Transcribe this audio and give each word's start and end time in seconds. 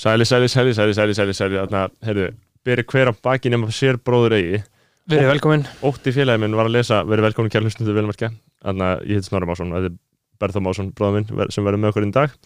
Sæli, 0.00 0.24
sæli, 0.24 0.48
sæli, 0.48 0.72
sæli, 0.74 0.94
sæli, 0.94 1.14
sæli, 1.14 1.32
sæli 1.36 1.56
Þannig 1.58 1.76
að, 1.76 1.96
heyrðu, 2.06 2.28
beri 2.64 2.84
hver 2.88 3.10
á 3.10 3.14
baki 3.20 3.50
nema 3.52 3.68
sér 3.74 3.98
bróður 4.00 4.32
eigi. 4.38 4.60
Verið 5.12 5.26
velkomin 5.34 5.64
Ótti 5.84 6.12
félagi 6.16 6.40
minn 6.40 6.54
var 6.56 6.70
að 6.70 6.78
lesa, 6.78 7.02
verið 7.04 7.26
velkomin 7.26 7.52
kjær 7.52 7.66
hlustundu 7.66 7.92
velmerkja 7.92 8.30
Þannig 8.64 8.86
að 8.86 9.02
ég 9.10 9.18
heit 9.18 9.26
Snorri 9.26 9.48
Másson 9.50 9.74
Þetta 9.74 9.90
er 9.90 9.98
Berþó 10.40 10.62
Másson, 10.64 10.88
bróður 10.96 11.18
minn, 11.18 11.50
sem 11.52 11.66
verður 11.68 11.82
með 11.82 11.92
okkur 11.92 12.06
í 12.06 12.12
dag. 12.16 12.36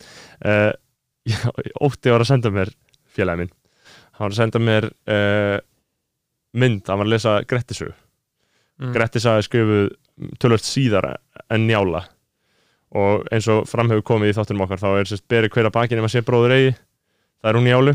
Uh, 0.43 0.73
já, 1.31 1.39
Ótti 1.87 2.11
var 2.11 2.25
að 2.25 2.31
senda 2.33 2.51
mér 2.51 2.73
félagi 3.15 3.45
minn. 3.45 3.53
Hann 4.17 4.25
var 4.25 4.35
að 4.35 4.41
senda 4.41 4.63
mér 4.67 4.87
uh, 4.91 5.59
mynd, 6.59 6.83
hann 6.89 6.99
var 7.05 7.07
að 7.07 7.13
lesa 7.13 7.37
Grettisögu. 7.47 7.95
Mm. 8.83 8.97
Grettis 8.97 9.29
hafi 9.31 9.47
skrifuð 9.47 9.93
tölvöld 10.43 10.67
síðar 10.67 11.07
en 11.47 11.69
njála. 11.69 12.03
Og 12.99 13.23
eins 13.31 13.47
og 13.51 13.63
framhefur 13.71 14.03
komið 14.11 14.33
í 14.33 14.37
þáttunum 14.41 14.67
okkar 14.67 14.83
þá 14.83 14.89
er 14.97 15.13
sérst 15.13 15.27
beri 15.31 15.53
hver 15.55 15.71
að 15.71 15.77
baki 15.79 16.01
nema 16.01 16.11
sé 16.11 16.25
bróður 16.27 16.57
eigi 16.59 16.75
það 17.45 17.51
er 17.51 17.59
hún 17.61 17.67
njálu 17.69 17.95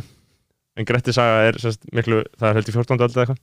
en 0.79 0.87
Grettis 0.87 1.17
saga 1.17 1.47
er 1.49 1.57
sérst 1.59 1.87
miklu 1.91 2.21
það 2.37 2.49
er 2.51 2.59
held 2.59 2.69
í 2.69 2.75
14. 2.75 3.01
öld 3.01 3.15
eða 3.15 3.23
eitthvað. 3.25 3.39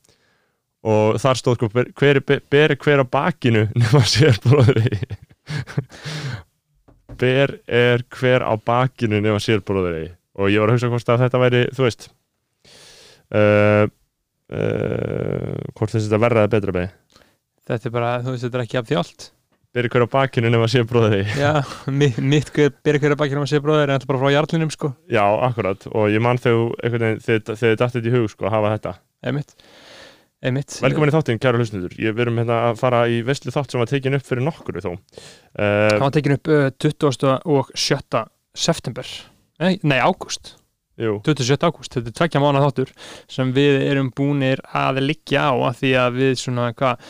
Og 0.87 1.17
þar 1.19 1.41
stóð 1.41 1.57
sko 1.59 1.69
ber- 1.75 1.91
hver, 1.99 2.21
ber, 2.23 2.43
beri 2.53 2.77
hver 2.79 3.03
á 3.03 3.07
bakinu 3.11 3.65
nema 3.83 4.05
sé 4.07 4.31
bróður 4.45 4.79
eigi 4.85 5.09
ber 7.19 7.57
er 7.67 8.05
hver 8.15 8.45
á 8.47 8.55
bakinu 8.55 9.19
nema 9.25 9.43
sé 9.43 9.59
bróður 9.59 9.99
eigi 9.99 10.13
og 10.37 10.53
ég 10.53 10.63
var 10.63 10.71
að 10.71 10.77
hugsa 10.77 10.93
hvort 10.93 11.13
að 11.15 11.23
þetta 11.25 11.43
væri 11.43 11.63
þú 11.75 11.87
veist 11.87 12.09
uh, 13.35 13.85
uh, 14.53 15.55
hvort 15.75 15.95
þessi 15.95 16.07
þetta 16.07 16.23
verða 16.23 16.51
betra 16.53 16.77
með. 16.77 16.93
Þetta 17.67 17.89
er 17.89 17.95
bara, 17.97 18.11
þú 18.23 18.35
veist, 18.35 18.45
þetta 18.47 18.59
er 18.61 18.67
ekki 18.67 18.79
af 18.79 18.93
allt 19.01 19.31
byrja 19.77 19.93
hver 19.93 20.05
á 20.05 20.15
bakinu 20.17 20.51
nema 20.53 20.67
sé 20.73 20.83
bróður 20.89 21.19
eigi 21.21 21.39
Já, 21.41 21.53
mitt, 21.93 22.19
mitt 22.19 22.53
byrja 22.57 23.03
hverja 23.03 23.19
bakið 23.21 23.39
um 23.39 23.45
að 23.47 23.51
segja 23.53 23.65
bróðir 23.67 23.91
en 23.93 23.99
þetta 23.99 24.11
bara 24.11 24.23
frá 24.25 24.33
jarlinum 24.35 24.73
sko 24.75 24.93
Já, 25.13 25.25
akkurat, 25.51 25.87
og 25.93 26.09
ég 26.13 26.23
man 26.25 26.41
þegar 26.41 27.19
þið 27.23 27.77
dattið 27.83 28.09
í 28.11 28.15
hug 28.17 28.31
sko, 28.33 28.49
að 28.49 28.57
hafa 28.57 28.73
þetta. 28.77 28.95
Einmitt 29.27 29.55
Einmitt 30.47 30.75
Velkomin 30.85 31.09
í 31.11 31.15
þáttinn, 31.15 31.39
kæru 31.41 31.59
hlustundur. 31.59 31.95
Ég 31.99 32.13
verum 32.15 32.37
hérna 32.39 32.59
að 32.69 32.77
fara 32.83 32.99
í 33.09 33.23
veslu 33.25 33.51
þátt 33.55 33.73
sem 33.73 33.81
var 33.81 33.89
tekin 33.89 34.15
upp 34.19 34.27
fyrir 34.29 34.45
nokkuru 34.47 34.83
þó. 34.85 34.91
Það 35.57 35.95
Uh, 35.97 36.03
var 36.03 36.13
tekin 36.13 36.35
upp 36.37 36.51
uh, 36.53 36.67
20. 36.85 37.31
og 37.49 37.71
7. 37.73 38.21
september 38.53 39.09
Nei, 39.65 39.79
nei 39.81 39.97
ágúst 40.05 40.53
jú, 41.01 41.15
27. 41.25 41.57
ágúst, 41.65 41.97
þetta 41.97 42.13
er 42.13 42.17
tveggja 42.21 42.43
mánu 42.45 42.61
þáttur 42.61 42.93
sem 43.33 43.51
við 43.57 43.81
erum 43.89 44.11
búnir 44.17 44.61
að 44.77 45.01
liggja 45.07 45.47
á 45.49 45.55
að 45.71 45.81
því 45.81 45.95
að 46.03 46.21
við 46.21 46.35
svona 46.45 46.69
hvað 46.77 47.09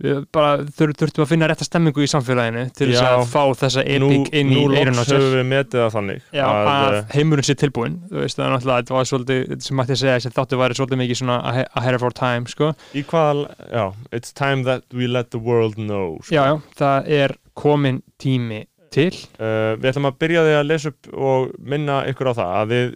við 0.00 0.20
bara 0.32 0.50
þur, 0.64 0.92
þurftum 1.00 1.24
að 1.24 1.28
finna 1.32 1.48
rétta 1.50 1.66
stemmingu 1.66 2.04
í 2.04 2.08
samfélaginu 2.10 2.62
til 2.76 2.88
þess 2.90 3.02
að 3.04 3.24
fá 3.32 3.42
þessa 3.60 3.84
nú, 4.00 4.08
epic 4.16 4.30
inn 4.40 4.52
nú 4.54 4.62
í 4.72 4.78
eirun 4.80 5.00
á 5.00 5.04
sér 5.04 5.20
höfum 5.20 5.36
við 5.40 5.48
metið 5.50 5.82
það 5.84 5.92
þannig. 5.96 6.22
Já, 6.38 6.44
að 6.48 6.96
uh, 6.96 7.00
heimurinn 7.16 7.48
sé 7.50 7.56
tilbúin 7.60 7.98
þú 8.08 8.22
veist, 8.24 8.38
það 8.40 8.46
er 8.48 8.54
náttúrulega, 8.56 8.80
þetta 8.84 8.96
var 8.96 9.10
svolítið 9.12 9.42
þetta 9.50 9.68
sem 9.68 9.80
mætti 9.80 9.96
að 9.96 10.00
segja, 10.02 10.16
þessi 10.20 10.34
þáttu 10.38 10.60
væri 10.62 10.78
svolítið 10.80 11.00
mikið 11.04 11.20
svona 11.20 11.38
ahe- 11.52 11.68
ahead 11.82 11.98
of 12.00 12.06
our 12.08 12.16
time, 12.16 12.48
sko 12.50 12.72
í 12.96 13.04
hvaða, 13.12 13.44
já, 13.70 13.84
it's 14.16 14.32
time 14.32 14.64
that 14.68 14.84
we 14.96 15.06
let 15.10 15.30
the 15.34 15.38
world 15.42 15.76
know. 15.76 16.16
Sko. 16.24 16.34
Já, 16.34 16.42
já, 16.48 16.56
það 16.80 17.12
er 17.20 17.36
komin 17.60 18.02
tími 18.20 18.64
til 18.90 19.12
Uh, 19.38 19.76
við 19.78 19.92
ætlum 19.92 20.08
að 20.10 20.16
byrja 20.20 20.40
því 20.48 20.54
að 20.58 20.66
lesa 20.66 20.90
upp 20.90 21.12
og 21.14 21.52
minna 21.62 22.00
ykkur 22.10 22.32
á 22.32 22.34
það 22.40 22.50
að 22.60 22.72
við 22.74 22.88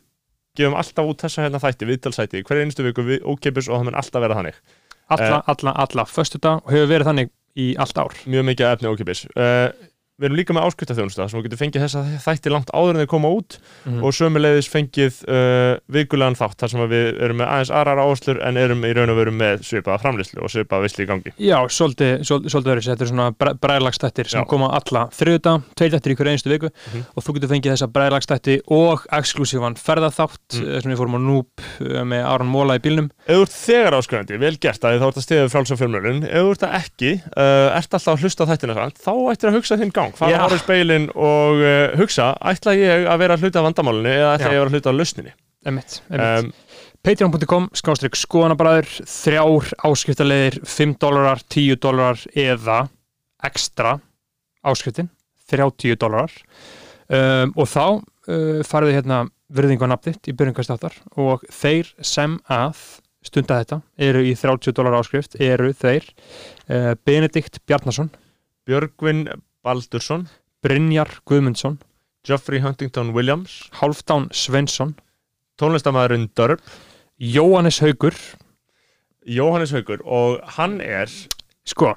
gefum 0.59 0.75
alltaf 0.79 1.09
út 1.11 1.23
þessa 1.25 1.43
hérna 1.45 1.59
þætti, 1.63 1.87
viðtalsætti, 1.89 2.41
hverja 2.47 2.65
einustu 2.67 2.85
viku 2.87 3.03
við 3.07 3.23
ókeipis 3.27 3.67
og 3.71 3.79
það 3.81 3.87
mun 3.89 3.97
alltaf 3.99 4.23
vera 4.23 4.37
þannig. 4.39 4.59
Alla, 5.13 5.43
alla, 5.47 5.75
alla 5.85 6.05
föstudag 6.09 6.63
og 6.65 6.75
hefur 6.75 6.93
verið 6.93 7.11
þannig 7.11 7.33
í 7.55 7.67
allt 7.79 7.99
ár. 7.99 8.15
mjög 8.27 8.47
mikið 8.51 8.71
efni 8.71 8.91
ókipis 8.91 9.25
uh, 9.37 9.69
við 10.15 10.29
erum 10.29 10.37
líka 10.39 10.55
með 10.55 10.67
áskriftaþjónusta 10.69 11.25
sem 11.27 11.39
við 11.41 11.47
getum 11.49 11.59
fengið 11.65 11.83
þessa 11.85 12.03
þætti 12.23 12.51
langt 12.55 12.69
áður 12.71 12.95
en 12.95 13.01
þeir 13.03 13.09
koma 13.11 13.31
út 13.35 13.57
mm. 13.89 13.97
og 14.07 14.13
sömuleiðis 14.15 14.69
fengið 14.71 15.17
uh, 15.27 15.75
vikulegan 15.91 16.37
þátt 16.39 16.55
þar 16.63 16.71
sem 16.71 16.83
að 16.85 16.93
við 16.95 17.07
erum 17.27 17.41
með 17.41 17.49
aðeins 17.51 17.73
aðrar 17.75 18.03
áherslur 18.05 18.39
en 18.47 18.61
erum 18.63 18.85
í 18.87 18.93
raun 18.95 19.11
og 19.11 19.19
veru 19.19 19.33
með 19.35 19.65
svipaða 19.67 19.99
framlýslu 20.05 20.39
og 20.47 20.53
svipaða 20.55 20.85
visli 20.87 21.03
í 21.03 21.09
gangi 21.11 21.33
Já, 21.43 21.59
svolítið, 21.67 22.23
öðru 22.31 22.85
þetta 22.87 23.03
er 23.03 23.11
svona 23.11 23.27
bræ- 23.35 23.57
bræðlagstættir 23.65 24.31
sem 24.31 24.45
Já. 24.45 24.49
koma 24.55 24.71
alla 24.79 25.03
þriðudag, 25.19 25.67
tveir 25.75 25.93
þættir 25.97 26.15
í 26.15 26.19
hverju 26.21 26.35
einstu 26.37 26.53
viku 26.55 26.71
Mhm. 26.75 27.03
og 27.17 27.21
þú 27.27 27.35
getur 27.39 27.51
fengið 27.55 27.75
þessa 27.75 27.91
bræðlagstætti 27.91 28.57
og 28.71 29.03
exklusívan 29.19 29.75
ferðaþátt 29.81 30.55
Mm. 30.55 30.63
mm. 30.63 30.81
sem 30.83 30.91
við 30.93 30.99
fórum 31.01 31.17
á 31.19 31.21
Núb 31.25 31.47
eh, 31.83 32.05
með 32.07 32.23
Aron 32.31 32.51
Móla 32.55 32.77
í 32.79 32.83
bílnum 32.85 33.11
ef 33.27 33.35
þú 33.35 33.43
ert 33.43 33.55
þegar 33.59 33.95
á 40.05 40.07
gang, 40.07 40.19
fara 40.19 40.43
ára 40.45 40.59
í 40.59 40.63
speilin 40.63 41.09
og 41.15 41.63
uh, 41.65 41.97
hugsa, 42.01 42.33
ætla 42.53 42.77
ég 42.79 43.09
að 43.11 43.25
vera 43.25 43.39
að 43.39 43.47
hluta 43.47 43.65
vandamálinu 43.65 44.13
eða 44.13 44.35
ætla 44.37 44.51
Já. 44.51 44.53
ég 44.53 44.61
að 44.61 44.63
vera 44.63 44.71
að 44.71 44.79
hluta 44.79 44.93
af 44.93 44.99
lausninni 45.01 45.35
Emitt, 45.65 45.99
emitt. 46.13 46.45
um, 46.45 46.53
Patreon.com, 47.05 47.69
skástrík 47.77 48.17
skoðanabræður 48.17 48.89
þrjár 49.09 49.71
áskriftarleðir 49.89 50.59
5 50.65 50.95
dólarar, 51.01 51.43
10 51.53 51.81
dólarar 51.85 52.23
eða 52.33 52.79
ekstra 53.45 53.99
áskriftin 54.65 55.11
30 55.53 55.99
dólarar 56.01 56.33
um, 57.09 57.53
og 57.57 57.69
þá 57.69 57.85
uh, 57.85 58.61
farið 58.65 58.93
þið 58.93 58.99
hérna 58.99 59.23
virðingu 59.55 59.87
á 59.87 59.93
nafnitt 59.93 60.29
í 60.31 60.35
byrjungastáttar 60.37 60.97
og 61.21 61.45
þeir 61.53 61.91
sem 62.05 62.39
að 62.51 62.81
stunda 63.25 63.61
þetta 63.61 63.81
eru 64.09 64.25
í 64.25 64.35
30 64.37 64.75
dólar 64.77 64.99
áskrift 64.99 65.37
eru 65.41 65.73
þeir 65.77 66.07
uh, 66.69 66.93
Benedikt 67.07 67.61
Bjarnason, 67.69 68.11
Björgvin 68.69 69.27
Baldursson. 69.65 70.29
Brynjar 70.63 71.11
Guðmundsson. 71.25 71.81
Geoffrey 72.25 72.61
Huntington 72.61 73.15
Williams. 73.17 73.65
Hálfdán 73.81 74.31
Svensson 74.33 74.95
tónlistamæðurinn 75.61 76.31
Dörp 76.35 76.63
Jóhannes 77.19 77.79
Haugur 77.83 78.15
Jóhannes 79.25 79.73
Haugur 79.75 80.03
og 80.03 80.41
hann 80.57 80.81
er 80.83 81.11
sko, 81.65 81.93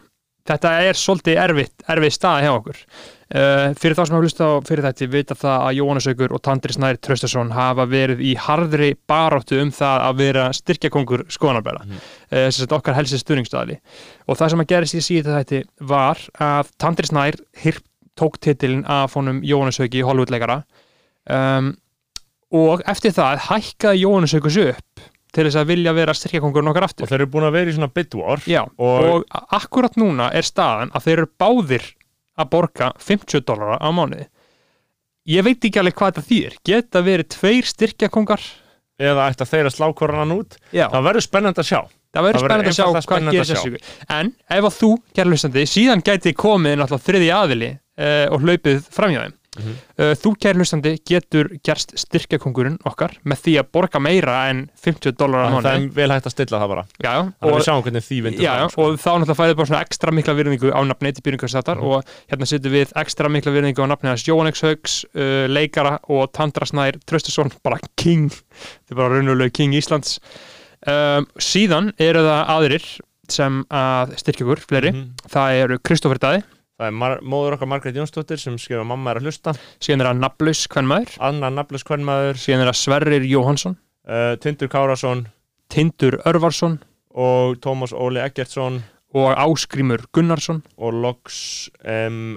þetta 0.47 0.71
er 0.87 0.97
svolítið 0.97 1.39
erfitt, 1.43 1.85
erfið 1.91 2.13
staða 2.15 2.43
hjá 2.45 2.51
okkur 2.55 2.77
uh, 2.81 3.73
fyrir 3.79 3.97
þá 3.97 4.01
sem 4.03 4.15
hafa 4.15 4.23
hlusta 4.25 4.47
á 4.47 4.53
fyrir 4.67 4.85
þetta 4.87 5.07
vita 5.15 5.37
það 5.37 5.65
að 5.67 5.77
Jóhannes 5.79 6.07
Haugur 6.09 6.35
og 6.37 6.43
Tandri 6.47 6.75
Snær 6.75 6.99
Traustason 7.03 7.51
hafa 7.55 7.87
verið 7.91 8.23
í 8.23 8.33
harðri 8.45 8.91
baráttu 9.09 9.59
um 9.63 9.73
það 9.75 10.05
að 10.07 10.21
vera 10.23 10.45
styrkjakongur 10.55 11.25
skoðanarbæra 11.33 11.83
Mhm. 11.83 11.91
mm. 11.91 12.05
uh, 12.31 12.45
sem 12.47 12.61
sagt 12.61 12.77
okkar 12.79 12.97
helsi 12.99 13.19
stuðningstaðli 13.21 13.79
og 14.27 14.39
það 14.39 14.53
sem 14.53 14.63
að 14.65 14.71
gerist 14.73 14.97
í 14.99 15.03
síðan 15.09 15.41
þetta 15.41 15.63
var 15.93 16.23
að 16.39 16.71
Tandri 16.77 17.11
Snær 17.11 17.39
hirp, 17.63 17.83
tók 18.17 18.39
titilin 18.41 18.85
af 18.89 19.13
honum 19.13 19.43
Jóhannes 19.45 19.77
Haugi 19.77 20.01
Hollywoodleikara 20.01 20.63
um, 21.29 21.75
og 22.55 22.81
eftir 22.87 23.11
það 23.13 23.43
hækkaði 23.49 24.27
sig 24.31 24.41
upp 24.71 25.07
til 25.33 25.45
þess 25.47 25.59
að 25.59 25.69
vilja 25.71 25.93
vera 25.97 26.15
styrkjakongurinn 26.15 26.71
okkar 26.71 26.87
aftur. 26.87 27.05
Og 27.05 27.11
þeir 27.11 27.21
eru 27.21 27.29
búin 27.33 27.47
að 27.47 27.57
vera 27.57 27.71
í 27.71 27.75
svona 27.75 27.91
bid 27.93 28.15
war 28.17 28.43
Já, 28.47 28.61
Og- 28.77 29.07
og, 29.09 29.25
akkurat 29.57 29.97
núna 29.99 30.29
er 30.33 30.47
staðan 30.47 30.91
að 30.95 31.07
þeir 31.07 31.17
eru 31.17 31.31
báðir 31.39 31.85
að 32.37 32.49
borga 32.53 32.91
50 33.01 33.41
dólara 33.45 33.77
á 33.81 33.89
mánuði. 33.91 34.27
Ég 35.27 35.43
veit 35.43 35.59
ekki 35.59 35.81
alveg 35.81 35.97
hvað 35.97 36.13
þetta 36.13 36.27
þýr 36.29 36.57
geta 36.63 37.01
verið 37.03 37.29
tveir 37.35 37.67
styrkjakongar? 37.67 38.41
Eða 38.97 39.27
ætti 39.29 39.43
að 39.45 39.51
þeir 39.51 39.67
að 39.69 39.75
slá 39.75 39.87
koranan 39.93 40.31
út? 40.39 40.55
Já, 40.73 40.87
það 40.89 41.03
verður 41.09 41.25
spennandi 41.27 41.61
að 41.61 41.67
sjá. 41.69 41.81
Það 42.15 42.25
verður 42.27 42.45
spennandi 42.45 42.71
að 42.71 42.77
sjá 42.77 42.85
hvað 42.87 43.27
gerir 43.27 43.49
þessu 43.51 43.81
en 44.15 44.31
ef 44.49 44.63
að 44.69 44.77
þú, 44.79 44.89
kæra 45.13 45.29
hlustandi, 45.33 45.65
síðan 45.69 46.01
gæti 46.07 46.33
komið 46.33 46.79
náttúrulega 46.79 47.05
þriði 47.05 47.27
aðili 47.35 47.69
uh, 47.75 48.25
og 48.31 48.45
hlaupið 48.47 48.87
framhjá 48.95 49.25
Mhm. 49.57 49.75
uh, 49.99 50.13
þú, 50.21 50.31
kæra 50.37 50.57
hlustandi, 50.61 50.91
getur 51.09 51.49
gerst 51.65 51.93
styrkjakongurinn 51.97 52.77
okkar 52.85 53.15
með 53.25 53.41
því 53.43 53.53
að 53.61 53.69
borga 53.73 53.99
meira 53.99 54.35
en 54.49 54.69
50 54.77 55.11
dólara 55.17 55.47
á 55.47 55.49
það 55.49 55.57
mánuði 55.57 55.83
er 55.87 55.89
vel 55.97 56.09
hægt 56.13 56.27
að 56.29 56.35
stilla 56.35 56.59
það 56.61 56.69
bara 56.73 56.83
Já, 57.01 57.11
já, 57.11 57.21
að 57.41 57.55
við 57.57 57.65
sjáum 57.67 57.83
hvernig 57.87 58.05
því 58.07 58.17
vindur 58.27 58.43
Já, 58.47 58.53
sko. 58.69 58.81
og 58.87 58.97
þá 59.01 59.09
náttúrulega 59.17 59.39
fæði 59.41 59.55
bara 59.57 59.69
svona 59.71 59.81
ekstra 59.87 60.11
mikla 60.13 60.35
virðingu 60.37 60.69
á 60.73 60.79
nafni 60.85 61.13
til 61.17 61.23
byrjungarstættar 61.27 61.77
Mhm. 61.77 61.83
og 61.83 62.03
hérna 62.31 62.45
setjum 62.47 62.71
við 62.77 62.93
ekstra 63.03 63.29
mikla 63.29 63.51
virðingu 63.57 63.81
á 63.81 63.87
nafni 63.89 64.09
hans 64.09 64.23
Jóhannes 64.27 64.61
Haugs, 64.61 65.05
uh, 65.15 65.47
leikara 65.47 65.99
og 66.09 66.31
Tandra 66.33 66.65
Snær 66.65 66.97
Tröstason, 67.05 67.51
bara 67.63 67.77
king 67.97 68.31
er 68.91 68.95
bara 68.95 69.09
raunverulega 69.17 69.53
king 69.53 69.73
Íslands 69.73 70.19
um, 70.87 71.25
síðan 71.39 71.91
eru 71.99 72.21
það 72.25 72.47
aðrir 72.53 72.85
sem 73.29 73.63
að 73.73 74.13
styrkja 74.21 74.45
ykkur, 74.45 74.61
fleiri 74.69 74.91
Mhm. 74.93 75.07
það 75.27 75.63
eru 75.63 75.77
Kristoffer 75.83 76.17
Daði, 76.19 76.43
það 76.77 76.87
er 76.89 77.23
móður 77.25 77.57
okkar 77.57 77.71
Margrét 77.71 77.97
Jónsdóttir 77.97 78.41
sem 78.41 78.57
skrifa 78.61 78.85
mamma 78.87 79.13
er 79.13 79.21
að 79.21 79.29
hlusta. 79.29 79.55
Síðan 79.81 80.03
er 80.03 80.11
það 80.11 80.21
Nablaus 80.21 80.63
Kvenmaður, 80.71 81.15
Anna 81.29 81.49
Naflus 81.53 81.85
Kvennmaður 81.87 82.41
síðan 82.41 82.65
er 82.65 82.71
það 82.71 82.79
Sverrir 82.83 83.25
Jóhansson 83.27 83.77
uh, 84.07 84.35
Tindur 84.43 84.71
Kárasson 84.71 85.25
Tindur 85.73 86.21
Örvarsson. 86.25 86.77
Og 87.17 87.57
Tómas 87.63 87.95
Óli 87.97 88.21
Eggertsson 88.21 88.83
og 89.15 89.37
Áskrimur 89.39 90.03
Gunnarsson. 90.11 90.59
Og 90.83 90.95
loks 90.99 91.69
um, 91.87 92.35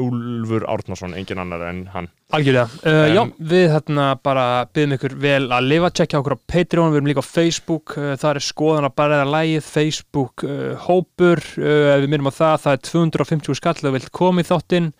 Úlfur 0.00 0.64
Árnason, 0.70 1.12
engin 1.16 1.42
annar 1.42 1.66
en 1.68 1.84
hann. 1.92 2.08
Algjörlega, 2.34 2.68
uh, 2.82 2.94
Um, 2.94 3.12
já, 3.12 3.22
við 3.52 3.66
hérna 3.74 4.06
bara 4.24 4.44
byggjum 4.72 4.96
ykkur 4.96 5.16
vel 5.20 5.42
að 5.52 5.68
lifa, 5.68 5.90
tjekkja 5.92 6.20
okkur 6.22 6.36
á 6.40 6.44
Patreon, 6.50 6.92
við 6.92 7.00
erum 7.00 7.10
líka 7.10 7.24
á 7.24 7.28
Facebook, 7.28 7.96
uh, 7.98 8.14
það 8.20 8.30
er 8.30 8.46
skoðan 8.48 8.88
að 8.88 8.94
bara 8.96 9.18
eða 9.20 9.30
lægið, 9.34 9.64
Facebook 9.68 10.46
uh, 10.48 10.86
hópur, 10.86 11.42
við 11.54 12.08
myndum 12.08 12.32
á 12.32 12.34
það, 12.34 12.54
það 12.64 12.78
er 12.78 12.84
250 12.88 13.60
skall 13.60 13.76
og 13.84 13.96
vilt 13.98 14.12
koma 14.14 14.44
í 14.44 14.48
þáttinn, 14.48 14.92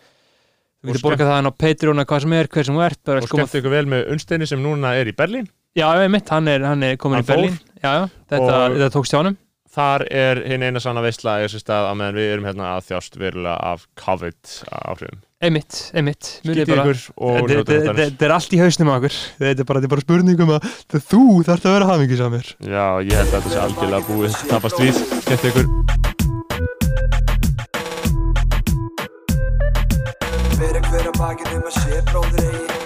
þú 0.84 0.92
getur 0.92 1.06
borgað 1.08 1.30
það 1.30 1.38
hann 1.40 1.50
á 1.50 1.60
Patreon 1.64 2.02
eða 2.02 2.10
hvað 2.12 2.26
sem 2.26 2.36
er, 2.36 2.50
hver 2.52 2.68
sem 2.68 2.76
þú 2.76 2.84
ert 2.90 3.14
og 3.14 3.30
skemmt 3.30 3.60
ykkur 3.60 3.74
vel 3.78 3.86
með 3.94 4.10
Unnsteini 4.14 4.50
sem 4.52 4.60
núna 4.62 4.92
er 5.00 5.08
í 5.08 5.16
Berlín. 5.16 5.48
Já, 5.74 5.88
ég 5.98 6.12
mitt, 6.12 6.28
hann 6.30 6.46
er, 6.46 6.62
hann 6.62 6.84
er 6.86 7.00
komin 7.00 7.18
Hann 7.18 7.26
í 7.26 7.32
Berlín. 7.32 7.56
Já, 7.80 8.04
já, 8.04 8.04
þetta, 8.30 8.60
þetta 8.76 8.92
tókst 8.94 9.16
hjá 9.16 9.22
honum 9.24 9.40
þar 9.74 10.04
er 10.14 10.40
hinn 10.46 10.62
eina 10.64 10.80
sanna 10.82 11.02
veistla 11.04 11.38
að 11.90 11.98
meðan 11.98 12.18
við 12.18 12.32
erum 12.34 12.48
hérna 12.48 12.72
að 12.76 12.88
þjást 12.90 13.18
verulega 13.20 13.56
af 13.72 13.86
COVID 14.00 14.52
áhrifum. 14.70 15.22
Einmitt, 15.44 15.90
einmitt. 15.92 16.28
Þetta- 16.46 18.24
er 18.24 18.32
allt 18.32 18.54
í 18.54 18.60
hausnum 18.62 18.88
á 18.88 18.96
okkur 18.96 19.12
Þetta 19.42 19.60
er 19.60 19.66
bara, 19.68 19.80
þetta 19.82 19.90
bara 19.92 20.04
spurningum 20.06 20.52
að 20.56 20.68
þú 21.10 21.22
þarft 21.44 21.66
að 21.68 21.74
vera 21.74 21.90
hafingisamir 21.90 22.46
Já, 22.64 22.86
ég 23.04 23.12
held 23.18 23.28
að 23.28 23.34
þetta 23.34 23.52
sé 23.52 23.60
algjörlega 23.66 24.08
búið. 24.08 24.32
Tapast 24.48 24.80
við, 24.80 24.94
skemmt 25.26 25.44
ykkur. 25.50 25.66
Fyrir 30.54 30.88
hver 30.88 31.12
að 31.12 31.20
bakið 31.20 31.58
um 31.58 31.68
að 31.68 31.76
sé 31.82 32.00
bróður 32.08 32.46
eigi 32.46 32.83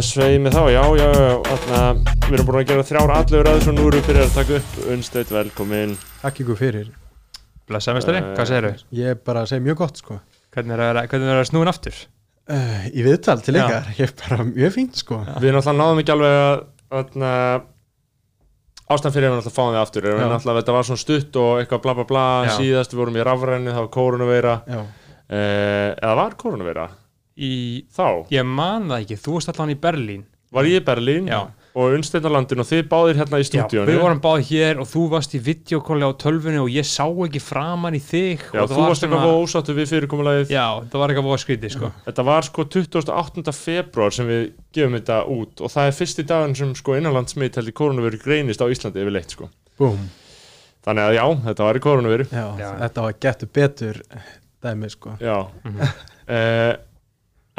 Svei 0.00 0.38
með 0.40 0.54
þá, 0.56 0.62
já, 0.72 0.80
já, 0.96 1.08
já 1.12 1.32
þarna, 1.46 1.80
við 2.24 2.34
erum 2.36 2.46
búin 2.48 2.58
að 2.60 2.68
gera 2.70 2.84
þrjár 2.88 3.10
allur 3.14 3.48
aðeins 3.50 3.66
og 3.68 3.74
nú 3.76 3.82
erum 3.88 3.98
við 4.00 4.06
byrjað 4.08 4.26
að 4.30 4.36
taka 4.38 4.54
upp 4.60 4.78
Unnsteit, 4.94 5.32
velkomin 5.34 5.92
Takk 6.22 6.40
ykkur 6.44 6.58
fyrir. 6.58 6.86
Blessa 7.68 7.92
mestari, 7.94 8.22
Eh, 8.22 8.30
hvað 8.38 8.48
segirðu? 8.50 8.72
Ég 8.96 9.12
er 9.12 9.18
bara 9.26 9.42
að 9.44 9.50
segja 9.52 9.64
mjög 9.66 9.76
gott 9.82 10.00
sko. 10.00 10.16
Hvernig 10.54 10.74
er 10.74 10.82
það 10.82 11.10
hvernig 11.12 11.30
er 11.34 11.38
það 11.40 11.48
snúin 11.50 11.70
aftur? 11.70 11.98
Uh, 12.50 12.86
í 12.90 13.04
viðtal 13.06 13.36
til 13.44 13.54
Já. 13.54 13.60
ykkar, 13.66 13.90
ég 13.98 14.08
er 14.08 14.14
bara 14.22 14.46
mjög 14.48 14.72
fínt 14.74 14.96
sko. 14.98 15.20
Við 15.38 15.52
náttúrulega 15.54 15.76
náðum 15.78 16.00
ekki 16.02 16.14
alveg 16.16 16.38
að 16.40 16.62
þarna, 16.90 17.34
ástæðan 18.90 19.14
fyrir 19.14 19.28
að 19.28 19.30
við 19.30 19.38
náttúrulega 19.38 19.58
fáum 19.60 19.74
við 19.76 19.82
aftur 19.84 20.08
er 20.08 20.16
að 20.16 20.32
Já. 20.34 20.54
þetta 20.56 20.74
var 20.78 20.88
svona 20.88 21.04
stutt 21.04 21.36
og 21.44 21.52
eitthvað 21.60 21.82
bla 21.84 21.94
bla 22.00 22.06
bla 22.10 22.24
Já. 22.48 22.54
síðast 22.56 22.94
við 22.96 23.02
vorum 23.04 23.20
í 23.20 23.26
rafræni, 23.28 23.70
það 23.70 23.84
var 23.84 23.92
koronaveira 23.94 24.56
Já. 24.66 24.80
eh, 25.30 25.90
eða 26.00 26.16
var 26.18 26.34
koronaveira 26.40 26.88
Í, 27.40 27.52
þá, 27.96 28.26
ég 28.34 28.44
man 28.44 28.90
það 28.90 29.06
ekki, 29.06 29.16
þú 29.24 29.38
varst 29.38 29.54
allan 29.54 29.72
í 29.72 29.80
Berlín 29.80 30.26
var 30.52 30.66
ég 30.66 30.80
í 30.82 30.84
Berlín 30.84 31.28
Já. 31.30 31.38
og 31.78 31.92
Unnsteinarlandin 31.94 32.58
og 32.58 32.66
þið 32.66 32.80
báðir 32.90 33.18
hérna 33.20 33.38
í 33.38 33.44
Já, 33.44 33.48
stúdíónu 33.48 33.86
við 33.92 34.00
vorum 34.02 34.20
báði 34.24 34.42
hér 34.50 34.80
og 34.82 34.88
þú 34.90 35.04
varst 35.12 35.36
í 35.38 35.40
videokóli 35.46 36.02
á 36.02 36.10
tölvunni 36.18 36.58
og 36.58 36.72
ég 36.74 36.88
sá 36.90 37.06
ekki 37.06 37.38
framan 37.40 37.94
í 37.94 38.00
þig 38.02 38.42
Já, 38.50 38.58
og 38.64 38.66
það 38.66 38.74
þú 38.74 38.80
var 38.82 38.90
varst 38.90 39.06
eitthvað 39.06 39.22
svona- 39.22 39.44
ósáttu 39.46 39.76
við 39.78 39.88
fyrirkomulagið 39.92 40.50
Já, 40.50 40.66
það 40.90 40.98
var 41.04 41.14
eitthvað 41.14 41.28
búið 41.30 41.42
skrítið 41.44 41.74
sko 41.76 41.92
Þetta 42.08 42.26
var 42.26 42.48
sko 42.50 42.66
28. 42.74 43.54
februar 43.60 44.10
sem 44.18 44.26
við 44.26 44.42
gefum 44.74 44.98
þetta 44.98 45.20
út 45.38 45.62
og 45.64 45.70
það 45.76 45.86
er 45.92 45.96
fyrsti 46.02 46.26
daginn 46.34 46.58
sem 46.58 46.74
sko 46.82 46.98
innanlandsmitt 46.98 47.56
heldur 47.62 47.78
koronaviru 47.84 48.18
greinist 48.26 48.60
á 48.60 48.66
Íslandi 48.66 49.00
yfirleitt 49.06 49.30
sko. 49.38 49.48
Búm. 49.78 50.02
Þannig 50.82 51.06
að 51.06 51.14
já, 51.20 51.24
þetta 51.46 51.64
var 51.70 51.76
í 51.78 51.80
koronaviru. 51.86 52.26
Já, 52.34 52.46
Já. 52.58 52.68
þetta 52.82 53.02
var 53.06 53.16
getur 53.22 53.48
betur 53.54 54.02
dæmi 54.66 54.90
sko. 54.90 55.14
Já. 55.22 55.38
Mhm. 55.62 56.86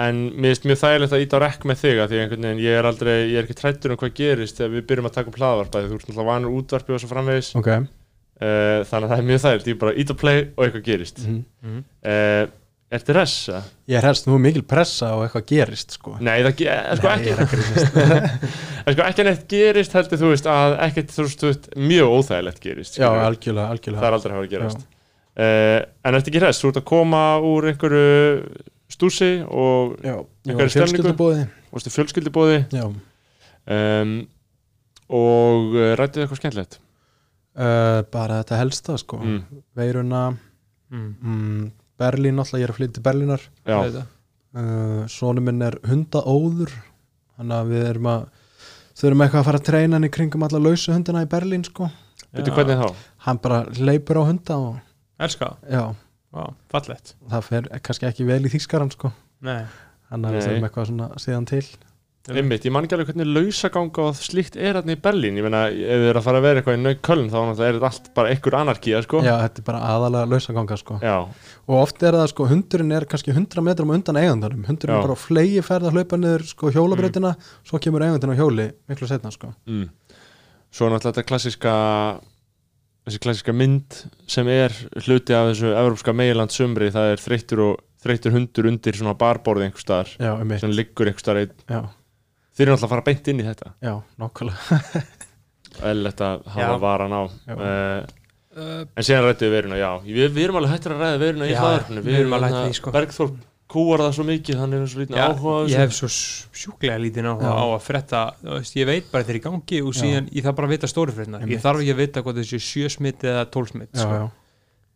En 0.02 0.22
mér 0.34 0.54
finnst 0.56 0.68
mjög 0.70 0.80
þægilegt 0.82 1.16
að 1.18 1.24
íta 1.26 1.38
á 1.38 1.44
rekk 1.46 1.66
með 1.68 1.82
þig 1.82 2.00
að 2.04 2.12
því 2.14 2.20
einhvern 2.24 2.46
veginn 2.48 2.62
ég 2.64 2.78
er 2.80 2.88
aldrei, 2.90 3.16
ég 3.32 3.38
er 3.42 3.48
ekki 3.48 3.58
trættur 3.60 3.94
um 3.96 4.00
hvað 4.02 4.14
gerist 4.22 4.58
þegar 4.62 4.72
við 4.78 4.86
byrjum 4.92 5.10
að 5.10 5.16
taka 5.18 5.30
upp 5.34 5.40
hlaðvarpa 5.42 5.82
því 5.84 5.90
þú 5.92 5.98
ert 6.00 6.08
náttúrulega 6.08 6.30
vanur 6.32 6.56
útvarpi 6.62 6.96
og 6.96 7.02
svo 7.04 7.10
framvegis. 7.12 7.50
Ok. 7.60 7.68
Eh, 8.42 8.80
þannig 8.90 9.06
að 9.06 9.12
það 9.12 9.20
er 9.22 9.28
mjög 9.30 9.44
þægilegt, 9.44 9.68
ég 9.74 9.80
bara 9.84 9.94
íta 10.02 10.16
á 10.16 10.22
play 10.24 10.40
og 10.56 10.64
eitthvað 10.66 10.86
gerist. 10.88 11.20
Mm. 11.28 11.44
Mhm. 11.62 11.84
Eh, 12.14 12.48
ertu 12.92 13.14
ressa? 13.16 13.60
Ég 13.88 13.96
er 14.02 14.08
helst 14.10 14.26
nú 14.28 14.40
mikil 14.42 14.64
pressa 14.68 15.12
og 15.16 15.22
eitthvað 15.28 15.46
gerist 15.52 15.94
sko. 15.96 16.16
Nei, 16.20 16.40
það 16.44 16.56
ge- 16.60 16.72
eh, 16.74 16.96
sko 16.98 17.08
Nei, 17.08 17.14
ekki. 17.22 17.30
er 18.86 18.94
sko 18.96 19.06
ekki 19.06 19.24
neitt 19.28 19.46
gerist 19.52 19.94
heldur 19.96 20.20
þú 20.20 20.32
veist 20.34 20.50
að 20.52 20.76
ekkert 20.88 21.14
þú 21.16 21.28
veist, 21.48 21.70
mjög 21.78 22.16
óþægilegt 22.18 22.60
gerist 22.66 22.98
Já, 22.98 23.06
skilurðu. 23.06 23.24
algjörlega, 23.30 23.68
það 23.68 23.76
algjörlega. 23.78 24.10
er 24.10 24.18
aldrei 24.18 24.32
að 24.32 24.36
hafa 24.40 24.48
að 24.50 24.54
gerast 24.56 24.82
uh, 24.82 25.80
en 26.10 26.18
ertu 26.20 26.32
ekki 26.34 26.42
hress, 26.44 26.60
þú 26.64 26.72
ert 26.74 26.82
að 26.82 26.88
koma 26.92 27.22
úr 27.48 27.70
einhverju 27.72 28.10
stúsi 28.92 29.32
og 29.48 29.98
var 30.04 30.22
stemningu? 30.46 30.70
fjölskyldubóði. 30.76 31.48
varstu 31.72 31.94
fjölskyldubóði 31.96 32.62
Já. 32.76 32.86
um, 32.92 34.16
og 35.12 35.76
rættið 36.00 36.26
eitthvað 36.26 36.42
skemmtilegt 36.44 36.80
Uh, 37.52 38.00
bara 38.08 38.38
þetta 38.40 38.58
helsta 38.62 38.94
sko. 38.96 39.18
mm. 39.20 39.40
Veiruna, 39.76 40.22
mm. 40.88 41.08
mm, 41.20 41.64
Berlín 42.00 42.38
alltaf, 42.40 42.62
ég 42.62 42.64
er 42.64 42.72
að 42.72 42.78
flytja 42.78 42.94
til 42.96 43.04
Berlínar. 43.04 43.44
Uh, 43.68 45.02
Sónu 45.12 45.44
minn 45.44 45.60
er 45.64 45.76
hundaóður 45.84 46.72
þannig 47.36 47.58
að 47.58 47.74
við 47.74 47.84
erum 47.90 48.08
að 48.12 48.24
þurfum 49.02 49.26
eitthvað 49.26 49.42
að 49.42 49.50
fara 49.50 49.60
að 49.62 49.68
treyna 49.68 49.98
hann 50.00 50.08
í 50.08 50.12
kringum 50.16 50.48
alla 50.48 50.64
lausu 50.64 50.96
hundina 50.96 51.26
í 51.26 51.30
Berlín 51.32 51.68
sko 51.68 51.90
veitu 52.32 52.56
hvernig 52.56 52.80
þá? 52.80 53.04
hann 53.28 53.42
bara 53.44 53.60
leipur 53.80 54.20
á 54.20 54.24
hunda 54.28 54.58
og 54.58 55.22
Elska, 55.22 55.52
já, 55.68 55.84
Vá, 56.32 56.44
fallegt. 56.72 57.16
Það 57.32 57.48
fer 57.50 57.72
kannski 57.84 58.08
ekki 58.08 58.28
vel 58.28 58.42
í 58.48 58.52
þýskaran 58.54 58.92
sko. 58.94 59.12
Nei, 59.44 59.64
þannig 60.10 60.28
að 60.30 60.36
við 60.38 60.46
þurfum 60.48 60.68
eitthvað 60.70 60.92
svona 60.92 61.08
síðan 61.20 61.48
til. 61.50 61.64
Einmitt, 62.30 62.68
ég 62.68 62.70
man 62.70 62.86
ekki 62.86 62.94
alveg 62.94 63.08
hvernig 63.10 63.30
lausaganga 63.34 64.04
og 64.06 64.18
slíkt 64.22 64.54
er 64.54 64.78
hérna 64.78 64.94
í 64.94 65.00
Berlín. 65.02 65.40
Ég 65.40 65.46
meina, 65.48 65.64
ef 65.74 66.04
þið 66.04 66.10
er 66.12 66.20
að 66.20 66.26
fara 66.28 66.38
að 66.38 66.44
vera 66.46 66.62
eitthvað 66.62 66.76
í 66.78 66.82
Nauköln 66.84 67.32
þá 67.34 67.38
er 67.42 67.56
þetta 67.80 67.88
allt 67.90 68.10
bara 68.14 68.30
einhver 68.30 68.58
anarkía 68.60 69.00
sko. 69.02 69.22
já, 69.26 69.32
þetta 69.42 69.64
er 69.64 69.66
bara 69.72 69.80
aðalega 69.88 70.30
lausaganga 70.30 70.78
sko. 70.78 71.00
Já, 71.02 71.16
og 71.66 71.80
oft 71.80 72.06
er 72.06 72.20
það 72.20 72.28
sko, 72.30 72.48
hundurinn 72.52 72.94
er 72.94 73.08
kannski 73.10 73.34
100 73.34 73.66
metrum 73.66 73.96
undan 73.98 74.22
eigandarum, 74.22 74.68
hundurinn 74.70 74.94
Já. 74.94 75.00
er 75.02 75.08
bara 75.08 75.18
á 75.18 75.24
flegi 75.24 75.64
ferð 75.66 75.90
að 75.90 75.98
hlaupa 75.98 76.22
niður 76.22 76.46
sko 76.52 76.72
hjólabrautina 76.78 77.34
svo 77.66 77.82
kemur 77.82 78.06
eigandinn 78.06 78.38
á 78.38 78.40
hjóli 78.40 78.68
miklu 78.92 79.10
setna 79.10 79.34
sko. 79.34 79.50
Mm. 79.66 79.90
Svo 80.70 80.92
náttúrulega 80.94 81.10
þetta 81.10 81.26
klassiska 81.34 81.74
þessi 83.08 83.22
klassiska 83.24 83.54
mynd 83.58 83.98
sem 84.30 84.48
er 84.52 84.76
hluti 85.06 85.34
af 85.38 85.50
þessu 85.52 85.72
evrópska 85.74 86.14
meiland 86.16 86.54
sumri, 86.54 86.92
það 86.94 87.14
er 87.16 87.24
þreyttur 87.24 87.64
og 87.66 87.80
þreyttur 88.02 88.36
hundur 88.36 88.70
undir 88.70 88.98
svona 88.98 89.16
barborði 89.18 89.68
einhver 89.70 89.84
staðar 89.84 90.14
já, 90.18 90.32
um 90.42 90.54
sem 90.62 90.74
liggur 90.74 91.10
einhver 91.10 91.24
staðar 91.26 91.44
einn. 91.46 91.58
já, 91.70 91.82
Þeir 92.52 92.66
eru 92.68 92.74
náttúrulega 92.76 92.88
að 92.88 92.92
fara 92.92 93.06
beint 93.08 93.28
inn 93.32 93.40
í 93.42 93.44
þetta. 93.48 93.70
Já, 93.82 93.94
nákvæmlega. 94.22 95.04
Eðlilegt 95.88 96.24
að 96.26 96.42
hafa 96.52 96.74
Já. 96.74 96.80
varan 96.84 97.14
á. 97.16 97.22
Uh, 97.56 98.90
en 99.00 99.06
síðan 99.08 99.24
rættu 99.24 99.48
við 99.48 99.54
veruna, 99.56 99.78
já. 99.80 99.92
Við, 100.04 100.26
við 100.36 100.44
erum 100.44 100.58
alveg 100.60 100.74
hættir 100.76 100.94
að 100.98 101.04
ræða 101.06 101.22
veruna 101.22 101.48
í 101.48 101.54
Já, 101.54 101.60
hlaðarpinu 101.62 102.04
við 102.04 102.18
erum 102.20 102.36
alveg 102.36 102.52
hættir 102.52 102.68
því, 102.68 102.78
sko. 102.82 102.94
Kúar 103.72 104.02
það 104.04 104.16
svo 104.18 104.26
mikið, 104.28 104.58
hann 104.60 104.74
er 104.76 104.82
svo 104.92 105.00
lítið 105.02 105.16
Já, 105.16 105.24
áhuga 105.32 105.54
á 105.56 105.62
ég 105.64 105.70
þessu. 105.72 105.80
hef 105.80 105.94
svo 105.96 106.10
sjúklega 106.62 106.98
lítið 107.00 107.30
áhuga 107.32 107.48
Já. 107.48 107.56
á 107.56 107.66
að 107.72 107.86
fretta 107.86 108.22
þú 108.42 108.58
veist, 108.58 108.76
ég 108.76 108.90
veit 108.90 109.08
bara 109.14 109.28
þeir 109.30 109.40
í 109.40 109.44
gangi 109.46 109.80
og 109.86 109.94
Já. 109.96 110.00
síðan 110.02 110.28
ég 110.36 110.46
þarf 110.46 110.58
bara 110.60 110.68
að 110.68 110.74
vita 110.76 110.90
stóri 110.92 111.16
ég 111.16 111.32
Einmitt. 111.32 111.64
þarf 111.64 111.84
ekki 111.86 111.94
að 111.96 112.02
vita 112.04 112.24
hvað 112.26 112.42
þessi 112.42 112.60
sjö 112.68 112.92
smitt 112.92 113.24
eða 113.32 113.46
tól 113.54 113.64
smitt 113.70 113.96
já, 113.96 114.04
sko. 114.04 114.18
já, 114.20 114.26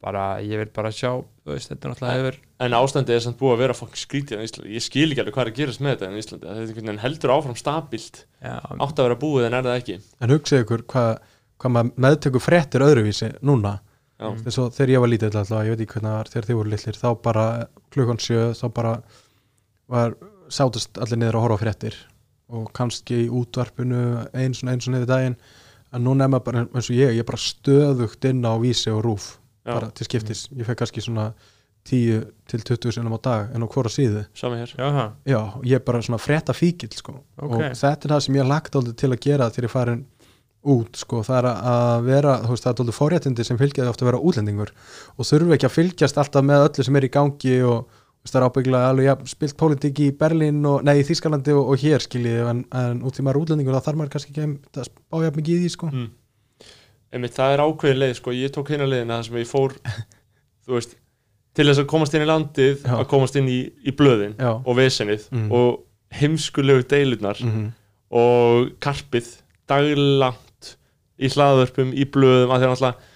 bara, 0.06 0.25
ég 0.44 0.60
vil 0.60 0.72
bara 0.75 0.92
sjá 0.92 1.12
þú 1.16 1.54
veist, 1.56 1.72
þetta 1.72 1.88
er 1.88 1.94
náttúrulega 1.94 2.19
hefur 2.19 2.39
en 2.66 2.75
ástandið 2.80 3.16
er 3.16 3.24
samt 3.25 3.39
búið 3.39 3.55
að 3.55 3.63
vera 3.63 3.77
fokk 3.79 3.96
skrítið 4.00 4.39
á 4.39 4.46
Íslandi 4.46 4.75
ég 4.75 4.84
skil 4.84 5.08
ekki 5.12 5.24
alveg 5.24 5.36
hvað 5.36 5.46
er 5.46 5.51
að 5.51 5.58
gerast 5.60 5.82
með 5.84 5.96
þetta 5.96 6.10
en 6.10 6.20
Íslandi 6.20 6.46
þetta 6.46 6.55
er 6.55 6.67
einhvern 6.67 6.89
veginn 6.89 7.03
heldur 7.05 7.34
áfram 7.36 7.58
stabilt 7.60 8.22
já, 8.44 8.55
átt 8.60 9.00
að 9.00 9.08
vera 9.08 9.17
búið 9.24 9.48
en 9.50 9.58
er 9.60 9.65
það 9.67 9.79
ekki 9.82 9.98
en 10.20 10.36
hugsið 10.36 10.63
ykkur 10.65 10.86
hvað 10.94 11.12
hva 11.63 11.72
maður 11.72 12.05
meðtökur 12.05 12.44
fréttir 12.44 12.84
öðruvísi 12.86 13.32
núna 13.46 13.77
Mm. 14.34 14.44
þess 14.46 14.62
að 14.62 14.72
þegar 14.77 14.94
ég 14.94 15.03
var 15.03 15.12
lítið 15.12 15.38
alltaf, 15.39 15.63
ég 15.65 15.75
veit 15.75 15.84
ekki 15.86 15.94
hvernig 15.96 16.10
það 16.10 16.17
var 16.17 16.32
þegar 16.34 16.48
þið 16.50 16.60
voru 16.60 16.74
litlir, 16.74 17.00
þá 17.01 17.10
bara 17.27 17.46
klukkan 17.96 18.22
sjö, 18.25 18.41
þá 18.58 18.65
bara 18.79 18.94
var 19.96 20.17
sátust 20.50 21.00
allir 21.01 21.22
niður 21.22 21.39
að 21.39 21.46
horfa 21.46 21.58
á 21.58 21.63
fréttir. 21.63 21.98
Og 22.55 22.67
kannski 22.77 23.24
í 23.25 23.32
útvarpinu 23.34 24.03
eins 24.38 24.62
og 24.63 24.70
eins 24.70 24.88
og 24.88 24.94
niður 24.94 25.10
daginn 25.10 25.38
en 25.96 26.05
núna 26.05 26.27
er 26.27 26.34
maður 26.34 26.46
bara 26.50 26.63
eins 26.67 26.89
og 26.91 26.98
ég, 26.98 27.15
ég 27.15 27.24
er 27.24 27.27
bara 27.27 27.41
stöðugt 27.41 28.27
inn 28.29 28.46
á 28.46 28.53
vísi 28.62 28.91
og 28.94 29.03
rúf 29.05 29.36
já, 29.65 29.74
bara 29.74 29.91
til 29.96 30.08
skiptis, 30.10 30.48
ég 30.53 30.67
fekk 30.67 30.84
kannski 30.84 31.03
svona 31.05 31.32
10 31.86 32.25
til 32.50 32.63
20 32.65 32.96
sinnum 32.96 33.13
á 33.13 33.20
dag 33.22 33.51
en 33.53 33.62
á 33.62 33.67
hvora 33.70 33.89
síðu. 33.94 34.24
Já, 35.29 35.41
ég 35.70 35.77
er 35.77 35.84
bara 35.86 36.01
svona 36.01 36.22
frétta 36.22 36.53
fíkil 36.58 36.89
sko. 36.98 37.20
Ok. 37.38 37.51
og 37.51 37.62
þetta 37.77 38.08
er 38.08 38.13
það 38.15 38.24
sem 38.25 38.38
ég 38.39 38.50
lagt 38.50 38.77
aldrei 38.77 38.96
til 38.98 39.12
að 39.13 39.22
gera 39.22 39.50
þegar 39.53 39.67
ég 39.67 39.74
farin 39.74 40.05
út 40.65 40.98
sko, 40.98 41.19
það 41.25 41.38
er 41.41 41.48
að 41.51 42.07
vera, 42.07 42.34
veist, 42.50 42.63
það 42.65 42.72
er 42.74 42.81
aldrei 42.84 42.95
forréttindi 42.98 43.45
sem 43.45 43.60
fylgjaði 43.60 43.91
ofta 43.91 44.05
að 44.05 44.10
vera 44.12 44.22
útlendingur 44.29 44.72
og 45.15 45.27
þurfi 45.29 45.55
ekki 45.57 45.67
að 45.69 45.75
fylgjast 45.75 46.17
alltaf 46.22 46.45
með 46.48 46.65
öllu 46.69 46.86
sem 46.88 46.98
er 47.00 47.07
í 47.07 47.12
gangi 47.13 47.55
og 47.67 47.86
veist, 47.89 48.34
það 48.34 48.39
er 48.41 48.48
ábygglega 48.50 48.89
alveg 48.93 49.07
ja, 49.10 49.15
spilt 49.29 49.55
pólitík 49.62 50.01
í 50.01 50.10
Berlín 50.19 50.60
og, 50.65 50.81
nei, 50.88 50.95
í 51.01 51.05
Þískalandi 51.07 51.53
og, 51.55 51.72
og 51.75 51.81
hér 51.86 52.03
skiljið, 52.05 52.41
en, 52.51 52.63
en 52.81 53.01
út 53.05 53.22
í 53.22 53.25
maður 53.27 53.41
útlendingur 53.45 53.77
þá 53.77 53.88
þarf 53.89 54.01
maður 54.01 54.13
kannski 54.17 54.34
ekki 54.34 54.50
að 54.81 54.89
spá 54.89 55.22
jafn 55.27 55.39
mikið 55.41 55.55
í 55.55 55.63
því 55.65 55.72
sko. 55.77 55.91
mm. 55.93 56.12
Einmitt, 57.15 57.36
það 57.38 57.53
er 57.55 57.63
ákveðin 57.63 58.01
leið 58.01 58.13
sko, 58.19 58.34
ég 58.36 58.51
tók 58.51 58.74
hérna 58.74 58.89
leiðina 58.89 59.19
þar 59.22 59.27
sem 59.29 59.38
ég 59.39 59.48
fór 59.48 59.75
þú 60.65 60.75
veist, 60.79 60.98
til 61.55 61.69
þess 61.69 61.79
að 61.86 61.89
komast 61.93 62.17
inn 62.17 62.25
í 62.25 62.27
landið 62.27 62.81
Já. 62.84 62.95
að 62.98 63.07
komast 63.13 63.38
inn 63.39 63.48
í, 63.48 63.60
í 63.88 63.93
blöðin 63.95 64.34
Já. 64.41 64.51
og 64.57 64.75
vesenið 64.81 65.29
Mm. 65.31 65.45
og 65.55 65.84
heimskulegu 66.19 66.84
deilurnar 66.91 67.39
mm 67.45 67.65
og 68.15 68.67
karpið 68.79 69.25
daglangt 69.67 70.45
í 71.15 71.31
hlaðvörpum, 71.31 71.93
í 71.95 72.07
blöðum 72.12 72.51
að 72.51 72.63
því 72.63 72.67
að 72.67 72.74
náttúrulega 72.74 73.13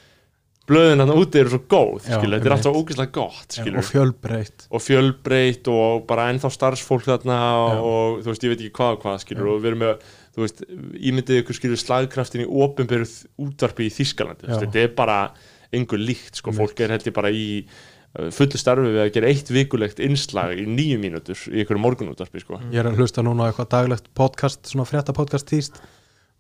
blöðin 0.70 1.02
hann 1.02 1.12
úti 1.16 1.42
eru 1.42 1.52
svo 1.54 1.60
góð 1.66 2.06
Já, 2.06 2.16
skilur, 2.20 2.38
þetta 2.38 2.50
er 2.50 2.56
alltaf 2.56 2.78
ógeðslega 2.78 3.14
gott 3.16 3.58
skilur, 3.58 3.82
og 3.82 3.88
fjölbreytt. 3.88 4.66
Og 4.70 4.84
fjölbreytt 4.86 5.70
og 5.74 6.04
bara 6.10 6.30
ennþá 6.30 6.52
starfsfólk 6.54 7.08
þarna 7.08 7.38
og, 7.58 7.70
Já. 7.72 7.84
og 7.90 8.24
þú 8.24 8.32
veist, 8.32 8.46
ég 8.46 8.54
veit 8.54 8.64
ekki 8.64 8.76
hvað 8.78 8.98
og 8.98 9.06
hvað 9.06 9.22
skilur 9.24 9.50
Já. 9.50 9.52
og 9.54 9.62
við 9.64 9.72
erum 9.72 9.84
með, 9.86 10.10
þú 10.36 10.46
veist, 10.46 10.66
ímyndið 11.12 11.44
ykkur 11.44 11.60
skilur 11.60 11.82
slagkraftin 11.82 12.46
í 12.46 12.50
opinberu 12.66 13.08
útvarpi 13.48 13.88
í 13.90 13.94
Þískalandi, 13.98 14.52
þetta 14.52 14.84
er 14.84 14.92
bara 14.98 15.20
einhver 15.74 16.02
líkt, 16.02 16.38
sko, 16.42 16.54
fólk 16.56 16.84
er 16.86 16.94
heldur 16.96 17.14
bara 17.18 17.34
í 17.34 17.48
uh, 17.62 18.30
fullu 18.34 18.62
starfi 18.62 18.94
við 18.94 19.04
að 19.04 19.14
gera 19.18 19.30
eitt 19.34 19.50
vikulegt 19.54 20.02
innslag 20.02 20.58
í 20.58 20.66
nýju 20.70 21.02
mínútur 21.02 21.46
í 21.50 21.64
ykkur 21.64 21.82
morgunútvarpi, 21.82 22.42
sko. 22.42 22.62
Ég 22.74 22.82
er 22.82 22.90
að 22.90 23.02
hlusta 23.02 23.26
núna 23.26 23.46
á 23.46 23.48
eitthvað 23.50 23.70
daglegt 23.76 24.10
podcast, 24.18 24.66
svona 24.70 24.88
frétta 24.90 25.14
podcast 25.18 25.50
týst 25.50 25.78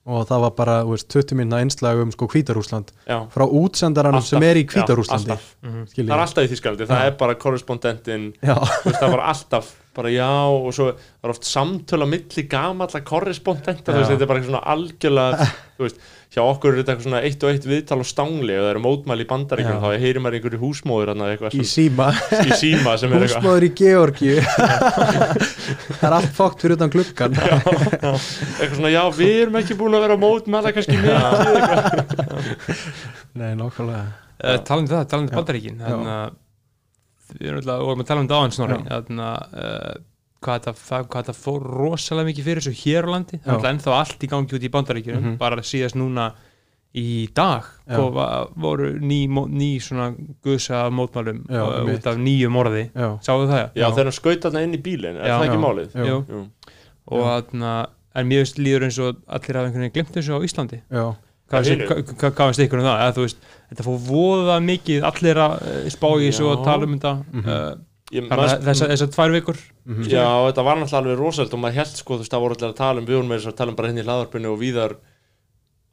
og 0.10 0.24
það 0.30 0.44
var 0.46 0.54
bara, 0.58 0.76
þú 0.88 0.96
veist, 0.96 1.08
20 1.14 1.38
minna 1.40 1.60
einslag 1.64 2.00
um 2.02 2.12
sko 2.16 2.28
Hvítarúsland 2.34 2.90
Já, 3.06 3.20
frá 3.34 3.46
útsendaranum 3.46 4.24
sem 4.26 4.44
er 4.48 4.60
í 4.62 4.64
Já, 4.66 4.72
Hvítarúslandi 4.74 5.36
alltaf. 5.36 5.50
Mhm. 5.66 5.84
það 5.94 6.16
er 6.16 6.24
alltaf 6.26 6.48
í 6.48 6.52
Þískalandi, 6.54 6.88
það 6.90 7.06
er 7.12 7.18
bara 7.22 7.36
korrespondentinn 7.44 8.26
það 8.42 9.06
var 9.14 9.24
alltaf 9.32 9.70
bara 10.00 10.12
já 10.14 10.30
og 10.48 10.70
svo 10.76 10.92
það 10.94 11.28
er 11.28 11.34
oft 11.34 11.48
samtöl 11.50 12.04
á 12.06 12.08
milli 12.08 12.44
gamalla 12.50 13.02
korrespondenta, 13.04 13.92
þetta 13.94 14.16
er 14.16 14.30
bara 14.30 14.40
eitthvað 14.40 14.52
svona 14.54 14.66
algjörlega, 14.74 15.48
þú 15.78 15.86
veist, 15.88 16.02
hjá 16.30 16.42
okkur 16.46 16.70
er 16.76 16.78
þetta 16.84 16.92
eitthvað 16.94 17.06
svona 17.08 17.20
eitt 17.26 17.42
og 17.44 17.50
eitt 17.50 17.64
viðtal 17.66 18.00
og 18.04 18.08
stangli 18.10 18.54
og 18.54 18.62
það 18.62 18.70
eru 18.76 18.82
mótmæli 18.84 19.26
í 19.26 19.30
bandaríkjum, 19.32 19.80
Já. 19.80 19.82
þá 19.82 20.04
heyrir 20.04 20.22
maður 20.22 20.38
einhverju 20.40 20.60
húsmóður 20.62 21.10
þarna 21.12 21.30
eitthvað 21.34 21.56
í 21.58 21.66
síma 21.72 22.08
í 22.46 22.58
síma 22.60 22.94
sem 23.02 23.16
er 23.18 23.26
eitthvað 23.26 23.40
Húsmóður 23.40 23.66
í 23.66 23.72
Georgi 23.80 24.36
Það 26.00 26.06
er 26.10 26.16
allt 26.20 26.34
fókt 26.38 26.62
fyrir 26.64 26.78
utan 26.78 26.94
gluggan 26.94 27.34
eitthvað 27.40 28.76
svona, 28.78 28.94
já, 28.94 29.02
við 29.18 29.34
erum 29.44 29.58
ekki 29.64 29.78
búin 29.80 29.98
að 29.98 30.06
vera 30.06 30.20
mótmæla 30.22 30.74
kannski 30.78 31.00
mikið 31.00 31.14
eitthvað. 31.18 32.84
Nei, 33.42 33.52
nákvæmlega 33.60 34.08
Uh, 34.40 34.54
talandi 34.64 34.88
um 34.88 34.94
það, 34.94 35.08
talandi 35.12 35.28
um 35.28 35.34
Já. 35.34 35.38
bandaríkin 35.42 35.80
þannig 35.84 36.12
að 36.14 36.36
við 37.42 37.48
erum 37.50 37.58
alltaf, 37.60 37.82
vorum 37.90 38.04
að 38.04 38.08
tala 38.08 38.22
um 38.24 38.30
það 38.30 38.38
áðan 38.40 38.54
snorri 38.56 38.78
Já. 38.78 39.00
þannig 39.10 39.26
að 39.26 39.58
uh, 39.64 39.98
hvað 40.42 40.70
þetta, 41.12 41.34
fór 41.36 41.62
rosalega 41.64 42.30
mikið 42.32 42.44
fyrir 42.48 42.62
þessu 42.64 42.84
hér 42.84 43.08
á 43.08 43.10
landi 43.12 43.40
það 43.44 43.56
Já. 43.56 43.60
er 43.60 43.74
ennþá 43.74 43.96
allt 44.00 44.24
í 44.24 44.30
gangi 44.32 44.56
út 44.56 44.64
í 44.64 44.70
bandaríkjunum 44.76 45.24
Mhm. 45.24 45.38
bara 45.38 45.62
síðast 45.62 45.96
núna 46.00 46.32
í 46.96 47.28
dag 47.36 47.64
Já. 47.88 47.98
va- 48.12 48.48
voru 48.56 49.00
ný, 49.00 49.28
ný 49.28 49.78
svona 49.80 50.16
gusa 50.44 50.90
mótmælum 50.90 51.46
Já, 51.50 51.62
uh, 51.62 51.86
út 51.94 52.08
af 52.08 52.16
nýju 52.18 52.50
morði 52.50 52.90
Já, 52.96 53.20
sáðu 53.22 53.48
það? 53.52 53.70
já, 53.76 53.86
þegar 53.92 54.04
hann 54.04 54.12
skaut 54.12 54.42
þarna 54.42 54.64
inn 54.64 54.74
í 54.74 54.82
bílinn, 54.82 55.18
er 55.20 55.28
Já. 55.28 55.40
það 55.40 55.46
ekki 55.46 55.60
Já. 55.60 55.66
málið? 55.68 55.90
Jú. 56.08 56.50
Og 57.12 57.54
en 58.16 58.28
mér 58.28 58.42
veist 58.44 58.58
líður 58.58 58.84
eins 58.88 58.98
og 59.00 59.18
allir 59.28 59.56
hafa 59.56 59.68
einhvern 59.70 59.84
veginn 59.86 59.94
glemt 59.94 60.14
þessu 60.16 60.34
á 60.34 60.40
Íslandi 60.46 60.80
já, 60.90 61.16
hvað 61.50 61.64
Já, 61.64 61.76
finnst 62.50 62.64
ykkur 62.66 62.80
um 62.80 62.86
það? 62.86 62.98
Eða, 63.06 63.16
veist, 63.22 63.38
þetta 63.72 63.86
fór 63.86 64.00
voða 64.10 64.58
mikið 64.66 65.06
allir 65.10 65.36
að 65.36 65.54
eh, 65.70 65.90
spá 65.94 66.08
í 66.18 66.26
þessu 66.30 66.46
Já. 66.46 66.50
og 66.58 66.66
tala 66.66 66.84
um 66.90 66.98
þetta 67.00 67.14
Mhm. 67.34 67.46
uh, 67.50 67.76
Maður- 68.10 68.64
þessar 68.66 68.90
þessa 68.90 69.08
tvær 69.14 69.32
vikur 69.36 69.58
mhm. 69.86 70.04
Já, 70.10 70.26
þetta 70.50 70.64
var 70.66 70.78
náttúrulega 70.82 71.02
alveg 71.04 71.20
rosalega 71.20 71.54
og 71.54 71.62
maður 71.62 71.78
held 71.80 71.96
sko, 72.00 72.14
þú 72.16 72.24
veist, 72.24 72.32
það 72.34 72.42
voru 72.46 72.56
allir 72.58 72.70
að 72.72 72.80
tala 72.80 73.00
um 73.00 73.06
við 73.06 73.16
vorum 73.20 73.30
með 73.30 73.40
þess 73.40 73.52
að 73.54 73.58
tala 73.60 73.70
um 73.70 73.76
bara 73.80 73.88
henni 73.92 74.02
í 74.02 74.08
hlaðarpinu 74.08 74.50
og 74.54 74.60
víðar 74.64 74.96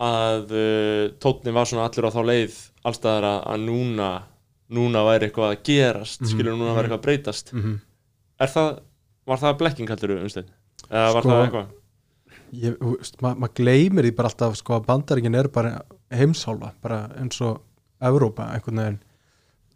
að 0.06 0.52
uh, 0.52 1.02
tónni 1.22 1.52
var 1.56 1.68
svona 1.68 1.86
allir 1.88 2.04
á 2.08 2.10
þá 2.12 2.20
leið 2.28 2.56
allstaðar 2.86 3.26
að, 3.30 3.64
núna 3.66 4.08
núna 4.76 5.02
væri 5.06 5.28
eitthvað 5.28 5.52
að 5.54 5.60
gerast 5.68 6.20
Mhm. 6.24 6.30
skilur 6.32 6.56
núna 6.58 6.74
væri 6.76 6.88
eitthvað 6.88 6.98
að 7.00 7.06
breytast 7.06 7.52
Mhm. 7.54 7.74
er 8.40 8.46
það, 8.52 8.78
var 9.26 9.38
það 9.38 9.58
blekking 9.58 9.88
heldur 9.88 10.08
þú 10.16 10.22
umstein? 10.26 10.48
Eða 10.90 11.12
var 11.14 11.22
Sko, 11.22 11.30
það 11.30 11.44
eitthvað? 11.46 11.66
Ég, 12.56 12.76
þú 12.78 12.96
veist, 12.98 13.16
ma 13.22 13.34
maður 13.34 13.54
gleymir 13.60 14.04
því 14.06 14.16
bara 14.16 14.28
alltaf 14.28 14.56
sko 14.56 14.74
að 14.80 14.86
bandaríkin 14.86 15.34
eru 15.34 15.48
bara 15.48 15.82
heimsálfa 16.10 16.72
bara 16.82 17.08
eins 17.18 17.40
og 17.42 17.60
Evrópa 18.00 18.50
einhvern 18.54 18.76
veginn 18.82 18.98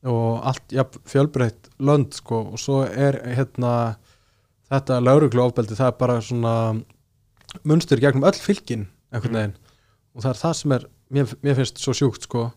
og 0.09 0.47
allt 0.49 0.73
ja, 0.75 0.87
fjölbreytt 1.09 1.69
lönd 1.83 2.15
sko. 2.17 2.45
Og 2.55 2.61
svo 2.61 2.83
er 2.87 3.19
hérna 3.37 3.73
þetta 4.71 5.01
lauruglu 5.03 5.45
ofbeldi 5.45 5.77
það 5.79 5.93
er 5.93 6.01
bara 6.01 6.21
svona 6.25 6.55
munstur 7.67 8.01
gegnum 8.01 8.27
öll 8.29 8.39
fylkin 8.39 8.89
einhvern 9.11 9.39
veginn. 9.39 9.59
Og 10.15 10.25
það 10.25 10.33
er 10.33 10.41
það 10.41 10.57
sem 10.61 10.75
er, 10.77 10.89
mér, 11.11 11.37
mér 11.45 11.61
finnst 11.61 11.83
svo 11.83 11.95
sjúkt 11.97 12.27
sko. 12.27 12.49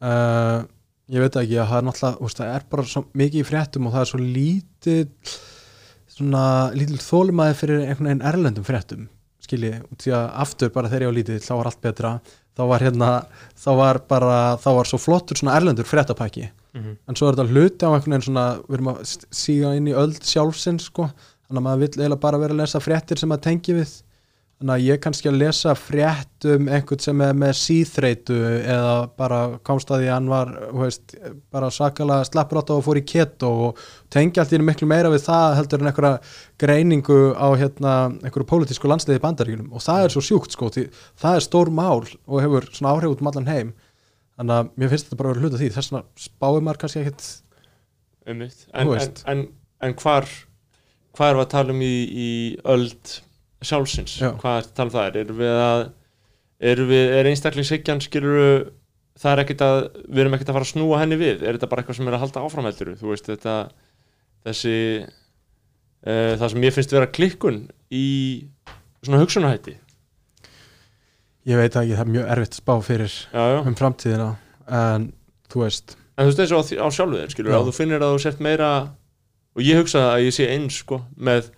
Uh, 0.00 0.66
ég 1.12 1.22
veit 1.22 1.36
ekki 1.36 1.58
að 1.60 1.70
það 1.70 1.80
er 1.80 1.86
náttúrulega, 1.88 2.24
veist, 2.24 2.40
það 2.40 2.52
er 2.56 2.68
bara 2.72 2.88
svo 2.88 3.04
mikið 3.20 3.42
í 3.42 3.46
fréttum 3.46 3.88
og 3.88 3.96
það 3.96 4.04
er 4.04 4.10
svo 4.12 4.20
lítið 4.24 5.34
svona 6.10 6.44
lítil 6.76 7.00
þólimaði 7.00 7.56
fyrir 7.58 7.82
einhvern 7.84 8.08
veginn 8.08 8.28
erlendum 8.30 8.66
fréttum 8.66 9.08
skilji, 9.44 9.72
því 9.98 10.14
að 10.16 10.26
aftur 10.44 10.72
bara 10.74 10.90
þegar 10.90 11.04
ég 11.04 11.10
var 11.10 11.18
lítið 11.18 11.44
þá 11.44 11.52
var 11.54 11.70
allt 11.70 11.82
betra, 11.84 12.12
þá 12.56 12.62
var 12.70 12.84
hérna 12.84 13.10
þá 13.58 13.70
var 13.80 14.00
bara, 14.10 14.40
þá 14.60 14.70
var 14.78 14.90
svo 14.90 15.00
flottur 15.00 15.40
svona 15.40 15.56
erlendur 15.58 15.88
fréttapæki, 15.88 16.50
Mhm. 16.74 16.96
en 17.08 17.14
svo 17.18 17.28
er 17.28 17.34
þetta 17.34 17.50
hluti 17.50 17.82
á 17.82 17.90
einhvern 17.90 18.12
veginn 18.14 18.28
svona, 18.28 18.46
við 18.68 18.78
erum 18.78 18.92
að 18.92 19.16
síga 19.30 19.72
inn 19.76 19.88
í 19.90 19.96
öld 19.96 20.22
sjálfsins 20.22 20.86
sko, 20.90 21.10
þannig 21.48 21.58
að 21.58 21.66
maður 21.66 21.82
vill 21.82 21.90
eiginlega 21.96 22.20
bara 22.20 22.38
vera 22.38 22.54
að 22.54 22.62
lesa 22.62 22.80
fréttir 22.84 23.18
sem 23.18 23.28
maður 23.28 23.48
tengi 23.48 23.74
við. 23.74 24.02
Þannig 24.60 24.74
að 24.74 24.84
ég 24.84 24.98
kannski 25.00 25.28
að 25.30 25.38
lesa 25.40 25.72
frétt 25.72 26.44
um 26.44 26.66
einhvern 26.68 27.00
sem 27.00 27.20
er 27.24 27.32
með 27.32 27.52
síþreitu 27.56 28.36
eða 28.60 29.08
bara 29.16 29.58
komst 29.64 29.88
að 29.88 30.02
því 30.02 30.08
að 30.10 30.12
hann 30.18 30.28
var 30.28 30.50
veist, 30.82 31.14
bara 31.50 31.70
sakalega 31.72 32.26
slappur 32.28 32.60
átt 32.60 32.70
og 32.74 32.84
fór 32.84 33.00
í 33.00 33.04
keto 33.08 33.48
og 33.70 33.80
tengja 34.12 34.42
allt 34.42 34.52
í 34.52 34.58
einu 34.60 34.66
miklu 34.68 34.86
meira 34.86 35.08
við 35.08 35.24
það 35.24 35.56
heldur 35.56 35.80
en 35.80 35.88
einhverja 35.88 36.20
greiningu 36.60 37.18
á 37.40 37.48
hérna 37.56 37.94
einhverju 38.20 38.50
pólitísku 38.52 38.86
landsliði 38.86 39.22
bandaríkunum 39.24 39.72
og 39.72 39.80
það 39.80 40.04
er 40.04 40.14
svo 40.14 40.20
sjúkt 40.28 40.52
sko, 40.52 40.68
því 40.68 40.90
það 41.16 41.38
er 41.38 41.46
stór 41.48 41.72
mál 41.72 42.04
og 42.04 42.42
hefur 42.44 42.68
svona 42.68 42.92
áhrif 42.92 43.16
út 43.16 43.24
um 43.24 43.32
allan 43.32 43.48
heim 43.48 43.72
þannig 44.40 44.56
að 44.56 44.70
mér 44.80 44.92
finnst 44.92 45.08
þetta 45.08 45.20
bara 45.20 45.30
að 45.30 45.36
vera 45.36 45.46
hluta 45.46 45.60
því 45.60 45.70
þess 45.76 45.92
vegna 45.92 46.24
spáir 46.24 46.64
maður 46.64 46.82
kannski 46.84 47.02
Einmitt. 48.30 48.66
Þú 48.66 48.80
En, 48.80 48.92
en, 48.96 49.20
en, 49.32 49.46
en 49.84 49.96
hvar 50.00 50.28
hvað 51.16 51.30
erum 51.30 51.40
við 51.40 51.46
að 51.46 51.54
tala 51.54 51.74
um 51.74 51.80
í, 51.84 51.94
í 52.08 52.30
öld 52.72 53.14
sjálfsins? 53.66 54.18
Já. 54.20 54.30
Hvað 54.40 54.58
er 54.58 54.66
að 54.66 54.74
tala 54.76 54.88
um 54.88 54.94
það? 54.94 55.18
Erum 55.22 55.40
við 55.40 55.62
að 55.64 55.86
erum 56.70 56.90
við, 56.90 57.14
er 57.16 57.28
einstaklingshyggjan 57.30 58.02
skilur 58.04 58.40
það 59.20 59.32
er 59.32 59.42
ekkert 59.44 59.64
að, 59.64 59.78
við 60.08 60.22
erum 60.22 60.36
ekkert 60.36 60.52
að 60.52 60.58
fara 60.58 60.68
að 60.68 60.72
snúa 60.74 61.00
henni 61.00 61.18
við 61.20 61.44
er 61.44 61.56
þetta 61.56 61.68
bara 61.70 61.82
eitthvað 61.82 61.98
sem 61.98 62.10
er 62.10 62.16
að 62.16 62.24
halda 62.24 62.44
áframheldur 62.44 62.92
þú 63.00 63.12
veist 63.12 63.28
þetta 63.28 63.54
þessi 64.46 64.74
uh, 65.00 66.34
það 66.40 66.46
sem 66.52 66.66
ég 66.66 66.76
finnst 66.76 66.96
vera 66.96 67.10
klikkun 67.10 67.62
í 67.92 68.06
svona 69.04 69.22
hugsunahætti 69.22 69.76
ég 71.50 71.60
veit 71.60 71.78
ekki, 71.80 71.96
það 71.96 72.04
er 72.04 72.12
mjög 72.16 72.32
erfitt 72.34 72.54
að 72.54 72.60
spá 72.62 72.74
fyrir 72.86 73.16
já, 73.16 73.42
já. 73.54 73.58
um 73.66 73.78
framtíðina 73.78 74.28
en 74.80 75.08
þú 75.50 75.64
veist. 75.64 75.96
En 76.16 76.26
þú 76.26 76.30
veist 76.30 76.42
eins 76.44 76.54
og 76.54 76.60
á, 76.62 76.64
á 76.86 76.88
sjálfu 76.94 77.20
þér 77.20 77.34
skilur 77.34 77.56
að 77.58 77.70
þú 77.70 77.76
finnir 77.76 78.04
að 78.04 78.14
þú 78.14 78.22
sért 78.24 78.44
meira 78.46 78.70
og 79.56 79.64
ég 79.66 79.80
hugsa 79.80 80.04
að 80.12 80.26
ég 80.28 80.36
sé 80.36 80.48
eins 80.52 80.82
sko 80.84 81.00
með 81.16 81.50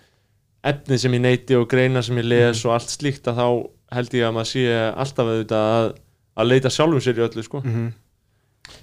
efnið 0.72 1.02
sem 1.02 1.16
ég 1.18 1.24
neyti 1.24 1.58
og 1.58 1.66
greina 1.70 2.02
sem 2.04 2.20
ég 2.22 2.28
les 2.30 2.62
og 2.66 2.76
allt 2.76 2.92
slíkt 2.92 3.26
að 3.28 3.42
þá 3.42 3.46
held 3.92 4.14
ég 4.16 4.28
að 4.28 4.36
maður 4.36 4.50
sé 4.52 4.62
alltaf 5.04 5.32
auðvitað 5.32 5.72
að, 5.72 5.88
að 6.38 6.48
leita 6.48 6.72
sjálfum 6.72 7.02
sér 7.04 7.20
í 7.20 7.26
öllu 7.26 7.44
sko. 7.48 7.64
Mm 7.66 7.90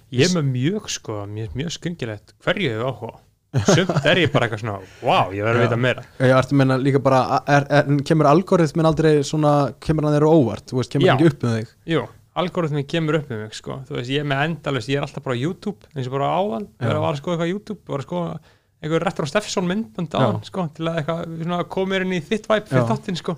Ég 0.09 0.25
er 0.25 0.35
með 0.35 0.47
mjög 0.51 0.89
sko, 0.91 1.23
mjög, 1.29 1.55
mjög 1.57 1.73
skringilegt 1.75 2.33
hverju 2.43 2.71
hefur 2.73 2.89
áhuga 2.89 3.11
Sumt 3.49 4.05
er 4.05 4.19
ég 4.21 4.29
bara 4.29 4.45
eitthvað 4.45 4.61
svona, 4.61 4.75
wow, 5.01 5.31
ég 5.33 5.41
verður 5.41 5.63
að 5.63 5.65
vita 5.65 5.77
meira. 5.81 6.03
Ég 6.21 6.35
ætti 6.37 6.53
að 6.53 6.59
menna 6.61 6.75
líka 6.77 7.01
bara, 7.01 7.39
er, 7.49 7.65
er, 7.79 7.87
kemur 8.05 8.29
algoritmin 8.29 8.89
aldrei 8.89 9.11
svona, 9.25 9.53
kemur 9.81 10.05
hann 10.05 10.15
þeirra 10.17 10.29
óvart, 10.37 10.73
veist, 10.75 10.91
kemur 10.93 11.09
hann 11.09 11.17
ekki 11.17 11.31
upp 11.31 11.45
með 11.47 11.55
þig? 11.55 11.71
Jú, 11.89 12.03
algoritmi 12.43 12.83
kemur 12.91 13.17
upp 13.19 13.31
með 13.33 13.41
mig 13.41 13.57
sko. 13.57 13.79
Þú 13.87 13.97
veist, 13.97 14.11
ég 14.13 14.21
er 14.21 14.29
með 14.29 14.43
endalist, 14.45 14.91
ég 14.93 15.01
er 15.01 15.07
alltaf 15.07 15.25
bara 15.25 15.33
á 15.33 15.41
YouTube 15.41 15.89
eins 15.95 16.11
og 16.11 16.15
bara 16.19 16.29
áðan, 16.37 16.69
ég 16.77 16.91
er 16.93 16.99
að 17.01 17.17
skoða 17.23 17.35
eitthvað 17.39 17.49
á 17.49 17.53
YouTube 17.55 17.81
var 17.89 18.03
að 18.03 18.07
skoða 18.09 18.37
eitthvað 18.79 19.03
Retro 19.07 19.27
Steffsson 19.27 19.67
myndband 19.67 20.13
áðan, 20.13 20.43
sko, 20.45 20.67
til 20.77 20.85
að 20.87 21.01
eitthvað 21.01 21.25
svona, 21.41 21.63
koma 21.73 21.93
mér 21.95 22.05
inn 22.05 22.15
í 22.15 22.21
þitt 22.29 22.45
væp 22.51 22.69
fyrir 22.69 22.85
þáttinn 22.93 23.19
sko. 23.19 23.35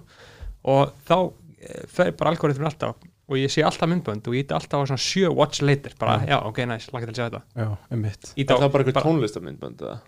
og 0.76 0.92
þá 1.08 1.16
eh, 1.62 1.86
fer 1.88 2.12
bara 2.12 2.32
algoritmin 2.34 2.68
alltaf 2.68 2.96
og 3.32 3.38
ég 3.38 3.48
sé 3.54 3.64
alltaf 3.64 3.88
myndband 3.90 4.28
og 4.28 4.34
ég 4.36 4.44
íti 4.46 4.54
alltaf 4.58 4.82
á 4.82 4.86
svona 4.90 5.00
sjö 5.00 5.30
watch 5.34 5.62
later 5.62 5.94
bara, 6.00 6.20
já, 6.28 6.38
ok, 6.46 6.58
nice, 6.68 6.90
laka 6.92 7.06
til 7.08 7.14
að 7.14 7.18
sjá 7.20 7.30
þetta 7.30 7.42
Já, 7.56 7.78
einmitt 7.92 8.34
er 8.36 8.46
á- 8.56 8.60
það 8.60 8.72
bara 8.72 8.84
eitthvað 8.84 9.06
tónlistamindband 9.08 9.82
eða? 9.82 10.00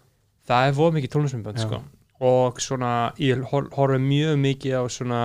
það 0.49 0.67
er 0.67 0.73
voð 0.73 0.93
mikið 0.97 1.11
tónlismyndband 1.15 1.57
Já. 1.57 1.67
sko. 1.67 1.81
og 2.23 2.59
svona, 2.61 3.13
ég 3.19 3.41
hor- 3.51 3.69
horfi 3.75 3.97
mjög 3.99 4.37
mikið 4.39 4.73
á 4.79 4.83
svona, 4.87 5.21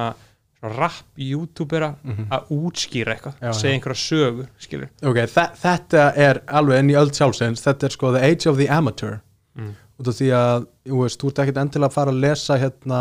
svona 0.61 0.77
rap 0.79 1.05
youtubera 1.17 1.95
Mhm. 2.05 2.29
að 2.31 2.49
útskýra 2.51 3.15
eitthvað, 3.15 3.35
Já, 3.41 3.53
segja 3.53 3.71
já. 3.71 3.75
einhverja 3.79 4.03
sögur 4.09 4.47
skilur, 4.59 4.89
Ok, 5.03 5.17
þe- 5.17 5.53
þetta 5.57 6.13
er 6.17 6.41
alveg 6.49 6.79
inn 6.81 6.91
í 6.91 6.95
öll 6.99 7.11
sjálfsins, 7.11 7.63
þetta 7.63 7.85
er 7.87 7.91
sko 7.91 8.13
the 8.13 8.23
age 8.25 8.47
of 8.47 8.57
the 8.57 8.69
amateur 8.69 9.21
Mm. 9.57 9.75
Út 9.99 10.09
af 10.13 10.15
því 10.15 10.29
að, 10.39 10.67
þú 10.87 10.99
veist, 11.03 11.19
þú 11.21 11.29
ert 11.33 11.39
ekkert 11.43 11.57
endilega 11.63 11.89
að 11.91 11.95
fara 11.97 12.13
að 12.15 12.21
lesa 12.23 12.57
hérna, 12.63 12.99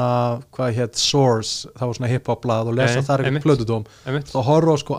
hvað 0.56 0.72
hétt 0.80 0.96
Source, 0.98 1.68
það 1.78 1.86
var 1.92 1.98
svona 2.00 2.10
hip-hop 2.14 2.42
blað 2.42 2.72
og 2.72 2.78
lesa 2.80 2.96
Nei, 3.02 3.06
þar 3.06 3.24
eitthvað 3.28 3.46
plötudóm. 3.46 3.84
Þá 4.32 4.40
horfa 4.48 4.78
sko 4.82 4.98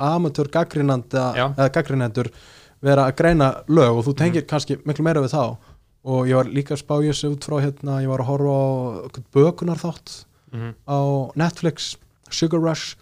eða 1.58 1.72
gaggrinendur 1.74 2.30
vera 2.86 3.08
að 3.10 3.16
greina 3.18 3.48
lög 3.66 3.98
og 3.98 4.06
þú 4.06 4.14
tengir 4.20 4.46
kannski 4.46 4.76
miklu 4.86 5.02
meira 5.08 5.24
við 5.24 5.34
þá. 5.34 5.56
Og 6.08 6.28
ég 6.30 6.38
var 6.38 6.46
líka 6.54 6.76
að 6.76 6.82
spá 6.84 6.94
ég 7.02 7.10
þessu 7.10 7.32
út 7.34 7.44
frá 7.48 7.58
hérna, 7.64 7.98
ég 8.04 8.08
var 8.12 8.22
að 8.22 8.30
horfa 8.30 8.54
á 8.54 8.66
bökunar 9.34 9.80
þátt 9.82 10.24
Mhm. 10.52 10.70
á 10.88 10.98
Netflix, 11.36 11.96
Sugar 12.30 12.60
Rush 12.62 12.94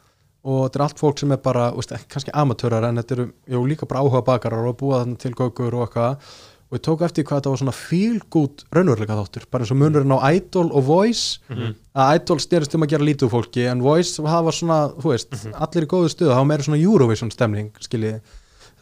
og 0.43 0.65
þetta 0.71 0.77
er 0.81 0.83
allt 0.83 0.99
fólk 0.99 1.19
sem 1.21 1.31
er 1.33 1.37
bara 1.37 1.69
veist, 1.77 1.93
kannski 2.09 2.33
amatörar 2.35 2.83
en 2.89 2.97
þetta 2.97 3.13
eru 3.13 3.27
jú, 3.49 3.61
líka 3.69 3.87
bara 3.87 4.01
áhuga 4.03 4.25
bakarar 4.25 4.67
og 4.67 4.77
búa 4.79 5.05
þarna 5.05 5.19
til 5.19 5.31
gökur 5.33 5.75
og 5.75 5.87
eitthvað 5.87 6.17
og 6.67 6.79
ég 6.79 6.83
tók 6.83 7.05
eftir 7.07 7.25
hvað 7.27 7.39
þetta 7.41 7.51
var 7.53 7.61
svona 7.61 7.75
feel 7.77 8.17
good 8.35 8.65
raunveruleika 8.75 9.19
þáttur, 9.21 9.45
bara 9.51 9.63
eins 9.63 9.71
og 9.71 9.79
munurinn 9.79 10.15
á 10.19 10.19
Idol 10.35 10.67
og 10.75 10.87
Voice, 10.89 11.39
að 11.95 12.17
Idol 12.19 12.41
styrist 12.43 12.75
um 12.75 12.83
að 12.83 12.95
gera 12.95 13.07
lítið 13.07 13.31
fólki, 13.31 13.67
en 13.71 13.85
Voice 13.85 14.23
var 14.23 14.57
svona, 14.57 14.81
þú 14.97 15.13
veist, 15.13 15.37
allir 15.55 15.87
í 15.87 15.91
góðu 15.93 16.11
stuðu 16.11 16.33
var 16.35 16.49
meira 16.49 16.67
svona 16.67 16.81
Eurovision 16.83 17.31
stemning, 17.31 17.71
skiljið 17.87 18.19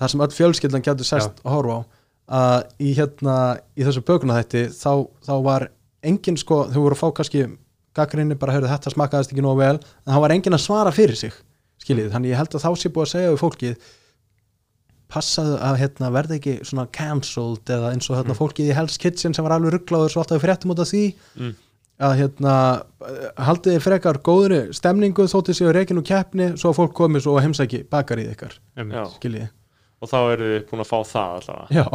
það 0.01 0.11
sem 0.15 0.25
öll 0.25 0.35
fjölskyldan 0.35 0.85
getur 0.85 1.07
sest 1.09 1.43
að 1.45 1.53
horfa 1.55 1.77
á. 1.77 1.81
Að 2.25 2.61
í 2.81 2.95
hérna 2.97 3.35
í 3.77 3.85
þessu 3.85 4.01
bökuna 4.07 4.39
þætti, 4.41 4.63
þá, 4.73 4.93
þá 5.27 5.35
var 5.45 5.67
engin 6.05 6.39
sko, 6.41 6.63
þau 6.73 6.81
voru 6.87 6.97
að 6.97 7.03
fá 7.03 7.11
kannski 7.19 7.43
gaggrinni 7.95 8.37
bara, 8.41 8.55
heyrðu, 8.57 8.71
þetta 8.73 8.93
smakkaðist 8.95 9.35
ekki 9.35 9.45
nógu 9.45 9.61
vel. 9.61 9.77
En 10.07 10.15
það 10.15 10.25
var 10.25 10.35
engin 10.35 10.57
að 10.57 10.65
svara 10.65 10.95
fyrir 10.95 11.21
sig 11.21 11.37
skiljið, 11.85 12.09
þannig 12.15 12.33
ég 12.33 12.41
held 12.41 12.57
að 12.57 12.65
þá 12.65 12.71
sé 12.81 12.91
búið 12.95 13.05
að 13.05 13.13
segja 13.13 13.35
við 13.35 13.43
fólkið 13.43 13.93
passaðu 15.13 15.59
að 15.63 15.77
hérna, 15.83 16.09
verða 16.15 16.39
ekki 16.39 16.55
svona 16.67 16.87
cancelled 16.95 17.71
eða 17.71 17.91
eins 17.95 18.09
og 18.11 18.17
hérna, 18.19 18.35
fólkið 18.39 18.71
í 18.71 18.75
Hell's 18.77 18.97
Kitchen 18.99 19.35
sem 19.37 19.45
var 19.47 19.57
alveg 19.59 19.75
rugglaður 19.77 20.11
svo 20.15 20.23
alltaf 20.25 20.39
við 20.41 20.47
fréttum 20.49 20.73
út 20.75 20.81
af 20.85 20.89
því 20.91 21.03
Mm. 21.39 21.53
að 22.05 22.15
hérna 22.19 22.55
haldið 23.47 23.77
þið 23.77 23.83
frekar 23.85 24.19
góðri 24.27 24.61
stemningu 24.75 25.27
þóttið 25.31 25.59
séu 25.61 25.73
reygin 25.77 26.01
og 26.01 26.07
keppni 26.09 26.49
svo 26.59 26.73
að 26.73 26.79
fólk 26.81 26.95
komi 26.99 27.21
svo 27.23 27.37
að 27.39 27.45
heimsæki 27.47 27.83
bakar 27.91 28.19
í 28.19 28.25
ykkar 28.33 28.57
Já. 28.77 29.05
skiljið, 29.19 29.49
og 30.03 30.09
þá 30.11 30.17
eru 30.33 30.49
þið 30.55 30.65
búin 30.71 30.83
að 30.83 30.91
fá 30.91 30.99
það 31.13 31.37
allavega. 31.39 31.69
Já, 31.71 31.87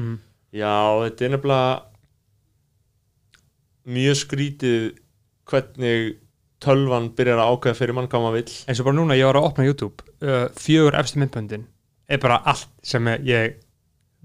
mm. 0.00 0.16
Já, 0.56 0.74
þetta 1.04 1.24
er 1.28 1.30
nefnilega 1.36 1.82
mjög 3.86 4.16
skrítið 4.24 4.86
hvernig 5.46 6.16
tölvan 6.64 7.10
byrjar 7.14 7.38
að 7.42 7.50
ákveða 7.54 7.76
fyrir 7.78 7.94
mann 7.94 8.08
hvað 8.10 8.22
maður 8.24 8.38
vill. 8.40 8.54
Eins 8.66 8.80
og 8.80 8.86
bara 8.88 8.96
núna 8.98 9.16
ég 9.18 9.28
var 9.28 9.38
að 9.38 9.46
opna 9.50 9.66
YouTube 9.68 10.06
uh, 10.24 10.46
fjögur 10.58 10.96
efstu 10.98 11.20
myndböndin 11.22 11.66
er 12.08 12.18
bara 12.18 12.40
allt 12.44 12.68
sem 12.82 13.04
ég 13.26 13.54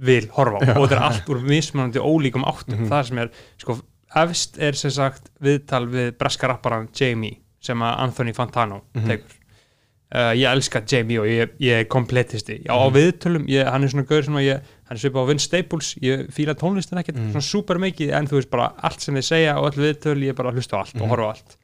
vil 0.01 0.27
horfa 0.33 0.57
á 0.61 0.77
og 0.77 0.87
þetta 0.87 0.95
er 0.97 1.03
allt 1.07 1.29
úr 1.29 1.41
mismunandi 1.45 1.99
ólíkum 1.99 2.43
áttum 2.45 2.79
Mhm. 2.79 2.89
það 2.89 3.03
sem 3.07 3.17
er, 3.17 3.29
sko, 3.57 3.79
efst 4.15 4.57
er 4.59 4.73
sem 4.73 4.91
sagt 4.91 5.29
viðtal 5.41 5.85
við 5.87 6.11
breska 6.17 6.47
rapparan 6.47 6.89
Jamie 6.93 7.37
sem 7.61 7.77
að 7.79 7.99
Anthony 7.99 8.33
Fantano 8.33 8.81
Mhm. 8.95 9.07
tekur 9.07 9.37
uh, 10.13 10.33
ég 10.35 10.43
elska 10.51 10.81
Jamie 10.91 11.19
og 11.19 11.25
ég, 11.25 11.49
ég 11.59 11.71
er 11.79 11.85
kompletisti 11.85 12.63
já, 12.65 12.71
á 12.73 12.89
Mhm. 12.89 12.95
viðtölum, 12.95 13.45
ég, 13.47 13.65
hann 13.71 13.83
er 13.83 13.87
svona 13.87 14.07
gaur 14.07 14.23
sem 14.23 14.33
að 14.35 14.43
ég, 14.49 14.61
hann 14.89 14.97
er 14.97 14.99
svipað 14.99 15.23
á 15.23 15.27
Vince 15.29 15.45
Staples 15.45 15.95
ég 16.01 16.27
fíla 16.33 16.53
tónlistin 16.55 16.97
ekkert 16.99 17.15
Mhm. 17.17 17.31
svona 17.31 17.41
super 17.43 17.75
mikið 17.77 18.11
en 18.13 18.27
þú 18.27 18.31
veist 18.41 18.49
bara 18.49 18.73
allt 18.83 18.99
sem 19.01 19.15
þið 19.15 19.23
segja 19.23 19.57
og 19.57 19.71
öll 19.73 19.93
viðtöl, 19.93 20.19
ég 20.23 20.35
bara 20.35 20.51
hlusta 20.51 20.75
á 20.77 20.79
allt 20.81 20.95
og 20.95 21.01
Mhm. 21.01 21.09
horfa 21.09 21.23
á 21.23 21.29
allt 21.29 21.57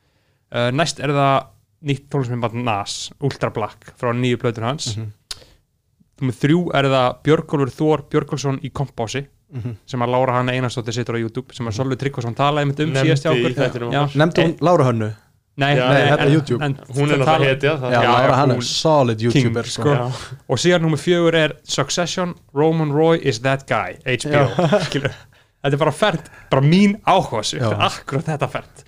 uh, 0.53 0.71
næst 0.71 0.99
er 1.03 1.09
það 1.09 1.47
nýtt 1.83 2.07
tónlistmyndband 2.09 2.63
Nas, 2.63 3.11
Ultra 3.21 3.49
Black 3.49 3.93
frá 3.99 4.13
nýju 4.13 4.37
plötun 4.37 4.63
hans 4.63 4.97
mm 6.19 6.25
Mhm. 6.27 6.33
þrjú 6.41 6.59
er 6.75 6.83
það 6.85 7.15
Björgólfur 7.23 7.71
Þór 7.77 8.01
Björgólfsson 8.09 8.59
í 8.63 8.71
kompási 8.71 9.25
Mhm. 9.53 9.75
sem 9.85 9.99
að 10.01 10.09
Lára 10.11 10.33
Hanna 10.33 10.51
Einarsdóttir 10.51 10.93
situr 10.93 11.15
á 11.15 11.19
YouTube 11.21 11.53
sem 11.55 11.65
að 11.67 11.73
Solveig 11.73 11.99
Tryggvason 11.99 12.35
talaði 12.35 12.63
um 12.63 12.71
Nefndi 12.73 12.99
síðast 13.05 13.23
hjá 13.23 13.31
í 13.31 13.45
okkar. 13.45 14.09
nefndi 14.15 14.41
hún 14.43 14.57
Lára 14.61 14.83
Hönnu 14.91 15.13
Nei, 15.59 15.75
Já, 15.75 15.89
nei, 15.89 16.01
þetta 16.11 16.21
er 16.21 16.29
YouTube. 16.31 16.61
en 16.63 16.75
hún 16.93 17.09
er 17.11 17.17
náttúrulega 17.17 17.49
hetja 17.49 17.77
það 17.81 17.91
já, 17.91 18.01
Lára 18.03 18.27
já, 18.29 18.35
hann 18.35 18.49
hún- 18.51 18.57
er 18.57 18.61
solid 18.61 19.19
youtuber 19.21 19.63
King, 19.63 19.71
sko. 19.71 19.81
sko. 20.11 20.35
Og 20.49 20.57
síðan 20.59 20.81
nummer 20.81 20.97
fjögur 20.97 21.33
er 21.33 21.53
Succession, 21.63 22.35
Roman 22.53 22.91
Roy 22.91 23.17
is 23.23 23.39
that 23.39 23.65
guy 23.67 23.97
HBO, 24.05 24.49
skilur 24.85 25.09
þetta 25.63 25.73
er 25.73 25.77
bara 25.77 25.91
fært, 25.91 26.25
bara 26.51 26.61
mín 26.61 26.99
áhuga 27.07 27.41
akkurat 27.79 28.25
þetta 28.25 28.47
fært 28.51 28.83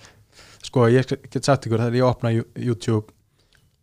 sko 0.64 0.82
ég 0.92 1.08
get 1.32 1.44
sagt 1.46 1.66
ykkur 1.66 1.80
þegar 1.80 1.96
ég 1.96 2.06
opna 2.06 2.30
YouTube 2.56 3.06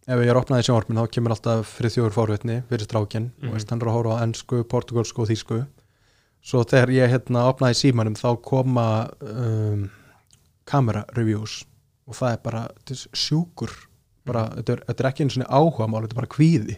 ef 0.07 0.21
ég 0.23 0.31
er 0.31 0.39
opnað 0.39 0.63
í 0.63 0.67
sjónvarpin 0.69 1.01
þá 1.01 1.09
kemur 1.17 1.35
alltaf 1.35 1.73
friðþjóður 1.81 2.15
fórvitni 2.15 2.57
fyrir 2.71 2.87
strákin 2.87 3.31
Mhm. 3.41 3.49
og 3.49 3.55
veist, 3.57 3.71
hann 3.71 3.81
er 3.83 3.89
að 3.91 3.97
horfa 3.99 4.19
á 4.19 4.23
ennsku, 4.27 4.63
portugalsku 4.71 5.23
og 5.25 5.29
þýsku. 5.31 5.67
Svo 6.47 6.63
þegar 6.65 6.93
ég 6.95 7.11
hérna 7.11 7.47
opnaði 7.51 7.75
símanum 7.81 8.15
þá 8.15 8.29
koma 8.43 9.11
um, 9.21 9.91
kamera 10.65 11.05
reviews. 11.17 11.65
Og 12.07 12.15
það 12.15 12.33
er 12.33 12.43
bara 12.45 12.69
sjúkur. 13.13 13.71
Bara, 14.27 14.45
þetta, 14.55 14.73
er, 14.77 14.83
þetta 14.87 15.03
er 15.05 15.09
ekki 15.11 15.23
einu 15.25 15.31
svona 15.35 15.51
áhuga 15.51 15.89
mál, 15.91 16.03
þetta 16.07 16.15
er 16.15 16.21
bara 16.21 16.35
kvíði 16.37 16.77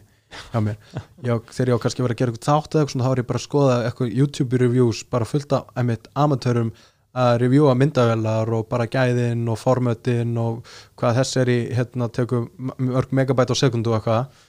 hjá 0.53 0.61
mér. 0.65 0.77
Já, 1.27 1.35
þegar 1.53 1.69
ég 1.69 1.77
á 1.77 1.83
kannski 1.85 2.03
verið 2.05 2.17
að 2.17 2.21
gera 2.23 2.33
eitthvað 2.33 2.49
þátt 2.49 2.73
eða 2.75 2.81
eitthvað 2.83 2.93
svona, 2.97 3.05
þá 3.09 3.13
er 3.13 3.21
ég 3.23 3.29
bara 3.29 3.39
að 3.41 3.47
skoða 3.49 3.77
eitthvað 3.89 4.17
YouTube 4.19 4.59
reviews 4.61 5.03
bara 5.09 5.25
fullt 5.29 5.53
af 5.57 5.71
einmitt 5.77 6.09
amatörum 6.17 6.73
að 7.19 7.39
reviewa 7.43 7.75
myndavelar 7.79 8.53
og 8.57 8.69
bara 8.71 8.89
gæðin 8.91 9.47
og 9.51 9.59
formötin 9.61 10.37
og 10.41 10.61
hvað 10.99 11.21
þess 11.21 11.41
er 11.43 11.53
í 11.53 11.59
hérna 11.79 12.11
tekum 12.15 12.47
mörg 12.79 13.15
megabæt 13.15 13.55
á 13.55 13.57
sekundu 13.59 13.93
og 13.93 13.99
eitthvað. 13.99 14.45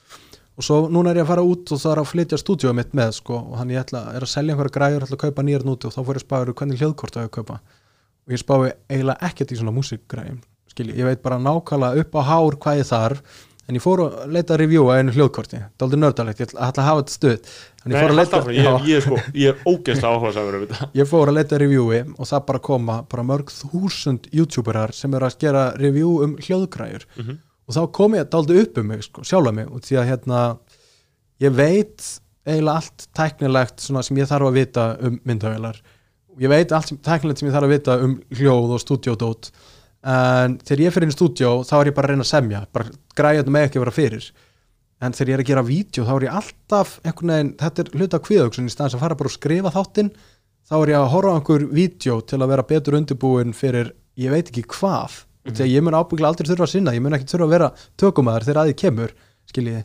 Og 0.60 0.66
svo 0.66 0.78
núna 0.92 1.12
er 1.12 1.22
ég 1.22 1.26
að 1.26 1.32
fara 1.32 1.46
út 1.46 1.72
og 1.72 1.80
það 1.80 1.92
er 1.92 2.02
að 2.02 2.10
flytja 2.10 2.38
stúdíu 2.40 2.74
mitt 2.76 2.94
með 2.96 3.16
sko 3.18 3.38
og 3.40 3.58
hann 3.60 3.72
ég 3.72 3.80
ætla, 3.80 4.04
er 4.12 4.26
að 4.26 4.32
selja 4.34 4.54
einhverja 4.54 4.76
græður 4.76 5.06
ætla 5.06 5.16
að 5.18 5.24
kaupa 5.24 5.46
nýjar 5.46 5.66
núti 5.66 5.88
og 5.88 5.94
þá 5.96 6.00
fór 6.04 6.20
ég 6.20 6.26
spáður 6.26 6.54
hvernig 6.58 6.82
hljóðkort 6.82 7.16
á 7.16 7.22
ég 7.22 7.30
að 7.30 7.36
kaupa? 7.38 7.60
Og 8.28 8.34
ég 8.34 8.42
spái 8.42 8.72
eiginlega 8.90 9.30
ekkert 9.30 9.54
í 9.54 9.60
svona 9.60 9.74
músikgræðum 9.74 10.42
skilji, 10.70 10.98
ég 11.00 11.08
veit 11.08 11.22
bara 11.22 11.40
nákvæmlega 11.42 12.04
upp 12.04 12.18
á 12.18 12.22
hár 12.28 12.56
hvað 12.62 12.80
ég 12.80 12.88
þarf 12.88 13.38
en 13.70 13.76
ég 13.78 13.82
fór 13.84 14.00
að 14.02 14.32
leita 14.34 14.54
að 14.56 14.60
reviewa 14.64 14.96
einu 14.98 15.12
hljóðkorti. 15.14 15.58
Það 15.60 15.76
er 15.80 15.86
aldrei 15.86 16.00
nördalegt, 16.02 16.40
ég 16.42 16.50
ætla 16.50 16.82
að 16.82 16.88
hafa 16.88 17.04
þetta 17.06 17.30
ég 17.30 17.92
Nei, 17.94 18.00
að 18.02 18.14
leita 18.18 18.40
ég, 18.52 18.88
ég, 18.90 19.04
sko, 19.06 19.18
ég 19.40 19.52
er 19.54 19.60
ógeðslega 19.70 20.10
áhuga 20.16 20.32
samur 20.36 20.56
um 20.58 20.64
þetta. 20.66 20.88
Ég 21.00 21.08
fór 21.08 21.30
að 21.30 21.36
leita 21.38 21.54
að 21.56 21.62
reviewi 21.62 22.00
og 22.18 22.28
það 22.28 22.42
bara 22.50 22.60
koma 22.66 22.96
bara 23.08 23.24
mörg 23.30 23.52
þúsund 23.54 24.26
youtuberar 24.36 24.92
sem 24.92 25.14
eru 25.16 25.28
að 25.30 25.38
gera 25.46 25.62
review 25.80 26.16
um 26.26 26.34
hljóðgræður 26.42 27.06
Mhm. 27.16 27.38
og 27.70 27.76
þá 27.78 27.80
kom 27.96 28.18
ég 28.18 28.28
daldi 28.34 28.58
upp 28.64 28.78
um 28.82 28.90
mig 28.90 29.06
sko, 29.06 29.22
sjálfa 29.24 29.54
mig 29.54 29.70
og 29.70 29.80
því 29.86 29.96
að 30.02 30.08
hérna 30.10 30.42
ég 31.40 31.54
veit 31.56 32.10
eiginlega 32.44 32.76
allt 32.82 33.06
tæknilegt 33.16 33.80
sem 33.80 34.16
ég 34.20 34.28
þarf 34.28 34.50
að 34.50 34.58
vita 34.60 34.86
um 35.06 35.20
myndavélar 35.24 35.80
ég 36.40 36.48
veit 36.52 36.72
allt 36.72 36.88
sem, 36.92 36.98
tæknilegt 36.98 37.38
sem 37.40 37.48
ég 37.48 37.54
þarf 37.54 37.68
að 37.68 37.74
vita 37.78 37.96
um 38.04 38.18
hljóð 38.34 38.74
og 38.76 38.80
stúdíódót 38.84 39.50
en 40.02 40.58
þegar 40.64 40.80
ég 40.86 40.94
fyrir 40.94 41.06
inn 41.08 41.12
í 41.12 41.16
stúdíó 41.16 41.50
þá 41.68 41.74
er 41.80 41.90
ég 41.90 41.96
bara 41.96 42.08
að 42.08 42.14
reyna 42.14 42.24
að 42.24 42.30
semja 42.32 42.60
bara 42.72 42.92
græðum 43.18 43.52
með 43.52 43.66
ekki 43.68 43.78
að 43.80 43.84
vera 43.84 43.96
fyrir. 43.98 44.28
En 45.00 45.12
þegar 45.16 45.30
ég 45.30 45.36
er 45.38 45.42
að 45.44 45.48
gera 45.50 45.64
vídeo 45.64 46.04
þá 46.04 46.12
er 46.16 46.26
ég 46.26 46.36
alltaf 46.40 46.94
einhvern 47.04 47.32
veginn, 47.34 47.54
þetta 47.60 47.82
er 47.84 47.90
hluta 47.96 48.20
kviðauksun 48.20 48.68
í 48.68 48.72
staðins 48.72 48.96
að 48.98 49.04
fara 49.04 49.16
bara 49.20 49.30
og 49.30 49.36
skrifa 49.36 49.72
þáttinn. 49.72 50.10
Þá 50.70 50.74
er 50.82 50.92
ég 50.92 50.98
að 51.00 51.10
horfa 51.14 51.32
á 51.32 51.36
einhver 51.40 51.64
vídeo 51.72 52.20
til 52.20 52.40
að 52.40 52.50
vera 52.52 52.64
betur 52.68 52.96
undirbúin 53.00 53.54
fyrir 53.56 53.92
ég 54.20 54.30
veit 54.34 54.48
ekki 54.52 54.66
hvað. 54.76 55.22
Mm 55.24 55.26
þegar 55.56 55.70
ég 55.72 55.82
mun 55.82 55.94
ábyggla 55.96 56.28
aldrei 56.28 56.46
þurfa 56.50 56.66
að 56.66 56.72
sinna 56.74 56.92
ég 56.92 57.00
mun 57.00 57.14
ekki 57.16 57.24
þurfa 57.30 57.46
að 57.46 57.52
vera 57.54 57.68
tökumæður 57.98 58.44
þegar 58.44 58.58
að 58.60 58.68
ég 58.70 58.76
kemur 58.82 59.12
skiljiði 59.48 59.78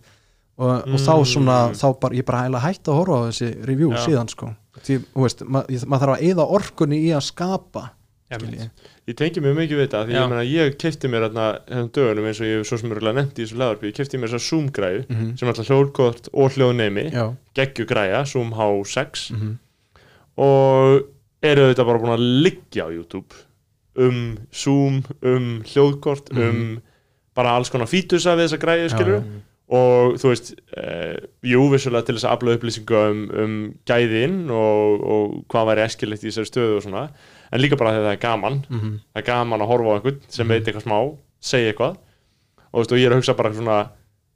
og, 0.59 0.73
og 0.91 0.99
þá 0.99 1.13
svona, 1.31 1.55
Mm. 1.69 1.77
þá 1.79 1.85
bara, 2.01 2.15
ég 2.19 2.25
bara 2.27 2.41
heila 2.43 2.59
hægt 2.59 2.89
að 2.91 2.97
horfa 2.99 3.15
á 3.15 3.27
þessi 3.31 3.47
review 3.69 3.93
Já. 3.95 4.01
síðan 4.03 4.29
sko. 4.29 4.49
Því, 4.83 4.97
þú 5.15 5.23
veist, 5.23 5.43
ma 5.47 5.61
maður 5.63 6.03
þarf 6.03 6.15
að 6.17 6.25
eyða 6.27 6.47
orkunni 6.59 6.99
í 7.07 7.09
að 7.15 7.23
skapa 7.29 7.85
skiljiði 8.35 8.67
Ég 9.05 9.13
tengi 9.19 9.41
mjög 9.43 9.53
mikið 9.59 9.77
við 9.77 9.83
þetta 9.85 9.99
því 10.07 10.13
ég, 10.15 10.29
meina, 10.31 10.43
ég 10.49 10.77
kefti 10.81 11.09
mér 11.13 11.27
þessum 11.29 11.89
dögunum 11.93 12.25
eins 12.25 12.39
og 12.41 12.47
ég 12.49 12.63
svo 12.65 12.77
sem 12.81 12.91
er 12.95 13.03
nefnt 13.13 13.37
í 13.37 13.43
þessu 13.45 13.59
laðarpi 13.61 13.91
ég 13.91 13.97
kefti 13.99 14.17
mér 14.17 14.31
þessa 14.33 14.47
Zoom 14.49 14.69
græðu 14.73 15.03
mm 15.05 15.27
sem 15.37 15.45
er 15.45 15.51
alltaf 15.53 15.69
hljóðkort 15.69 16.29
og 16.33 16.55
hljóðnemi 16.55 17.03
já, 17.13 17.25
geggju 17.59 17.85
græja, 17.91 18.23
Zoom 18.25 18.49
H6 18.57 19.27
mm 19.35 19.53
og 20.41 21.05
eru 21.45 21.67
þetta 21.69 21.85
bara 21.87 22.01
búin 22.01 22.15
að 22.15 22.23
liggja 22.43 22.87
á 22.87 22.89
YouTube 22.91 23.37
um 23.95 24.17
Zoom, 24.51 25.03
um 25.23 25.61
hljóðkort 25.69 26.33
Mhm. 26.33 26.49
um 26.49 26.81
bara 27.35 27.53
alls 27.55 27.69
konar 27.69 27.87
fítusa 27.87 28.33
við 28.35 28.47
þessa 28.49 28.59
græju 28.65 28.89
skilur 28.91 29.21
já. 29.21 29.23
og 29.69 30.17
þú 30.19 30.29
veist 30.33 30.51
uh, 30.77 31.15
jú, 31.43 31.61
vissulega 31.71 32.05
til 32.09 32.15
þess 32.17 32.25
að 32.27 32.35
afla 32.35 32.57
upplýsinga 32.57 33.01
um, 33.11 33.23
um 33.43 33.55
gæðin 33.85 34.35
og, 34.51 35.05
og 35.15 35.45
hvað 35.51 35.69
væri 35.71 35.85
eskilegt 35.85 36.23
í 36.23 36.29
þessari 36.31 36.51
stöðu 36.51 36.77
og 36.77 36.83
svona 36.85 37.05
en 37.51 37.61
líka 37.61 37.77
bara 37.77 37.91
þegar 37.95 38.07
það 38.09 38.15
er 38.15 38.23
gaman. 38.23 38.57
Mhm. 38.69 38.95
það 39.13 39.21
er 39.21 39.27
gaman 39.29 39.61
að 39.61 39.71
horfa 39.73 39.91
á 39.91 39.95
einhvern 39.99 40.19
sem 40.29 40.47
veit 40.47 40.65
eitthvað 40.65 40.85
smá 40.87 40.97
segja 41.41 41.73
eitthvað. 41.73 41.97
Og, 42.73 42.81
veist, 42.81 42.91
og 42.91 42.97
ég 42.99 43.05
er 43.05 43.15
að 43.15 43.21
hugsa 43.21 43.37
bara 43.37 43.53
svona 43.53 43.79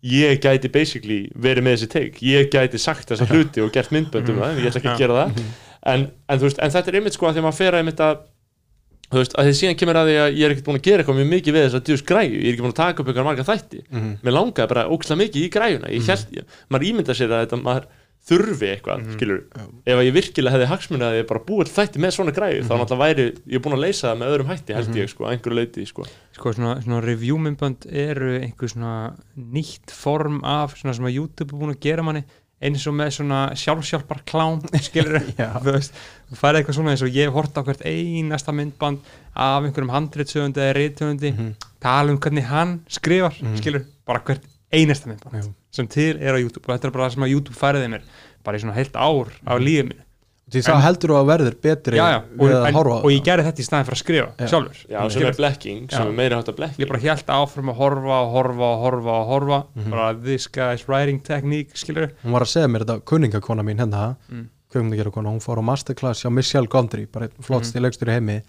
ég 0.04 0.40
gæti 0.40 0.70
basically 0.72 1.30
verið 1.36 1.64
með 1.66 1.74
þessi 1.76 1.90
teik 1.92 2.20
ég 2.24 2.50
gæti 2.54 2.80
sagt 2.80 3.10
þessa 3.12 3.28
hluti 3.28 3.60
og 3.62 3.72
gert 3.76 3.92
myndböndum 3.92 4.38
það, 4.40 4.60
ég 4.62 4.70
ætla 4.70 4.80
ekki 4.80 4.94
að 4.94 5.02
gera 5.02 5.18
það. 5.26 5.42
En, 5.90 6.06
en, 6.30 6.40
þú 6.40 6.48
veist, 6.48 6.60
en 6.64 6.72
þetta 6.72 6.92
er 6.92 7.00
einmitt 7.00 7.14
sko 7.18 7.28
að 7.28 7.34
því 7.36 7.42
að 7.42 7.48
maður 7.50 7.58
fer 7.60 7.74
að 7.76 7.82
einmitt 7.84 8.04
að 8.06 8.22
þú 9.10 9.18
veist, 9.20 9.36
að 9.36 9.48
því 9.50 9.54
síðan 9.60 9.78
kemur 9.80 10.00
að 10.00 10.10
því 10.10 10.16
að 10.22 10.38
ég 10.38 10.46
er 10.46 10.54
ekkert 10.54 10.68
búin 10.70 10.80
að 10.80 10.86
gera 10.88 11.04
eitthvað 11.04 11.20
mjög 11.20 11.30
mikið 11.34 11.56
við 11.56 11.64
þess 11.66 11.78
að 11.80 11.86
djús 11.90 12.04
græju, 12.06 12.36
ég 12.40 12.46
er 12.46 12.54
ekki 12.54 12.64
búin 12.64 12.74
að 12.76 12.80
taka 12.80 13.02
upp 13.04 13.10
eitthvað 13.10 13.28
marga 13.30 13.46
þætti. 13.48 13.80
Mhm. 13.90 14.12
mér 14.24 14.36
langaði 14.38 14.70
bara 14.70 14.84
ókslega 14.88 15.22
mikið 15.24 15.42
í 15.42 15.50
græjuna. 15.56 15.90
Ég 15.90 16.10
held, 16.14 16.28
ég, 16.38 16.44
maður 16.70 16.88
ímynda 16.90 17.16
sér 17.18 17.34
að 17.34 17.42
þetta 17.44 17.60
maður 17.64 17.88
þurfi 18.30 18.68
eitthvað, 18.74 19.04
skilur 19.16 19.40
Já. 19.58 19.64
ef 19.90 20.00
að 20.00 20.06
ég 20.08 20.14
virkilega 20.20 20.56
hefði 20.56 20.68
hagsmunni 20.72 21.06
að 21.10 21.18
ég 21.20 21.28
bara 21.30 21.44
búið 21.50 21.72
þætti 21.76 22.00
með 22.04 22.16
svona 22.16 22.34
græju, 22.38 22.64
þá 22.70 22.74
náttúrulega 22.80 23.06
væri 23.06 23.26
ég 23.56 23.64
búin 23.66 23.76
að 23.78 23.84
leysa 23.86 24.08
það 24.12 24.20
með 24.22 24.34
öðrum 24.34 24.52
hætti, 24.54 24.76
held 24.78 24.96
ég, 25.00 25.10
sko, 25.10 25.26
að 25.26 25.32
einhverju 25.36 25.58
leiti, 25.60 25.86
sko. 25.90 26.06
sko 26.38 26.54
svona, 26.54 26.76
svona 26.86 27.02
review-myndbönd 27.06 27.88
eru 27.90 28.36
einhver 28.40 28.70
svona 28.74 28.94
nýtt 29.36 29.92
form 29.92 30.40
af 30.46 30.78
svona 30.80 30.94
sem 30.96 31.10
að 31.10 31.18
YouTube 31.20 31.54
er 31.56 31.60
búin 31.64 31.74
að 31.76 31.82
gera 31.90 32.04
manni 32.06 32.24
eins 32.60 32.84
og 32.92 32.96
með 33.00 33.14
svona 33.16 33.38
sjálfsjálfar 33.56 34.20
klám 34.28 34.58
skilur 34.90 35.22
þú 35.40 35.72
veist, 35.72 35.94
þú 36.28 36.36
færði 36.42 36.60
eitthvað 36.60 36.76
svona 36.76 36.92
eins 36.92 37.04
og 37.08 37.14
ég 37.16 37.30
hef 37.30 37.38
hort 37.38 37.56
á 37.56 37.64
hvert 37.64 37.86
einasta 37.88 38.52
myndband 38.52 39.00
af 39.40 39.64
einhverjum 39.64 39.94
handritsöfundi 39.96 40.60
eða 40.66 40.76
reytöfundi 40.76 41.32
Mhm. 41.32 41.54
tala 41.80 42.12
um 42.12 42.20
hvernig 42.20 42.44
hann 42.52 42.82
skrifar 42.92 43.32
Mhm. 43.40 43.56
skilur, 43.62 43.86
bara 44.06 44.20
hvert 44.28 44.44
einasta 44.76 45.08
myndband. 45.08 45.54
Sem 45.72 45.88
til 45.88 46.18
er 46.18 46.34
á 46.36 46.40
YouTube. 46.42 46.66
Og 46.68 46.76
þetta 46.76 46.88
er 46.88 46.92
bara 46.96 47.08
það 47.10 47.14
sem 47.18 47.24
að 47.28 47.34
YouTube 47.36 47.58
færiði 47.60 47.90
mér 47.96 48.06
bara 48.44 48.58
í 48.58 48.62
svona 48.64 48.78
heilt 48.78 48.96
ár 48.96 49.34
af 49.46 49.60
lífið 49.62 49.90
mér 49.92 50.06
því 50.50 50.62
þá 50.66 50.80
heldur 50.82 51.12
þú 51.12 51.16
að 51.20 51.28
verður 51.30 51.56
betri 51.62 51.98
já, 52.00 52.06
já, 52.10 52.20
og, 52.26 52.48
að 52.50 52.64
en, 52.66 52.78
og 52.80 53.12
ég 53.14 53.20
það. 53.20 53.26
gerði 53.28 53.44
þetta 53.46 53.62
í 53.62 53.66
staðin 53.68 53.86
fyrir 53.86 53.98
að 53.98 54.00
skrifa 54.02 54.30
Já. 54.40 54.48
sjálfur. 54.50 54.80
Já, 54.90 55.00
sem 55.14 55.26
er 55.30 55.36
blekking, 55.38 55.84
sem 55.94 56.00
Já. 56.02 56.08
er 56.10 56.16
meira 56.18 56.40
hátt 56.40 56.48
að 56.50 56.56
blekking. 56.58 56.82
ég 56.82 56.90
bara 56.90 57.02
held 57.04 57.30
áfram 57.36 57.70
að 57.70 57.78
horfa 57.78 58.16
og 58.24 58.32
horfa 58.34 58.70
og 58.72 58.80
horfa 58.82 59.14
og 59.20 59.28
horfa. 59.30 59.60
Mhm. 59.76 59.90
bara 59.94 60.08
this 60.18 60.48
guy's 60.50 60.88
writing 60.90 61.20
technique 61.22 61.78
skilur 61.78 62.10
hún 62.26 62.32
var 62.34 62.42
að 62.42 62.50
segja 62.56 62.68
mér 62.74 62.82
þetta 62.88 62.98
kunningakona 63.06 63.62
mín 63.62 63.78
hérna 63.78 64.16
Mm. 64.32 64.48
kveikmyndagerða 64.74 65.12
kona, 65.14 65.30
hún 65.30 65.40
fór 65.46 65.62
á 65.62 65.64
masterclass 65.70 66.24
hjá 66.26 66.32
Michelle 66.34 66.66
Gondry, 66.68 67.06
bara 67.06 67.30
flottst 67.42 67.76
í 67.76 67.80
leikstur 67.82 68.10
í 68.10 68.18
heimi. 68.18 68.42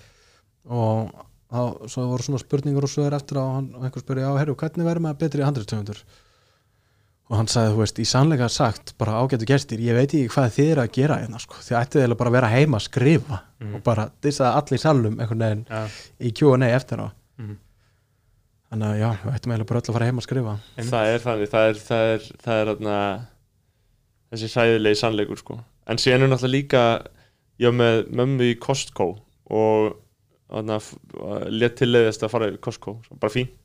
Og 0.69 1.11
þá, 1.53 1.61
svo 1.89 2.07
voru 2.11 2.23
svona 2.25 2.41
spurningur 2.41 2.85
og 2.85 2.93
svo 2.93 3.05
er 3.07 3.13
eftir 3.17 3.39
og 3.41 3.55
hann, 3.57 3.69
einhver 3.77 4.01
spurði, 4.05 4.25
já, 4.25 4.33
herru, 4.41 4.55
hvernig 4.57 4.85
verður 4.89 5.05
maður 5.05 5.19
betri 5.23 5.45
handriðstöfundur 5.45 6.03
og 7.31 7.37
hann 7.39 7.47
sagði, 7.47 7.73
þú 7.77 7.79
veist, 7.85 7.99
í 8.03 8.07
sannleika 8.11 8.49
sagt 8.51 8.93
bara 8.99 9.21
ágætu 9.23 9.47
gestir, 9.47 9.79
ég 9.79 9.95
veit 9.95 10.11
ekki 10.11 10.29
hvað 10.35 10.49
þið 10.57 10.71
eru 10.73 10.83
að 10.83 10.93
gera 10.97 11.19
hérna, 11.23 11.39
sko, 11.41 11.55
þið 11.63 11.77
ættið 11.81 12.01
eiginlega 12.03 12.19
bara 12.19 12.31
að 12.33 12.37
vera 12.41 12.49
heima 12.57 12.77
að 12.81 12.87
skrifa 12.89 13.41
Mhm. 13.61 13.75
og 13.77 13.83
bara 13.85 14.11
dissa 14.23 14.53
allir 14.57 14.79
í 14.79 14.83
salnum 14.83 15.19
einhvern 15.21 15.39
veginn 15.45 15.65
já, 15.69 15.89
í 16.21 16.33
Q&A 16.35 16.71
eftir 16.75 16.99
á 16.99 17.09
Mhm. 17.39 17.57
þannig 18.73 18.87
að 18.91 18.99
já, 19.01 19.11
við 19.25 19.35
ættum 19.37 19.53
eiginlega 19.53 19.67
bara 19.71 19.81
öll 19.81 19.89
að 19.91 19.93
fara 19.93 20.07
heima 20.07 20.21
að 20.21 20.27
skrifa 20.29 20.59
Það 20.77 21.15
er 21.15 21.19
þannig, 21.19 21.49
það 21.55 21.69
er, 21.69 21.75
það 21.75 22.15
er, 22.15 22.21
það 22.45 22.61
er 22.61 22.67
þarna, 22.75 23.27
þessi 24.33 24.49
sæðilegi 24.55 25.01
sannleikur 25.01 25.39
sko. 25.39 25.61
En 25.87 25.97
síðan 25.97 26.23
er 26.23 26.29
náttúrulega 26.29 26.57
líka 26.57 27.07
ég 27.61 27.67
var 27.71 27.79
með 27.79 28.11
mömmu 28.11 28.41
í 28.55 28.59
Costco 28.59 29.19
og 29.51 29.97
let 31.51 31.77
tilleiðist 31.79 32.23
að 32.27 32.31
fara 32.31 32.51
í 32.51 32.57
Costco, 32.59 32.97
bara 33.21 33.31
fínt 33.33 33.60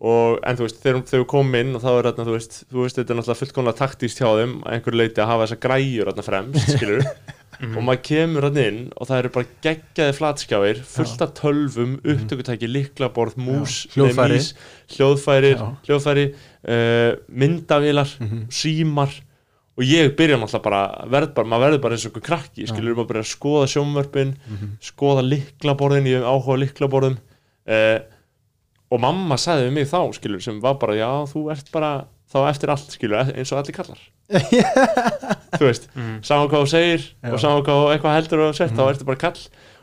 og 0.00 0.38
en 0.46 0.56
þú 0.56 0.62
veist, 0.68 0.76
þegar 0.82 1.00
þegar 1.08 1.22
við 1.24 1.30
komum 1.32 1.54
inn 1.58 1.74
og 1.74 1.82
þá 1.82 1.88
er 1.98 2.06
þarna, 2.08 2.24
þú 2.28 2.34
veist, 2.36 2.52
þú 2.70 2.82
veist, 2.84 2.96
þetta 3.00 3.10
er 3.14 3.18
náttúrulega 3.18 3.40
fullkomlega 3.42 3.78
taktíst 3.80 4.20
hjá 4.22 4.28
þeim 4.38 4.52
að 4.62 4.76
einhverju 4.76 5.00
leiti 5.00 5.20
að 5.24 5.30
hafa 5.32 5.46
þessa 5.48 5.60
græjur 5.64 6.10
þarna 6.12 6.26
fremst, 6.28 6.70
skilur 6.76 7.08
og 7.58 7.80
maður 7.82 8.02
kemur 8.06 8.44
hann 8.46 8.58
inn 8.62 8.76
og 8.94 9.08
það 9.08 9.18
eru 9.24 9.30
bara 9.34 9.48
geggjaði 9.66 10.14
flatskjáir 10.14 10.82
fullt 10.86 11.22
af 11.26 11.32
tölvum, 11.40 11.96
upptökutæki, 12.06 12.68
liklaborð 12.70 13.34
mús, 13.42 13.80
Já. 13.90 14.04
Hljóðfæri. 14.94 15.50
Já. 15.58 15.64
hljóðfæri, 15.88 16.26
uh, 16.68 17.16
myndavílar 17.34 18.12
Mhm. 18.20 18.44
símar 18.54 19.10
og 19.78 19.82
ég 19.84 20.14
byrja 20.14 20.38
náttúrulega 20.38 20.62
bara, 20.62 20.82
verð 21.10 21.34
bara 21.34 21.48
maður 21.50 21.64
verður 21.66 21.82
bara 21.82 21.94
eins 21.98 22.06
og 22.06 22.12
einhver 22.12 22.26
krakki, 22.28 22.66
skilur 22.70 22.94
maður 22.94 23.10
byrja 23.10 23.24
að 23.26 23.32
skoða 23.34 23.66
sjónvörpin, 23.74 24.36
Mhm. 24.46 24.70
skoða 24.80 25.26
liklaborðin, 25.26 26.06
ég 26.06 26.22
hef 26.22 26.30
áhuga 26.30 26.54
á 26.54 26.62
liklaborðum 26.62 27.18
uh, 27.66 27.98
og 28.90 29.00
mamma 29.02 29.36
sagði 29.36 29.68
við 29.68 29.74
mig 29.78 29.88
þá, 29.90 30.00
skilur, 30.16 30.40
sem 30.44 30.60
var 30.64 30.78
bara 30.80 30.94
já, 30.96 31.08
þú 31.32 31.46
ert 31.52 31.72
bara 31.74 31.92
þá 32.32 32.38
eftir 32.50 32.70
allt, 32.72 32.90
skilur, 32.92 33.32
eins 33.34 33.52
og 33.52 33.58
allir 33.62 33.76
kallar 33.76 34.00
þú 35.58 35.64
veist, 35.64 35.88
Mhm. 35.96 36.20
saman 36.24 36.48
hvað 36.50 36.62
þú 36.64 36.68
segir 36.72 37.00
Já. 37.24 37.32
og 37.32 37.40
saman 37.40 37.64
hvað 37.64 37.88
eitthvað 37.94 38.16
heldur 38.18 38.42
og 38.48 38.54
sett, 38.56 38.72
þá 38.76 38.84
ertu 38.92 39.06
bara 39.08 39.16
kall 39.22 39.40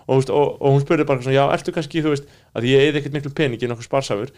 og, 0.08 0.22
og, 0.30 0.62
og 0.62 0.70
hún 0.76 0.84
spurði 0.84 1.06
bara 1.10 1.22
svona, 1.26 1.34
já, 1.34 1.46
ertu 1.56 1.74
kannski, 1.74 2.04
þú 2.06 2.12
veist 2.13 2.28
að 2.56 2.68
ég 2.70 2.84
eði 2.86 3.00
ekkert 3.02 3.15
miklu 3.18 3.32
peningi, 3.34 3.65
nokkuð 3.72 3.88
sparsafur 3.88 4.30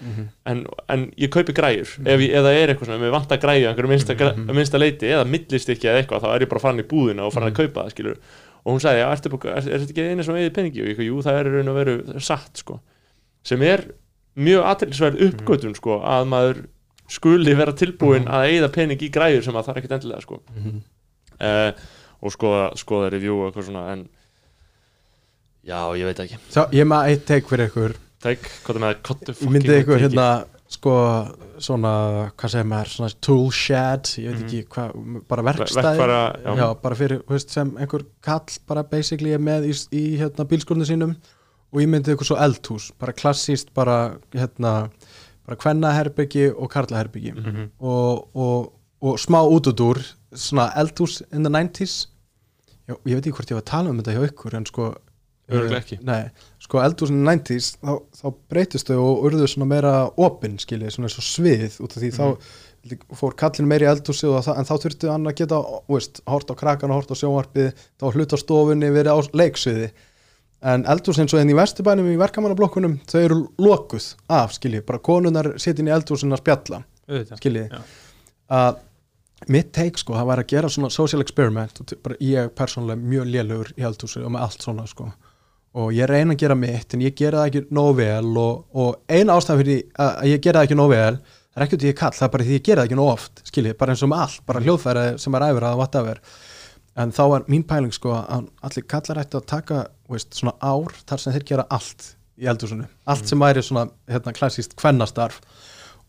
en, 0.48 0.62
en 0.88 1.04
ég 1.20 1.28
kaupi 1.34 1.52
græjur. 1.54 1.92
Ef 2.08 2.24
ég, 2.24 2.32
eða 2.40 2.54
er 2.56 2.72
eitthvað 2.72 2.88
svona, 2.88 3.02
mér 3.04 3.12
vantar 3.12 3.42
græju 3.44 3.68
einhverju 3.68 3.92
minnsta, 3.92 4.16
mm 4.16 4.48
minnsta 4.56 4.80
leiti, 4.80 5.12
eða 5.12 5.28
millistykki 5.28 5.90
eða 5.92 6.00
eitthvað, 6.06 6.24
þá 6.24 6.30
er 6.38 6.46
ég 6.48 6.52
bara 6.56 6.64
farin 6.64 6.80
í 6.80 6.88
búðina 6.88 7.28
og 7.28 7.34
farin 7.36 7.52
að 7.52 7.60
kaupa 7.60 7.84
það, 7.84 7.92
skilur 7.98 8.18
og 8.64 8.72
hún 8.74 8.80
sagði, 8.84 9.04
já, 9.04 9.08
ertu, 9.12 9.30
bara- 9.36 9.58
er, 9.60 9.68
er 9.68 9.80
þetta 9.84 9.92
ekki 9.98 10.08
einu 10.14 10.24
sem 10.24 10.36
eði 10.40 10.54
peningi 10.56 10.82
og 10.84 10.88
ég, 10.94 11.04
jú, 11.04 11.20
það 11.28 11.38
er 11.42 11.48
í 11.52 11.54
raun 11.58 11.72
og 11.74 11.78
veru 11.82 11.98
satt, 12.24 12.64
sko. 12.64 12.80
Sem 13.44 13.62
er 13.68 13.84
mjög 14.38 14.65
aðtilsverð 14.71 15.23
uppgötun, 15.28 15.78
sko, 15.78 16.00
að 16.06 16.28
maður 16.32 16.63
skuli 17.12 17.56
vera 17.58 17.73
tilbúin 17.78 18.28
að 18.28 18.50
eigða 18.52 18.71
pening 18.76 19.04
í 19.04 19.12
græjur 19.13 19.45
sem 19.45 19.56
að 19.56 19.67
það 19.67 19.73
er 19.73 19.82
ekkert 19.82 19.95
endilega, 19.97 20.26
sko. 20.26 20.41
Mhm. 20.56 20.84
uh, 21.39 21.71
og 22.17 22.34
skoða, 22.34 22.67
skoða 22.80 23.12
review 23.13 23.38
og 23.38 23.50
eitthvað 23.50 23.67
svona, 23.69 23.84
en 23.93 24.08
já, 25.67 25.80
ég 26.00 26.10
veit 26.10 26.21
ekki. 26.26 26.39
Þá, 26.50 26.62
ég 26.73 26.88
með 26.89 27.10
eitt 27.12 27.26
teik 27.30 27.50
fyrir 27.50 27.69
ykkur. 27.69 27.97
Take, 28.26 28.54
hvað 28.65 28.80
er 28.80 28.82
með 28.82 29.02
kottu 29.06 29.36
Ég 29.38 29.52
myndi 29.54 29.76
ykkur 29.78 30.02
hérna 30.02 30.30
sko 30.67 30.93
svona, 31.63 31.93
hvað 32.38 32.54
segir 32.54 32.67
maður 32.67 32.91
svona 32.93 33.15
tool 33.23 33.47
shed, 33.56 34.12
ég 34.21 34.34
veit 34.34 34.43
ekki 34.43 34.60
hvað 34.73 34.97
bara 35.30 35.45
verkstæði, 35.47 35.86
verkfæra, 35.86 36.19
já. 36.43 36.52
já. 36.60 36.65
bara 36.84 37.00
fyrir, 37.00 37.21
þú 37.23 37.36
veist, 37.38 37.54
sem 37.56 37.71
einhver 37.80 38.06
kall 38.26 38.58
bara 38.69 38.84
basically 38.91 39.34
er 39.36 39.43
með 39.43 39.69
í, 39.71 39.76
í 39.95 40.04
hérna 40.19 40.47
bílskórnu 40.50 40.88
sínum 40.88 41.15
og 41.74 41.82
ég 41.84 41.90
myndi 41.92 42.14
ykkur 42.16 42.30
svo 42.32 42.38
eldhús, 42.42 42.92
bara 43.00 43.14
klassíst 43.14 43.74
bara 43.76 44.18
hérna, 44.34 44.90
bara 45.48 45.58
kvennaherbyggi 45.60 46.50
og 46.56 46.70
karlaherbyggi 46.72 47.34
Mhm. 47.36 47.70
og, 47.80 48.30
og, 48.36 48.74
og 49.02 49.18
smá 49.20 49.42
útudúr 49.48 50.00
svona 50.34 50.70
eldhús 50.76 51.22
in 51.32 51.44
the 51.44 51.52
90s 51.52 52.08
já, 52.88 52.96
ég 53.06 53.16
veit 53.16 53.26
ekki 53.28 53.36
hvort 53.36 53.52
ég 53.52 53.58
var 53.60 53.62
að 53.66 53.72
tala 53.74 53.90
um 53.90 54.00
þetta 54.00 54.16
hjá 54.16 54.30
ykkur 54.32 54.56
en 54.58 54.66
sko 54.66 54.88
eh. 55.50 55.60
Nei, 56.04 56.30
sko 56.60 56.80
eldhús 56.84 57.10
in 57.12 57.24
the 57.24 57.32
90s 57.36 57.78
þá, 57.84 57.94
þá 58.20 58.34
breytist 58.52 58.88
þau 58.90 58.98
og 59.04 59.28
urðu 59.30 59.48
svona 59.48 59.68
meira 59.68 59.94
opinn 60.18 60.58
skiljið, 60.60 60.92
svona 60.96 61.08
og 61.12 61.24
svið 61.24 61.78
út 61.84 61.96
af 61.96 62.04
því 62.04 62.12
þá 62.16 62.26
fór 63.20 63.34
kallin 63.36 63.68
meiri 63.68 63.84
í 63.88 63.92
eldhúsi 63.92 64.28
það, 64.28 64.58
en 64.60 64.68
þá 64.68 64.76
þurftu 64.84 65.10
hann 65.12 65.28
að 65.28 65.36
geta 65.42 65.58
hort 66.28 66.52
á 66.52 66.56
krakkan 66.56 66.92
og 66.92 67.02
hort 67.02 67.12
á 67.12 67.16
sjónvarpið 67.20 67.72
þá 68.00 68.04
var 68.08 68.14
hlut 68.20 68.36
á 68.36 68.38
stofunni 68.40 68.92
verið 68.96 69.12
á 69.12 69.18
leiksviði 69.36 69.90
en 70.62 70.86
eldhús 70.89 71.20
eins 71.22 71.36
og 71.36 71.41
enn 71.41 71.54
í 71.54 71.58
vesturbænum 71.58 72.10
í 72.12 72.17
verkamannablokkunum, 72.20 73.00
þau 73.10 73.20
eru 73.22 73.39
lokuð 73.62 74.10
af 74.34 74.56
skiljið, 74.58 74.86
bara 74.88 75.04
konunar 75.04 75.54
sitin 75.62 75.89
í 75.89 75.93
eldhúsin 75.93 76.34
að 76.34 76.43
spjalla 76.43 76.84
skiljið 77.38 77.78
að 78.48 78.84
mitt 79.54 79.72
teik 79.76 80.00
sko, 80.02 80.15
það 80.17 80.30
var 80.32 80.41
að 80.41 80.52
gera 80.52 80.70
svona 80.72 80.89
social 80.93 81.22
experiment. 81.22 81.82
Og 81.82 81.96
bara 82.04 82.17
ég 82.24 82.52
persónulega 82.58 83.02
mjög 83.02 83.32
lélugur 83.32 83.74
í 83.78 83.86
eldhúsi 83.86 84.24
og 84.24 84.34
með 84.34 84.46
allt 84.48 84.65
svona 84.65 84.86
sko. 84.89 85.10
Og 85.78 85.91
ég 85.93 86.10
reyna 86.10 86.34
að 86.34 86.41
gera 86.41 86.58
mitt 86.58 86.96
en 86.96 87.04
ég 87.06 87.15
gera 87.17 87.43
það 87.43 87.50
ekki 87.52 87.76
nóg 87.78 87.91
vel 88.00 88.32
og, 88.41 88.63
og 88.74 88.96
eina 89.12 89.36
ástæðan 89.38 89.62
fyrir 89.62 89.84
að 90.02 90.32
ég 90.32 90.41
gera 90.41 90.63
það 90.63 90.70
ekki 90.70 90.80
nóg 90.80 90.93
vel 90.96 91.17
það 91.17 91.62
er 91.62 91.65
ekki 91.65 91.78
út 91.78 91.84
í 91.84 91.89
ég 91.91 91.98
kall, 91.98 92.13
það 92.17 92.28
er 92.28 92.34
bara 92.34 92.48
því 92.48 92.58
ég 92.58 92.65
gera 92.65 92.82
það 92.82 92.88
ekki 92.88 92.98
nóg 92.98 93.12
oft 93.12 93.43
skiljið, 93.50 93.76
bara 93.78 93.93
eins 93.93 94.04
og 94.06 94.12
með 94.12 94.24
allt, 94.24 94.41
bara 94.50 94.63
hljóðfæri 94.65 95.06
sem 95.22 95.38
er 95.38 95.46
æfir 95.48 95.67
að 95.67 95.78
whatever. 95.82 96.22
En 96.98 97.13
þá 97.13 97.24
var 97.30 97.48
mín 97.52 97.65
pæling 97.70 97.93
sko 97.93 98.15
að 98.17 98.48
allir 98.65 98.86
kallar 98.89 99.22
ætti 99.22 99.38
að 99.38 99.48
taka 99.54 99.84
veist, 100.15 100.34
svona 100.38 100.54
ár 100.62 100.93
þar 101.08 101.20
sem 101.24 101.34
þeir 101.34 101.46
gera 101.52 101.65
allt 101.70 102.13
í 102.38 102.46
eldhúsinu, 102.48 102.86
allt 103.10 103.28
sem 103.28 103.39
væri 103.41 103.63
svona 103.65 103.88
hérna, 104.08 104.34
klassíst 104.38 104.76
kvennastarf. 104.78 105.41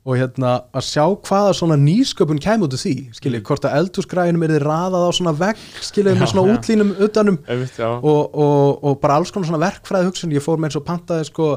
Og 0.08 0.16
hérna 0.16 0.62
að 0.72 0.84
sjá 0.88 1.02
hvaða 1.26 1.52
svona 1.58 1.76
nýsköpun 1.76 2.38
kæm 2.40 2.62
út 2.64 2.72
úr 2.72 2.80
því, 2.80 2.92
skiljið, 3.18 3.42
hvort 3.44 3.64
að 3.68 3.74
eldhúsgræðinum 3.80 4.44
er 4.46 4.52
þið 4.54 4.62
raðað 4.64 5.04
á 5.04 5.10
svona 5.18 5.32
vegg, 5.36 5.58
skiljið, 5.84 6.20
með 6.20 6.30
svona 6.32 6.44
já. 6.46 6.54
útlínum 6.54 6.92
utanum. 7.04 7.38
Já. 7.76 7.88
og, 7.98 8.22
og, 8.38 8.84
og 8.88 9.00
bara 9.02 9.18
alls 9.18 9.32
konar 9.34 9.50
svona 9.50 9.60
verkfræði 9.66 10.08
hugsun, 10.08 10.32
ég 10.32 10.44
fór 10.46 10.56
með 10.62 10.70
eins 10.70 10.78
og 10.80 10.86
pantaði 10.86 11.26
sko 11.28 11.48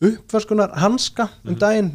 uppverskunar 0.00 0.72
hanska 0.78 1.28
um 1.44 1.52
Mhm. 1.54 1.58
daginn. 1.58 1.90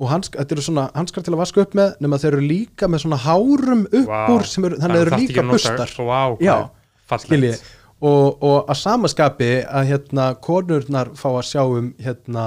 Og 0.00 0.08
hanska, 0.12 0.38
þetta 0.38 0.52
eru 0.54 0.62
svona 0.62 0.90
hanskar 0.94 1.24
til 1.24 1.34
að 1.34 1.40
vaska 1.42 1.60
upp 1.60 1.72
með 1.74 1.96
nema 2.00 2.16
þeir 2.22 2.32
eru 2.38 2.40
líka 2.46 2.86
með 2.86 3.02
svona 3.02 3.18
hárum 3.18 3.80
upp 3.90 4.06
Vá. 4.08 4.28
úr 4.30 4.44
sem 4.46 4.64
eru, 4.64 4.76
þannig 4.76 5.00
eru 5.00 5.10
líka 5.18 5.42
bustar. 5.50 5.90
Wow, 5.98 6.38
Já, 6.40 6.70
fallegt. 7.08 7.26
skiljið 7.28 7.60
og, 8.00 8.42
og 8.42 8.68
að 8.70 8.78
samaskapi 8.82 9.50
að 9.66 9.88
hérna 9.92 10.26
konurnar 10.44 11.10
fá 11.18 11.28
að 11.34 11.46
sjá 11.50 11.62
um 11.66 11.92
hérna 11.98 12.46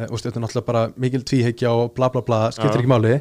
og 0.00 0.16
þetta 0.16 0.38
er 0.38 0.42
náttúrulega 0.44 0.66
bara 0.70 0.82
mikil 1.02 1.22
tvíheikja 1.26 1.70
og 1.76 1.94
bla 1.96 2.08
bla 2.14 2.22
bla, 2.24 2.38
skiptir 2.54 2.78
Já. 2.78 2.82
ekki 2.84 2.92
máli 2.92 3.14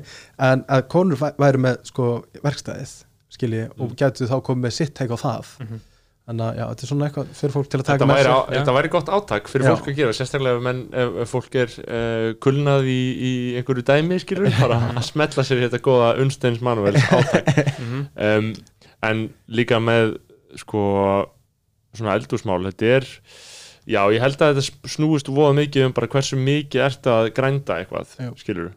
en 0.49 0.62
að 0.69 0.84
konur 0.93 1.17
væ- 1.19 1.36
væru 1.41 1.60
með 1.65 1.80
sko 1.89 2.10
verkstæðið, 2.45 2.91
skiljið 3.36 3.82
og 3.84 3.95
gætu 3.99 4.28
þá 4.30 4.38
komið 4.45 4.67
með 4.67 4.75
sitt 4.78 4.99
heik 5.02 5.12
á 5.12 5.17
það 5.19 5.49
Mhm. 5.65 5.80
þannig 6.30 6.45
að 6.45 6.58
já, 6.60 6.65
þetta 6.69 6.84
er 6.86 6.89
svona 6.91 7.08
eitthvað 7.10 7.28
fyrir 7.39 7.54
fólk 7.56 7.69
til 7.73 7.80
að 7.80 7.86
taka 7.89 7.97
Þetta 7.97 8.08
með 8.12 8.19
væri, 8.19 8.30
sér 8.30 8.56
þetta 8.60 8.75
væri 8.78 8.89
gott 8.93 9.10
átak 9.17 9.47
fyrir 9.49 9.65
Já. 9.65 9.71
fólk 9.75 9.88
að 9.89 9.95
gera, 9.97 10.13
sérstaklega 10.19 10.56
ef, 10.56 10.62
menn, 10.67 10.82
ef, 10.93 11.15
ef 11.25 11.32
fólk 11.34 11.56
er 11.56 11.69
uh, 11.89 12.34
kulnað 12.45 12.84
í, 12.86 13.02
í 13.17 13.32
einhverju 13.58 13.84
dæmi, 13.89 14.19
skilur 14.21 14.54
bara 14.62 14.78
að 14.93 15.04
smetla 15.10 15.43
sér 15.43 15.58
í 15.63 15.67
þetta 15.67 15.82
góða 15.89 16.12
Unsteins 16.21 16.62
Manuel 16.62 16.93
átak 16.95 17.49
Mhm. 17.80 18.08
um, 18.30 18.54
en 19.10 19.30
líka 19.49 19.80
með 19.82 20.17
sko 20.57 20.81
svona 21.93 22.15
eldúsmál, 22.17 22.63
þetta 22.69 22.85
er 22.99 23.07
já, 23.89 24.01
ég 24.13 24.21
held 24.21 24.41
að 24.41 24.59
þetta 24.59 24.89
snúist 24.93 25.27
voða 25.33 25.55
mikið 25.63 25.85
um 25.88 25.93
bara 25.97 26.07
hversu 26.07 26.38
mikið 26.38 26.81
ert 26.85 27.07
að 27.09 27.31
grænda 27.33 27.79
eitthvað, 27.81 28.15
Já. 28.19 28.29
skilur 28.38 28.71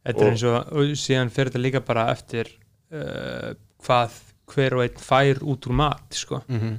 Þetta 0.00 0.24
er 0.24 0.30
eins 0.30 0.42
og, 0.48 0.70
og 0.72 0.92
síðan 0.96 1.28
fyrir 1.30 1.50
þetta 1.50 1.60
líga 1.60 1.80
bara 1.84 2.06
eftir 2.14 2.48
uh, 2.92 3.52
hvað 3.84 4.14
hver 4.50 4.74
og 4.78 4.82
einn 4.86 4.96
fær 4.98 5.42
út 5.44 5.66
úr 5.68 5.72
mat 5.76 6.16
sko. 6.16 6.40
mm 6.48 6.58
-hmm. 6.60 6.78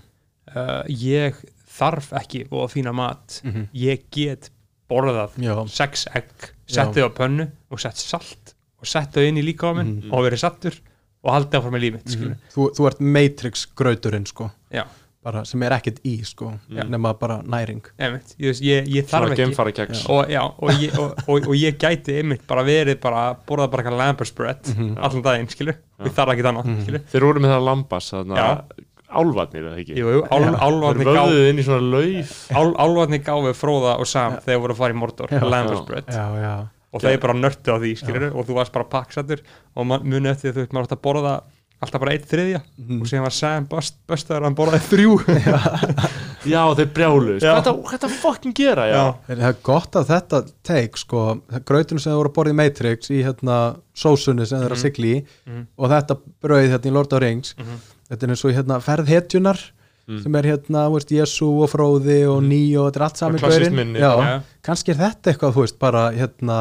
uh, 0.55 0.84
ég 0.89 1.36
þarf 1.71 2.12
ekki 2.13 2.47
og 2.51 2.63
að 2.65 2.73
fína 2.73 2.91
mat 2.93 3.41
Mhm. 3.43 3.67
ég 3.73 4.01
get 4.12 4.49
borðað 4.89 5.38
Já, 5.38 5.67
sex 5.69 6.07
egg, 6.15 6.51
settið 6.67 7.05
á 7.07 7.10
pönnu 7.13 7.47
og 7.69 7.79
sett 7.79 7.95
salt 7.97 8.55
og 8.81 8.88
sett 8.88 9.13
þau 9.13 9.21
inn 9.27 9.38
í 9.38 9.43
líka 9.45 9.69
á 9.69 9.73
minn 9.77 10.01
Mhm. 10.01 10.12
og 10.13 10.25
verið 10.25 10.39
sattur 10.41 10.73
og 11.23 11.34
haldið 11.36 11.60
áfram 11.60 11.75
með 11.77 11.84
lífið 11.86 12.01
mm 12.17 12.34
þú, 12.55 12.71
þú 12.77 12.88
ert 12.89 12.99
Matrix 12.99 13.65
grauturinn 13.77 14.25
sko. 14.25 14.49
Já, 14.73 14.84
bara, 15.23 15.43
sem 15.45 15.62
er 15.63 15.71
ekkert 15.75 15.99
í 16.03 16.15
sko 16.25 16.47
Já. 16.73 16.84
nema 16.89 17.12
bara 17.19 17.41
næring. 17.45 17.84
Einmitt, 17.99 18.34
ég, 18.41 18.57
ég, 18.65 18.88
ég 18.89 19.05
þarf 19.05 19.31
ekki 19.36 19.43
og, 20.10 20.25
já, 20.34 20.41
og, 20.57 20.69
ég, 20.81 20.95
og, 20.97 21.12
og, 21.27 21.47
og 21.47 21.55
ég 21.55 21.77
gæti 21.77 22.17
einmitt 22.17 22.47
bara 22.49 22.63
verið 22.65 22.99
bara 23.03 23.36
borðað 23.47 23.69
bara 23.71 23.84
eitthvað 23.84 24.01
lambersbread 24.01 24.71
Mhm. 24.75 24.97
allan 24.97 25.21
daginn, 25.21 25.47
skilur, 25.53 25.77
og 25.99 26.07
ég 26.07 26.13
þarf 26.17 26.34
ekki 26.34 26.47
annað, 26.49 26.65
Mhm. 26.65 26.81
skilur 26.88 27.05
þeir 27.13 27.21
voru 27.29 27.39
með 27.45 27.53
það 27.53 27.65
lambas 27.69 28.12
álvarnir 29.12 29.65
eða 29.67 29.77
ekki? 29.84 29.95
Jú, 29.99 30.07
jú, 30.15 30.21
ál, 30.31 30.41
Já. 30.41 30.51
þeir 31.03 31.15
vöðuð 31.29 31.49
inn 31.51 31.57
í 31.60 31.63
svona 31.67 31.91
lauf. 31.91 32.36
Ál, 32.55 32.69
álfarnir 32.79 33.23
gáfu 33.27 33.53
Fróða 33.60 33.99
og 33.99 34.07
Sam 34.07 34.38
þegar 34.39 34.62
voru 34.63 34.73
að 34.73 34.77
fara 34.77 34.93
í 34.93 34.97
Mordor. 34.97 35.27
Lambus 35.51 35.81
Já. 36.15 36.25
Já, 36.41 36.55
já, 36.91 36.95
og 36.97 37.01
þeir 37.01 37.19
bara 37.23 37.34
nörtu 37.39 37.71
á 37.71 37.77
því 37.80 37.91
skilur 37.97 38.36
og 38.36 38.45
þú 38.47 38.54
varst 38.60 38.71
bara 38.73 38.86
pakksættur 38.91 39.39
og 39.75 39.86
man- 39.88 40.04
muni 40.04 40.30
eftir 40.30 40.51
því 40.51 40.58
þú 40.58 40.62
veist 40.65 40.73
maður 40.73 40.88
átt 40.89 40.97
að 40.97 41.01
borða 41.08 41.41
alltaf 41.82 41.99
bara 42.04 42.12
eitt 42.13 42.27
þriðja. 42.30 42.60
Mhm. 42.77 43.01
og 43.01 43.08
síðan 43.10 43.23
var 43.25 43.32
Sam 43.34 43.65
bust, 43.65 43.95
bustaður 44.08 44.43
hann 44.45 44.56
borðaði 44.56 44.86
þrjú. 44.91 45.13
Já. 46.45 46.62
Þeir 46.77 46.89
brjálu 46.93 47.39
Já. 47.41 47.56
hvað 47.56 47.63
það- 47.65 47.80
hvað 47.88 47.99
það 48.04 48.13
fucking 48.21 48.54
gera 48.58 48.86
já, 48.89 49.15
Er 49.30 49.36
það 49.38 49.47
er 49.49 49.58
gott 49.63 49.91
að 49.97 50.06
þetta 50.12 50.39
teik 50.63 50.97
sko, 50.97 51.41
grautunum 51.65 51.99
sem 52.01 52.12
það 52.12 52.17
voru 52.21 52.30
að 52.32 52.36
borða 52.38 52.54
í 52.54 52.58
Matrix 52.60 53.10
í 53.13 53.23
hérna 53.25 53.58
sósunni 53.95 54.45
sem 54.47 54.60
það 54.60 54.65
er 54.65 54.75
að 54.75 54.77
Mhm. 54.77 54.86
sigli 54.86 55.12
í 55.15 55.25
Mhm. 55.47 55.67
og 55.77 55.89
þetta 55.89 56.17
brauð 56.43 56.69
hérna 56.69 56.86
í 56.89 56.93
Lord 56.93 57.13
of 57.13 57.19
the 57.19 57.19
Rings. 57.25 57.56
Mhm. 57.58 57.77
þetta 58.12 58.23
er 58.23 58.30
eins 58.30 58.45
og 58.45 58.51
hérna 58.54 58.80
ferðhetjunar 58.82 59.60
Mm. 60.12 60.21
sem 60.26 60.36
er 60.36 60.50
hérna, 60.52 60.86
þú 60.89 60.95
veist, 60.97 61.12
Jesu 61.15 61.50
og 61.63 61.69
Fróði 61.71 62.19
og 62.28 62.41
Níu 62.43 62.82
og 62.84 62.89
þetta 62.91 63.00
er 63.00 63.06
allt 63.08 63.17
saman 63.21 63.39
gaurinn. 63.39 63.76
minni, 63.76 64.00
já, 64.04 64.12
já. 64.19 64.41
kannski 64.67 64.91
er 64.91 65.00
þetta 65.06 65.32
eitthvað, 65.32 65.54
þú 65.56 65.65
veist, 65.65 65.80
bara 65.80 66.08
hérna 66.12 66.58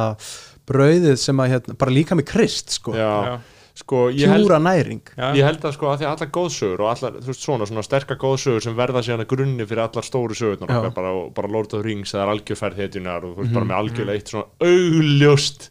brauðið 0.70 1.16
sem 1.18 1.40
að 1.42 1.48
hérna, 1.56 1.78
bara 1.80 1.90
líka 1.96 2.14
með 2.18 2.28
krist 2.30 2.70
sko, 2.78 2.94
já. 2.94 3.40
Sko 3.80 4.10
ég 4.12 4.28
held, 4.28 4.50
næring 4.60 5.00
Já. 5.16 5.30
ég 5.32 5.44
held 5.46 5.62
að 5.64 5.72
sko 5.72 5.86
að 5.88 6.00
því 6.02 6.04
að 6.04 6.10
allar 6.12 6.30
góðsögur 6.34 6.80
og 6.84 6.88
allar, 6.90 7.14
þú 7.22 7.30
veist 7.30 7.44
svona, 7.46 7.66
svona 7.70 7.84
sterkar 7.86 8.18
góðsögur 8.20 8.62
sem 8.66 8.74
verða 8.76 9.00
síðan 9.06 9.22
að 9.24 9.30
grunni 9.30 9.64
fyrir 9.64 9.84
allar 9.86 10.04
stóru 10.04 10.36
sögurnar 10.36 10.68
okkar, 10.74 10.92
bara, 10.98 11.12
bara 11.38 11.48
Lord 11.48 11.72
of 11.72 11.80
the 11.80 11.86
Rings 11.86 12.12
eða 12.12 12.26
algjörfærð 12.34 12.76
hetjunar 12.82 13.24
og 13.24 13.38
þú 13.38 13.40
veist 13.40 13.50
Mhm. 13.50 13.54
bara 13.56 13.68
með 13.70 13.78
algjörlega 13.80 14.18
eitt 14.20 14.28
svona 14.28 14.46
augljóst 14.60 15.70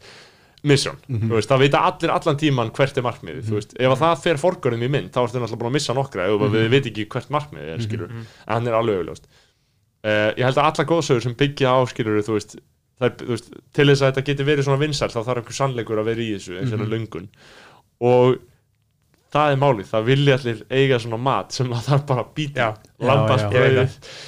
mission, 0.68 0.98
þú 1.08 1.36
veist, 1.38 1.50
það 1.52 1.62
vita 1.64 1.84
allir 1.88 2.12
allan 2.14 2.40
tíman 2.40 2.72
hvert 2.76 2.98
er 2.98 3.06
markmiðið, 3.06 3.46
þú 3.48 3.56
veist, 3.60 3.76
ef 3.80 3.94
að 3.94 4.02
það 4.02 4.24
fer 4.24 4.42
forgörðum 4.42 4.84
í 4.84 4.90
mynd, 4.92 5.12
þá 5.14 5.20
ertu 5.22 5.40
náttúrulega 5.40 5.62
búin 5.62 5.70
að 5.70 5.78
missa 5.78 5.96
nokkra 5.96 6.26
ef 6.28 6.44
við 6.56 6.68
veit 6.74 6.90
ekki 6.90 7.06
hvert 7.14 7.32
markmiðið 7.36 7.72
er, 7.76 7.86
skilur 7.86 8.12
en 8.16 8.26
hann 8.50 8.68
er 8.68 8.78
alveg 8.80 9.00
augljóst. 9.00 9.30
Uh, 10.00 10.30
ég 10.36 10.44
held 10.48 10.60
að 10.60 10.68
allar 10.70 10.90
góðsögur 10.90 11.26
sem 11.26 11.38
byggja 11.40 11.72
á, 11.76 11.80
skilur 11.92 12.22
þú 12.24 12.36
veist, 12.38 12.58
það 13.00 13.18
þú 13.24 13.32
veist, 13.34 13.50
til 13.76 13.88
þess 13.90 14.04
að 14.04 14.12
þetta 14.12 14.26
geti 14.30 14.48
verið 14.48 14.68
svona 14.68 14.84
vinsæl, 14.84 15.12
þá 15.12 15.20
þarf 15.20 15.42
einhver 15.42 15.58
sannleikur 15.58 16.00
að 16.00 16.12
vera 16.12 16.24
í 16.24 16.30
þessu, 16.36 16.56
eins 16.60 16.72
og 16.76 16.80
mm 16.84 16.94
löngun. 16.94 17.28
Og 18.00 18.38
það 19.34 19.52
er 19.54 19.60
málið, 19.62 19.90
það 19.92 20.06
vilja 20.10 20.38
allir 20.40 20.64
eiga 20.72 21.00
svona 21.04 21.20
mat 21.22 21.52
sem 21.54 21.68
það 21.70 21.84
þarf 21.90 22.06
bara 22.10 22.24
að 22.26 22.32
býta 22.40 22.70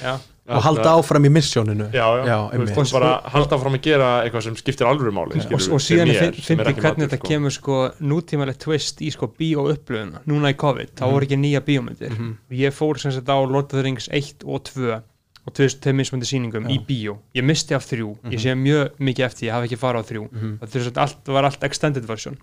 Já. 0.02 0.12
og 0.52 0.62
halda 0.66 0.90
áfram 0.98 1.24
í 1.26 1.30
missjóninu 1.32 1.84
já, 1.94 2.02
já, 2.18 2.24
Já, 2.26 2.36
þú 2.50 2.58
veist, 2.64 2.72
einmitt. 2.76 2.92
bara 2.96 3.10
halda 3.30 3.58
fram 3.62 3.76
að 3.78 3.82
gera 3.86 4.08
eitthvað 4.24 4.42
sem 4.48 4.56
skiptir 4.58 4.88
alvöru 4.90 5.12
máli 5.14 5.36
og, 5.38 5.44
skilurðu, 5.44 5.76
og 5.76 5.82
síðan 5.84 6.10
fyrir 6.10 6.16
ég 6.16 6.18
mér, 6.18 6.24
finn- 6.26 6.34
sem 6.42 6.48
fyndi 6.50 6.64
er 6.64 6.70
ekki 6.72 6.82
hvernig 6.86 7.06
þetta 7.06 7.18
sko. 7.20 7.28
kemur 7.30 7.54
sko 7.54 7.76
nútímalegt 8.12 8.60
twist 8.64 9.00
í 9.06 9.12
sko 9.14 9.28
bíó 9.38 9.64
upplöfuna 9.70 10.22
núna 10.26 10.50
í 10.50 10.56
COVID, 10.58 10.92
þá 10.98 11.04
voru 11.12 11.28
ekki 11.28 11.38
nýja 11.38 11.62
bíómyndir. 11.66 12.18
Ég 12.58 12.74
fór 12.74 12.98
sem 12.98 13.14
sagt 13.14 13.30
á 13.30 13.38
Lord 13.38 13.70
of 13.70 13.78
the 13.78 13.82
Rings 13.86 14.08
1 14.10 14.42
og 14.44 14.64
2 14.66 14.98
og 15.46 15.54
2000 15.58 15.94
mismöndi 15.98 16.26
sýningum 16.26 16.66
í 16.70 16.78
bíó, 16.86 17.16
ég 17.34 17.42
misti 17.46 17.74
af 17.78 17.86
þrjú. 17.86 18.12
Ég 18.30 18.38
sé 18.42 18.52
mjög 18.58 18.98
mikið 18.98 19.24
eftir, 19.30 19.48
ég 19.48 19.54
hafi 19.56 19.70
ekki 19.70 19.78
farið 19.78 20.02
á 20.02 20.04
þrjú. 20.10 20.26
Og 20.62 20.68
þess 20.70 20.90
að 20.90 21.00
allt 21.06 21.32
var 21.38 21.44
allt 21.48 21.64
extended 21.66 22.04
version. 22.06 22.36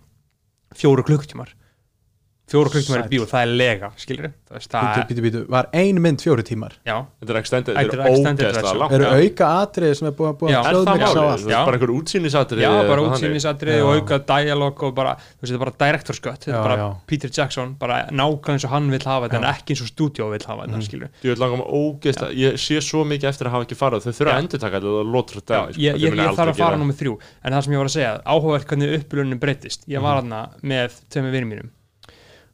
Fjóru 0.76 1.04
klukktímar 1.04 1.52
fjóru 2.50 2.70
klukktímar 2.74 3.04
í 3.06 3.08
bíó, 3.12 3.24
það 3.30 3.42
er 3.46 3.52
lega 3.60 3.88
skilur 4.00 4.32
það 4.50 4.58
bítu, 4.60 4.82
er, 4.82 5.06
bítu, 5.10 5.22
bítu, 5.26 5.40
var 5.54 5.66
ein 5.78 5.98
mynd 6.02 6.20
fjóri 6.24 6.44
tímar? 6.46 6.74
Já, 6.88 6.96
þetta 7.22 7.32
er 7.34 7.38
extended, 7.40 7.74
Þetta 7.78 7.96
er 7.96 8.00
er 8.00 8.04
extended 8.10 8.46
ógeðslega 8.50 8.80
langt. 8.80 8.94
Eru 8.98 9.06
auka 9.20 9.46
atriði 9.64 9.94
sem 10.00 10.08
er 10.10 10.14
búið, 10.18 10.32
búið 10.40 10.50
að 10.50 10.54
er 10.58 10.62
það 10.66 10.74
hljóðmiksa 10.74 11.22
veist, 11.30 11.48
Já. 11.50 11.60
bara 11.68 11.76
einhver 11.78 11.94
útsýnisatrið 11.96 12.62
já, 12.64 12.70
bara 12.70 12.80
eitthvað 12.90 13.14
útsýnisatrið 13.20 13.76
Já. 13.78 13.84
og 13.86 13.90
auka 14.00 14.16
dialog 14.34 14.76
og 14.88 14.92
bara, 14.98 15.12
þú 15.20 15.22
veist, 15.44 15.50
þetta 15.50 15.60
er 15.60 15.64
bara 15.66 15.76
director's 15.86 16.22
cut. 16.26 16.42
Þetta 16.46 16.58
er 16.58 16.64
bara 16.66 16.78
já. 16.80 16.88
Peter 17.10 17.30
Jackson, 17.38 17.70
bara 17.80 17.96
nákvæmlega 18.10 18.54
eins 18.56 18.66
og 18.66 18.72
hann 18.74 18.86
vil 18.90 19.06
hafa 19.06 19.24
þetta 19.30 19.40
en 19.40 19.50
ekki 19.54 19.70
eins 19.76 19.84
og 19.86 19.90
stúdíó 19.94 20.26
vil 20.34 20.46
hafa 20.50 20.62
þetta, 20.66 20.80
skilur 20.90 21.10
Ég 21.22 21.30
vil 21.34 21.42
langa 21.44 21.56
mig 21.62 21.70
ógeðslega, 21.70 22.32
ég 22.40 22.52
sé 22.60 22.76
svo 22.82 23.00
mikið 23.06 23.28
eftir 23.30 23.46
að 23.50 23.54
hafa 23.58 23.64
ekki 23.68 23.78
farið, 23.80 24.00
þau 24.08 24.14
þurfa 24.20 24.32
að 24.34 24.40
endur 24.44 24.60
taka 24.66 24.76
þetta 24.80 24.90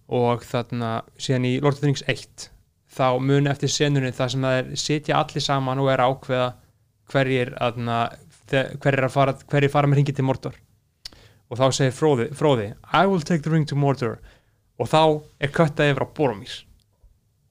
og 0.07 0.43
þarf 0.43 0.45
segja, 0.45 0.65
þarna 0.69 0.91
síðan 1.17 1.47
í 1.49 1.55
Lord 1.61 1.77
of 1.77 1.81
the 1.81 1.89
Rings 1.89 2.05
1 2.11 2.49
þá 2.95 3.07
muni 3.19 3.51
eftir 3.51 3.71
senunni 3.71 4.13
það 4.15 4.31
sem 4.33 4.45
það 4.45 4.59
er 4.59 4.69
sitja 4.79 5.17
allir 5.19 5.43
saman 5.43 5.81
og 5.83 5.89
er 5.91 6.03
ákveða 6.05 6.47
hverjir 7.11 7.51
hverjir 7.59 9.07
að 9.07 9.13
fara 9.13 9.35
hverjir 9.41 9.73
fara 9.73 9.89
með 9.89 10.01
ringi 10.01 10.15
til 10.15 10.25
Mordor. 10.27 10.55
Og 11.49 11.59
þá 11.59 11.65
segir 11.77 11.93
Fróði, 11.93 12.29
Fróði 12.33 12.71
I 12.93 13.05
will 13.09 13.21
take 13.21 13.43
the 13.45 13.53
ring 13.53 13.67
to 13.69 13.77
Mordor. 13.77 14.17
Og 14.81 14.89
þá 14.91 15.01
er 15.39 15.53
köttað 15.55 15.91
yfir 15.93 16.05
á 16.05 16.07
Boromir. 16.17 16.55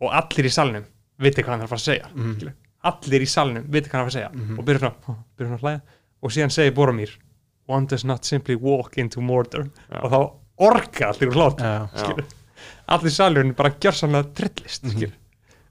Og 0.03 0.13
allir 0.13 0.49
í 0.49 0.53
salnum 0.53 0.87
viti 1.23 1.45
hvað 1.45 1.55
hann 1.55 1.67
er 1.67 1.73
að 1.73 1.85
segja 1.85 2.09
mm. 2.11 2.49
allir 2.91 3.23
í 3.23 3.29
salnum 3.31 3.69
viti 3.71 3.91
hvað 3.91 4.01
hann 4.01 4.09
er 4.09 4.11
að 4.11 4.17
fara 4.17 4.25
að 4.31 4.41
segja. 4.41 4.57
Og 4.59 4.67
byrja 4.67 4.83
svona, 4.83 5.19
byrja 5.39 5.59
að 5.59 5.67
hlæja. 5.67 5.83
Og 6.25 6.35
síðan 6.35 6.55
segir 6.55 6.75
Boromir 6.77 7.19
one 7.71 7.89
does 7.89 8.05
not 8.05 8.25
simply 8.29 8.57
walk 8.61 8.99
into 8.99 9.23
Mordor. 9.25 9.69
Já. 9.89 10.01
og 10.03 10.11
þá 10.13 10.19
orka 10.69 11.11
allir 11.11 11.31
úr 11.31 11.39
hlát 11.39 11.63
Já. 11.63 11.77
skilur 11.95 12.27
allir 12.89 13.11
salurinn 13.15 13.55
bara 13.57 13.71
gjörsamlega 13.81 14.33
trillist 14.35 14.89
skilur 14.91 15.13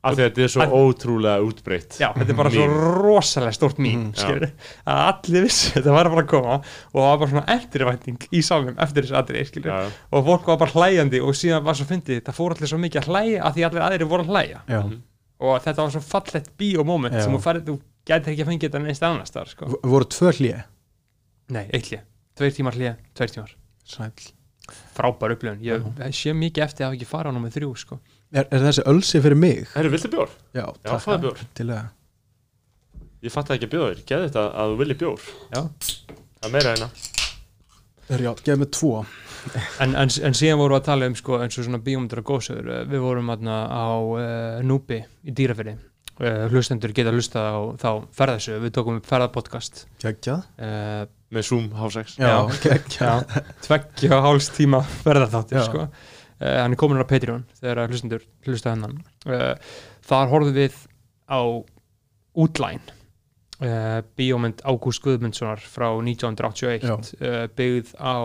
af 0.03 0.17
því 0.17 0.19
að 0.19 0.25
þetta 0.27 0.41
er 0.43 0.49
svo 0.51 0.63
Að- 0.65 0.73
ótrúlega 0.75 1.43
útbreytt 1.47 1.93
Já, 2.01 2.09
þetta 2.11 2.29
er 2.33 2.35
bara 2.35 2.49
svo 2.51 2.65
rosalega 2.67 3.53
stórt 3.55 3.77
mín 3.79 4.09
Mhm, 4.11 4.49
að 4.83 4.99
allir 5.07 5.45
vissi 5.45 5.71
þetta 5.77 5.93
var 5.95 6.09
bara 6.11 6.23
að 6.25 6.27
koma 6.33 6.55
og 6.59 6.97
það 6.99 7.07
var 7.07 7.17
bara 7.21 7.31
svona 7.31 7.55
eftirvænting 7.55 8.17
í 8.35 8.41
salnum 8.43 8.75
eftir 8.83 9.07
þessu 9.07 9.63
já. 9.63 9.77
og 10.11 10.25
fólk 10.27 10.45
var 10.51 10.57
bara 10.57 10.71
hlæjandi 10.75 11.21
og 11.23 11.31
síðan 11.39 11.63
var 11.63 11.73
svo 11.79 11.85
fyndið, 11.87 12.19
það 12.27 12.35
fór 12.35 12.51
allir 12.57 12.67
svo 12.73 12.77
mikið 12.83 12.99
að 12.99 13.07
hlæja 13.13 13.43
að 13.47 13.53
því 13.55 13.65
allir 13.69 13.85
aðrir 13.87 14.09
voru 14.11 14.23
að 14.23 14.33
hlæja. 14.35 14.59
Já. 14.67 14.81
og 15.39 15.61
þetta 15.63 15.77
var 15.85 15.91
svo 15.95 16.01
fallett 16.01 16.51
bíómoment 16.59 17.13
Já. 17.15 17.21
sem 17.23 17.33
þú 17.33 17.41
færið, 17.47 17.63
þú 17.71 17.79
gætir 18.05 18.31
ekki 18.33 18.43
að 18.43 18.51
fengið 18.51 18.69
þetta 18.69 18.83
neist 18.83 19.03
annars 19.03 19.31
þar, 19.31 19.47
sko. 19.55 19.71
Voru 19.83 20.05
tvö 20.05 20.31
hlið 20.35 20.63
Nei, 21.49 21.65
eitt 21.71 21.87
hlið, 21.91 22.03
tveir 22.35 22.51
tímar 22.59 22.75
hlið, 22.75 22.95
tveir 23.15 23.31
tímar. 23.31 23.55
Sæll. 23.87 24.33
Frábær 24.95 25.33
upplifun, 25.35 25.59
ég 25.65 25.83
ég 25.99 26.15
sé 26.17 26.33
mikið 26.37 26.63
eftir 26.67 26.85
að 26.85 26.89
hafa 26.91 26.99
ekki 26.99 27.09
fara 27.09 27.31
á 27.31 27.35
nummið 27.35 27.57
þrjú, 27.57 27.71
sko. 27.83 27.99
Er, 28.33 28.47
er 28.49 28.63
þessi 28.67 28.85
ölsi 28.89 29.21
fyrir 29.21 29.37
mig? 29.37 29.67
Herru, 29.75 29.91
viltu 29.93 30.09
bjór? 30.13 30.31
já, 30.55 30.63
Já, 30.65 30.87
takk. 30.87 31.03
fáðu 31.03 31.19
bjór. 31.27 31.43
að 31.43 31.83
Ég 33.23 33.31
fatt 33.31 33.51
ekki 33.55 33.67
að 33.69 33.71
bjóða 33.71 33.91
þér, 33.93 33.99
geði 34.09 34.25
þetta 34.27 34.41
að 34.59 34.71
þú 34.71 34.79
vilji 34.81 34.95
bjór. 34.99 35.27
Já. 35.53 35.61
Það 36.39 36.47
er 36.47 36.51
meira 36.51 36.73
hérna. 36.73 36.89
Er 38.11 38.23
já, 38.25 38.31
gefið 38.43 38.59
mig 38.59 38.71
tvo. 38.75 39.05
En, 39.83 39.93
en, 39.99 40.11
en 40.27 40.35
síðan 40.35 40.59
vorum 40.59 40.75
við 40.75 40.81
að 40.81 40.87
tala 40.89 41.07
um 41.07 41.15
sko, 41.19 41.37
eins 41.43 41.57
og 41.59 41.65
svona 41.67 41.79
góðsögur 41.83 42.69
Eh, 42.73 42.83
við 42.91 43.03
vorum 43.03 43.31
aðna 43.31 43.55
á 43.67 43.87
uh, 43.95 44.59
Núbi 44.63 45.01
í 45.23 45.33
dýrafyrði 45.35 45.73
uh, 45.75 46.45
hlustendur 46.51 46.93
geta 46.95 47.11
hlustað 47.15 47.47
á 47.47 47.59
þá 47.79 47.89
ferðasögu. 48.19 48.63
Við 48.65 48.75
tókum 48.75 48.99
upp 48.99 49.07
ferðapodcast. 49.07 49.85
Geggjað. 50.03 50.43
Uh, 50.59 51.03
Með 51.33 51.45
Zoom 51.49 51.69
H6 51.73 52.17
já, 52.19 52.27
Já. 52.29 52.39
geggjað 52.65 53.37
tveggja 53.65 54.17
og 54.19 54.25
háls 54.27 54.49
tíma 54.53 54.81
ferðaþáttur 55.03 55.57
Já. 55.59 55.63
sko. 55.67 55.85
uh, 55.87 56.57
hann 56.61 56.75
er 56.75 56.79
komin 56.79 57.01
á 57.01 57.07
Patreon 57.09 57.45
þegar 57.59 57.87
hlustendur 57.89 58.25
hlusta 58.45 58.73
hennan 58.75 58.99
uh, 59.27 59.53
þar 60.05 60.29
horfðum 60.33 60.57
við 60.57 60.75
á 61.31 61.39
útlæn 62.43 62.81
uh, 63.61 64.01
bíómynd 64.17 64.61
Ágúst 64.65 65.03
Guðmundssonar 65.05 65.61
frá 65.61 65.89
1981 66.01 66.85
Já. 66.87 66.95
uh, 66.97 67.45
byggð 67.57 67.93
á 68.01 68.15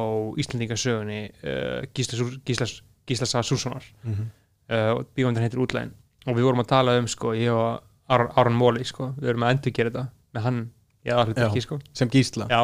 Íslandingasögunni 0.43 1.21
uh, 1.45 1.83
Gísla, 1.95 2.19
Súr- 2.21 2.39
Gísla, 2.47 2.67
Gísla 3.09 3.27
Sá 3.29 3.43
Súrssonar 3.43 3.85
Mhm. 4.05 4.31
uh, 4.71 5.03
bíómyndin 5.17 5.45
heitir 5.47 5.61
útlæn 5.65 5.93
og 6.27 6.35
við 6.37 6.45
vorum 6.49 6.61
að 6.65 6.69
tala 6.75 6.99
um 7.01 7.07
sko, 7.09 7.33
ég 7.37 7.53
og 7.55 7.85
Ar 8.09 8.27
Aron 8.41 8.57
Móli 8.57 8.85
sko, 8.89 9.11
við 9.21 9.29
erum 9.35 9.43
að 9.45 9.51
endur 9.55 9.73
gera 9.77 9.91
þetta 9.91 10.03
með 10.35 10.43
hann. 10.47 10.59
Ekki 11.15 11.65
sko. 11.65 11.79
sem 11.97 12.11
gísla. 12.13 12.47
Já, 12.51 12.61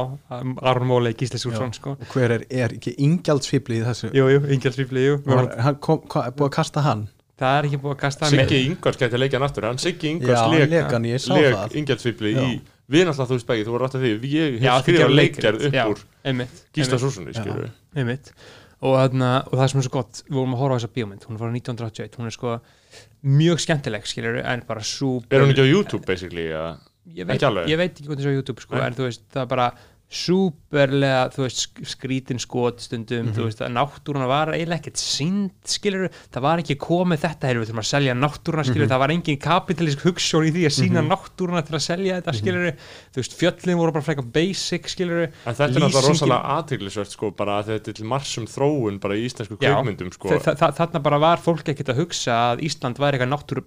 Aron 0.63 0.89
Móli, 0.91 1.15
Gísla 1.19 1.41
Súrsson 1.43 1.75
sko. 1.77 1.97
Og 1.99 2.15
hver 2.15 2.37
er, 2.39 2.47
er 2.51 2.77
ekki 2.77 2.95
ingjaldsfibli 3.07 3.81
í 3.81 3.87
þessu? 3.87 4.13
Jú, 4.15 4.29
jú, 4.33 4.45
Ingjaldsvífli, 4.57 5.05
jú. 5.09 5.19
Var, 5.27 5.51
hann 5.67 5.81
kom, 5.85 6.05
hva, 6.11 6.29
er 6.29 6.37
búið 6.37 6.51
að 6.51 6.55
kasta 6.59 6.85
hann? 6.85 7.09
Það 7.41 7.57
er 7.59 7.69
ekki 7.71 7.81
búið 7.83 7.97
að 7.97 8.01
kasta 8.05 8.31
Siggi 8.31 8.61
Ingvars 8.69 9.01
gæti 9.01 9.17
að 9.17 9.25
leikja 9.25 9.41
hann 9.41 9.49
aftur. 9.49 9.67
Hann 9.67 9.81
Siggi 9.83 10.13
hann 10.23 10.55
leik, 10.55 10.69
leik 10.71 10.93
hann, 10.95 11.09
ég 11.11 11.23
sá 11.23 11.33
leik 11.35 11.51
það. 11.57 11.77
Ingjaldsfíbli 11.81 12.35
Já. 12.37 12.45
í 12.47 12.61
Við 12.85 13.07
náttúrulega 13.09 13.31
þú 13.31 13.37
veist 13.39 13.49
begið, 13.49 13.65
þú 13.65 13.73
voru 13.75 13.87
að 13.87 13.95
því. 13.97 14.11
Ég 14.29 14.57
Já, 14.61 14.73
hef 14.75 14.85
þið 14.85 14.97
skrifað 14.97 15.15
leikgerð 15.17 15.63
leikrit, 15.63 15.75
já. 15.75 15.85
upp 15.85 15.95
úr 15.95 16.03
Einmitt, 16.29 16.59
Gísla 16.77 16.99
við 17.01 17.71
einmitt. 17.97 18.33
Og, 18.85 18.97
þarna, 18.99 19.29
og 19.49 19.55
það 19.57 19.71
sem 19.73 19.81
er 19.81 19.87
svo 19.87 19.93
gott, 19.95 20.21
við 20.27 20.37
vorum 20.37 20.57
að 20.57 20.61
horfa 20.61 20.77
á 20.77 20.79
þessa 20.83 20.91
bíómynd. 20.99 21.25
Hún 21.25 21.37
er 21.37 21.41
frá 21.41 21.49
1981, 21.55 22.19
hún 22.21 22.29
er 22.29 22.35
sko 22.35 22.57
mjög 23.25 23.63
skemmtileg, 23.65 24.09
skilur 24.11 24.37
en 24.43 24.65
bara 24.69 24.83
súper 24.85 25.39
Er 25.39 25.45
hún 25.47 25.55
ekki 25.55 25.65
á 25.65 25.69
YouTube 25.73 26.05
basically? 26.05 26.51
eða? 26.51 26.75
Ég 27.13 27.27
veit, 27.29 27.43
ekki 27.43 27.71
ég 27.71 27.77
veit 27.81 27.93
ekki 27.93 28.09
hvað 28.09 28.21
þessu 28.23 28.33
á 28.33 28.37
YouTube 28.39 28.65
sko, 28.65 28.79
en 28.81 28.97
þú 28.97 29.09
veist, 29.09 29.25
það 29.35 29.43
er 29.45 29.51
bara 29.51 29.67
súperlega, 30.11 31.29
þú 31.35 31.43
veist, 31.45 31.61
sk- 31.65 31.85
skrítin 31.95 32.39
skot 32.41 32.81
stundum, 32.81 33.27
Mhm. 33.27 33.35
þú 33.35 33.45
veist, 33.49 33.61
að 33.61 33.73
náttúruna 33.75 34.27
var 34.29 34.49
eiginlega 34.53 34.81
ekkert 34.83 34.97
sínd, 35.01 35.51
skilur 35.65 36.09
það 36.33 36.41
var 36.43 36.59
ekki 36.59 36.77
komið 36.77 37.19
þetta, 37.25 37.49
heyrðu, 37.49 37.61
við 37.65 37.69
þurfum 37.71 37.83
að 37.83 37.91
selja 37.93 38.15
náttúruna, 38.15 38.63
Mhm. 38.65 38.71
skilur 38.75 38.89
það 38.89 38.99
var 38.99 39.09
engin 39.11 39.39
kapitalísk 39.41 39.99
hugssjón 40.05 40.47
í 40.47 40.53
því 40.53 40.65
að 40.65 40.75
sína 40.79 41.03
náttúruna 41.03 41.63
til 41.67 41.75
að 41.75 41.83
selja 41.83 42.15
Mhm. 42.15 42.23
þetta, 42.23 42.35
skilur 42.35 42.73
þú 43.13 43.17
veist, 43.17 43.35
fjöllin 43.35 43.77
voru 43.77 43.93
bara 43.93 44.05
frekar 44.05 44.33
basic, 44.33 44.83
skilur 44.89 45.23
En 45.47 45.55
þetta 45.55 45.65
er 45.65 45.81
náttúrulega 45.81 46.09
rosalega 46.09 46.45
aðteglisvert 46.63 47.11
sko, 47.11 47.31
bara 47.37 47.63
að 47.63 47.67
þetta 47.67 47.89
er 47.89 47.93
til 47.95 48.07
marsum 48.07 48.47
þróun 48.47 49.01
bara 49.01 49.15
í 49.15 49.25
íslensku 49.27 49.59
Já. 49.59 49.75
kveikmyndum 49.83 50.11
sko. 50.13 50.29
Þa, 50.29 50.55
þa, 50.57 50.75
þarna 50.77 51.03
bara 51.03 51.19
var 51.19 51.37
fólk 51.39 51.65
ekkert 51.65 51.89
að 51.95 51.97
hugsa 51.97 52.55
að 52.55 52.61
Ísland 52.63 52.97
væri 52.99 53.19
eitthvað 53.19 53.33
náttúru 53.35 53.65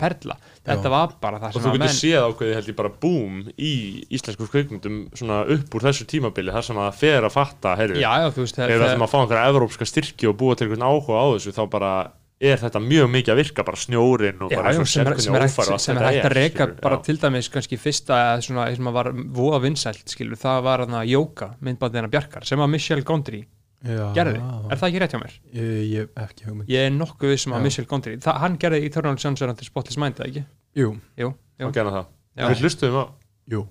sem 6.37 6.51
að 6.51 6.53
í 6.53 6.53
svona 6.53 6.53
tímabili 6.53 6.53
þar 6.53 6.67
sem 6.67 6.79
að 6.83 7.01
fer 7.01 7.25
að 7.25 7.33
fatta, 7.33 7.73
heyrðu, 7.77 8.01
já, 8.01 8.11
já, 8.21 8.29
þú 8.35 8.45
veist, 8.45 8.59
ef 8.59 8.71
það, 8.71 8.85
ætlum 8.87 9.05
að 9.05 9.11
fá 9.11 9.17
einhverja 9.21 9.49
evrópska 9.51 9.87
styrki 9.87 10.29
og 10.29 10.37
búa 10.37 10.55
til 10.55 10.67
einhvern 10.67 10.85
áhuga 10.87 11.17
á 11.17 11.25
þessu 11.33 11.53
þá 11.55 11.63
bara 11.71 11.91
er 12.37 12.61
þetta 12.61 12.79
mjög 12.83 13.07
mikið 13.09 13.33
að 13.33 13.39
virka 13.41 13.63
bara 13.65 13.79
snjórin 13.81 14.41
og 14.45 14.51
bara 14.53 14.71
já, 14.71 14.77
svo 14.77 14.85
sem, 14.85 15.07
er, 15.07 15.17
sem, 15.17 15.35
er 15.35 15.45
hægt, 15.47 15.81
sem 15.81 15.97
er 15.97 16.05
að 16.05 16.33
reka 16.35 16.67
skilur, 16.67 16.81
bara 16.83 16.97
já. 16.99 17.03
til 17.07 17.17
dæmis 17.17 17.49
kannski 17.49 17.79
fyrsta 17.81 18.17
svona, 18.45 18.67
sem 18.77 18.89
að 18.89 18.97
var 18.99 19.09
voða 19.39 19.61
vinsælt 19.63 20.13
skilur, 20.13 20.37
það 20.37 20.59
var 20.67 20.83
hann 20.85 20.97
að 20.99 21.13
Jóka 21.15 21.47
myndbandina 21.65 22.11
Bjarkar 22.13 22.45
sem 22.45 22.61
að 22.61 22.75
Michelle 22.75 23.07
Gondry 23.07 23.41
Já, 23.87 24.07
gerði, 24.13 24.37
er 24.41 24.79
það 24.81 24.87
ekki 24.87 25.01
rétt 25.01 25.11
hjá 25.13 25.19
mér? 25.21 25.33
Ég, 25.53 25.73
ég 25.91 26.07
ekki 26.17 26.47
hugmynd 26.47 26.69
Ég 26.73 26.87
er 26.87 26.93
nokkuð 26.95 27.33
vissum 27.33 27.53
að 27.53 27.61
Já. 27.61 27.65
Michelle 27.67 27.89
Gondry 27.89 28.15
það, 28.21 28.39
hann 28.41 28.55
gerði 28.61 28.79
Eternal 28.87 29.19
Sunshine 29.21 29.53
of 29.53 29.59
the 29.59 29.67
Spotless 29.67 29.99
Mind, 30.01 30.21
ekki? 30.25 30.41
Jú, 30.77 30.95
Jú, 31.17 31.29
jú, 31.33 31.67
og 31.69 31.75
gera 31.77 31.93
það 31.93 32.07
Já. 32.37 32.47
við 32.47 32.63
hlustuðum 32.65 32.97
á, 32.97 33.05
jú, 33.53 33.61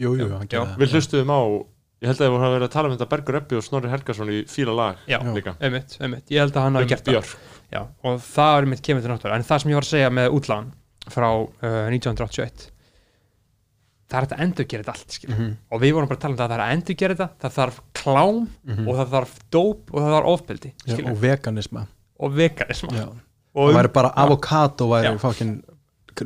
jú, 0.00 0.14
jú, 0.16 0.30
hann 0.32 0.48
já. 0.48 0.54
gerði 0.54 0.64
það. 0.64 0.80
við 0.80 0.96
hlustuðum 0.96 1.34
á 1.36 1.40
ég 2.00 2.08
held 2.08 2.16
að 2.16 2.24
það 2.24 2.34
voru 2.34 2.48
að 2.48 2.54
vera 2.56 2.68
að 2.68 2.74
tala 2.74 2.88
um 2.88 2.96
þetta 2.96 3.08
Bergur 3.12 3.38
Eppi 3.40 3.58
og 3.58 3.64
Snorri 3.66 3.92
Helgason 3.92 4.32
í 4.32 4.42
fíla 4.48 4.74
lag 4.76 5.00
já, 5.10 5.18
einmitt, 5.20 5.96
einmitt. 6.00 6.26
Ég 6.32 6.44
held 6.44 6.56
að 6.56 6.66
hann 6.66 6.80
hafi 6.80 6.90
gert 6.94 7.08
það. 7.10 7.32
Já, 7.70 7.80
og 8.08 8.20
það 8.24 8.58
er 8.58 8.68
mitt 8.72 8.84
kemur 8.86 9.04
til 9.04 9.12
náttúrulega. 9.12 9.38
En 9.38 9.46
það 9.46 9.62
sem 9.62 9.72
ég 9.72 9.78
var 9.78 9.86
að 9.86 9.92
segja 9.94 10.12
með 10.16 10.36
útlán 10.38 10.70
frá 11.10 11.28
uh, 11.30 11.88
1981 11.92 12.70
það 14.10 14.18
er 14.18 14.26
að 14.26 14.44
endur 14.44 14.66
gera 14.66 14.84
þetta 14.84 14.94
allt 14.96 15.16
skilur. 15.16 15.36
Mhm, 15.36 15.50
og 15.70 15.82
við 15.84 15.92
vorum 15.96 16.10
bara 16.10 16.18
að 16.18 16.24
tala 16.24 16.34
um 16.34 16.38
það 16.40 16.44
að 16.46 16.50
það 16.50 16.56
er 16.56 16.64
að 16.64 16.74
endur 16.76 16.96
gera 17.02 17.16
þetta 17.20 17.44
það 17.44 17.56
þarf 17.58 17.80
klám 18.00 18.40
mhm. 18.40 18.88
og 18.88 18.98
það 18.98 19.12
þarf 19.14 19.34
dóp 19.56 19.92
og 19.92 19.98
það 20.00 20.14
þarf 20.16 20.30
ofbeldi 20.34 20.72
Já, 20.72 20.96
og 21.04 21.20
veganisma. 21.24 21.84
Og 22.20 22.34
veganisma. 22.36 22.96
Já. 22.96 23.06
og 23.54 23.70
það 23.70 23.78
væri 23.78 23.92
bara 23.94 24.12
avokado 24.24 24.90
væri 24.90 25.14
fokkin 25.22 25.54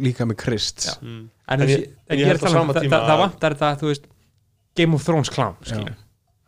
líka 0.01 0.27
með 0.27 0.41
krist. 0.41 0.89
Mm. 1.03 1.21
en, 1.21 1.55
En 1.55 1.61
en, 1.61 1.69
ég- 1.69 1.85
ég, 1.85 2.19
ég 2.19 2.25
er 2.25 2.33
held 2.33 2.43
að 2.43 2.49
um 2.49 2.57
sama 2.57 2.75
það, 2.75 2.97
að- 2.99 3.21
vantar 3.21 3.55
þetta 3.55 3.81
þú 3.83 3.91
veist 3.93 4.09
Game 4.77 4.95
of 4.95 5.05
Thrones 5.07 5.31
klám 5.33 5.55
skilur 5.63 5.95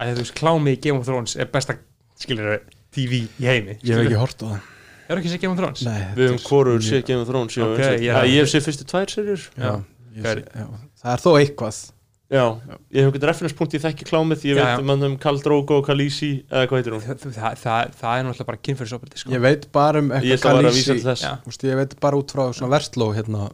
að 0.01 0.15
þú 0.17 0.23
veist 0.25 0.35
klámið 0.37 0.77
í 0.77 0.81
Game 0.87 0.99
of 1.01 1.07
Thrones 1.09 1.37
er 1.41 1.47
besta 1.53 1.77
skilur 2.21 2.61
TV 2.97 3.27
í 3.41 3.47
heimi 3.49 3.77
ég 3.83 3.95
hef 3.97 4.07
ekki 4.07 4.19
hort 4.21 4.43
á 4.43 4.47
það. 4.55 4.73
Er 5.07 5.21
ekki 5.21 5.31
sér 5.31 5.41
Game 5.45 5.53
of 5.55 5.59
Thrones? 5.61 5.83
Nei, 5.87 6.01
við 6.17 6.33
er- 6.35 6.41
hvorur 6.49 6.81
ég- 6.81 6.87
séð 6.91 7.05
Game 7.07 7.21
of 7.23 7.29
Thrones 7.29 7.57
Ok, 7.59 7.75
okay, 7.77 7.99
ég- 7.99 8.09
ég, 8.09 8.33
ég 8.35 8.41
hef 8.43 8.51
séð 8.51 8.65
fyrstu 8.67 8.85
tvær 8.91 9.07
serjur 9.13 9.45
já, 9.57 9.85
ég 10.17 10.25
já. 10.25 10.67
það 11.03 11.13
er 11.13 11.23
þó 11.23 11.31
eitthvað. 11.41 11.79
Já, 12.27 12.43
ég 12.91 13.05
hef 13.05 13.07
einhvern 13.07 13.27
referenspunkt 13.31 13.75
ég 13.77 13.83
þekki 13.85 14.07
klámið 14.09 14.41
ég 14.51 14.57
Já, 14.57 14.65
veit 14.65 14.73
já. 14.75 14.81
um 14.83 14.89
hann 14.91 15.03
um 15.07 15.17
Khal 15.17 15.39
Drogo 15.39 15.77
og 15.79 15.87
Khaleesi 15.87 16.31
eða 16.51 16.67
hvað 16.67 16.81
heitir 16.81 16.93
hún? 16.97 17.05
Það, 17.07 17.21
það, 17.37 17.61
það, 17.63 17.93
það 18.01 18.19
er 18.19 18.25
náttúrulega 18.27 18.47
bara 18.49 18.59
kynfyrirsopildi 18.67 19.17
sko. 19.23 19.31
ég 19.31 19.41
veit 19.45 19.69
bara 19.71 19.99
um 20.03 20.11
ég 20.11 20.35
eitthvað 20.35 21.23
Já. 21.23 21.39
Veist, 21.47 21.63
ég 21.63 21.77
veit 21.79 21.95
bara 22.01 22.17
út 22.19 22.35
frá 22.35 22.51
svona 22.51 22.73
versló 22.75 23.13
hérna 23.15 23.47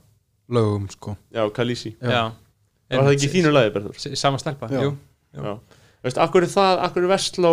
lögum 0.48 0.88
sko. 0.88 1.18
Já, 1.34 1.44
Khaleesi 1.52 1.92
Já. 2.00 2.32
Var 2.92 3.06
það 3.08 3.14
ekki 3.16 3.28
í 3.30 3.32
þínu 3.36 3.52
lagi 3.56 3.72
Berður? 3.74 4.02
Sama 4.20 4.40
stelpa, 4.42 4.68
Já. 4.72 4.82
jú 4.86 4.92
Já. 5.32 5.54
Veist, 6.04 6.18
akkur 6.20 6.44
er 6.44 6.50
það, 6.52 6.80
akkur 6.88 7.06
er 7.06 7.12
Vestló 7.14 7.52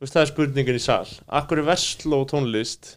veist, 0.00 0.14
það 0.14 0.22
er 0.22 0.30
spurningin 0.30 0.78
í 0.78 0.82
sal 0.84 1.06
akkur 1.40 1.62
er 1.62 1.68
Vestló 1.72 2.22
tónlist 2.30 2.94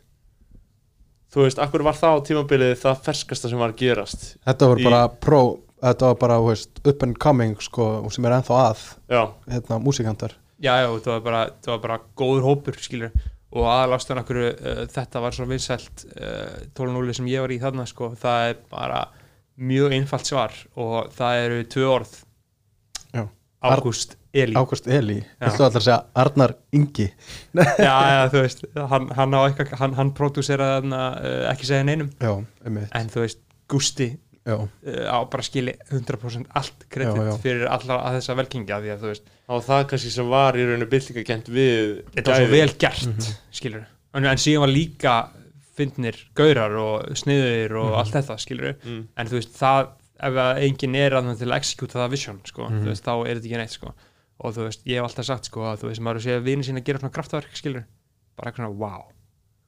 þú 1.33 1.47
veist, 1.47 1.62
akkur 1.63 1.83
var 1.88 1.97
það 1.97 2.19
á 2.19 2.25
tímabilið 2.29 2.73
það 2.83 3.03
ferskasta 3.07 3.49
sem 3.51 3.62
var 3.62 3.73
að 3.73 3.79
gerast 3.81 4.25
þetta 4.45 4.69
var 4.69 4.81
Í- 4.83 4.88
bara 4.89 5.01
pro 5.09 5.41
þetta 5.83 6.12
var 6.12 6.19
bara 6.21 6.39
veist, 6.45 6.83
up 6.86 7.03
and 7.07 7.17
coming 7.19 7.55
sko 7.63 7.88
sem 8.13 8.27
er 8.29 8.38
ennþá 8.38 8.59
að 8.69 8.83
já, 9.12 9.23
hérna 9.55 9.79
músikantar 9.83 10.36
já, 10.63 10.73
já, 10.83 10.89
það 10.93 11.13
var 11.15 11.23
bara, 11.25 11.41
það 11.63 11.73
var 11.75 11.81
bara 11.88 11.99
góður 12.21 12.45
hópur 12.51 12.77
skilur 12.79 13.15
og 13.53 13.67
aðalástan 13.69 14.21
okkur 14.21 14.39
uh, 14.45 14.86
þetta 14.93 15.21
var 15.21 15.36
svo 15.36 15.45
vinsælt 15.49 16.05
uh, 16.17 16.63
12.0 16.77 17.17
sem 17.19 17.27
ég 17.33 17.43
var 17.43 17.51
í 17.53 17.59
þarna 17.62 17.83
sko, 17.89 18.13
það 18.17 18.47
er 18.53 18.62
bara 18.71 19.01
mjög 19.59 19.95
einfalt 19.99 20.29
svar 20.29 20.55
og 20.79 21.13
það 21.13 21.45
eru 21.45 21.63
tvö 21.75 21.87
orð. 21.99 22.17
Já. 23.13 23.23
Ágúst 23.63 24.17
Eli 24.33 24.57
Ágúst 24.57 24.87
Eli, 24.89 25.19
viltu 25.39 25.63
allar 25.63 25.83
segja 25.85 25.99
Arnar 26.17 26.55
Ingi? 26.73 27.05
Já, 27.53 27.95
já, 28.09 28.21
þú 28.33 28.41
veist, 28.41 28.63
hann, 28.89 29.07
hann 29.13 29.35
hann, 29.37 29.95
hann 29.99 30.11
pródúseraði 30.17 30.79
þarna 30.79 31.01
uh, 31.19 31.39
ekki 31.51 31.69
segja 31.69 31.85
neinum. 31.85 32.09
Já, 32.17 32.33
einmitt. 32.65 32.89
En 32.97 33.11
þú 33.13 33.27
veist, 33.27 33.43
Gústi 33.69 34.09
já, 34.43 34.55
uh, 34.57 35.05
á 35.05 35.17
bara 35.29 35.45
skili 35.45 35.75
100% 35.91 36.49
allt 36.57 36.87
kredit 36.91 37.37
fyrir 37.43 37.67
allar 37.69 38.01
að 38.09 38.17
þessa 38.19 38.37
velkingja 38.41 38.81
því 38.81 38.93
að 38.95 39.05
þú 39.05 39.11
veist, 39.11 39.31
á 39.47 39.53
það 39.69 39.85
kannski 39.91 40.11
sem 40.17 40.33
var 40.33 40.57
í 40.57 40.65
rauninu 40.67 40.89
byltingakent 40.91 41.53
við 41.53 41.93
þetta 42.17 42.33
var 42.33 42.43
svo 42.43 42.51
vel 42.51 42.75
gert 42.81 43.29
skilur, 43.53 43.85
en, 44.17 44.27
en 44.33 44.41
síðan 44.41 44.65
var 44.65 44.73
líka 44.73 45.15
fyndnir 45.77 46.17
gaurar 46.38 46.75
og 46.77 47.15
sniðir 47.17 47.75
og 47.81 47.95
allt 47.99 48.13
þetta, 48.13 48.38
skilur 48.41 48.75
mm. 48.83 49.01
en 49.17 49.27
þú 49.31 49.39
veist, 49.39 49.55
það, 49.57 49.88
ef 50.29 50.38
að 50.45 50.62
enginn 50.67 50.95
er 50.99 51.15
að 51.17 51.31
að 51.33 51.55
execute 51.57 51.97
það 51.97 52.12
vision, 52.13 52.39
sko 52.45 52.69
þú 52.69 52.91
veist, 52.91 53.03
þá 53.07 53.13
er 53.25 53.33
þetta 53.39 53.49
ekki 53.49 53.57
neitt, 53.63 53.73
sko. 53.79 53.93
Og 54.43 54.53
þú 54.55 54.67
veist, 54.67 54.86
ég 54.89 54.99
hef 54.99 55.07
alltaf 55.07 55.25
sagt, 55.25 55.49
sko, 55.49 55.65
að 55.69 55.81
þú 55.83 55.89
veist, 55.91 56.01
maður 56.05 56.23
sé 56.25 56.38
að 56.38 56.47
vini 56.47 56.63
sín 56.67 56.77
að 56.79 56.86
gera 56.89 56.99
svona 57.01 57.13
kraftverk, 57.17 57.57
skilur 57.57 57.83
bara 58.38 58.49
eitthvað 58.51 58.65
svona, 58.65 58.79
wow 58.81 59.09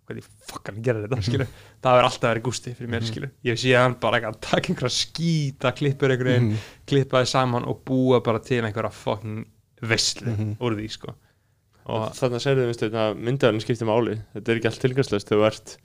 hvernig 0.06 0.26
fuck 0.46 0.68
hann 0.70 0.84
gerir 0.86 1.08
þetta, 1.08 1.22
skilur 1.26 1.48
það 1.84 2.00
er 2.00 2.06
alltaf 2.06 2.30
verið 2.30 2.44
gústi 2.46 2.74
fyrir 2.78 2.92
mér, 2.94 3.02
Mhm. 3.02 3.10
skilur 3.10 3.32
ég 3.50 3.58
sé 3.58 3.72
hann 3.74 3.96
bara 4.02 4.20
eitthvað, 4.20 4.40
taka 4.46 4.70
einhverja 4.70 4.94
skýta 4.94 5.72
klippur 5.74 6.14
einhvern 6.14 6.30
veginn, 6.30 6.50
Mhm. 6.52 6.66
klippa 6.86 7.22
þið 7.24 7.32
saman 7.32 7.66
og 7.66 7.80
búa 7.86 8.20
bara 8.24 8.40
til 8.40 8.62
einhverja 8.62 8.92
fucking 8.94 9.46
veistlu 9.82 10.30
Mhm. 10.36 10.58
úr 10.62 10.78
því, 10.78 10.90
sko. 10.94 11.16
Og 11.86 12.12
þannig 12.18 12.38
að 12.38 12.46
segja 12.46 12.90
að 12.90 13.18
myndaðurinn 13.22 13.62
skiptir 13.62 13.86
máli. 13.86 14.16
Þetta 14.34 14.50
er 14.50 14.56
ekki 14.60 14.70
allt 14.72 14.82
tilgangslöst 14.82 15.30
þú 15.30 15.42
ert 15.46 15.78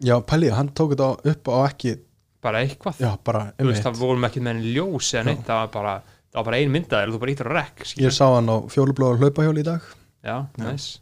já, 0.00 0.16
Palli, 0.26 0.48
hann 0.50 0.68
tók 0.74 0.94
þetta 0.96 1.10
upp 1.34 1.48
á 1.48 1.56
ekki 1.68 1.98
bara 2.44 2.60
eitthvað. 2.64 2.98
Já, 3.00 3.12
bara, 3.24 3.52
þú 3.58 3.66
veist, 3.70 3.82
það 3.86 3.98
vorum 4.02 4.24
ekki 4.28 4.40
með 4.44 4.54
henni 4.54 4.72
ljós 4.74 5.12
eða 5.14 5.24
neitt, 5.30 5.44
það 5.46 5.60
var 5.62 5.68
bara, 5.72 5.94
það 6.32 6.38
var 6.40 6.44
bara 6.50 6.56
ein 6.60 6.70
myndaðir 6.74 7.08
og 7.08 7.14
þú 7.14 7.20
bara 7.22 7.32
ítur 7.34 7.48
á 7.48 7.54
rekk, 7.60 7.78
ég 7.84 7.86
skilur 7.94 8.12
sá 8.18 8.26
hann 8.34 8.50
á 8.52 8.56
fjólublóður 8.68 9.22
hlaupahjóli 9.22 9.60
í 9.64 9.68
dag. 9.70 9.80
Já, 10.24 10.36
Já. 10.58 10.64
næs 10.64 10.98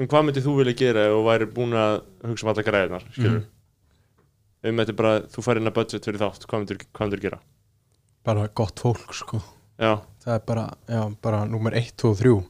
en 0.00 0.08
hvað 0.08 0.24
myndir 0.26 0.42
þú 0.42 0.54
vilja 0.56 0.74
gera 0.80 1.02
ef 1.06 1.12
þú 1.12 1.24
væri 1.28 1.46
búin 1.52 1.74
að 1.76 2.00
hugsa 2.26 2.44
um 2.46 2.50
alla 2.52 2.62
græðinar 2.64 3.04
skilur 3.12 3.42
Mhm. 3.42 3.44
ef 4.64 4.74
þetta 4.80 4.88
er 4.88 4.98
bara, 5.02 5.20
þú 5.20 5.42
fær 5.44 5.56
inn 5.60 5.68
að 5.68 5.74
budget 5.74 6.04
fyrir 6.08 6.18
þátt 6.22 6.46
hvað 6.48 6.58
myndir, 6.62 6.78
myndir 7.00 7.20
gera? 7.20 7.38
Bara 8.24 8.48
gott 8.54 8.80
fólk 8.80 9.12
sko. 9.14 9.42
Já, 9.78 10.00
það 10.24 10.34
er 10.34 10.38
bara, 10.46 10.64
já, 10.88 11.16
bara 11.22 11.44
nummer 11.44 11.72
1, 11.74 11.92
2 11.96 12.10
og 12.10 12.16
3 12.18 12.30
og 12.36 12.44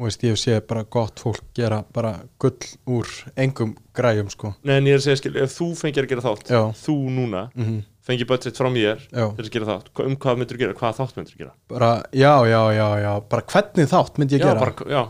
veist, 0.00 0.24
ég 0.26 0.38
sé 0.40 0.58
bara 0.66 0.82
gott 0.90 1.20
fólk 1.22 1.42
gera 1.54 1.84
bara 1.94 2.16
gull 2.42 2.70
úr 2.90 3.10
engum 3.38 3.76
græjum 3.94 4.30
sko. 4.32 4.54
Nei, 4.66 4.78
en 4.80 4.88
ég 4.90 4.96
er 4.96 5.02
að 5.02 5.08
segja, 5.08 5.22
skil, 5.22 5.34
ef 5.44 5.54
þú 5.54 5.68
fengir 5.78 6.06
að 6.06 6.14
gera 6.14 6.24
þátt 6.24 6.50
já, 6.50 6.62
þú 6.84 6.96
núna, 7.14 7.48
mm 7.54 7.82
fengir 8.04 8.28
budget 8.28 8.58
frá 8.58 8.68
mér 8.68 9.00
já, 9.08 9.30
til 9.32 9.46
að 9.46 9.50
gera 9.54 9.68
þátt, 9.70 9.90
um 10.04 10.16
hvað 10.20 10.40
myndir 10.40 10.60
gera, 10.60 10.76
hvaða 10.76 10.96
þátt 10.98 11.18
myndir 11.18 11.38
gera? 11.40 11.52
Bara, 11.72 11.90
já, 12.12 12.32
já, 12.50 12.60
já, 12.76 12.88
já 13.00 13.12
bara 13.32 13.46
hvernig 13.54 13.90
þátt 13.94 14.20
myndi 14.20 14.36
ég 14.36 14.44
já, 14.44 14.50
gera? 14.50 14.60
bara, 14.60 15.04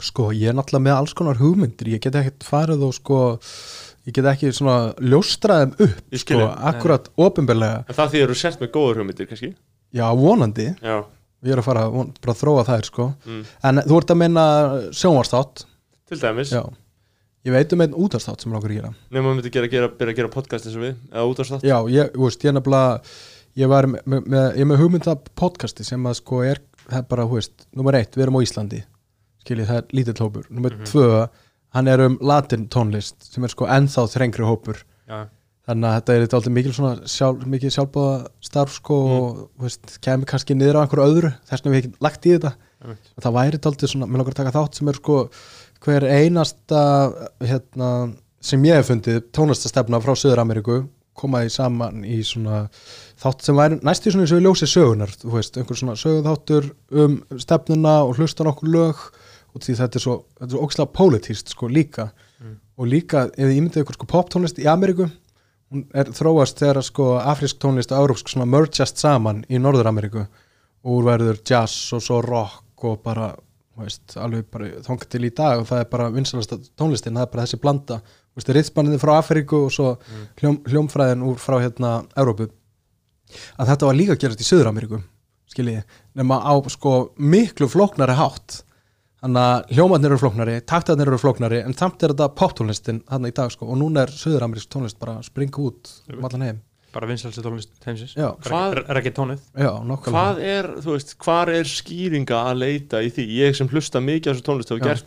sko, 0.00 0.30
ég 0.32 0.52
er 0.52 0.56
náttúrulega 0.56 0.86
með 0.86 0.96
alls 0.96 1.14
konar 1.16 1.40
hugmyndir 1.40 1.92
ég 1.92 2.02
get 2.04 2.16
ekkert 2.16 2.46
farið 2.48 2.86
og 2.88 2.96
sko 2.96 3.20
ég 4.08 4.16
get 4.16 4.30
ekki 4.32 4.52
svona 4.56 4.94
ljóstraðum 5.04 5.76
upp 5.84 6.18
sko, 6.22 6.40
akkurat 6.72 7.12
ofinberlega 7.20 7.84
en 7.84 7.98
það 7.98 8.14
því 8.14 8.24
eru 8.24 8.38
sért 8.40 8.64
með 8.64 8.72
góður 8.78 9.02
hugmyndir, 9.02 9.28
kannski? 9.28 9.52
Já, 9.92 10.06
vonandi, 10.16 10.70
já, 10.80 11.02
ég 11.44 11.52
er 11.54 11.58
að 11.62 11.64
fara 11.70 11.84
bara 11.90 12.34
að 12.34 12.40
þróa 12.42 12.64
þær 12.68 12.84
sko. 12.90 13.06
Mm. 13.26 13.42
en 13.70 13.82
þú 13.86 13.98
ert 14.00 14.10
að 14.14 14.20
minna 14.20 14.44
sjónvarstátt 14.92 15.64
til 16.10 16.18
dæmis. 16.20 16.50
Já, 16.52 16.62
ég 17.46 17.52
veit 17.54 17.72
um 17.72 17.80
einn 17.84 17.94
útastátt 17.96 18.40
sem 18.42 18.52
okkur 18.52 18.70
að 18.74 18.78
gera. 18.80 18.92
Nema 19.10 19.26
maður 19.28 19.38
myndi 19.40 19.52
gera, 19.54 19.68
gera, 19.72 19.88
byrja 19.88 20.12
að 20.12 20.16
gera 20.20 20.28
podcast 20.34 20.66
eins 20.66 20.76
og 20.76 20.82
við 20.84 20.94
eða 21.12 21.26
út 21.30 21.40
af 21.40 21.50
þátt 21.52 21.68
já, 21.70 21.76
ég, 21.96 22.10
veist, 22.20 22.44
ég 22.44 22.50
er 22.52 22.56
nefnilega 22.58 23.00
ég 23.56 23.68
var 23.72 23.86
með, 23.90 24.02
með, 24.26 24.48
ég 24.60 24.66
með 24.70 24.80
hugmynda 24.84 25.14
podcasti 25.40 25.84
sem 25.86 26.04
að 26.06 26.18
sko 26.20 26.42
er, 26.46 26.60
það 26.88 26.98
er 27.02 27.06
bara, 27.10 27.24
þú 27.30 27.38
veist 27.40 27.66
nummer 27.76 27.96
eitt, 27.98 28.14
við 28.16 28.26
erum 28.26 28.36
á 28.38 28.44
Íslandi 28.44 28.82
skiljið, 29.40 29.66
það 29.70 29.78
er 29.80 29.94
lítill 29.96 30.20
hópur, 30.20 30.44
nummer 30.50 30.74
Mhm. 30.76 30.84
tvö 30.90 31.28
hann 31.74 31.88
er 31.88 32.00
um 32.04 32.18
latin 32.20 32.68
tónlist 32.68 33.30
sem 33.32 33.44
er 33.44 33.48
sko 33.48 33.64
ennþá 33.70 34.04
þrengri 34.10 34.44
hópur. 34.44 34.82
Já, 35.08 35.28
þannig 35.68 35.86
að 35.90 35.96
þetta 35.98 36.14
er 36.16 36.34
aldrei 36.38 36.52
mikil 36.56 36.72
svona 36.74 36.92
sjálf, 37.10 37.44
mikil 37.46 37.70
sjálfbóða 37.74 38.14
starf 38.40 38.72
sko 38.78 38.96
Mm. 39.00 39.20
og 39.20 39.64
veist, 39.66 39.98
kemur 40.02 40.26
kannski 40.30 40.54
niður 40.56 40.80
á 40.80 40.82
einhverju 40.84 41.06
öðru 41.10 41.32
þess 41.48 41.62
vegna 41.64 41.74
við 41.74 41.80
ekki 41.84 41.92
lagt 42.06 42.26
í 42.26 42.32
þetta 42.36 42.52
Einmitt. 42.80 43.10
það 43.20 43.36
væri 43.36 43.60
aldrei 43.70 43.88
svona, 43.92 44.06
mér 44.08 44.18
langar 44.22 44.32
að 44.34 44.40
taka 44.40 44.54
þátt 44.56 44.74
sem 44.80 44.88
er 44.88 44.94
sko 45.00 45.18
hver 45.84 46.04
einasta 46.08 46.80
hérna, 47.44 47.90
sem 48.40 48.62
ég 48.64 48.74
hef 48.80 48.88
fundið 48.90 49.20
tónlistastefna 49.36 50.00
frá 50.00 50.14
Suður 50.16 50.42
Ameríku 50.42 50.88
koma 51.20 51.42
því 51.44 51.50
saman 51.52 52.04
í 52.08 52.22
svona 52.24 52.62
þátt 53.20 53.42
sem 53.44 53.56
væri 53.58 53.80
næstu 53.84 54.10
svona 54.12 54.24
eins 54.24 54.32
og 54.32 54.40
við 54.40 54.46
ljósið 54.48 54.70
sögunar 54.72 55.12
þú 55.20 55.32
veist, 55.36 55.56
einhver 55.60 55.76
svona 55.76 55.96
söguþáttur 56.00 56.70
um 57.04 57.18
stefnuna 57.36 57.98
og 58.06 58.16
hlusta 58.16 58.40
á 58.44 58.48
nokkur 58.48 58.70
lög 58.72 58.96
og 59.50 59.60
því 59.60 59.74
þetta 59.82 59.98
er 59.98 60.04
svo, 60.06 60.14
svo 60.46 60.62
ókslega 60.64 60.92
pólitíst 60.96 61.52
sko 61.52 61.68
líka 61.68 62.10
og 62.80 62.86
líka 62.88 63.26
ef 63.36 63.44
þið 63.44 63.56
ímyndið 63.58 63.82
ykkur 63.84 63.98
sko 63.98 64.06
poptónlist 64.08 64.60
í 64.62 64.64
Ameríku 64.70 65.10
hún 65.70 65.84
er 65.94 66.10
þróast 66.14 66.58
þegar 66.60 66.82
sko 66.86 67.10
afrísk 67.18 67.60
tónlist 67.62 67.92
og 67.94 68.02
európsk 68.04 68.32
svona 68.32 68.48
mergeast 68.50 69.00
saman 69.00 69.44
í 69.48 69.60
Norður-Ameríku. 69.62 70.26
Og 70.84 70.96
úr 70.96 71.06
verður 71.10 71.40
jazz 71.46 71.92
og 71.96 72.02
svo 72.04 72.20
rock 72.24 72.86
og 72.88 73.02
bara, 73.04 73.30
veist, 73.78 74.16
alveg 74.16 74.46
bara 74.50 74.70
þangað 74.86 75.10
til 75.12 75.26
í 75.28 75.32
dag 75.36 75.60
og 75.60 75.68
það 75.68 75.82
er 75.84 75.90
bara 75.92 76.08
vinsalasta 76.14 76.58
tónlistin, 76.80 77.18
það 77.18 77.26
er 77.26 77.32
bara 77.34 77.46
þessi 77.46 77.60
blanda. 77.60 78.00
Rithspanninni 78.40 79.00
frá 79.02 79.18
Afríku 79.18 79.66
og 79.66 79.74
svo 79.74 79.90
hljóm, 80.40 80.62
hljómfræðin 80.64 81.26
úr 81.28 81.40
frá 81.42 81.58
hérna 81.60 81.98
Európu 82.16 82.48
að 83.60 83.72
þetta 83.72 83.88
var 83.88 83.98
líka 83.98 84.16
gerast 84.18 84.40
í 84.42 84.46
Suður-Ameríku 84.46 85.00
skiljiði, 85.50 85.82
nema 86.18 86.40
á 86.42 86.54
sko 86.70 87.12
miklu 87.18 87.68
flóknari 87.70 88.16
hátt 88.18 88.62
þannig 89.20 89.44
að 89.44 89.74
hljómarnir 89.76 90.10
eru 90.10 90.18
flóknari, 90.22 90.56
taktarnir 90.68 91.10
eru 91.10 91.18
flóknari 91.20 91.60
en 91.64 91.76
samt 91.76 92.02
er 92.02 92.14
þetta 92.14 92.30
poptónlistin 92.40 93.02
hann 93.10 93.28
í 93.28 93.32
dag 93.36 93.52
sko. 93.52 93.68
Og 93.68 93.78
núna 93.80 94.06
er 94.06 94.14
Suður-Amerísk 94.14 94.70
tónlist 94.72 94.98
bara 95.00 95.18
springa 95.26 95.60
út 95.60 95.92
um 96.14 96.24
allan 96.28 96.46
heim. 96.48 96.60
Bara 96.90 97.06
vinsalsi 97.06 97.42
tónlist 97.44 97.70
heimsins. 97.86 98.16
Já. 98.18 98.32
Hvað- 98.42 98.80
reggaetónið. 98.90 99.42
Já, 99.54 99.70
nokkulega 99.86 100.14
Hvað 100.16 100.40
er, 100.42 100.70
þú 100.82 100.96
veist, 100.96 101.12
hvar 101.22 101.52
er 101.54 101.68
skýringa 101.70 102.40
að 102.50 102.58
leita 102.64 103.02
í 103.04 103.12
því? 103.14 103.28
Ég 103.44 103.54
sem 103.56 103.68
hlusta 103.68 104.00
mikið 104.02 104.26
á 104.26 104.32
þessu 104.34 104.46
tónlist 104.48 104.72
hefur 104.72 104.82
gert 104.88 105.06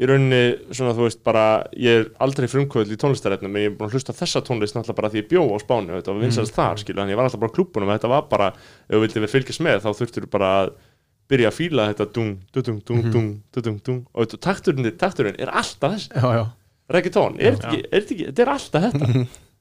í 0.00 0.08
rauninni 0.08 0.42
svona, 0.72 0.92
þú 0.96 1.06
veist, 1.06 1.20
bara 1.24 1.44
ég 1.76 2.00
er 2.02 2.06
aldrei 2.24 2.48
frumkvöld 2.48 2.90
í 2.92 2.96
tónlistarefnum 3.00 3.52
en 3.52 3.62
ég 3.62 3.70
er 3.70 3.74
búin 3.76 3.88
að 3.90 3.96
hlusta 3.96 4.14
þessa 4.16 4.40
tónlist 4.44 4.74
náttúrulega 4.76 4.98
bara 4.98 5.10
því 5.12 5.20
ég 5.22 5.28
bjó 5.28 5.42
á 5.52 5.56
Spáni 5.62 5.92
og 5.92 6.06
var 6.08 6.22
vinsalast 6.22 6.56
þar, 6.56 6.80
skilja, 6.80 7.00
þannig 7.02 7.12
ég 7.14 7.20
var 7.20 7.28
alltaf 7.28 7.42
bara 7.44 7.52
klúbunum 7.56 7.88
og 7.92 7.94
þetta 7.98 8.08
var 8.12 8.22
bara, 8.32 8.48
ef 8.88 8.96
þú 8.96 9.02
vildi 9.04 9.20
verið 9.20 9.34
fylgjast 9.36 9.64
með 9.68 9.84
þá 9.84 9.90
þurftur 10.00 10.28
bara 10.32 10.50
að 10.62 10.72
byrja 11.32 11.50
að 11.52 11.56
fíla 11.58 11.86
þetta 11.92 12.08
dung, 12.16 12.34
dung, 12.54 12.82
dung, 12.88 13.06
dung, 13.12 13.30
dung, 13.56 13.78
dung 13.86 14.02
og 14.12 14.34
takturinn, 14.36 14.90
takturinn 15.00 15.38
er 15.40 15.52
alltaf 15.52 15.96
þess 15.96 16.12
Já, 16.12 16.28
já. 16.38 16.44
Reggaetón, 16.92 17.38
er 17.40 17.56
þetta 17.56 17.72
ekki, 17.72 18.28
er 18.28 18.44
er 18.44 18.52
alltaf 18.52 18.86
þetta. 18.90 19.24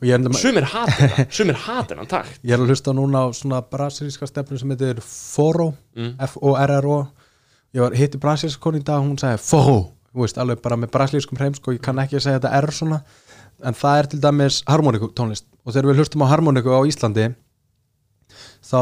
Og 0.00 0.06
ég 0.08 0.16
er, 0.16 0.32
sumir 0.32 0.64
sumir 1.28 1.58
hatina 1.60 2.06
takt. 2.08 2.38
Ég 2.40 2.54
er 2.56 2.62
að 2.62 2.70
hlusta 2.72 2.92
núna 2.96 3.26
á 3.28 3.36
svona 3.36 3.58
brasilíska 3.60 4.24
stefnu 4.30 4.56
sem 4.58 4.72
heitir 4.72 5.02
Foro 5.04 5.74
Mm. 5.90 6.14
F-O-R-R-O 6.22 6.98
ég 7.74 7.82
var 7.82 7.96
hitti 7.98 8.18
brasilíska 8.22 8.62
koni 8.62 8.80
í 8.80 8.84
dag 8.86 9.02
hún 9.02 9.18
sagði 9.20 9.42
Foro, 9.44 9.90
alveg 10.40 10.62
bara 10.62 10.78
með 10.80 10.92
brasilískum 10.94 11.36
hreim 11.36 11.54
sko, 11.58 11.74
ég 11.74 11.82
kann 11.84 11.98
ekki 12.00 12.16
að 12.16 12.24
segja 12.24 12.38
þetta 12.38 12.52
R 12.62 12.72
svona. 12.72 13.00
En 13.66 13.76
það 13.76 13.98
er 13.98 14.08
til 14.08 14.20
dæmis 14.24 14.62
harmoniku 14.70 15.10
tónlist 15.12 15.44
og 15.66 15.74
þegar 15.74 15.90
við 15.90 16.00
hlustum 16.00 16.24
á 16.24 16.32
harmoniku 16.32 16.72
á 16.72 16.80
Íslandi 16.88 17.26
þá, 18.64 18.80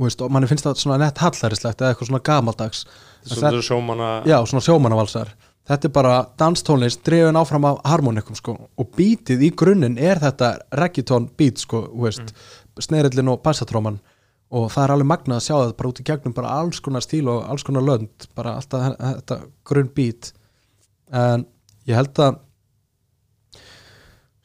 veist, 0.00 0.20
og 0.20 0.30
manni 0.32 0.48
finnst 0.50 0.66
það 0.66 0.80
svona 0.82 0.98
nett 1.00 1.18
hallarislegt 1.18 1.80
eða 1.80 1.92
eitthvað 1.94 2.10
svona 2.10 2.22
gamaldags. 2.28 2.84
Svona 3.26 3.50
þetta 3.50 3.62
sjómanna 3.68 4.08
já, 4.28 4.36
svona 4.46 4.64
sjómannavalsar. 4.66 5.30
Þetta 5.66 5.88
er 5.88 5.92
bara 5.96 6.16
danstónlist 6.38 7.00
drefin 7.02 7.34
áfram 7.40 7.64
af 7.66 7.80
harmonikum 7.90 8.36
sko. 8.38 8.52
Og 8.78 8.90
bítið 8.94 9.40
í 9.42 9.48
grunninn 9.58 9.96
er 9.98 10.20
þetta 10.22 10.52
reggaeton 10.78 11.30
beat 11.36 11.58
sko, 11.58 11.86
veist. 12.02 12.20
Mm. 12.30 12.82
snerillin 12.84 13.28
og 13.32 13.40
bassatróman 13.42 13.96
og 14.52 14.66
það 14.70 14.82
er 14.84 14.92
alveg 14.94 15.08
magnað 15.10 15.38
að 15.40 15.44
sjá 15.46 15.54
það 15.56 15.70
bara 15.78 15.88
út 15.90 16.00
í 16.00 16.04
gegnum 16.06 16.34
bara 16.36 16.50
alls 16.60 16.78
konar 16.84 17.00
stíl 17.02 17.26
og 17.32 17.46
alls 17.50 17.64
konar 17.66 17.82
lönd 17.82 18.26
bara 18.36 18.52
alltaf 18.60 18.82
þe- 18.84 18.98
þetta 19.16 19.38
grunn 19.64 19.88
beat. 19.96 20.28
En 21.10 21.46
ég 21.88 21.96
held 21.96 22.12
að 22.20 22.36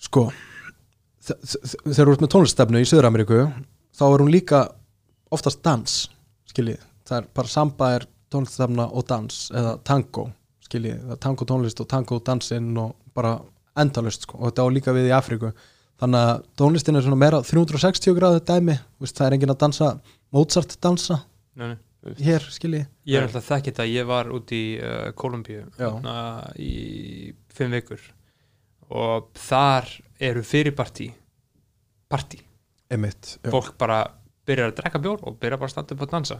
sko 0.01 0.23
þe- 1.21 1.37
þe- 1.43 1.61
þegar 1.93 2.07
þú 2.07 2.13
ert 2.15 2.23
með 2.25 2.31
tónliststefnu 2.35 2.81
í 2.81 2.87
Suður-Ameríku 2.89 3.41
þá 3.99 4.03
er 4.07 4.23
hún 4.23 4.31
líka 4.33 4.61
oftast 5.31 5.61
dans 5.65 5.97
skiljið, 6.51 6.81
það 7.07 7.21
er 7.21 7.27
bara 7.35 7.51
samba 7.51 7.91
er 7.95 8.07
tónliststefna 8.31 8.87
og 8.91 9.05
dans 9.09 9.43
eða 9.55 9.75
tango 9.87 10.29
skiljið, 10.65 11.03
það 11.05 11.15
er 11.15 11.21
tango 11.25 11.47
tónlist 11.47 11.83
og 11.83 11.89
tango 11.91 12.19
dansinn 12.25 12.71
og 12.79 12.95
bara 13.15 13.37
endalust 13.79 14.27
sko. 14.27 14.39
og 14.39 14.51
þetta 14.51 14.65
á 14.67 14.73
líka 14.75 14.95
við 14.95 15.11
í 15.11 15.15
Afríku. 15.15 15.51
Þannig 16.01 16.27
að 16.27 16.43
tónlistin 16.57 16.97
er 16.97 17.05
svona 17.05 17.19
meira 17.19 17.41
360 17.45 18.15
gráðu 18.17 18.41
dæmi, 18.47 18.75
þú 18.97 19.05
veist, 19.05 19.17
það 19.17 19.27
er 19.27 19.35
enginn 19.37 19.53
að 19.53 19.61
dansa 19.61 19.89
Mozart 20.31 20.77
dansa 20.81 21.19
Nei, 21.59 21.75
nei. 21.75 22.15
hér 22.23 22.47
skiljið, 22.55 22.87
Ég 23.05 23.19
er 23.19 23.27
alltaf 23.27 23.49
þekkt 23.51 23.69
þetta, 23.71 23.87
ég 23.91 24.07
var 24.09 24.31
út 24.33 24.53
í 24.55 24.63
uh, 24.79 25.11
Kolumbíu 25.13 25.67
í 26.57 26.73
fimm 27.51 27.75
vikur. 27.75 28.01
Og 28.91 29.29
þar 29.39 29.91
eru 30.19 30.43
emitt 32.91 33.37
já. 33.39 33.51
fólk 33.51 33.77
bara 33.79 34.01
byrjar 34.47 34.71
að 34.71 34.75
drekka 34.81 34.99
bjór 35.03 35.19
og 35.23 35.39
byrjar 35.39 35.57
bara 35.61 35.67
að 35.69 35.75
standa 35.75 35.95
upp 35.95 36.01
að 36.07 36.11
dansa 36.11 36.35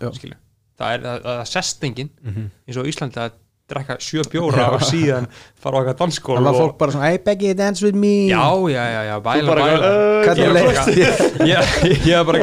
það 0.81 0.91
er 0.95 1.01
að, 1.05 1.19
að 1.25 1.45
sest 1.51 1.83
enginn 1.83 2.09
Mhm. 2.23 2.49
eins 2.67 2.77
og 2.77 2.85
Íslandi 2.89 3.19
að 3.21 3.31
drekka 3.71 3.95
sjö 4.03 4.23
bjóra 4.27 4.65
og 4.75 4.81
síðan 4.83 5.27
fara 5.61 5.77
á 5.77 5.81
okkar 5.81 5.95
danskól 6.01 6.35
það 6.37 6.43
var 6.43 6.53
og... 6.53 6.59
fólk 6.59 6.77
bara 6.81 6.91
svona, 6.91 7.07
hey 7.07 7.17
Becky, 7.23 7.53
dance 7.55 7.79
with 7.85 7.95
me. 7.95 8.27
Já, 8.27 8.43
já, 8.67 8.83
já, 8.95 9.01
já, 9.07 9.15
bæla, 9.23 9.47
bæla. 9.47 9.61
eitthvað, 9.63 9.83
"Uh, 9.87 10.23
hvernig 10.25 10.43
Ég 10.43 10.51
er 10.51 10.83
þér? 10.91 11.47
ég, 11.47 12.15
er 12.19 12.23
bara 12.25 12.39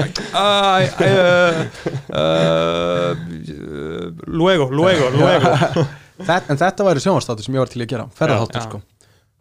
luego, 4.26 4.70
luego, 4.70 5.10
luego. 5.10 5.86
En 6.48 6.58
þetta 6.58 6.82
væri 6.82 6.98
sjónvarstátur 7.02 7.44
sem 7.46 7.54
ég 7.54 7.62
var 7.62 7.70
til 7.70 7.82
að 7.84 7.90
gera 7.92 8.04
ferðarháttur 8.18 8.64
sko. 8.64 8.80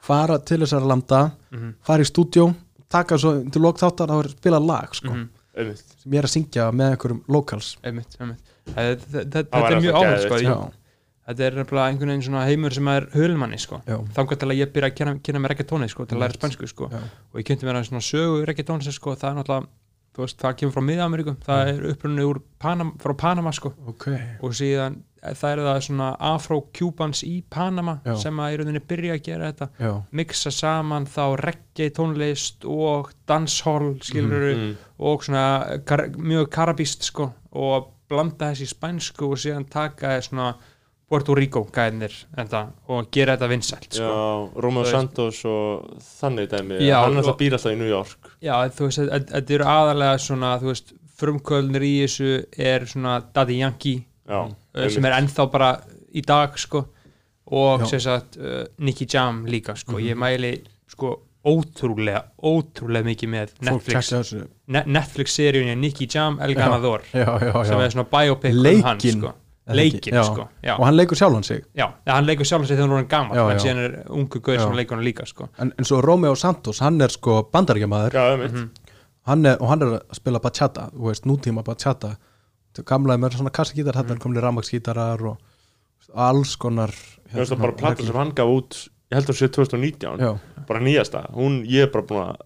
Fara 0.07 0.35
til 0.45 0.59
þessar 0.61 0.83
landa, 0.85 1.21
Mhm. 1.51 1.71
fara 1.81 2.03
í 2.03 2.05
stúdjó 2.05 2.53
taka 2.89 3.17
svo 3.17 3.31
til 3.51 3.61
lokþáttar 3.63 4.07
að 4.13 4.29
spila 4.35 4.59
lag 4.61 4.93
sko, 4.93 5.09
Mhm. 5.09 5.29
Sem 5.57 6.13
ég 6.13 6.19
er 6.21 6.27
að 6.27 6.33
syngja 6.33 6.67
með 6.71 6.93
einhverjum 6.95 7.21
locals 7.33 7.71
einmitt, 7.83 8.17
einmitt. 8.19 8.51
Þetta, 8.67 9.07
þetta, 9.13 9.31
þetta 9.31 9.63
væri 9.63 9.77
er 9.77 9.83
mjög 9.85 9.97
áhuga 9.97 10.19
sko. 10.23 10.59
þetta 11.27 11.47
er 11.47 11.57
nefnilega 11.61 11.87
einhvern 11.91 12.13
veginn 12.13 12.25
svona 12.27 12.45
heimur 12.47 12.77
sem 12.77 12.91
er 12.93 13.09
hulmanni 13.15 13.59
sko. 13.63 13.81
Til 13.87 14.47
að 14.49 14.55
ég 14.59 14.71
byrja 14.75 14.91
að 14.91 15.19
kynna, 15.23 15.41
með 15.43 15.53
reggaetóni 15.53 15.89
sko, 15.91 16.05
til 16.07 16.17
að 16.17 16.23
læra 16.25 16.37
spænsku 16.39 16.69
sko. 16.71 16.91
Og 16.93 17.41
ég 17.41 17.47
kynnti 17.47 17.67
mér 17.67 17.81
að 17.81 17.89
svona 17.89 18.05
sögu 18.05 18.45
reggaetóni 18.47 18.95
sko, 18.95 19.15
það 19.15 19.29
er 19.31 19.37
náttúrulega 19.41 19.69
veist, 20.25 20.39
það 20.41 20.55
kemur 20.61 20.73
frá 20.77 20.83
Mið-Ameríku 20.87 21.35
það 21.45 21.67
er 21.73 21.83
upprunni 21.91 22.25
úr 22.27 22.39
Panama, 22.59 22.91
frá 23.03 23.13
Panama 23.17 23.51
sko. 23.53 23.73
ok, 23.87 24.07
og 24.41 24.55
síðan 24.57 24.95
eh, 25.21 25.33
það 25.37 25.51
er 25.51 25.61
það 25.67 25.81
svona 25.87 26.07
afro-cubans 26.31 27.23
í 27.27 27.35
Panama 27.49 27.97
Já. 28.05 28.15
sem 28.23 28.39
að 28.39 28.53
í 28.53 28.57
rauninni 28.61 28.81
byrja 28.89 29.17
að 29.17 29.23
gera 29.27 29.51
þetta 29.51 29.67
já, 29.83 29.91
mixa 30.21 30.51
saman 30.53 31.05
þá 31.09 31.21
reggae 31.43 31.89
tónlist 31.97 32.65
og 32.65 33.11
dancehall 33.27 33.93
skilur 34.01 34.47
Mm. 34.57 34.73
og 34.99 35.23
svona 35.27 35.45
kar 35.85 36.07
mjög 36.17 36.49
karabíst 36.49 37.03
sko 37.11 37.31
og 37.51 37.91
blanda 38.09 38.51
þessi 38.53 38.63
í 38.67 38.71
spænsku 38.71 39.27
og 39.31 39.37
síðan 39.37 39.65
taka 39.69 40.15
þessi 40.17 40.29
svona 40.31 40.55
Puerto 41.07 41.35
Rico 41.35 41.61
gæðinir 41.71 42.13
og 42.91 43.05
gera 43.15 43.37
þetta 43.37 43.47
vinsælt 43.47 43.93
Já, 43.95 44.01
sko. 44.01 44.51
Romeo 44.59 44.83
Þú 44.83 44.87
veist- 44.87 44.91
Santos 44.97 45.45
og 45.45 46.01
þannig 46.03 46.49
dæmi. 46.51 46.79
Já, 46.83 46.97
hann 47.03 47.13
er 47.13 47.21
alltaf 47.21 47.33
og- 47.33 47.39
býr 47.39 47.53
alltaf 47.55 47.71
í 47.71 47.77
New 47.77 47.87
York. 47.87 48.31
Já, 48.43 48.55
þú 48.69 48.89
veist, 48.89 48.99
þetta 49.31 49.53
eru 49.55 49.63
aðalega 49.65 50.17
svona, 50.19 50.59
þú 50.59 50.67
veist, 50.73 50.93
frumkvölnir 51.17 51.81
í 51.87 51.93
þessu 52.03 52.45
er 52.57 52.85
svona 52.85 53.23
Daddy 53.33 53.57
Yankee 53.61 54.03
Já, 54.27 54.41
uh, 54.51 54.89
sem 54.89 55.05
er 55.05 55.15
ennþá 55.21 55.51
bara 55.51 55.71
í 56.13 56.21
dag 56.25 56.57
sko 56.59 56.83
og 57.49 57.79
Já. 57.81 57.85
sem 57.87 57.99
sagt 57.99 58.37
uh, 58.37 58.65
Nicky 58.79 59.07
Jam 59.09 59.45
líka 59.45 59.75
sko, 59.77 59.97
ég 60.03 60.15
mæli 60.19 60.61
sko 60.91 61.15
ótrúlega, 61.47 62.25
ótrúlega 62.43 63.05
mikið 63.07 63.29
með 63.31 63.51
Netflix, 63.63 64.09
tjekka 64.09 64.19
þessu. 64.19 64.47
Ne 64.67 64.83
Netflix-seríunni 64.85 65.77
Nicky 65.79 66.07
Jam 66.11 66.39
El 66.43 66.53
Ganador 66.53 67.01
já, 67.13 67.23
já, 67.39 67.53
sem 67.63 67.79
já, 67.79 67.85
er 67.85 67.93
svona 67.95 68.07
biopic 68.11 68.53
um 68.53 68.83
hann 68.83 68.99
sko. 68.99 69.33
Leikin 69.75 70.15
Já. 70.15 70.23
sko 70.23 70.47
já, 70.63 70.75
og 70.77 70.85
hann 70.85 70.95
leikur 70.97 71.17
sjálfan 71.19 71.43
sig. 71.43 71.63
Já, 71.75 71.87
hann 72.07 72.25
leikur 72.25 72.45
sjálf 72.47 72.67
sig 72.67 72.77
þegar 72.77 72.93
hann 72.93 73.03
er 73.03 73.09
gammal 73.11 73.37
Já, 73.37 73.43
en 73.51 73.59
síðan 73.59 73.81
er 73.83 73.97
ungu 74.09 74.39
gauð 74.39 74.61
sem 74.61 74.77
leikur 74.79 74.97
hann 74.97 75.05
líka 75.05 75.25
sko. 75.27 75.49
En, 75.59 75.73
en 75.77 75.85
svo 75.85 76.01
Romeo 76.01 76.35
Santos, 76.35 76.79
hann 76.85 77.01
er 77.01 77.09
sko 77.13 77.41
bandaríkjamaður. 77.51 78.15
Já, 78.15 78.37
einmitt. 78.37 78.81
Hann 79.27 79.45
er, 79.45 79.57
og 79.59 79.67
hann 79.73 79.83
er 79.83 79.93
að 79.97 80.15
spila 80.15 80.39
bachata 80.39 80.89
þú 80.93 81.09
veist, 81.11 81.27
nútíma 81.27 81.63
bachata. 81.67 82.15
Þetta 82.71 82.87
gamlaði 82.87 83.23
með 83.23 83.39
svona 83.41 83.51
kassagítar, 83.51 83.97
hann 83.99 84.13
er 84.13 84.21
komin 84.23 84.39
í 84.39 84.43
rafmaksgítarar 84.45 85.25
og 85.27 85.37
alls 86.15 86.55
konar 86.61 86.93
það 87.33 87.57
bara 87.59 87.75
plata 87.75 88.05
sem 88.05 88.15
hann 88.15 88.31
gaf 88.37 88.51
út 88.51 88.77
ég 89.07 89.17
held 89.17 89.29
að 89.29 89.33
það 89.33 89.39
sé 89.39 89.49
2019 89.55 90.23
já, 90.23 90.31
bara 90.67 90.83
nýjasta, 90.83 91.23
hún, 91.35 91.61
ég 91.67 91.87
er 91.87 91.91
bara 91.93 92.07
búin 92.07 92.23
að 92.25 92.41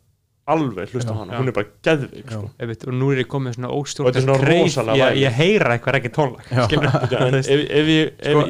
alveg 0.49 0.89
hlusta 0.91 1.13
á 1.13 1.17
hana, 1.21 1.37
hún 1.37 1.47
er 1.51 1.53
bara 1.53 1.67
geðvik 1.85 2.25
Já. 2.25 2.33
sko. 2.33 2.49
Og 2.89 2.95
nú 2.97 3.09
er 3.13 3.19
ég 3.21 3.27
komið 3.29 3.53
svona 3.57 3.69
Og 3.71 3.83
óstjórn 3.85 4.07
þetta 4.09 4.19
er 4.19 4.25
svona 4.25 4.47
rosalega 4.49 5.09
ég, 5.11 5.19
ég 5.21 5.35
heyra 5.37 5.75
eitthvað 5.77 5.97
ekki 5.99 6.11
tónlag 6.15 6.49
ég, 6.51 8.11
Sko- 8.25 8.45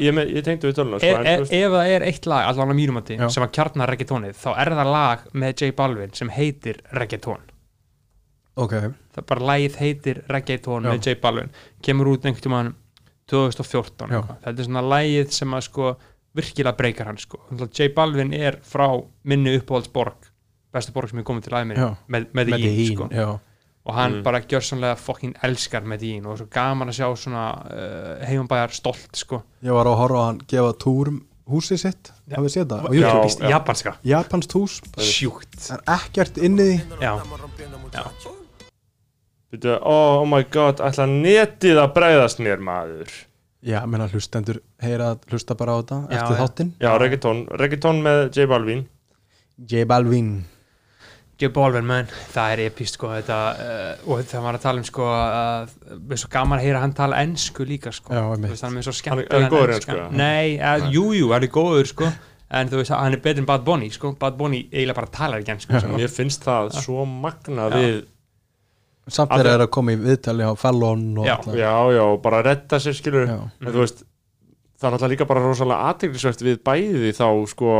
tengdi 0.46 0.70
við 0.70 0.78
ef, 1.04 1.12
sko, 1.12 1.22
ef, 1.22 1.36
þú 1.36 1.44
veist, 1.44 1.54
ef 1.58 1.74
það 1.76 1.92
er 1.96 2.06
eitt 2.08 2.28
lag, 2.32 2.48
allan 2.48 2.72
á 2.72 2.76
mínum 2.80 3.00
að 3.02 3.12
Já. 3.20 3.28
sem 3.36 3.44
að 3.46 3.52
kjarnar 3.58 3.92
reggaetónið, 3.92 4.36
þá 4.40 4.50
er 4.64 4.72
það 4.80 4.92
lag 4.96 5.26
með 5.44 5.54
J 5.62 5.70
Balvin 5.82 6.14
sem 6.16 6.32
heitir 6.32 6.80
reggaetón. 6.96 7.44
Ok. 8.56 8.72
Það 9.12 9.26
bara 9.28 9.46
lagið 9.52 9.76
heitir 9.80 10.22
reggaetón 10.32 10.88
með 10.88 11.06
J 11.06 11.18
Balvin, 11.20 11.52
kemur 11.84 12.10
út 12.14 12.24
einhvern 12.28 12.46
tímann 12.48 12.74
2014 13.30 14.08
Já. 14.10 14.18
eitthvað. 14.18 14.40
þetta 14.48 14.58
er 14.64 14.68
svona 14.68 14.82
lagið 14.88 15.30
sem 15.36 15.54
að 15.56 15.66
sko 15.68 15.92
virkilega 16.36 16.76
breykar 16.76 17.08
hann 17.12 17.20
sko, 17.20 17.40
J 17.68 17.92
Balvin 17.94 18.32
er 18.36 18.58
frá 18.64 18.88
minni 19.28 19.52
uppáhaldsborg 19.60 20.31
bestu 20.72 20.92
borg 20.96 21.10
sem 21.10 21.18
er 21.22 21.26
komið 21.28 21.46
til 21.48 21.56
aðeins 21.58 21.78
með, 21.78 21.96
með, 22.08 22.28
Medellín, 22.38 22.94
sko. 22.96 23.08
já, 23.12 23.26
og 23.84 23.94
hann 23.96 24.12
Mm. 24.18 24.22
bara 24.22 24.40
gjörsamlega 24.40 24.96
fokkin 24.96 25.34
elskar 25.42 25.82
Medellín 25.82 26.26
og 26.26 26.38
svo 26.38 26.46
gaman 26.50 26.88
að 26.88 27.00
sjá 27.00 27.08
svona 27.18 27.44
uh, 27.66 28.24
heimambæjar 28.28 28.70
stolt 28.76 29.16
sko. 29.18 29.42
Ég 29.62 29.72
var 29.74 29.86
að 29.90 29.96
horfa 29.98 30.20
á 30.22 30.26
hann 30.30 30.40
gefa 30.46 30.72
túr 30.78 31.08
um 31.12 31.22
húsið 31.52 31.80
sitt. 31.82 32.12
Hafið 32.30 32.52
séð 32.54 32.68
það? 32.70 32.86
Á 32.86 32.90
Já, 32.94 33.08
YouTube, 33.10 33.50
japanska, 33.50 33.94
japanskt 34.06 34.52
hús 34.56 34.76
sjúkt 35.02 35.58
það 35.58 35.80
er 35.82 35.98
ekkert 35.98 36.38
inni 36.38 36.62
í 36.62 36.78
því? 36.78 37.00
Já, 37.02 37.12
já, 37.92 38.30
Byrju, 39.52 39.74
oh, 39.84 40.22
oh 40.22 40.24
my 40.24 40.44
god, 40.48 40.80
ætla 40.80 41.04
netið 41.10 41.76
að 41.82 41.90
bregðast 41.92 42.38
mér 42.40 42.62
maður. 42.64 43.10
Já, 43.62 43.82
menna 43.86 44.06
hlustendur 44.08 44.62
heyra, 44.80 45.10
hlusta 45.28 45.54
bara 45.58 45.74
á 45.76 45.78
þetta 45.82 45.98
Já, 46.08 46.14
eftir 46.16 46.32
já. 46.32 46.40
þáttinn. 46.40 46.70
Já, 46.80 46.90
reggaeton, 47.02 47.42
reggaeton 47.60 48.00
með 48.02 48.22
J 48.38 48.46
Balvin. 48.48 48.86
J 49.68 49.84
Balvin 49.86 50.30
J 51.42 51.50
Balvin 51.56 51.86
menn, 51.88 52.10
það 52.32 52.52
er 52.54 52.60
epist 52.68 52.96
sko 52.98 53.10
þetta, 53.12 53.38
uh, 53.52 54.10
og 54.12 54.20
þegar 54.22 54.42
maður 54.44 54.54
er 54.54 54.58
að 54.60 54.66
tala 54.66 54.82
um 54.82 54.86
sko 54.88 55.06
að 55.12 55.72
við 55.92 56.14
er 56.16 56.20
svo 56.22 56.30
gaman 56.36 56.58
að 56.60 56.66
heyra 56.68 56.82
hann 56.84 56.94
tala 56.98 57.22
ennsku 57.26 57.66
líka 57.68 57.92
sko, 57.94 58.14
Já, 58.14 58.22
veist 58.46 58.62
hann 58.68 58.78
er 58.78 58.86
svo 58.86 58.94
Hann 59.10 59.22
er- 59.24 59.32
er 59.40 59.48
góður 59.50 59.74
eða? 59.78 60.06
Nei, 60.14 60.54
uh, 60.60 60.86
jú, 60.94 61.08
jú, 61.18 61.32
hann 61.34 61.42
er 61.48 61.52
góður 61.52 61.90
sko. 61.90 62.12
En 62.52 62.68
þú 62.68 62.82
veist, 62.82 62.92
hann 62.92 63.14
er 63.16 63.20
betur 63.24 63.40
en 63.40 63.46
Bad 63.48 63.62
Bunny 63.64 63.88
sko. 63.90 64.10
Bad 64.20 64.34
Bunny 64.36 64.66
eiginlega 64.68 64.94
bara 64.98 65.08
talar 65.08 65.40
ekki 65.40 65.54
ennsku 65.54 65.78
sko. 65.80 65.94
Mér 66.00 66.10
finnst 66.12 66.42
það 66.44 66.74
svo 66.84 67.06
magna 67.08 67.70
við 67.72 68.02
samt 69.08 69.32
Allir- 69.32 69.48
þeir 69.48 69.54
eru 69.56 69.64
að 69.66 69.70
koma 69.74 69.94
í 69.96 70.00
viðtali 70.02 70.44
á 70.46 70.52
Fallon 70.60 71.06
og 71.18 71.26
allar. 71.32 71.56
Já, 71.58 71.72
já, 71.96 72.04
bara 72.22 72.42
að 72.42 72.48
redda 72.50 72.78
sér 72.84 72.94
skilur. 72.98 73.32
En 73.32 73.72
þú 73.72 73.80
veist, 73.82 74.04
það 74.78 74.86
er 74.88 74.94
náttúrulega 74.94 75.12
líka 75.16 75.28
bara 75.32 75.42
rosalega 75.46 75.88
aðteglisvert 75.90 76.44
við 76.46 76.60
bæði 76.68 77.10
þá 77.16 77.26
sko 77.50 77.72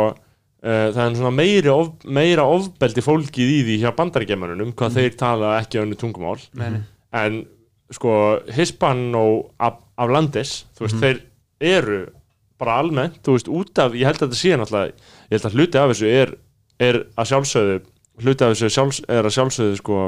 það 0.62 1.02
er 1.02 1.16
svona 1.18 1.34
meiri 1.34 1.70
of, 1.72 1.90
meira 2.06 2.44
ofbeldi 2.46 3.02
fólkið 3.02 3.52
í 3.56 3.60
því 3.66 3.78
hjá 3.82 3.90
bandaríkjamanunum 3.98 4.72
hvað 4.78 4.98
þeir 5.00 5.16
tala 5.18 5.56
ekki 5.58 5.80
önnu 5.82 5.98
tungumál. 5.98 6.38
Nei, 6.58 6.84
en 7.18 7.42
sko 7.92 8.12
Hispano 8.54 9.24
af, 9.60 9.80
af 9.98 10.12
landis 10.12 10.62
þú 10.78 10.86
veist, 10.86 11.00
þeir 11.02 11.22
eru 11.72 12.00
bara 12.62 12.78
almennt, 12.82 13.18
þú 13.26 13.36
veist, 13.36 13.50
út 13.50 13.82
af 13.82 13.96
ég 13.98 14.06
held 14.06 14.20
að 14.22 14.28
þetta 14.28 14.38
sé 14.38 14.56
náttúrulega, 14.58 15.10
ég 15.26 15.34
held 15.34 15.48
að 15.48 15.58
hluti 15.58 15.80
af 15.80 15.92
þessu 15.92 16.10
er, 16.12 16.34
er 16.82 17.00
að 17.18 17.30
sjálfsögðu 17.32 17.76
hluti 18.22 18.46
af 18.46 18.54
þessu 18.54 18.72
sjálfs, 18.76 19.02
er 19.10 19.26
að 19.26 19.36
sjálfsögðu 19.36 19.78
sko 19.80 20.00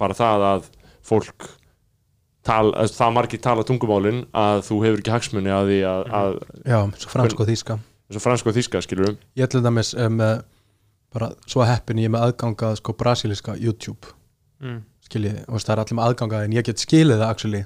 bara 0.00 0.16
það 0.18 0.46
að 0.50 0.68
fólk 1.04 1.48
tal, 2.44 2.74
að 2.76 2.92
það 2.98 3.16
margir 3.16 3.42
tala 3.44 3.64
tungumálin 3.66 4.24
að 4.36 4.62
þú 4.68 4.80
hefur 4.84 5.02
ekki 5.02 5.14
hagsmunni 5.14 5.54
að 5.54 5.72
því 5.72 5.80
að, 5.88 6.14
að 6.20 6.38
já, 6.60 6.78
svo 7.00 7.14
fransk 7.14 7.44
og 7.44 7.50
þýska 7.50 7.78
eins 8.08 8.18
og 8.18 8.24
fransk 8.24 8.50
og 8.50 8.56
þíska 8.56 8.82
skilur 8.84 9.14
ég 9.14 9.46
ætla 9.46 9.62
dæmis 9.64 9.94
um, 9.96 10.20
bara 11.14 11.30
svo 11.48 11.64
heppin 11.66 12.02
ég 12.02 12.10
er 12.10 12.14
með 12.16 12.26
aðgangað 12.28 12.80
sko 12.80 12.96
brasiliska 12.98 13.56
YouTube 13.60 14.12
mm. 14.62 14.80
skiljið, 15.06 15.38
og 15.48 15.62
það 15.62 15.74
er 15.76 15.84
allir 15.84 15.98
með 15.98 16.10
aðgangað 16.10 16.48
en 16.48 16.56
ég 16.58 16.66
get 16.66 16.82
skilið 16.82 17.22
það 17.22 17.30
actually 17.30 17.62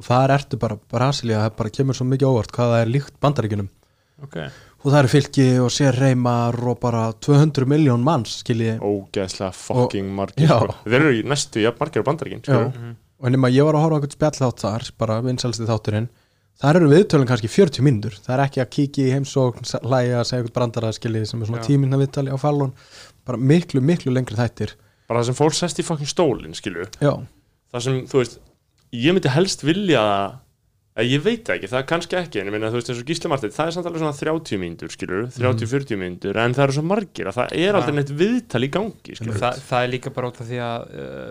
og 0.00 0.08
þar 0.08 0.34
ertu 0.38 0.58
bara, 0.60 0.78
Brasilia, 0.90 1.44
það 1.44 1.56
bara 1.60 1.72
kemur 1.78 1.98
svo 1.98 2.08
mikið 2.08 2.32
óvart 2.32 2.54
hvað 2.54 2.74
það 2.74 2.84
er 2.84 2.92
líkt 2.96 3.18
bandaríkjunum 3.22 3.70
ok, 4.26 4.38
og 4.82 4.88
það 4.88 4.98
eru 4.98 5.12
fylki 5.12 5.46
og 5.62 5.70
sér 5.74 5.98
reymar 5.98 6.58
og 6.72 6.80
bara 6.82 7.04
200 7.22 7.68
miljón 7.70 8.04
manns 8.06 8.40
skiljið, 8.42 8.82
ógeðslega 8.82 9.52
fucking 9.56 10.10
margir 10.16 10.48
já. 10.48 10.56
sko. 10.58 10.78
þeir 10.86 10.98
eru 11.00 11.22
næstu, 11.32 11.62
ja, 11.64 11.74
margir 11.78 12.04
á 12.04 12.08
bandaríkin 12.08 12.44
Já. 12.44 12.58
sko. 12.72 12.92
og 13.22 13.34
nema 13.36 13.52
ég 13.52 13.68
var 13.68 13.78
að 13.78 13.86
horfa 13.86 13.94
á 13.94 13.98
eitthvað 14.00 14.18
spjallhátt 14.18 14.66
þar, 14.66 14.90
bara 14.98 15.20
vinsalsti 15.24 15.68
þátturinn 15.68 16.10
þar 16.60 16.82
eru 16.82 16.92
viðtölun 16.92 17.30
kannski 17.30 17.48
40 17.50 17.86
mínútur. 17.86 18.20
Það 18.20 18.36
er 18.36 18.44
ekki 18.44 18.62
að 18.62 18.72
kíkja 18.76 19.08
í 19.08 19.16
heimsókn, 19.16 19.64
hlæja 19.86 20.22
segja 20.28 20.42
eitthvað 20.42 20.56
brandara 20.58 20.92
skiljið 20.92 21.28
sem 21.30 21.42
er 21.42 21.50
svona 21.50 21.64
tíminna 21.64 22.00
viðtali 22.00 22.34
á 22.34 22.38
fallon. 22.40 22.76
Bara 23.26 23.40
miklu, 23.40 23.80
miklu 23.84 24.12
lengri 24.12 24.36
þættir. 24.38 24.76
Bara 25.12 25.22
það 25.22 25.28
sem 25.28 25.38
fólk 25.38 25.58
sest 25.58 25.80
í 25.82 25.86
fucking 25.86 26.08
stólinn 26.08 26.56
skilur 26.56 26.88
já, 27.02 27.12
það 27.72 27.84
sem, 27.84 27.98
þú 28.08 28.22
veist, 28.22 28.38
ég 28.96 29.12
myndi 29.16 29.32
helst 29.34 29.64
vilja 29.66 30.00
að 30.92 31.08
ég 31.08 31.22
veit 31.24 31.42
það 31.44 31.58
ekki, 31.58 31.70
það 31.72 31.80
er 31.80 31.86
kannski 31.90 32.18
ekki 32.20 32.40
en 32.40 32.48
ég 32.48 32.54
meina, 32.54 32.70
þú 32.72 32.78
veist, 32.78 32.92
eins 32.92 33.02
og 33.02 33.10
Gísli 33.10 33.30
Martin, 33.32 33.52
það 33.52 33.68
er 33.68 33.76
samt 33.76 33.88
alveg 33.88 34.02
svona 34.02 34.16
30 34.16 34.60
mínútur, 34.62 34.92
skilur, 34.92 35.28
30-40 35.36 36.00
mínútur 36.00 36.40
en 36.40 36.56
það 36.56 36.64
eru 36.66 36.76
svo 36.78 36.84
margir 36.88 37.28
að 37.28 37.38
það 37.40 37.54
er 37.64 37.78
aldrei 37.78 37.96
neitt 37.98 38.12
viðtal 38.22 38.62
í 38.64 38.70
gangi, 38.72 39.16
skilur 39.18 39.40
Þa, 39.40 39.52
það 39.68 39.86
er 39.86 39.92
líka 39.94 40.12
bara 40.16 40.32
út 40.32 40.40
af 40.40 40.48
því 40.48 40.60
að 40.64 40.88
uh, 40.92 41.30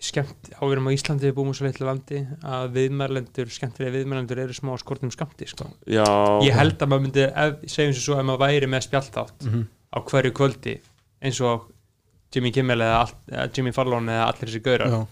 skemmt, 0.00 0.48
áverum 0.60 0.86
á 0.88 0.90
Íslandi 0.96 1.28
við 1.28 1.34
búum 1.36 1.52
svo 1.56 1.66
litlu 1.68 1.84
landi 1.86 2.22
að 2.42 2.70
viðmælendur 2.76 3.50
skemmtilega 3.52 3.92
viðmælendur 3.98 4.38
eru 4.46 4.54
smá 4.56 4.72
skortum 4.80 5.10
skamti 5.12 5.46
sko. 5.50 5.66
Já, 5.86 6.04
ég 6.46 6.56
held 6.56 6.78
að 6.80 6.88
maður 6.88 7.04
myndi, 7.04 7.26
ef, 7.28 7.58
segjum 7.68 7.92
svo 7.98 8.16
ef 8.18 8.24
maður 8.24 8.42
væri 8.46 8.70
með 8.72 8.86
spjalltátt 8.88 9.44
Mhm. 9.44 9.66
á 9.92 9.98
hverju 10.00 10.32
kvöldi 10.32 10.78
eins 11.22 11.40
og 11.44 11.68
Jimmy 12.32 12.50
Kimmel 12.54 12.78
eða, 12.80 13.00
all, 13.04 13.14
eða 13.30 13.50
Jimmy 13.56 13.72
Fallon 13.72 14.06
eða 14.08 14.26
allir 14.32 14.48
þessi 14.48 14.62
gaurar 14.64 14.88
já. 14.88 15.06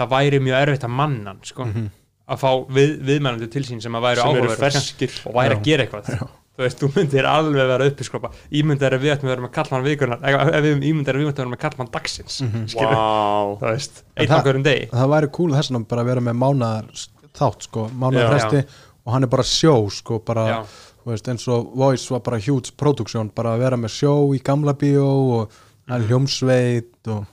það 0.00 0.08
væri 0.16 0.40
mjög 0.40 0.62
erfitt 0.66 0.84
að 0.88 0.90
manna 0.96 1.30
hann, 1.30 1.40
sko, 1.44 1.64
Mhm. 1.64 1.90
að 2.30 2.38
fá 2.38 2.50
við, 2.66 2.98
viðmælendur 3.04 3.50
til 3.50 3.62
sín 3.62 3.80
sem 3.82 3.92
að 3.92 4.02
væri 4.08 4.16
sem 4.16 4.28
eru 4.30 4.40
áhugaverð 4.40 4.50
og 4.50 4.58
skemmt- 4.58 4.72
ferskir 4.72 5.26
og 5.26 5.34
væri 5.34 5.50
Já. 5.54 5.56
að 5.58 5.62
gera 5.64 5.86
eitthvað 5.86 6.28
þú 6.60 6.66
veist, 6.66 6.80
þú 6.82 6.88
myndir 6.92 7.26
alveg 7.28 7.68
vera 7.70 7.86
uppi 7.88 8.04
sko, 8.04 8.20
ímyndar 8.60 8.96
ef 8.96 9.00
við 9.00 9.14
að 9.14 9.24
vera 9.30 9.44
með 9.46 9.52
kallmann 9.54 9.86
vikunar 9.86 10.20
ef 10.20 10.50
ef 10.58 10.66
við 10.66 10.84
ímyndar 10.90 11.16
ef 11.16 11.22
við 11.22 11.30
ættum 11.32 11.46
að 11.46 11.54
með 11.54 11.62
kallmann 11.64 11.92
dagsins 11.94 12.36
skilur, 12.74 12.92
Vá, 12.92 13.56
þú 13.62 13.70
veist, 13.70 14.02
einn 14.20 14.34
á 14.36 14.38
hverjum 14.44 14.66
degi. 14.66 14.90
það 14.92 15.12
væri 15.14 15.32
cool 15.38 15.56
þess 15.56 15.72
að 15.72 15.88
bara 15.94 16.04
vera 16.10 16.24
með 16.26 16.38
mánaðar 16.42 17.06
þátt 17.40 17.66
sko, 17.70 17.86
mánaðar 17.96 18.28
Já. 18.28 18.30
fresti 18.34 18.62
og 19.00 19.12
hann 19.14 19.24
er 19.24 19.32
bara 19.32 19.46
sjó 19.48 19.74
sko, 19.96 20.20
bara, 20.26 20.46
Já. 20.50 20.58
þú 21.00 21.14
veist, 21.14 21.32
eins 21.32 21.48
og 21.48 21.72
Voice 21.80 22.12
var 22.12 22.24
bara 22.28 22.42
huge 22.44 22.74
production, 22.76 23.32
bara 23.34 23.56
að 23.56 23.64
vera 23.64 23.80
með 23.80 23.96
sjó 23.96 24.14
í 24.36 24.42
gamla 24.44 24.76
bíó 24.76 25.08
og 25.40 25.60
það 25.88 25.96
er 25.96 26.08
hljómsveit 26.10 27.14
og 27.16 27.24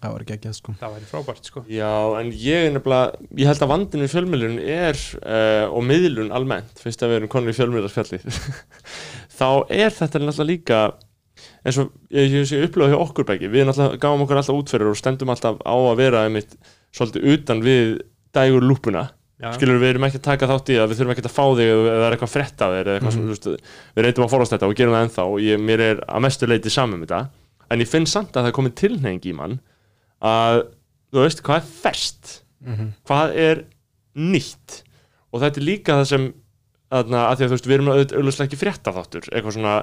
það 0.00 0.14
var 0.14 0.24
ekki 0.24 0.34
ekki 0.36 0.52
sko. 0.56 0.74
Það 0.80 0.94
væri 0.94 1.08
frábært 1.10 1.50
sko. 1.50 1.62
Já, 1.68 1.92
en 2.20 2.30
ég 2.32 2.66
er 2.66 2.72
nefnilega, 2.74 3.28
ég 3.36 3.50
held 3.50 3.64
að 3.66 3.70
vandin 3.74 4.04
við 4.04 4.14
fjölmiðlun 4.14 4.56
er, 4.64 5.04
uh, 5.20 5.66
og 5.68 5.84
miðlun 5.86 6.32
almennt, 6.36 6.80
fyrst 6.80 7.04
að 7.04 7.12
við 7.12 7.20
erum 7.20 7.32
konur 7.34 7.52
í 7.52 7.56
fjölmiðlarspjalli, 7.58 8.20
þá 9.38 9.48
er 9.68 9.94
þetta 9.98 10.22
náttúrulega 10.22 10.48
líka, 10.48 10.80
eins 11.64 11.80
og 11.82 11.92
ég, 12.16 12.32
ég 12.32 12.48
sé 12.48 12.62
upplöðu 12.64 12.94
hjá 12.94 13.04
okkur 13.04 13.28
beggi, 13.28 13.52
við 13.52 13.68
náttúrulega 13.68 14.00
gáum 14.00 14.24
okkur 14.24 14.40
alltaf 14.40 14.60
útferður 14.60 14.94
og 14.94 15.00
stendum 15.00 15.32
alltaf 15.34 15.60
á 15.60 15.74
að 15.76 15.96
vera 16.00 16.26
einmitt 16.28 16.56
svolítið 16.96 17.32
utan 17.36 17.64
við 17.64 17.96
dægur 18.36 18.64
lúpuna, 18.64 19.10
Já. 19.40 19.52
skilur 19.56 19.80
við 19.80 19.94
erum 19.94 20.04
ekki 20.08 20.20
að 20.20 20.28
taka 20.30 20.48
þátt 20.48 20.72
í 20.72 20.78
það, 20.80 20.88
við 20.90 20.98
þurfum 20.98 21.12
ekki 21.14 21.26
að 21.28 21.36
fá 21.36 21.44
þig 21.60 21.68
eða 21.70 21.92
það 21.92 22.06
er 22.06 22.16
eitthvað 22.16 22.32
frett 22.32 22.64
af 22.64 22.74
þér 22.74 22.88
eða 22.90 22.96
eitthvað 22.98 23.14
svona, 23.14 23.28
þú 23.28 23.36
veist, 23.36 23.70
við 23.96 24.04
reyndum 24.06 24.26
að 24.26 24.34
forast 24.34 24.54
þetta 24.54 24.68
og 24.68 24.74
gerum 24.76 24.96
það 24.96 25.04
ennþá 25.06 25.24
og 25.30 25.38
ég, 25.44 25.62
mér 25.64 25.82
er 25.86 26.02
að 26.04 26.24
mestu 26.26 26.48
leiti 26.50 26.72
saman 26.74 26.98
um 26.98 27.06
þetta, 27.06 27.20
en 27.72 27.84
ég 27.84 27.88
finn 27.88 28.08
samt 28.10 28.34
að 28.34 28.42
það 28.42 28.50
er 28.50 28.56
komið 28.58 28.76
tilneying 28.82 29.30
í 29.30 29.34
mann 29.38 29.56
að, 30.20 30.62
þú 31.12 31.24
veist, 31.24 31.42
hvað 31.46 31.60
er 31.60 31.66
ferskt? 31.80 32.36
Hvað 33.08 33.34
er 33.40 33.64
nýtt? 34.14 34.82
Og 35.32 35.40
þetta 35.40 35.60
er 35.60 35.64
líka 35.66 35.96
það 36.00 36.08
sem 36.10 36.24
þarna, 36.90 37.24
að 37.30 37.36
því 37.36 37.44
að 37.44 37.50
þú 37.50 37.54
veist, 37.56 37.68
við 37.70 37.76
erum 37.76 37.90
auðvitað 37.94 38.46
ekki 38.46 38.60
frétta 38.60 38.92
þáttur, 38.92 39.28
eitthvað 39.30 39.56
svona 39.56 39.74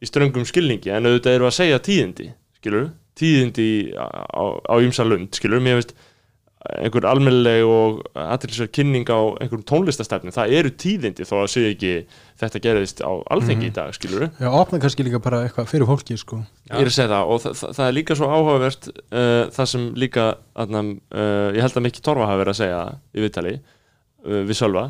í 0.00 0.08
ströngum 0.08 0.46
skilningi, 0.48 0.90
en 0.90 1.06
auðvitað 1.06 1.36
við 1.38 1.46
að 1.46 1.56
segja 1.56 1.78
tíðindi, 1.86 2.26
skilur, 2.58 2.88
tíðindi 3.20 3.68
á, 3.96 4.74
ýmsa 4.80 5.06
lund, 5.06 5.30
skilur, 5.36 5.62
mér 5.62 5.78
veist 5.78 5.94
einhver 6.60 7.06
almennileg 7.08 7.62
og 7.64 8.00
aðtilsverð 8.20 8.72
kynning 8.76 9.08
á 9.08 9.16
einhverjum 9.40 9.64
tónlistastefni, 9.68 10.32
það 10.34 10.54
eru 10.58 10.72
tíðindi 10.82 11.24
þó 11.24 11.34
að 11.38 11.52
segja 11.54 11.70
ekki 11.72 11.92
þetta 12.42 12.60
gerðist 12.66 13.00
á 13.00 13.12
alþengi 13.32 13.70
í 13.70 13.72
dag, 13.78 13.94
skilur 13.96 14.26
Já, 14.28 14.48
opna 14.52 14.80
kannski 14.82 15.06
líka 15.06 15.22
bara 15.24 15.40
eitthvað 15.46 15.70
fyrir 15.72 15.88
fólki 15.88 16.18
sko. 16.20 16.42
Ég 16.68 16.82
er 16.82 16.90
að 16.90 16.96
segja 16.98 17.12
það 17.14 17.32
og 17.32 17.40
það, 17.46 17.56
það, 17.62 17.72
það 17.78 17.86
er 17.86 17.96
líka 17.96 18.18
svo 18.18 18.28
áhugavert 18.28 18.90
uh, 18.92 19.24
það 19.56 19.70
sem 19.72 19.88
líka 20.04 20.26
aðna, 20.52 20.84
uh, 21.16 21.48
ég 21.56 21.64
held 21.64 21.80
að 21.80 21.86
Mikki 21.88 22.04
Torfa 22.04 22.28
hafi 22.28 22.42
verið 22.44 22.54
að 22.54 22.60
segja 22.60 22.84
í 22.92 23.24
viðtali 23.24 23.56
uh, 23.56 24.42
við 24.50 24.60
Sölva 24.60 24.86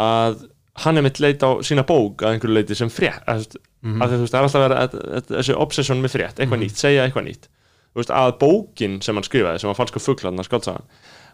að 0.00 0.42
hann 0.80 0.96
er 0.96 1.04
mitt 1.04 1.20
leit 1.20 1.44
á 1.44 1.50
sína 1.66 1.84
bók 1.84 2.24
að 2.24 2.38
einhverju 2.38 2.56
leiti 2.56 2.76
sem 2.78 2.88
frétt 2.88 3.28
mm. 3.28 4.00
að 4.00 4.16
þú 4.16 4.24
veist, 4.24 4.32
það 4.32 4.40
er 4.40 4.48
alltaf 4.48 4.62
verið 4.64 5.32
þessi 5.36 5.62
obsession 5.68 6.00
með 6.00 6.16
frétt, 6.16 6.40
eitthvað 6.40 6.62
nýtt, 6.64 6.80
segja 6.80 7.04
eitthvað 7.04 7.28
nýtt 7.28 7.50
veist, 7.98 8.12
að 8.14 8.36
bókin 8.40 9.00
sem 9.02 9.16
hann 9.18 9.26
skrifaði 9.26 9.60
sem 9.62 9.70
var 9.70 9.78
falska 9.78 9.98
fugglarna 10.02 10.44
skáltsagan 10.46 10.86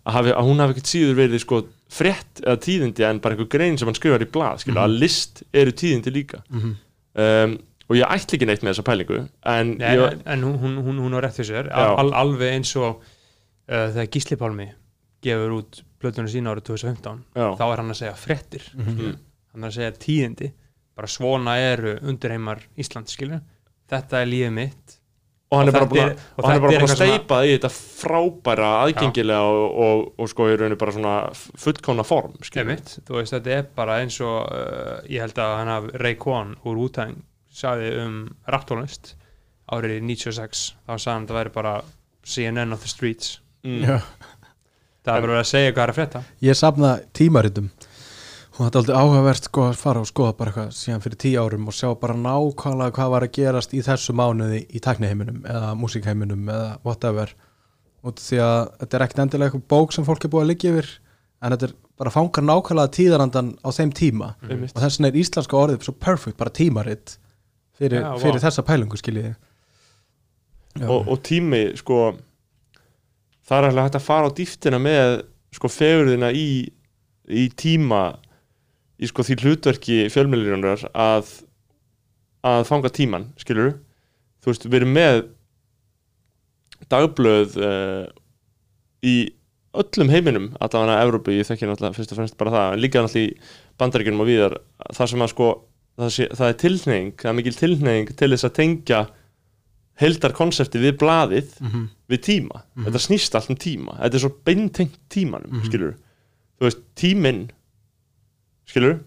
að, 0.07 0.13
hafi, 0.17 0.33
að 0.33 0.47
hún 0.49 0.63
hafi 0.63 0.77
ekkert 0.77 0.91
síður 0.93 1.17
verið 1.19 1.43
sko 1.43 1.61
frétt 1.93 2.41
eða 2.45 2.61
tíðindi 2.65 3.05
en 3.09 3.21
bara 3.23 3.35
einhver 3.37 3.51
grein 3.53 3.77
sem 3.79 3.89
hann 3.91 3.99
skrifaði 3.99 4.29
í 4.29 4.33
blað, 4.33 4.63
skilja, 4.63 4.85
að 4.87 4.97
list 5.03 5.43
eru 5.53 5.75
tíðindi 5.77 6.13
líka. 6.15 6.41
Um, 6.57 7.57
og 7.87 7.95
ég 7.99 8.07
ætla 8.09 8.37
ekki 8.39 8.47
neitt 8.49 8.65
með 8.65 8.73
þessa 8.75 8.85
pælingu 8.87 9.19
en 9.47 9.75
Nei, 9.79 9.93
ég, 9.95 10.17
en 10.27 10.43
hún, 10.47 10.57
hún, 10.83 10.99
hún, 11.01 11.15
á 11.17 11.21
rétt 11.23 11.39
Já. 11.39 11.87
al, 11.95 12.11
alveg 12.19 12.57
eins 12.57 12.73
og 12.81 12.99
uh, 12.99 13.87
þegar 13.95 14.11
Gísli 14.17 14.37
Pálmi 14.41 14.67
gefur 15.23 15.55
út 15.61 15.81
plötunum 16.03 16.29
sína 16.31 16.53
árið 16.53 16.67
2015 16.73 17.23
Já. 17.39 17.47
þá 17.59 17.65
er 17.71 17.83
hann 17.83 17.95
að 17.95 18.01
segja 18.03 18.17
fréttir 18.21 18.67
Mm. 18.77 19.15
hann 19.57 19.65
er 19.65 19.71
að 19.71 19.77
segja 19.79 19.93
tíðindi. 20.03 20.51
Bara 20.97 21.09
svona 21.09 21.55
eru 21.61 21.95
undirheimar 22.03 22.61
Ísland 22.77 23.09
skilur 23.09 23.41
þetta 23.89 24.21
er 24.23 24.29
lífið 24.29 24.53
mitt 24.59 24.96
og 25.47 25.61
hann 25.61 25.69
Og 25.69 25.71
er 25.71 25.77
bara 25.77 25.89
búin 25.91 26.03
að 26.03 26.13
og 26.17 26.39
og 26.43 26.49
hann 26.49 26.57
er 26.57 26.65
er 26.65 26.81
búin 26.81 26.91
að 26.91 26.97
steipa 26.97 27.41
í 27.47 27.53
þetta 27.53 27.71
frábæra 27.75 28.71
aðgengilega 28.87 29.53
og, 29.53 29.77
og, 29.87 30.03
og 30.19 30.31
sko 30.33 30.49
í 30.51 30.57
rauninu 30.57 30.79
bara 30.81 30.95
svona 30.97 31.15
fullkóna 31.35 32.07
form 32.07 32.35
veist, 32.41 32.99
þetta 33.07 33.55
er 33.55 33.69
bara 33.77 34.01
eins 34.03 34.19
og 34.25 34.41
uh, 34.51 34.97
ég 35.07 35.23
held 35.23 35.39
að 35.39 35.55
hann 35.61 35.71
haf 35.71 35.89
Ray 36.03 36.19
Kwan 36.19 36.57
úr 36.67 36.81
Wu-Tang 36.83 37.23
sagði 37.57 37.95
um 38.03 38.19
raptónlist 38.51 39.15
árið 39.73 40.03
96 40.03 40.67
þá 40.87 40.93
sagði 40.97 41.15
hann 41.15 41.27
að 41.27 41.31
það 41.31 41.41
væri 41.41 41.55
bara 41.55 41.77
CNN 42.27 42.75
of 42.75 42.83
the 42.83 42.91
streets. 42.91 43.39
Mm. 43.63 43.87
Það 45.07 45.17
er 45.17 45.27
bara 45.29 45.39
að 45.39 45.49
segja 45.53 45.73
hvað 45.73 45.85
er 45.85 45.93
að 45.93 45.99
frétta. 46.01 46.21
Ég 46.43 46.59
safna 46.59 46.97
tímaritum 47.15 47.69
og 48.57 48.61
þetta 48.65 48.79
er 48.79 48.81
aldrei 48.81 48.99
áhugavert 49.01 49.49
sko 49.49 49.65
að 49.69 49.81
fara 49.81 50.03
og 50.03 50.09
skoða 50.09 50.37
bara 50.39 50.53
eitthvað 50.53 50.77
síðan 50.79 51.03
fyrir 51.05 51.21
tíu 51.21 51.43
árum 51.43 51.67
og 51.69 51.77
sjá 51.77 51.91
bara 52.01 52.17
nákvæmlega 52.17 52.97
hvað 52.97 53.11
var 53.13 53.27
að 53.27 53.35
gerast 53.37 53.75
í 53.77 53.83
þessu 53.85 54.15
mánuði 54.17 54.63
í 54.67 54.83
tækniheiminum 54.85 55.43
eða 55.45 55.75
músikheiminum 55.81 56.49
eða 56.53 56.71
whatever. 56.87 57.35
Og 58.07 58.17
því 58.23 58.41
að 58.45 58.61
þetta 58.81 58.97
er 58.97 59.05
ekkert 59.07 59.25
endilega 59.25 59.51
eitthvað 59.51 59.69
bók 59.75 59.93
sem 59.93 60.07
fólk 60.07 60.25
er 60.25 60.33
búið 60.33 60.47
að 60.47 60.51
liggja 60.53 60.73
yfir 60.73 60.91
en 61.43 61.53
þetta 61.53 61.69
er 61.69 61.77
bara 62.01 62.15
fangar 62.15 62.47
nákvæmlega 62.49 62.95
tíðarandan 62.97 63.53
á 63.61 63.69
þeim 63.77 63.93
tíma. 63.97 64.33
Einmitt. 64.49 64.73
og 64.73 64.83
þess 64.83 65.01
vegna 65.01 65.13
er 65.13 65.21
íslenska 65.21 65.61
orðið 65.61 65.87
svo 65.89 65.97
perfect, 66.01 66.39
bara 66.41 66.55
tímarit 66.55 67.19
fyrir, 67.77 68.03
vá. 68.05 68.17
fyrir 68.21 68.41
þessa 68.43 68.65
pælingu 68.67 68.99
skiljiði 69.01 69.35
og, 70.85 71.09
og 71.09 71.21
tími 71.25 71.63
sko 71.79 72.01
það 73.47 73.59
er 73.59 73.69
alveg 73.71 73.89
hægt 73.89 73.99
að 74.01 74.07
fara 74.07 74.31
á 74.31 74.37
dýftina 74.37 74.81
með 74.83 75.17
sko 75.57 75.71
fegurðina 75.73 76.33
í, 76.37 76.49
í 77.29 77.47
tíma 77.57 78.03
í 78.97 79.09
sko 79.11 79.25
því 79.27 79.37
hlutverki 79.43 79.99
fjölmjölurinnar 80.13 80.87
að 80.93 81.33
að 82.47 82.63
fanga 82.69 82.93
tíman, 82.95 83.31
skilur 83.41 83.75
þú 84.45 84.53
veist, 84.53 84.67
við 84.69 84.79
erum 84.81 84.93
með 84.95 85.17
dagblöð 86.93 87.57
uh, 87.59 88.05
í 89.03 89.17
öllum 89.77 90.13
heiminum 90.13 90.51
allavega 90.63 90.97
að 90.97 91.07
Evrópu, 91.07 91.35
ég 91.35 91.49
þekki 91.49 91.69
náttúrulega 91.69 91.97
fyrst 91.97 92.13
og 92.15 92.21
fremst 92.21 92.39
bara 92.41 92.55
það, 92.55 92.69
en 92.73 92.83
líka 92.85 93.03
náttúrulega 93.03 93.35
í 93.35 93.77
bandaríkjunum 93.81 94.23
og 94.25 94.31
víðar, 94.31 94.57
það 94.97 95.11
sem 95.13 95.25
að 95.27 95.33
sko 95.35 95.49
það, 95.97 96.11
sé, 96.15 96.29
það 96.39 96.53
er 96.53 96.59
tilhneing, 96.63 97.13
það 97.21 97.33
er 97.33 97.39
mikil 97.41 97.57
tilhneing 97.57 98.13
til 98.17 98.31
þess 98.33 98.49
að 98.49 98.57
tengja 98.61 99.03
heildarkonsepti 100.01 100.81
við 100.81 100.97
blaðið 101.01 101.53
mm 101.61 101.69
-hmm. 101.73 101.85
við 102.13 102.25
tíma, 102.29 102.65
þetta 102.85 103.01
snýst 103.01 103.35
allt 103.35 103.51
um 103.51 103.57
tíma. 103.57 103.97
Þetta 104.01 104.17
er 104.17 104.25
svo 104.25 104.33
beintengt 104.45 104.99
tímanum 105.09 105.51
mm 105.51 105.57
Mhm. 105.57 105.67
skilur, 105.67 105.95
þú 106.61 106.69
veist, 106.69 106.83
tíminn 106.95 107.51
skilur 108.69 108.99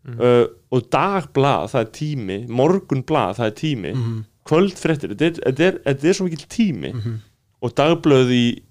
Mhm. 0.00 0.16
uh, 0.20 0.46
og 0.72 0.86
dagblað 0.90 1.66
það 1.74 1.80
er 1.82 1.88
tími, 1.92 2.36
morgunblað 2.48 3.34
það 3.36 3.46
er 3.50 3.56
tími, 3.58 3.90
Mm 3.92 4.00
-hmm. 4.02 4.22
kvöldfréttir 4.48 5.12
þetta 5.14 5.60
er, 5.60 5.74
er, 5.84 5.96
er 6.08 6.12
svo 6.14 6.24
mikil 6.24 6.46
tími. 6.48 6.92
Mhm. 6.94 7.14
og 7.62 7.74
dagblöð 7.76 8.30
í, 8.32 8.62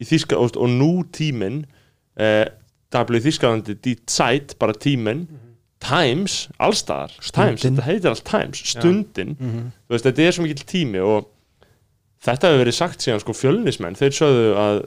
í 0.00 0.04
Þíska 0.04 0.36
og, 0.38 0.56
og 0.56 0.68
nú 0.70 1.02
tíminn 1.10 1.64
uh, 2.20 2.44
dagblöð 2.92 3.24
í 3.26 3.30
Þískalandi 3.30 3.74
Die 3.82 3.96
Zeit, 4.06 4.54
bara 4.60 4.72
tíminn. 4.72 5.26
Times, 5.80 6.48
allstaðar 6.60 7.10
Times, 7.32 7.62
þetta 7.64 7.82
heitir 7.82 8.08
allt 8.08 8.24
Times, 8.24 8.58
stundin. 8.64 9.36
Mhm. 9.40 9.72
þú 9.88 9.90
veist, 9.90 10.04
þetta 10.06 10.22
er 10.22 10.30
svo 10.32 10.42
mikil 10.42 10.64
tími 10.66 10.98
og 11.02 11.26
þetta 12.24 12.46
hefur 12.48 12.64
verið 12.64 12.72
sagt 12.74 13.00
síðan 13.02 13.20
sko 13.20 13.32
fjölnismenn, 13.32 13.96
þeir 13.96 14.10
sögðu 14.14 14.54
að 14.56 14.84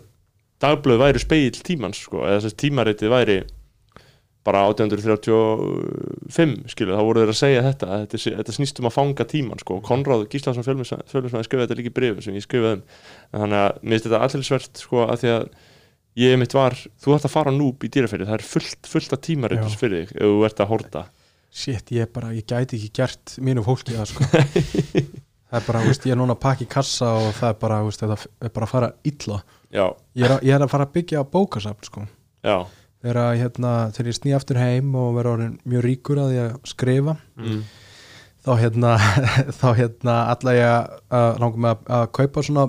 dagblöð 0.62 0.98
væri 0.98 1.20
speill 1.20 1.52
tímans 1.52 1.98
sko, 1.98 2.18
eða 2.24 2.40
þess 2.40 2.54
að 2.54 2.58
tímaritið 2.64 3.10
væri 3.10 3.44
bara 4.48 4.62
1835 4.72 6.72
skilu, 6.72 6.96
þá 6.96 7.04
voru 7.04 7.24
þeir 7.24 7.32
að 7.34 7.40
segja 7.42 7.64
þetta 7.66 7.88
að 7.92 8.04
þetta, 8.06 8.20
þetta 8.40 8.56
snýst 8.56 8.80
um 8.82 8.88
að 8.88 8.96
fanga 8.96 9.26
tíman 9.28 9.60
sko, 9.62 9.80
Konráð 9.84 10.24
Gíslason 10.32 10.64
fjölnismenn 10.64 11.46
skrifaði 11.46 11.66
þetta 11.66 11.78
líka 11.82 11.92
í 11.92 11.96
brifum 11.98 12.24
sem 12.24 12.38
ég 12.38 12.46
skrifaði 12.46 12.80
um. 12.80 12.86
En 13.34 13.44
þannig 13.44 13.60
að 13.66 13.82
mér 13.82 13.98
finnst 13.98 14.08
þetta 14.08 14.22
allinsvert 14.28 14.84
sko 14.86 15.04
að 15.04 15.20
því 15.24 15.34
að 15.34 15.48
ég 16.24 16.40
mitt 16.42 16.56
var, 16.58 16.78
þú 17.04 17.18
ætti 17.18 17.30
að 17.30 17.36
fara 17.36 17.54
núb 17.54 17.84
í 17.84 17.92
dýraferði, 17.94 18.30
það 18.30 18.40
er 18.40 18.48
fullt, 18.54 18.92
fullt 18.94 19.18
af 19.18 19.24
tímaritis 19.28 19.76
Já. 19.76 19.82
fyrir 19.84 20.08
þig 20.08 20.16
ef 20.16 20.32
þú 20.32 20.40
ert 20.48 20.64
að 20.64 20.72
horta. 20.72 21.04
Shit, 21.58 21.92
ég 21.96 22.10
bara, 22.14 22.32
ég 22.36 22.48
gæti 22.48 22.78
ekki 22.80 22.94
gert 23.02 23.36
mínu 23.44 23.64
fólki 23.66 23.98
það 23.98 24.14
sko. 24.14 24.30
Það 25.48 25.62
er 25.62 25.64
bara, 25.64 25.80
veist, 25.88 26.04
ég 26.04 26.12
er 26.12 26.18
núna 26.20 26.34
að 26.36 26.42
pakka 26.44 26.66
í 26.66 26.68
kassa 26.68 27.08
og 27.22 27.30
það 27.38 27.54
er 27.54 27.60
bara, 27.62 27.76
veist, 27.86 28.02
þetta 28.02 28.16
er 28.44 28.50
bara 28.52 28.66
að 28.68 28.72
fara 28.74 28.90
illa. 29.08 29.38
Já, 29.72 29.86
Ég 30.20 30.26
er, 30.28 30.34
að, 30.34 30.42
ég 30.44 30.52
er 30.58 30.66
að 30.66 30.72
fara 30.74 30.88
að 30.90 30.92
byggja 30.98 31.22
bókasafn 31.32 31.88
sko 31.88 32.04
Þegar, 33.04 33.20
hérna, 33.38 33.72
þegar 33.94 34.08
ég 34.10 34.16
sný 34.18 34.32
aftur 34.34 34.58
heim 34.58 34.96
og 34.98 35.12
vera 35.20 35.36
orðin 35.36 35.60
mjög 35.70 35.84
ríkur 35.86 36.18
að 36.24 36.32
ég 36.34 36.56
skrifa 36.66 37.14
mm. 37.38 37.60
þá 38.48 38.52
hérna, 38.62 38.96
þá 39.60 39.68
hérna 39.78 40.16
alla 40.34 40.54
ég 40.58 40.72
að, 41.14 41.28
langar 41.44 41.62
með 41.66 41.76
að, 41.76 41.84
að 42.00 42.06
kaupa 42.18 42.44
svona, 42.48 42.64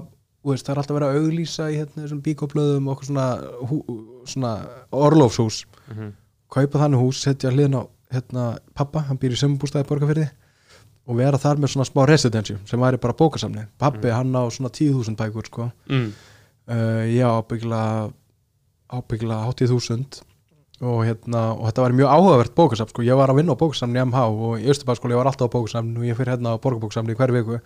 veist, 0.45 0.66
það 0.66 0.74
er 0.74 0.81
alltaf 0.83 0.99
verið 0.99 1.09
að 1.09 1.22
auglýsa 1.22 1.68
í 1.72 1.79
hérna 1.81 2.03
þessum 2.05 2.20
bíkoplöðum 2.26 2.91
og 2.93 3.05
svona, 3.09 3.29
hú, 3.70 3.81
svona 4.29 4.53
orlofshús 4.93 5.62
Mhm. 5.89 6.11
kaupa 6.53 6.79
þannig 6.83 7.01
hús, 7.01 7.22
setja 7.24 7.49
hliðin 7.51 7.79
á 7.81 7.83
hérna, 8.12 8.43
pappa, 8.76 9.01
hann 9.09 9.16
býr 9.20 9.33
í 9.33 9.41
sömbústæði 9.41 9.89
borgarfyrði 9.89 10.26
og 11.09 11.16
vera 11.16 11.39
þar 11.41 11.57
með 11.62 11.72
svona 11.72 11.87
smá 11.89 12.03
residensju 12.09 12.59
sem 12.68 12.81
væri 12.85 13.01
bara 13.01 13.16
bókasamni 13.16 13.64
pappi, 13.81 14.11
hann 14.12 14.37
á 14.37 14.45
svona 14.53 14.68
10.000 14.68 15.16
bækur 15.16 15.49
sko. 15.49 15.70
Mm. 15.89 16.11
uh, 16.68 17.05
ég 17.09 17.24
á 17.24 17.33
ábyggla 17.41 17.81
ábyggla 18.93 19.43
80.000 19.53 20.22
og 20.78 21.01
hérna, 21.03 21.43
og 21.59 21.64
þetta 21.66 21.84
var 21.84 21.95
mjög 21.99 22.12
áhugavert 22.14 22.55
bókasafn 22.55 22.93
sko, 22.93 23.03
ég 23.03 23.18
var 23.18 23.32
að 23.32 23.41
vinna 23.41 23.57
á 23.57 23.61
bókasamni 23.61 23.99
MH 24.05 24.24
og 24.30 24.62
í 24.62 24.68
Östubæðskóla 24.70 25.16
ég 25.16 25.20
var 25.20 25.30
alltaf 25.32 25.51
á 25.51 25.55
bókasamni 25.57 25.99
og 25.99 26.07
ég 26.07 26.18
fyrir 26.18 26.36
hérna 26.36 26.55
á 26.55 26.62
borgarbókasamni 26.62 27.16
í 27.16 27.18
hverju 27.18 27.39
viku. 27.41 27.59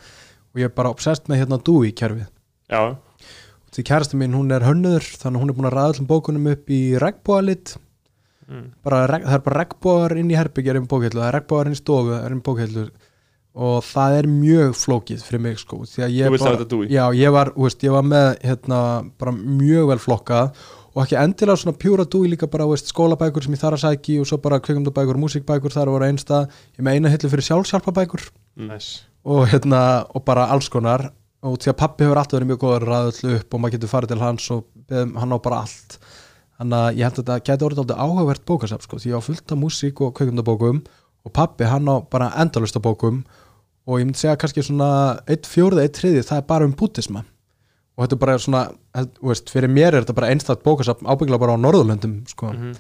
Og 0.52 0.60
ég 0.62 0.70
er 0.70 0.74
bara 0.76 0.92
obsessed 0.92 1.28
með 1.28 1.42
hérna 1.42 1.60
Dewey 1.60 1.92
kerfið. 1.92 2.28
Já, 2.72 2.96
því 3.72 3.84
kærasti 3.88 4.18
mín 4.20 4.36
hún 4.36 4.52
er 4.52 4.64
hönnur 4.64 5.04
þannig 5.04 5.38
að 5.38 5.42
hún 5.44 5.52
er 5.52 5.56
búin 5.58 5.68
að 5.68 5.76
ræða 5.76 5.92
öllum 5.94 6.08
bókunum 6.10 6.50
upp 6.52 6.72
í 6.72 6.82
regnbóalit 7.00 7.76
Mm. 8.52 8.72
bara, 8.84 9.06
það 9.06 9.36
er 9.36 9.42
bara 9.46 9.60
regnbóar 9.62 10.12
inn 10.18 10.30
í 10.32 10.36
herbyggjar 10.36 10.76
um 10.80 10.86
bókhellu, 10.90 11.20
það 11.22 11.28
er 11.28 11.36
regnbóar 11.38 11.68
inn 11.70 11.76
í 11.76 11.78
stofu 11.78 12.16
er 12.16 12.34
í 12.34 12.40
bókhellu 12.42 12.82
og 13.62 13.84
það 13.86 14.16
er 14.18 14.28
mjög 14.32 14.74
flókið 14.80 15.22
fyrir 15.22 15.42
mig 15.44 15.60
sko 15.62 15.78
því 15.86 16.02
að 16.04 16.16
ég 16.16 16.26
Dewey? 16.72 16.88
já, 16.90 17.04
ég 17.16 17.32
var, 17.32 17.52
veist, 17.54 17.84
ég 17.86 17.94
var 17.94 18.02
með 18.08 18.28
hérna, 18.42 18.80
bara 19.22 19.32
mjög 19.36 19.92
vel 19.92 19.98
flokkað 20.02 20.64
og 20.92 21.02
ekki 21.04 21.16
endilega 21.16 21.56
svona 21.56 21.78
pjúra 21.80 22.04
dúi 22.08 22.28
líka 22.28 22.48
bara 22.50 22.66
veist, 22.68 22.90
skólabækur 22.92 23.44
sem 23.44 23.54
ég 23.56 23.60
þar 23.62 23.78
að 23.78 23.84
sæki 23.86 24.18
og 24.20 24.28
svo 24.28 24.38
bara 24.44 24.60
kvikmyndabækur, 24.60 25.18
músikbækur 25.20 25.72
þar 25.72 25.90
voru 25.94 26.08
einsta. 26.08 26.44
Ég 26.76 26.84
með 26.84 26.98
eina 26.98 27.12
hillu 27.12 27.30
fyrir 27.32 27.46
sjálfsjálpabækur 27.48 28.26
nice. 28.68 29.06
og, 29.24 29.46
hérna, 29.48 30.04
og 30.12 30.24
bara 30.28 30.50
alls 30.52 30.68
konar. 30.72 31.08
Og 31.42 31.56
því 31.58 31.72
að 31.72 31.78
pappi 31.80 32.04
hefur 32.04 32.20
alltaf 32.20 32.38
verið 32.38 32.52
mjög 32.52 32.60
góður 32.62 32.92
öllu 32.98 33.38
upp 33.38 33.54
og 33.54 33.62
maður 33.62 33.74
getur 33.78 33.90
farið 33.90 34.12
til 34.12 34.20
hans 34.22 34.50
og 34.54 34.66
beðum 34.92 35.16
hann 35.18 35.34
á 35.34 35.38
bara 35.42 35.62
allt. 35.64 35.96
Þannig 36.60 36.78
að 36.78 36.90
ég 36.92 37.08
held 37.08 37.16
að 37.16 37.22
þetta 37.22 37.38
geti 37.48 37.66
orðið 37.66 37.82
aldrei 37.82 38.02
áhugavert 38.04 38.44
bókasafn 38.46 38.84
sko, 38.86 39.00
því 39.02 39.10
ég 39.10 39.18
á 39.18 39.26
fullt 39.26 39.54
af 39.56 39.58
músík 39.58 40.04
og 40.04 40.12
kveikundabókum 40.18 40.84
og 41.26 41.34
pappi 41.34 41.66
hann 41.66 41.88
á 41.88 41.96
bara 42.04 42.30
endalust 42.38 42.78
af 42.78 42.84
bókum. 42.84 43.24
Og 43.88 43.98
ég 43.98 44.06
myndi 44.06 44.20
segja 44.20 44.38
kannski 44.38 44.62
svona 44.62 45.18
eitt 45.26 45.48
fjórði, 45.50 45.88
eitt 45.88 45.98
og 47.96 48.04
þetta 48.04 48.16
er 48.16 48.22
bara 48.24 48.36
svona 48.40 48.62
veist, 49.20 49.50
fyrir 49.52 49.72
mér 49.72 49.92
er 49.96 50.04
þetta 50.04 50.16
bara 50.16 50.30
einstætt 50.32 50.64
bókasafn 50.64 51.08
ábyggla 51.08 51.40
bara 51.40 51.56
á 51.56 51.62
Norðurlöndum 51.62 52.20
sko. 52.30 52.52
Mhm. 52.52 52.76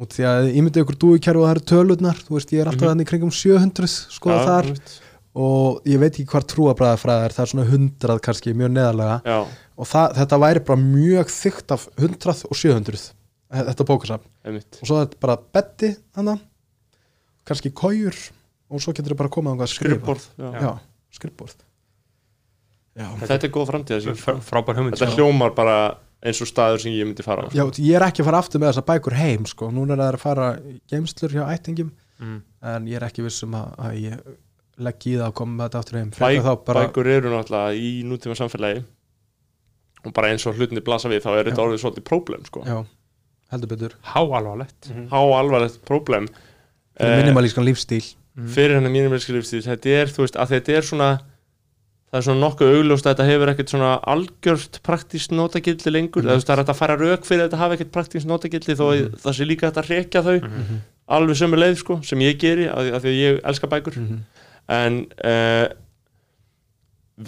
og 0.00 0.08
því 0.08 0.24
að 0.24 0.48
ég 0.54 0.64
myndi 0.64 0.80
ykkur 0.80 0.96
dúi 0.96 1.20
kerfi 1.20 1.40
og 1.40 1.46
það 1.48 1.54
eru 1.54 1.64
tölurnar 1.68 2.20
þú 2.24 2.36
veist, 2.36 2.52
ég 2.52 2.60
er 2.60 2.68
alltaf 2.70 2.88
mm 2.88 3.00
í 3.04 3.08
kringum 3.10 3.30
700 3.30 3.86
skoða 4.16 4.38
Já, 4.38 4.46
þar. 4.48 4.68
veist. 4.72 5.00
og 5.34 5.82
ég 5.84 5.98
veit 6.00 6.12
ekki 6.14 6.26
hvar 6.32 6.46
trúabræðafræði 6.48 7.24
er 7.24 7.34
það 7.36 7.44
er 7.44 7.50
svona 7.52 7.66
100 7.68 8.20
kannski 8.24 8.54
mjög 8.56 8.70
neðarlega. 8.72 9.20
Já, 9.24 9.46
og 9.76 9.86
það, 9.86 10.14
þetta 10.16 10.38
væri 10.40 10.64
bara 10.64 10.80
mjög 10.80 11.26
þygt 11.36 11.74
af 11.76 11.88
100 11.96 12.44
og 12.48 12.56
700 12.56 13.12
e- 13.52 13.64
þetta 13.68 13.84
einmitt. 14.44 14.80
Og 14.80 14.86
svo 14.88 14.96
er 14.96 15.06
þetta 15.06 15.20
bara 15.20 15.36
betti 15.36 15.96
hana 16.16 16.38
kannski 17.44 17.72
kójur 17.74 18.16
og 18.70 18.82
svo 18.82 18.94
getur 18.94 19.12
þetta 19.14 19.20
bara 19.22 19.32
komað 19.34 19.56
um 19.56 19.60
hvað 19.60 19.72
skrifborð 19.74 20.26
já. 20.38 20.50
já, 20.54 20.72
skrifborð 21.18 21.56
já. 21.58 21.66
Þetta 22.96 23.46
er 23.46 23.52
góð 23.54 23.68
framtíð 23.70 24.08
Fr- 24.18 24.40
frábær 24.44 24.78
hugmynd 24.80 24.96
þetta 24.98 25.14
hljómar 25.16 25.54
bara 25.56 25.76
eins 26.20 26.40
og 26.44 26.48
staður 26.50 26.82
sem 26.82 26.92
ég 26.92 27.06
myndi 27.08 27.24
fara 27.24 27.46
á. 27.46 27.54
Já, 27.54 27.64
ég 27.80 27.96
er 27.96 28.04
ekki 28.10 28.20
að 28.20 28.28
fara 28.28 28.40
aftur 28.42 28.60
með 28.60 28.72
þessa 28.74 28.86
bækur 28.90 29.14
heim 29.16 29.46
sko, 29.48 29.70
núna 29.72 29.94
er 29.96 30.00
það 30.02 30.14
að 30.18 30.20
fara 30.26 30.48
geimslur 30.92 31.36
hjá 31.38 31.44
ættingum 31.56 31.92
Mm. 32.20 32.42
en 32.68 32.84
ég 32.84 32.98
er 32.98 33.04
ekki 33.06 33.22
viss 33.24 33.40
um 33.46 33.54
að, 33.56 33.68
að 33.80 33.92
ég 33.96 34.16
legg 34.84 35.04
í 35.08 35.14
það 35.16 35.22
að 35.30 35.34
koma 35.38 35.54
með 35.56 35.62
þetta 35.70 35.78
aftur 35.80 35.96
heim. 35.96 36.08
Bæk, 36.10 36.16
Frekar 36.18 36.42
þá 36.44 36.64
bara, 36.66 36.80
bækur 36.84 37.08
eru 37.08 37.30
náttúrulega 37.32 37.78
í 37.80 37.92
nútíma 38.04 38.36
samfélagi 38.36 38.82
og 40.04 40.12
bara 40.16 40.28
eins 40.34 40.44
og 40.50 40.58
hlutinni 40.60 40.82
blasa 40.84 41.08
við 41.08 41.22
þá 41.24 41.30
er 41.38 41.48
þetta 41.48 41.64
orðið 41.64 41.80
svolítið 41.80 42.04
próblem 42.10 42.44
sko. 42.44 42.60
já, 42.68 42.76
heldur 43.54 43.70
betur. 43.72 43.94
Háalvarlegt 44.12 44.90
há 45.08 45.16
alvarlegt 45.40 45.80
próblem 45.88 46.28
fyrir 47.00 47.22
minimalískan 47.24 47.64
lífstíl 47.64 48.04
fyrir 48.52 48.76
henni 48.76 48.92
mínumilski 48.92 49.32
lífstíð 49.38 49.70
þetta 49.72 49.96
er, 50.02 50.12
veist, 50.20 50.36
að 50.36 50.52
þetta 50.58 50.76
er 50.76 50.88
svona 50.92 51.08
það 52.10 52.18
er 52.18 52.26
svona 52.26 52.42
nokkuð 52.42 52.76
augljóst 52.76 53.06
að 53.06 53.12
þetta 53.12 53.26
hefur 53.28 53.52
ekkert 53.52 53.72
svona 53.72 53.90
algjört 54.10 54.78
praktískt 54.86 55.34
notagildi 55.34 55.92
lengur, 55.92 56.24
mm. 56.26 56.42
það 56.42 56.54
er 56.56 56.62
að 56.64 56.78
fara 56.80 56.96
rauk 56.98 57.26
fyrir 57.26 57.44
að 57.44 57.48
þetta 57.48 57.60
hafa 57.60 57.76
ekkert 57.76 57.92
praktískt 57.94 58.30
notagildi 58.30 58.76
þó 58.78 58.86
að 58.88 59.02
það 59.22 59.36
sé 59.38 59.46
líka 59.46 59.70
að 59.70 59.82
rekja 59.86 60.24
þau 60.26 60.34
alveg 61.10 61.38
sömu 61.38 61.58
leið 61.58 61.76
sko, 61.80 61.98
sem 62.06 62.24
ég 62.24 62.40
geri 62.42 62.66
af 62.70 62.82
því, 62.82 62.94
af 62.96 63.04
því 63.04 63.12
að 63.12 63.20
ég 63.20 63.40
elska 63.52 63.70
bækur. 63.70 63.98
En 64.70 64.98
uh, 65.26 65.66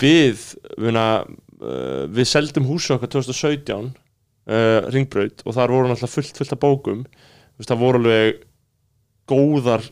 við 0.03 0.47
vina, 0.83 1.07
uh, 1.63 2.05
við 2.11 2.31
seldum 2.31 2.67
húsu 2.71 2.97
okkar 2.97 3.11
2017 3.15 3.91
uh, 3.91 4.91
ringbraut 4.95 5.43
og 5.47 5.59
þar 5.59 5.75
voru 5.75 5.91
náttúrulega 5.91 6.15
fullt 6.15 6.43
fullt 6.43 6.57
af 6.57 6.63
bókum. 6.63 7.05
Þú 7.07 7.63
veist, 7.63 7.71
það 7.71 7.83
voru 7.83 8.03
alveg 8.03 8.43
góðar 9.31 9.87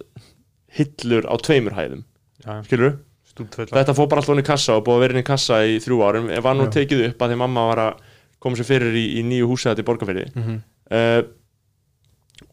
hillur 0.78 1.30
á 1.30 1.34
tveimur 1.42 1.78
hæðum. 1.78 2.04
Skilur 2.66 2.98
stúdfulla 3.30 3.76
þetta 3.80 3.94
fór 3.96 4.08
bara 4.10 4.20
alltaf 4.22 4.34
inn 4.36 4.42
í 4.44 4.46
kassa 4.50 4.76
og 4.78 4.84
búið 4.86 4.96
að 4.96 5.04
vera 5.04 5.14
inn 5.16 5.22
í 5.24 5.28
kassa 5.30 5.60
í 5.66 5.76
þrjú 5.84 6.00
árum 6.06 6.30
var 6.42 6.54
nú 6.58 6.66
Já. 6.68 6.72
tekið 6.80 7.04
upp 7.10 7.22
að 7.26 7.30
því 7.34 7.38
mamma 7.42 7.66
var 7.70 7.82
að 7.86 8.00
koma 8.40 8.56
sér 8.56 8.68
fyrir 8.70 8.94
í, 8.96 9.04
í 9.20 9.22
nýju 9.26 9.56
þetta 9.64 9.82
í 9.84 9.88
borgarfyrði 9.90 10.26
Mhm. 10.34 10.58
uh, 10.90 11.22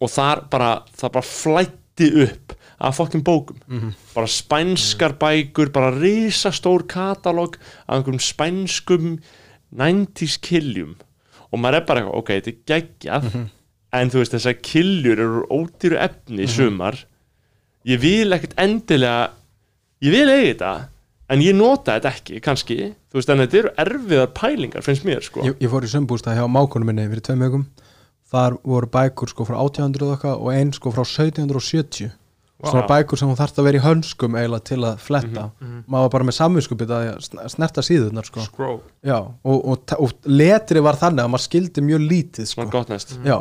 og 0.03 0.09
þar 0.11 0.41
bara 0.51 0.71
það 0.99 1.11
bara 1.15 1.25
flætti 1.25 2.07
upp 2.28 2.53
af 2.80 2.97
fokkin 2.99 3.23
bókum 3.25 3.57
Mhm. 3.67 3.93
bara 4.13 4.28
spænskar 4.28 5.13
bækur, 5.17 5.71
bara 5.73 5.91
risastór 5.91 6.84
katalóg 6.88 7.55
af 7.88 7.95
einhverjum 7.97 8.19
spænskum 8.21 9.19
90s 9.75 10.38
kiljum 10.41 10.95
og 11.51 11.59
maður 11.59 11.75
er 11.82 11.86
bara 11.88 12.01
eitthvað, 12.01 12.17
ok, 12.17 12.30
þetta 12.30 12.47
er 12.51 12.61
geggjað 12.67 13.23
Mhm. 13.34 13.49
en 13.93 14.09
þú 14.09 14.17
veist 14.19 14.34
þessar 14.36 14.61
kiljur 14.61 15.17
eru 15.19 15.41
úr 15.41 15.47
ódýru 15.49 15.97
efni 15.97 16.43
í 16.43 16.47
sumar 16.47 17.05
ég 17.86 17.99
vil 17.99 18.30
ekkert 18.36 18.53
endilega 18.57 19.32
ég 20.05 20.13
vil 20.13 20.27
eiga 20.29 20.51
þetta 20.53 20.71
en 21.29 21.41
ég 21.43 21.55
nota 21.57 21.97
þetta 21.97 22.11
ekki, 22.13 22.39
kannski. 22.43 22.77
Þú 23.11 23.19
veist, 23.19 23.29
en 23.33 23.41
þetta 23.43 23.57
eru 23.63 23.73
erfiðar 23.83 24.29
pælingar 24.37 24.85
finnst 24.85 25.03
mér, 25.07 25.23
sko. 25.25 25.43
Ég, 25.47 25.57
ég 25.63 25.71
fór 25.71 25.83
í 25.83 25.91
sömbústað 25.91 26.37
hjá 26.39 26.45
mákunum 26.47 26.87
minni 26.91 27.07
fyrir 27.09 27.25
tveim 27.25 27.43
vikum. 27.47 27.65
Þar 28.27 28.57
voru 28.67 28.87
bækur 28.91 29.31
sko 29.31 29.45
frá 29.47 29.55
1800 29.63 30.07
og 30.11 30.25
og 30.47 30.49
ein 30.53 30.71
sko 30.75 30.91
frá 30.91 31.03
1770 31.07 32.11
svona 32.57 32.87
Vá. 32.87 32.87
bækur 32.89 33.19
sem 33.19 33.29
hún 33.29 33.37
þarf 33.37 33.59
að 33.61 33.67
vera 33.67 33.77
í 33.77 33.83
hönskum 33.83 34.33
eiginlega 34.35 34.63
til 34.65 34.79
að 34.81 34.97
fletta. 34.97 35.43
Mhm. 35.61 35.83
maður 35.87 36.07
var 36.07 36.09
bara 36.15 36.23
með 36.25 36.35
samvinskupið 36.39 36.93
að 36.95 37.09
sn- 37.21 37.49
snerta 37.53 37.81
síðurnar 37.85 38.25
sko. 38.25 38.41
Já, 39.05 39.19
og, 39.43 39.57
og, 39.67 39.93
og 39.99 40.11
letri 40.25 40.81
var 40.81 40.97
þannig 40.97 41.21
að 41.23 41.29
maður 41.35 41.45
skildi 41.45 41.81
mjög 41.85 42.07
lítið 42.09 42.45
sko. 42.49 42.61
svona 42.63 42.71
gott 42.73 42.89
næst. 42.89 43.13
Já, 43.23 43.37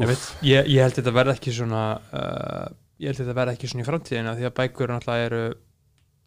ég, 0.00 0.06
veit, 0.08 0.24
ég, 0.48 0.70
ég 0.72 0.80
held 0.86 0.96
þetta 0.98 1.12
verða 1.12 1.34
ekki 1.36 1.52
svona 1.52 1.82
uh, 2.16 2.68
ég 3.02 3.10
held 3.10 3.20
þetta 3.22 3.36
verða 3.40 3.54
ekki 3.56 3.68
svona 3.72 3.84
í 3.84 3.88
framtíðina 3.90 4.34
því 4.38 4.48
að 4.48 4.56
bækur 4.60 4.92
náttúrulega 4.94 5.28
eru 5.28 5.42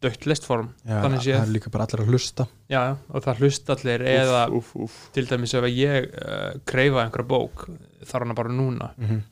dött 0.04 0.26
listform 0.28 0.66
já 0.84 0.98
Þannig 1.00 1.22
það 1.22 1.24
séð. 1.26 1.38
er 1.40 1.52
líka 1.54 1.70
bara 1.72 1.86
allir 1.88 2.02
að 2.04 2.10
hlusta 2.12 2.44
já, 2.68 2.80
já, 2.84 2.96
og 3.16 3.22
það 3.24 3.38
hlust 3.40 3.70
allir 3.72 4.02
eða 4.12 4.42
úf, 4.58 4.72
úf, 4.76 4.96
til 5.16 5.24
dæmis 5.30 5.54
ef 5.56 5.64
ég 5.72 6.10
uh, 6.12 6.50
kreifa 6.68 7.00
einhverja 7.06 7.30
bók 7.30 7.64
þarf 8.04 8.26
hana 8.26 8.36
bara 8.36 8.52
núna 8.52 8.90
mm 8.96 9.06
-hmm. 9.08 9.22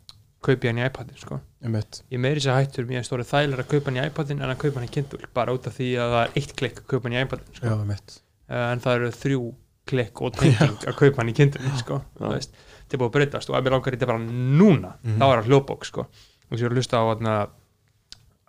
kaupi 0.45 0.68
hann 0.70 0.80
í 0.80 0.86
iPadin 0.86 1.16
sko. 1.20 1.40
ég 2.11 2.18
meiri 2.18 2.40
sér 2.40 2.57
hættur 2.57 2.86
mér 2.88 3.05
stóri 3.05 3.22
þægilega 3.28 3.61
að 3.62 3.70
kaupa 3.74 3.90
hann 3.92 4.01
í 4.01 4.07
iPadin 4.09 4.40
en 4.42 4.51
að 4.51 4.59
kaupa 4.64 4.80
hann 4.80 4.88
í 4.88 4.92
Kindle 4.92 5.28
bara 5.34 5.53
út 5.53 5.66
af 5.66 5.76
því 5.78 5.88
að 6.01 6.11
það 6.16 6.24
er 6.24 6.30
eitt 6.36 6.57
klikk 6.57 6.78
að 6.80 6.86
kaupa 6.86 7.09
hann 7.09 7.16
í 7.18 7.22
iPadin 7.22 7.55
sko. 7.55 7.66
já, 7.66 7.72
uh, 8.49 8.72
en 8.72 8.80
það 8.80 8.95
eru 8.97 9.11
þrjú 9.11 9.55
klikk 9.86 10.22
og 10.22 10.32
tenging 10.32 10.78
að 10.88 10.95
kaupa 10.97 11.16
hann 11.20 11.28
í 11.28 11.34
Kindle 11.36 11.76
sko. 11.76 12.01
Þetta 12.18 12.97
er 12.97 12.99
búið 13.01 13.09
að 13.11 13.16
breytast 13.16 13.51
og 13.51 13.57
ef 13.59 13.64
mér 13.64 13.70
langar 13.76 13.92
í 13.92 13.97
þetta 13.97 14.07
bara 14.07 14.18
núna 14.61 14.95
Mhm. 15.05 15.18
þá 15.20 15.24
er 15.28 15.42
það 15.42 15.49
hljóðbók 15.49 15.84
sko. 15.84 16.07
Og 16.51 16.59
sér 16.61 16.70
að 16.70 16.78
hlusta 16.80 17.01
á 17.01 17.05
þarna 17.11 17.36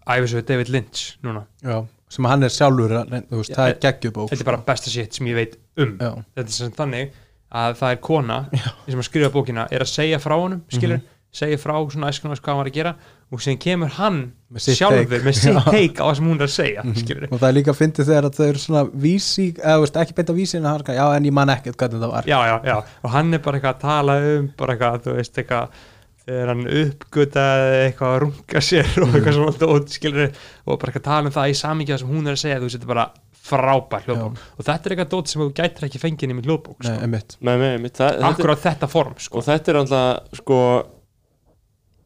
æfisöðu 0.06 0.46
David 0.50 0.70
Lynch 0.74 1.06
núna. 1.26 1.46
Já, 1.66 1.80
sem 2.14 2.28
hann 2.30 2.46
er 2.46 2.54
sjálfur 2.54 2.94
þú 3.10 3.40
veist, 3.40 3.50
Já, 3.52 3.58
það 3.58 3.72
er 3.72 3.80
geggjubók 3.88 4.30
þetta 4.32 4.44
er 4.46 4.50
bara 4.52 4.64
besta 4.68 4.92
shit 4.94 5.18
sem 5.18 5.32
ég 5.32 5.40
veit 5.40 5.58
um. 5.82 5.96
Já, 5.98 6.12
þetta 6.38 6.48
er 6.52 6.56
sem 6.60 6.76
þannig 6.78 7.16
að 7.56 7.76
það 7.82 7.96
er 7.96 8.00
kona 8.06 8.38
sem 8.86 9.02
að 9.02 9.08
skrifa 9.10 9.34
bókina 9.34 9.68
er 9.74 9.86
að 9.86 9.92
segja 9.96 10.20
frá 10.22 10.36
honum 10.38 10.62
skilur, 10.74 11.02
segja 11.36 11.58
frá 11.62 11.74
svona 11.92 12.12
æskunum 12.14 12.38
hvað 12.38 12.52
hann 12.54 12.62
var 12.62 12.70
að 12.70 12.78
gera 12.78 12.94
og 13.34 13.42
sem 13.42 13.58
kemur 13.60 13.90
hann 13.98 14.20
Með 14.54 14.62
sitt 14.68 14.78
sjálfur 14.78 15.08
take. 15.10 15.24
með 15.26 15.38
sitt 15.40 15.56
Já. 15.58 15.64
teik 15.74 15.98
á 15.98 16.06
það 16.06 16.14
sem 16.20 16.28
hún 16.30 16.38
er 16.38 16.46
að 16.46 16.54
segja 16.54 16.84
skilur. 17.02 17.26
og 17.32 17.40
það 17.42 17.48
er 17.50 17.56
líka 17.58 17.74
að 17.74 17.80
fyndi 17.82 18.06
þegar 18.06 18.28
að 18.30 18.38
þau 18.38 18.46
eru 18.52 18.62
svona 18.62 18.84
vísi, 19.06 19.48
eða 19.58 19.74
þú 19.80 19.86
veist, 19.88 19.98
ekki 20.04 20.16
beint 20.20 20.30
á 20.30 20.36
vísi 20.38 20.60
en 20.60 20.68
hann 20.70 20.78
er 20.78 20.86
svona, 20.86 20.98
já, 21.02 21.08
en 21.18 21.26
ég 21.32 21.36
man 21.36 21.52
ekkert 21.56 21.80
hvernig 21.82 22.04
það 22.06 22.14
var. 22.14 22.30
Já, 22.30 22.38
já, 22.52 22.56
já, 22.70 22.76
og 23.02 23.14
hann 23.16 23.34
er 23.34 23.42
bara 23.48 23.58
eitthvað 23.60 23.74
að 23.74 23.82
tala 23.88 24.18
um 24.30 24.48
bara 24.62 24.76
eitthvað, 24.78 25.02
þú 25.08 25.18
veist, 25.18 25.42
eitthvað 25.42 25.82
þegar 26.26 26.52
hann 26.52 26.66
uppgötaði 26.82 27.76
eitthvað 27.84 28.16
að 28.16 28.20
runga 28.24 28.64
sér 28.66 28.90
og 29.04 29.14
eitthvað 29.14 29.38
svona 29.38 29.60
dót, 29.62 29.94
skilur 29.94 30.26
og 30.66 30.80
bara 30.82 30.90
eitthvað 30.90 31.04
að 31.04 31.08
tala 31.12 31.30
um 31.30 31.36
það 31.36 31.52
í 31.52 31.60
samingja 31.62 32.00
sem 32.02 32.10
hún 32.12 32.26
er 32.26 32.34
að 32.38 32.42
segja, 32.42 32.58
þú 32.58 32.70
veist, 32.70 32.78
þetta 32.80 32.88
er 32.88 32.94
bara 32.96 33.08
frábær 33.46 34.08
hljóðbók. 34.08 34.42
Og 34.58 34.66
þetta 34.66 34.90
er 34.90 34.96
eitthvað 34.96 35.12
dót 35.12 35.30
sem 35.30 35.42
þú 35.44 35.48
gætir 35.60 35.86
ekki 35.86 36.02
fengið 36.02 36.34
í 36.34 36.38
hljóðbók, 36.48 36.80
Nei, 36.82 36.90
sko. 36.90 36.98
emitt 37.06 37.38
með 37.46 37.62
mig, 37.62 37.76
mitt 37.84 38.00
það, 38.00 38.12
þetta, 38.16 38.32
akkurat 38.32 38.64
þetta 38.64 38.90
form, 38.90 39.16
sko. 39.22 39.38
Og 39.38 39.46
þetta 39.46 39.72
er 39.72 39.80
alltaf 39.84 40.42
sko 40.42 40.60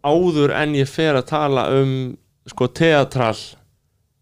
áður 0.03 0.53
en 0.55 0.75
ég 0.79 0.87
fer 0.89 1.15
að 1.19 1.29
tala 1.31 1.63
um 1.75 1.93
sko 2.49 2.67
teatral 2.75 3.37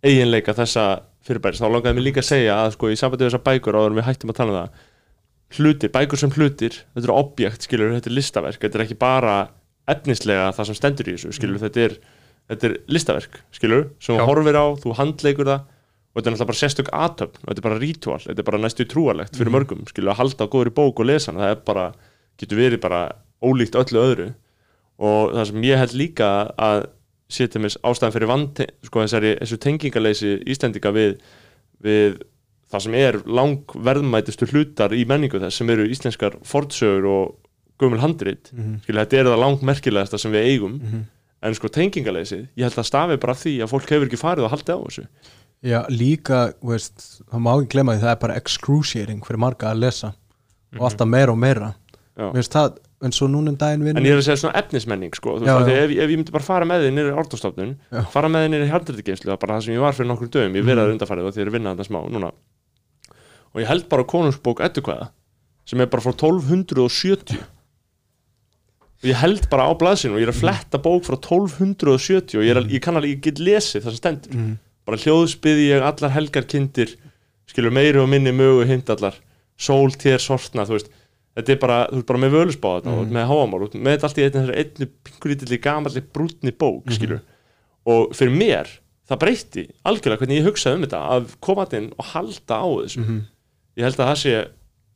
eiginleika 0.06 0.54
þessa 0.58 0.86
fyrirbæris 1.26 1.62
þá 1.62 1.68
langaði 1.70 1.98
mér 1.98 2.06
líka 2.08 2.22
að 2.24 2.30
segja 2.32 2.54
að 2.64 2.74
sko 2.78 2.89
í 2.91 2.98
sambandi 3.00 3.26
við 3.26 3.32
þessar 3.32 3.45
bækur 3.50 3.78
áður 3.78 3.98
efnislega 9.94 10.52
það 10.56 10.70
sem 10.70 10.78
stendur 10.80 11.10
í 11.10 11.16
þessu 11.16 11.34
skilur, 11.38 11.62
þetta 11.62 11.84
er, 11.86 11.98
þetta 12.52 12.70
er 12.70 12.78
listaverk 12.92 13.40
skilur, 13.56 13.90
sem 14.04 14.18
þú 14.18 14.28
horfir 14.30 14.60
á, 14.60 14.66
þú 14.84 14.96
handleikur 15.00 15.52
það 15.52 15.66
og 16.18 16.20
þetta 16.20 16.30
er 16.30 16.34
náttúrulega 16.34 16.50
bara 16.50 16.62
sérstök 16.64 16.92
aðtöfn 16.98 17.42
og 17.44 17.48
þetta 17.50 17.62
er 17.62 17.68
bara 17.68 17.80
ritual, 17.82 18.20
þetta 18.24 18.42
er 18.42 18.50
bara 18.50 18.62
næstu 18.64 18.86
trúarlegt 18.90 19.38
fyrir 19.38 19.54
mörgum, 19.54 19.84
skilur, 19.90 20.12
að 20.14 20.22
halda 20.24 20.48
á 20.50 20.52
góðri 20.54 20.74
bók 20.74 21.02
og 21.04 21.10
lesa 21.12 21.36
það 21.36 21.54
er 21.54 21.60
bara, 21.68 21.88
getur 22.42 22.62
verið 22.62 22.82
bara 22.82 23.02
ólíkt 23.44 23.78
öllu 23.78 24.02
öðru. 24.02 24.32
Og 24.98 25.36
það 25.36 25.50
sem 25.52 25.68
ég 25.68 25.82
held 25.82 25.94
líka 25.94 26.30
að 26.58 26.88
setja 27.30 27.62
mér 27.62 27.76
ástæðan 27.86 28.16
fyrir 28.16 28.32
vant 28.32 28.62
sko 28.88 29.04
þessari, 29.04 29.36
þessu 29.42 29.60
tengingaleysi 29.62 30.32
Íslendinga 30.50 30.94
við, 30.96 31.18
við 31.84 32.18
það 32.72 32.86
sem 32.86 32.98
er 33.00 33.20
langverðmætustu 33.28 34.48
hlutar 34.52 34.96
í 34.96 35.04
menningu 35.08 35.42
þess 35.44 35.60
sem 35.62 35.70
eru 35.74 35.88
íslenskar 35.92 36.40
fornsögur 36.48 37.10
og 37.12 37.36
gömul 37.80 38.02
handrit 38.02 38.52
mm 38.54 38.64
-hmm. 38.64 38.84
skilja 38.84 39.06
þetta 39.06 39.18
er 39.18 39.30
það 39.32 39.42
langmerkilegasta 39.44 40.18
sem 40.18 40.32
við 40.32 40.52
eigum. 40.52 40.80
Mhm. 40.82 41.06
en 41.42 41.54
sko 41.54 41.68
tengingaleysi, 41.70 42.48
ég 42.58 42.64
held 42.66 42.78
að 42.78 42.84
stafi 42.84 43.18
bara 43.18 43.34
því 43.34 43.62
að 43.62 43.70
fólk 43.70 43.90
hefur 43.90 44.08
ekki 44.08 44.18
farið 44.18 44.44
og 44.44 44.52
haldið 44.52 44.74
á 44.74 44.80
þessu. 44.88 45.04
Já, 45.62 45.86
líka, 45.90 46.54
veist, 46.64 47.22
það 47.32 47.40
má 47.40 47.52
ekki 47.54 47.70
glemma 47.74 47.94
því 47.94 48.02
það 48.02 48.12
er 48.12 48.20
bara 48.22 48.36
excruciating 48.36 49.26
fyrir 49.26 49.40
marga 49.40 49.72
að 49.72 49.80
lesa. 49.80 50.14
Og 50.78 50.86
alltaf 50.90 51.08
meira 51.08 51.32
og 51.32 51.38
meira. 51.38 51.76
Finnst 52.18 52.54
það, 52.54 52.78
en 53.06 53.14
svo 53.14 53.28
núna 53.30 53.54
um 53.54 53.58
daginn 53.58 53.84
vinn 53.86 53.98
en 54.00 54.06
ég 54.06 54.16
er 54.16 54.18
að 54.18 54.26
segja 54.26 54.42
svona 54.42 54.58
efnismenning 54.58 55.14
sko, 55.14 55.36
Já, 55.38 55.54
veist, 55.60 55.70
já. 55.70 55.84
ef, 55.84 55.92
ef 55.94 56.10
ég 56.10 56.18
myndi 56.18 56.34
bara 56.34 56.44
fara 56.44 56.66
með 56.66 56.88
þið 56.88 56.94
nýri 56.96 57.14
orðstofnun, 57.22 57.76
fara 58.14 58.32
með 58.34 58.46
þið 58.46 58.54
nýri 58.54 58.70
handritigeimslu, 58.72 59.28
það 59.30 59.36
er 59.36 59.42
bara 59.44 59.58
það 59.58 59.66
sem 59.68 59.76
ég 59.76 59.84
var 59.84 59.98
fyrir 59.98 60.10
nokkur 60.10 60.32
dögum 60.34 60.58
ég 60.58 60.64
að 60.66 60.82
og 61.28 61.38
ég 61.38 61.44
er 61.44 61.52
að 61.52 61.58
vinna 61.60 61.76
núna. 62.16 62.32
Og 63.54 63.62
ég 63.62 63.70
held 63.70 63.86
bara 63.90 64.04
konungsbók 64.04 64.64
ettukvæða 64.66 65.12
sem 65.68 65.82
er 65.82 65.92
bara 65.92 66.02
frá 66.02 66.14
1270 66.16 67.38
og 68.98 69.06
ég 69.12 69.20
held 69.22 69.48
bara 69.52 69.68
á 69.70 69.72
blaðsinu 69.78 70.16
og 70.16 70.22
ég 70.22 70.28
er 70.28 70.34
að 70.34 70.39
fletta 70.41 70.80
bók 70.82 71.04
frá 71.06 71.18
1270 71.20 72.39
og 72.39 72.45
ég, 72.48 72.58
að, 72.58 72.72
ég 72.74 72.82
kann 72.82 72.98
alveg, 72.98 73.14
ég 73.18 73.22
get 73.28 73.39
lesið 73.39 73.84
það 73.86 73.91
sem 73.93 74.00
stendur 74.02 74.34
mm. 74.38 74.54
bara 74.89 74.98
hljóðsbyði 75.04 75.68
ég 75.72 75.86
allar 75.86 76.16
helgar 76.16 76.48
kindir 76.50 76.95
skilur 77.48 77.72
meiri 77.76 78.00
og 78.02 78.10
minni 78.10 78.34
mögu 78.36 78.66
hindallar 78.68 79.20
sól 79.58 79.91
tér 79.93 80.18
sortna 80.24 80.66
þú 80.68 80.78
veist 80.80 80.89
þetta 81.38 81.54
er 81.54 81.62
bara, 81.62 81.78
þú 81.91 82.00
veist 82.02 82.10
bara 82.10 82.24
með 82.26 82.34
völusbáða 82.39 82.82
þetta 82.82 82.91
Mhm. 82.95 83.06
mm. 83.06 83.14
með 83.14 83.30
háamál, 83.30 83.70
með 83.78 83.93
þetta 83.93 84.08
allt 84.10 84.18
í 84.18 84.26
einni 84.26 84.58
einni 84.64 84.89
pingulítilli 85.06 85.60
gamalli 85.62 86.02
brúnni 86.14 86.52
bók 86.58 86.91
skilur, 86.98 87.22
og 87.86 88.14
fyrir 88.18 88.34
mér 88.34 88.68
það 89.08 89.22
breytti 89.22 89.64
algjörlega 89.88 90.20
hvernig 90.24 90.41
ég 90.41 90.48
hugsaði 90.50 90.76
um 90.82 90.86
þetta 90.88 91.02
að 91.16 91.30
koma 91.39 91.68
inn 91.78 91.91
og 91.98 92.06
halda 92.16 92.58
á 92.58 92.68
þessu 92.82 93.04
Mhm. 93.06 93.22
ég 93.78 93.84
held 93.86 94.02
að 94.02 94.10
það 94.10 94.22
sé 94.26 94.34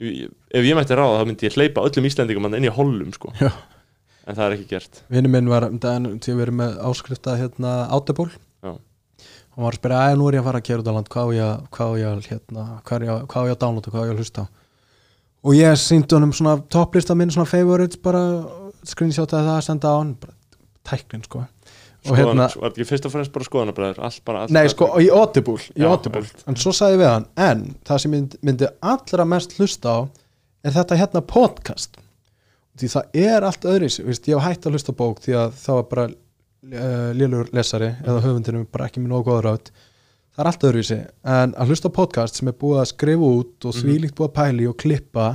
ef 0.02 0.66
ég 0.66 0.74
mætti 0.76 0.97
ráða 0.97 1.22
þá 1.22 1.26
myndi 1.30 1.45
ég 1.47 1.54
hleypa 1.56 1.84
öllum 1.86 2.08
Íslendingum 2.10 2.47
inn 2.58 2.66
í 2.66 2.74
hollum 2.74 3.14
sko. 3.14 3.30
En 4.32 4.38
það 4.40 4.46
er 4.48 4.56
ekki 4.58 4.70
gert. 4.72 5.02
Vinnu 5.12 5.32
minn 5.34 5.50
var 5.52 5.68
um 5.68 5.78
daginn 5.84 6.20
til 6.24 6.34
að 6.36 6.42
vera 6.46 6.56
með 6.62 6.80
áskrifta 6.90 7.36
hérna 7.40 7.74
Já. 8.64 8.72
hann 9.52 9.66
var 9.66 9.76
að 9.76 9.80
spyrja, 9.82 10.00
að 10.08 10.18
nú 10.22 10.30
er 10.32 10.38
ég 10.40 10.42
að 10.44 10.50
fara 10.50 10.62
að 10.64 10.68
kera 10.70 10.84
út 10.84 10.90
á 10.90 10.94
land. 10.96 11.12
Hvað 11.12 11.36
ég, 11.38 11.62
ég 12.02 12.28
hérna, 12.32 12.66
hvað 12.88 12.96
er 12.98 13.06
ég, 13.08 13.14
að- 13.14 13.28
á 13.44 13.48
ég 13.50 13.56
að 13.56 13.62
downloada, 13.66 13.92
hvað 13.92 14.02
á 14.02 14.08
ég 14.08 14.14
að 14.16 14.22
hlusta 14.24 14.48
og 15.42 15.56
ég 15.58 15.74
síndi 15.82 16.14
honum 16.14 16.32
svona 16.38 16.60
topplista 16.70 17.16
minn, 17.18 17.32
svona 17.34 17.50
favorites 17.50 17.98
bara 17.98 18.20
screenshotaði 18.86 19.48
það 19.48 19.56
að 19.58 19.66
senda 19.66 19.90
á 19.90 19.96
hann 19.98 20.12
tæknin 20.86 21.24
sko. 21.26 21.46
Og 22.10 22.18
hérna, 22.18 22.48
ekki 22.66 22.86
fyrst 22.90 23.06
og 23.06 23.12
fremst 23.14 23.32
bara 23.34 23.46
skoðanabræður 23.46 24.54
nei 24.54 24.68
sko, 24.74 24.88
í 25.02 25.10
Audible, 25.14 25.58
í 25.78 25.82
Já, 25.84 25.90
Audible. 25.92 26.24
en 26.50 26.56
svo 26.58 26.72
sagði 26.74 26.96
ég 26.98 27.02
við 27.04 27.10
hann, 27.12 27.26
en 27.38 27.76
það 27.86 28.00
sem 28.02 28.16
ég 28.18 28.38
myndi 28.42 28.70
allra 28.82 29.26
mest 29.26 29.54
hlusta 29.60 29.90
á 29.94 30.00
er 30.66 30.72
þetta 30.78 30.98
hérna 30.98 31.22
podcast 31.26 31.98
því 32.80 32.89
það 32.95 33.19
er 33.28 33.43
allt 33.49 33.65
öðris 33.67 33.99
Vist, 34.05 34.28
ég 34.32 34.38
hef 34.39 34.47
hægt 34.47 34.65
að 34.65 34.72
hlusta 34.78 34.93
bók 34.95 35.19
því 35.26 35.34
að 35.41 35.53
það 35.59 35.76
var 35.82 35.88
bara 35.91 36.05
uh, 36.11 37.11
lélur 37.17 37.49
lesari 37.55 37.91
eða 38.05 38.22
höfundinum 38.26 38.67
bara 38.72 38.88
ekki 38.88 39.01
með 39.03 39.11
nógu 39.15 39.28
góður 39.32 39.49
átt 39.55 39.72
það 40.32 40.39
er 40.45 40.47
allt 40.53 40.61
öðruvísi. 40.63 40.99
En 41.28 41.53
að 41.59 41.67
hlusta 41.74 41.89
podcast 41.91 42.38
sem 42.39 42.47
er 42.47 42.55
búið 42.61 42.80
að 42.86 42.91
skrifa 42.93 43.32
út 43.41 43.65
og 43.67 43.76
þvílíkt 43.76 44.15
búið 44.15 44.30
að 44.30 44.38
pæli 44.41 44.67
og 44.72 44.78
klippa 44.80 45.30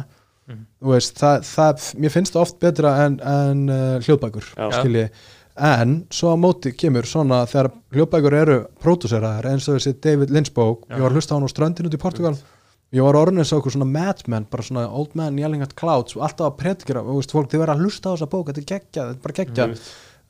Mhm. 0.46 0.60
þú 0.78 0.92
veist, 0.92 1.16
það, 1.18 1.40
það, 1.42 1.86
mér 1.98 2.12
finnst 2.14 2.32
það 2.36 2.42
oft 2.44 2.58
betra 2.62 2.90
en, 3.04 3.16
en 3.18 3.62
uh, 3.66 3.96
hljóðbækur 4.06 4.44
en 5.56 5.94
svo 6.14 6.30
á 6.30 6.36
móti 6.38 6.70
kemur 6.78 7.02
svona 7.08 7.40
þegar 7.50 7.68
hljóðbækur 7.96 8.36
eru 8.38 8.56
pródúseraðar 8.78 9.48
eins 9.50 9.66
og 9.66 9.80
þessi 9.80 9.96
David 10.04 10.30
Lynch 10.30 10.52
bók 10.54 10.84
Já. 10.86 10.94
ég 10.94 11.02
var 11.02 11.10
að 11.10 11.18
hlusta 11.18 11.34
á 11.34 11.36
hann 11.40 11.48
á 11.48 11.50
ströndin 11.50 11.88
út 11.90 11.96
í 11.98 12.00
Portugal 12.02 12.36
ég 12.94 13.02
var 13.02 13.14
orðin 13.18 13.38
eins 13.42 13.52
og 13.52 13.60
okkur 13.62 13.72
svona 13.74 13.88
madman 13.90 14.46
bara 14.50 14.62
svona 14.62 14.86
old 14.88 15.14
man 15.18 15.38
yelling 15.38 15.62
at 15.62 15.74
clouds 15.74 16.16
og 16.16 16.22
alltaf 16.22 16.52
að 16.52 16.56
predikera 16.60 17.02
og 17.02 17.16
veist, 17.18 17.32
fólk 17.34 17.50
þið 17.50 17.58
verða 17.64 17.74
að 17.74 17.82
hlusta 17.84 18.08
á 18.08 18.12
þessa 18.14 18.28
bók, 18.30 18.46
þetta 18.52 18.62
er 18.62 18.68
geggjað, 18.70 19.08
þetta 19.08 19.18
er 19.18 19.24
bara 19.26 19.38
geggjað 19.40 19.78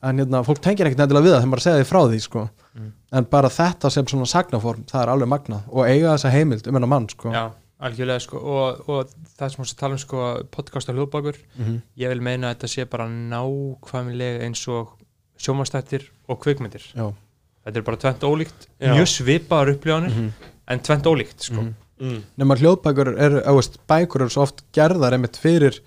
en 0.07 0.19
hérna, 0.21 0.43
fólk 0.45 0.59
tengir 0.61 0.85
ekkert 0.87 0.99
nefnilega 1.01 1.25
við 1.25 1.31
það 1.33 1.39
þegar 1.41 1.51
maður 1.51 1.63
segja 1.67 1.77
því 1.81 1.87
frá 1.89 2.01
því 2.07 2.19
sko. 2.21 2.49
Mm. 2.77 2.91
en 3.17 3.25
bara 3.25 3.49
þetta 3.49 3.89
sem 3.89 4.05
svona 4.05 4.25
sagnaform 4.29 4.83
það 4.85 5.01
er 5.01 5.09
alveg 5.09 5.29
magnað 5.31 5.61
og 5.73 5.87
eiga 5.89 6.11
þessa 6.13 6.29
heimild 6.33 6.67
um 6.69 6.75
hennar 6.77 6.91
mann 6.91 7.07
sko. 7.09 7.31
Já, 7.33 7.45
algjörlega 7.81 8.21
sko 8.21 8.37
og, 8.37 8.83
og 8.89 9.09
það 9.39 9.49
sem 9.55 9.63
þú 9.65 9.77
tala 9.79 9.93
um 9.97 10.01
sko 10.03 10.27
podcast 10.53 10.89
og 10.89 10.95
hljóðbækur, 10.99 11.39
Mhm. 11.57 11.79
ég 11.97 12.09
vil 12.13 12.21
meina 12.21 12.51
að 12.51 12.55
þetta 12.57 12.67
sé 12.75 12.85
bara 12.89 13.07
nákvæmlega 13.09 14.43
eins 14.45 14.67
og 14.69 14.93
sjómanstættir 15.41 16.05
og 16.29 16.39
kvikmyndir 16.41 16.85
Já. 16.93 17.09
þetta 17.65 17.77
er 17.77 17.81
bara 17.89 17.97
tvent 17.97 18.23
ólíkt, 18.29 18.67
Já. 18.81 18.93
mjög 18.93 19.09
svipaðar 19.13 19.73
upplifanir 19.75 20.09
Mhm. 20.13 20.29
en 20.67 20.79
tvent 20.79 21.03
ólíkt 21.09 21.41
sko 21.49 21.61
Mhm. 21.61 21.73
Mm. 21.99 22.23
nema 22.41 22.57
hljóðbækur 22.59 23.13
eru, 23.15 23.43
áveist, 23.45 23.79
bækur 23.89 24.25
eru 24.25 24.33
svo 24.33 24.47
oft 24.47 24.65
gerðar 24.75 25.17
einmitt 25.17 25.39
fyrir 25.41 25.81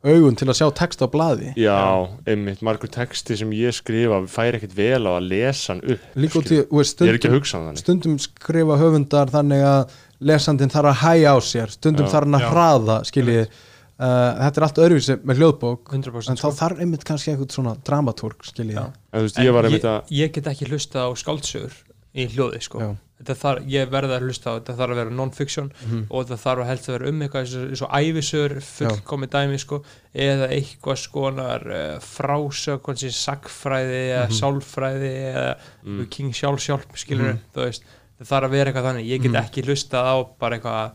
augun 0.00 0.36
til 0.38 0.48
að 0.48 0.56
sjá 0.56 0.68
text 0.78 1.02
á 1.04 1.06
blaði 1.12 1.50
Já, 1.60 2.08
einmitt, 2.28 2.62
margur 2.64 2.88
texti 2.92 3.36
sem 3.36 3.50
ég 3.52 3.74
skrifa 3.76 4.22
færi 4.32 4.56
ekkert 4.56 4.76
vel 4.78 5.02
á 5.04 5.12
að 5.18 5.26
lesa 5.28 5.74
hann 5.74 5.82
upp 5.84 6.20
líka 6.20 6.40
út 6.40 6.52
í, 6.52 6.60
veist, 6.70 7.02
Ég 7.04 7.12
er 7.12 7.18
ekki 7.18 7.28
að 7.28 7.34
stundum, 7.34 7.40
hugsa 7.40 7.58
um 7.58 7.66
þannig 7.66 7.82
stundum 7.82 8.14
skrifa 8.24 8.78
höfundar 8.80 9.32
þannig 9.34 9.66
að 9.68 9.98
lesandinn 10.30 10.72
þarf 10.72 10.92
að 10.92 11.02
hæja 11.02 11.34
á 11.36 11.38
sér 11.44 11.74
stundum 11.76 12.08
Já. 12.08 12.12
þarf 12.14 12.28
hann 12.28 12.38
að 12.38 12.46
Já. 12.46 12.50
hraða 12.54 12.96
skilji, 13.10 13.44
uh, 13.44 14.08
þetta 14.40 14.62
er 14.62 14.66
allt 14.68 14.82
öðruvísi 14.86 15.18
með 15.20 15.42
hljóðbók 15.42 15.94
100% 15.98 16.32
en 16.32 16.40
þá 16.40 16.48
þarf 16.62 16.82
einmitt 16.86 17.06
kannski 17.10 17.34
eitthvað 17.34 17.54
svona 17.58 17.76
dramatúrk 17.84 18.48
skilji, 18.48 18.78
Já. 18.80 18.86
En 18.88 19.20
þú 19.20 19.28
veist, 19.28 19.44
ég 19.44 19.56
var 19.58 19.68
einmitt 19.68 19.88
að 19.92 20.16
ég 20.16 20.32
get 20.32 20.48
ekki 20.54 20.70
hlusta 20.72 21.04
á 21.04 21.08
skáldsögur 21.12 21.76
í 22.16 22.28
hljóði 22.32 22.64
sko 22.64 22.84
Já. 22.86 22.90
Þetta 23.20 23.34
þarf, 23.36 23.64
ég 23.68 23.90
verði 23.92 24.14
að 24.16 24.22
hlusta 24.26 24.50
á, 24.50 24.52
þetta 24.58 24.74
þarf 24.78 24.90
að 24.94 25.00
vera 25.00 25.10
non-fiction 25.10 25.72
Mhm. 25.86 26.06
og 26.10 26.24
þetta 26.26 26.38
þarf 26.40 26.62
að 26.62 26.66
helst 26.70 26.88
að 26.88 26.94
vera 26.98 27.08
um 27.10 27.20
eitthvað 27.20 27.42
eins 27.70 27.82
og- 27.82 27.90
ævisögur 28.00 28.54
fullkomi 28.64 29.26
dæmi 29.28 29.58
sko 29.60 29.82
eða 30.14 30.48
eitthvað 30.48 30.96
skonar 31.04 31.66
uh, 31.68 31.98
frásög, 32.00 32.80
hvernig 32.80 33.12
sagfræði 33.12 34.00
eða 34.16 34.26
Mhm. 34.28 34.38
sálfræði 34.40 35.12
eða 35.34 35.56
mm. 35.84 36.06
King 36.10 36.32
sjálf 36.32 36.60
sjálf 36.64 36.86
skilur 36.96 37.38
þú 37.54 37.66
veist, 37.66 37.82
það 38.20 38.26
þarf 38.32 38.44
að 38.48 38.50
vera 38.50 38.72
eitthvað 38.72 38.88
þannig 38.88 39.06
ég 39.06 39.22
get 39.22 39.32
Mhm. 39.32 39.44
ekki 39.44 39.62
hlustað 39.68 40.04
á 40.08 40.16
bara 40.38 40.58
eitthvað 40.58 40.92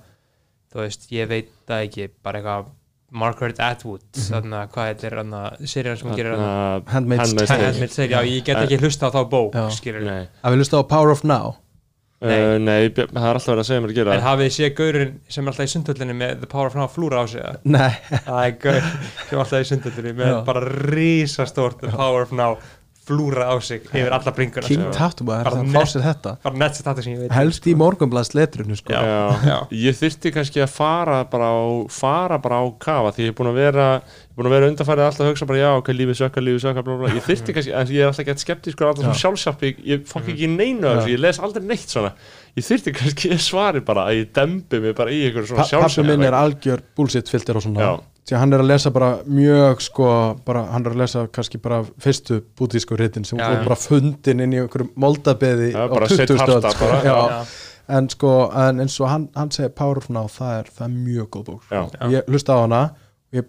þú 0.73 0.81
veist, 0.81 1.07
ég 1.11 1.27
veit 1.29 1.49
það 1.67 1.85
ekki 1.89 2.09
bara 2.23 2.41
eitthvað 2.41 2.65
Margaret 3.11 3.59
Atwood 3.59 4.01
Mhm. 4.11 4.27
þarna, 4.33 4.67
hvað 4.67 4.89
þetta 4.89 5.03
er 5.05 5.11
þarna, 5.15 5.57
serían 5.61 5.97
sem 5.97 6.09
hún 6.09 6.15
gerir 6.17 6.35
Handmaid's 6.89 7.47
Tale. 7.47 8.25
Ég 8.25 8.43
get 8.43 8.57
ekki 8.57 8.77
hlusta 8.81 9.07
á 9.07 9.11
þá 9.13 9.29
bók 9.29 9.53
að 9.53 10.51
við 10.51 10.57
lusta 10.57 10.81
á 10.81 10.83
Power 10.87 11.11
of 11.11 11.23
Now 11.23 11.55
Uh, 12.25 12.55
nei, 12.63 12.87
Björn- 12.89 13.11
það 13.13 13.27
er 13.29 13.37
alltaf 13.37 13.51
verið 13.51 13.61
að 13.61 13.67
segja 13.69 13.81
mér 13.83 13.91
að 13.93 13.97
gera 13.99 14.13
En 14.15 14.23
hafið 14.25 14.47
þið 14.47 14.53
séð 14.55 14.71
gaurinn 14.79 15.11
sem 15.35 15.43
er 15.45 15.51
alltaf 15.53 15.67
í 15.67 15.73
sundhöllinni 15.75 16.15
með 16.21 16.31
The 16.41 16.49
Power 16.55 16.71
of 16.71 16.77
Now 16.79 16.87
flúra 16.95 17.19
á 17.21 17.25
sig 17.29 17.41
eða? 17.43 17.59
nei, 17.75 17.91
Það 18.25 18.39
er 18.45 18.55
gaur 18.65 18.79
sem 18.81 19.35
er 19.35 19.43
alltaf 19.43 19.59
í 19.61 19.67
sundhöllinni 19.69 20.13
með 20.21 20.31
Já. 20.31 20.39
bara 20.47 20.63
risastórt 20.95 21.83
The 21.85 21.91
Power 21.93 22.25
of 22.25 22.33
Now 22.33 22.57
flúra 23.05 23.45
á 23.53 23.55
sig 23.61 23.83
yfir 23.85 24.11
alla 24.15 24.31
bringuna 24.33 24.65
King 24.65 24.81
sem- 24.81 24.91
Tattoo 24.95 25.27
er 25.29 25.43
Bara 25.45 25.59
það 25.59 25.65
að 25.65 25.75
fá 25.75 25.85
sér 25.91 26.03
þetta 26.07 27.31
helst 27.35 27.67
í 27.69 27.75
morgunblaðs 27.77 28.31
letrinu 28.33 28.75
sko. 28.79 28.93
Já. 28.93 29.01
Já, 29.05 29.19
Já. 29.45 29.57
ég 29.71 29.97
þyrfti 29.99 30.31
kannski 30.33 30.63
að 30.65 30.71
fara 30.73 31.19
bara 31.29 31.49
á, 31.53 31.61
fara 31.89 32.37
bara 32.41 32.61
á 32.61 32.65
kafa 32.81 33.11
því 33.13 33.27
ég 33.27 33.33
er 33.33 33.37
búin 33.37 33.51
að 33.51 33.59
vera, 33.61 33.87
ég 34.01 34.33
er 34.33 34.35
búin 34.39 34.49
að 34.49 34.55
vera 34.57 34.69
undanfærið 34.71 35.05
alltaf 35.05 35.25
að 35.25 35.29
hugsa 35.31 35.45
bara 35.51 35.59
já, 35.61 35.69
ok, 35.77 35.87
lífið 35.99 36.19
sökkar, 36.21 36.45
lífið 36.47 36.63
sökkar, 36.65 36.83
bla, 36.87 36.95
bla, 36.97 37.05
bla. 37.05 37.13
ég 37.19 37.27
þyrfti 37.29 37.53
kannski, 37.59 37.75
en 37.77 37.93
ég 37.93 38.01
er 38.01 38.09
alltaf 38.09 38.25
gett 38.31 38.43
skeptískur 38.45 38.89
alltaf 38.89 39.05
svona 39.05 39.21
sjálfsjálf, 39.21 39.61
ég, 39.69 39.83
ég 39.85 40.05
fokk 40.09 40.31
ekki 40.33 40.47
í 40.49 40.51
neinu 40.55 40.87
af 40.89 40.97
þessu, 41.03 41.13
ég 41.13 41.21
les 41.21 41.39
aldrei 41.45 41.63
neitt 41.69 41.89
svona 41.93 42.11
ég 42.55 42.65
þyrfti 42.65 42.95
kannski 42.95 43.31
að 43.35 43.41
svari 43.45 43.81
bara 43.85 44.07
að 44.09 44.19
ég 44.23 44.33
dembi 44.33 44.79
mig 44.81 44.95
bara 44.97 45.11
í 45.13 45.21
einhverju 45.29 45.53
svona 45.53 45.67
Pa- 45.69 45.85
pappi 45.85 46.03
minn 46.09 46.23
er 46.25 46.33
algjör 46.41 46.81
bullshit 46.97 47.29
filter 47.29 47.55
og 47.59 47.63
svona 47.67 47.79
Já. 47.85 47.93
Því 48.25 48.33
að 48.35 48.39
hann 48.41 48.53
er 48.57 48.61
að 48.63 48.69
lesa 48.71 48.91
bara 48.91 49.09
mjög 49.27 49.81
sko, 49.85 50.07
bara, 50.45 50.63
hann 50.71 50.85
er 50.85 50.91
að 50.95 51.01
lesa 51.03 51.27
kannski 51.31 51.59
bara 51.61 51.83
fyrstu 52.01 52.39
bútísku 52.57 52.97
ritin 52.97 53.25
sem 53.25 53.37
Já, 53.39 53.47
voru 53.49 53.59
já. 53.61 53.63
bara 53.67 53.75
fundin 53.77 54.39
inn 54.41 54.53
í 54.55 54.59
einhverjum 54.63 54.91
moldabeði 54.95 55.71
á 55.77 55.85
bara 55.91 56.07
set 56.09 56.27
20. 56.29 56.33
öld 56.33 56.53
harta 56.65 56.71
sko. 56.73 56.85
bara. 56.85 57.01
já. 57.05 57.15
Já. 57.29 57.45
en 57.99 58.09
sko, 58.09 58.31
en 58.65 58.79
eins 58.81 58.95
og 58.99 59.09
hann, 59.11 59.27
hann 59.35 59.51
segir 59.53 59.69
Power 59.77 59.97
of 60.01 60.09
Now, 60.09 60.25
það 60.27 60.55
er, 60.59 60.71
það 60.77 60.87
er 60.87 60.95
mjög 60.95 61.27
góð 61.35 61.43
bók 61.51 61.67
sko. 61.67 61.83
Og 62.01 62.15
ég 62.15 62.31
hlusta 62.33 62.55
á 62.57 62.59
hana 62.63 62.81
og 62.89 63.37
ég 63.37 63.45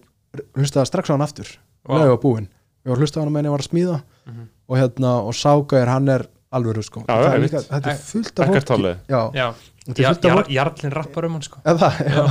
hlustaði 0.60 0.90
strax 0.92 1.08
á 1.08 1.12
hana 1.16 1.24
aftur 1.24 1.48
Vá. 1.86 1.96
wow. 2.02 2.16
búin, 2.20 2.48
ég 2.84 3.00
hlusta 3.00 3.16
á 3.16 3.24
hana 3.24 3.32
meðan 3.32 3.48
ég 3.48 3.56
var 3.56 3.64
að 3.64 3.70
smíða 3.70 4.02
Mhm. 4.26 4.44
og 4.68 4.76
hérna, 4.76 5.10
og 5.22 5.32
Ságair 5.38 5.86
hann 5.88 6.08
er 6.08 6.26
alvöru 6.52 6.82
sko, 6.82 7.04
Já, 7.08 7.14
Það 7.14 7.34
er 7.34 7.38
líka, 7.44 7.60
þetta 7.62 7.90
er 7.92 7.96
fullt 7.96 8.40
af 8.40 8.48
fólki 8.48 8.96
já, 9.08 9.20
þetta 9.86 10.00
er 10.02 10.06
fullt 10.10 10.24
af 10.26 10.32
fólki 10.36 10.54
Jarlinn 10.56 10.92
rappar 10.92 11.24
um 11.24 11.32
hann 11.32 11.42
sko 11.46 11.60
eða 11.64 11.78
það, 11.78 12.00
já, 12.10 12.24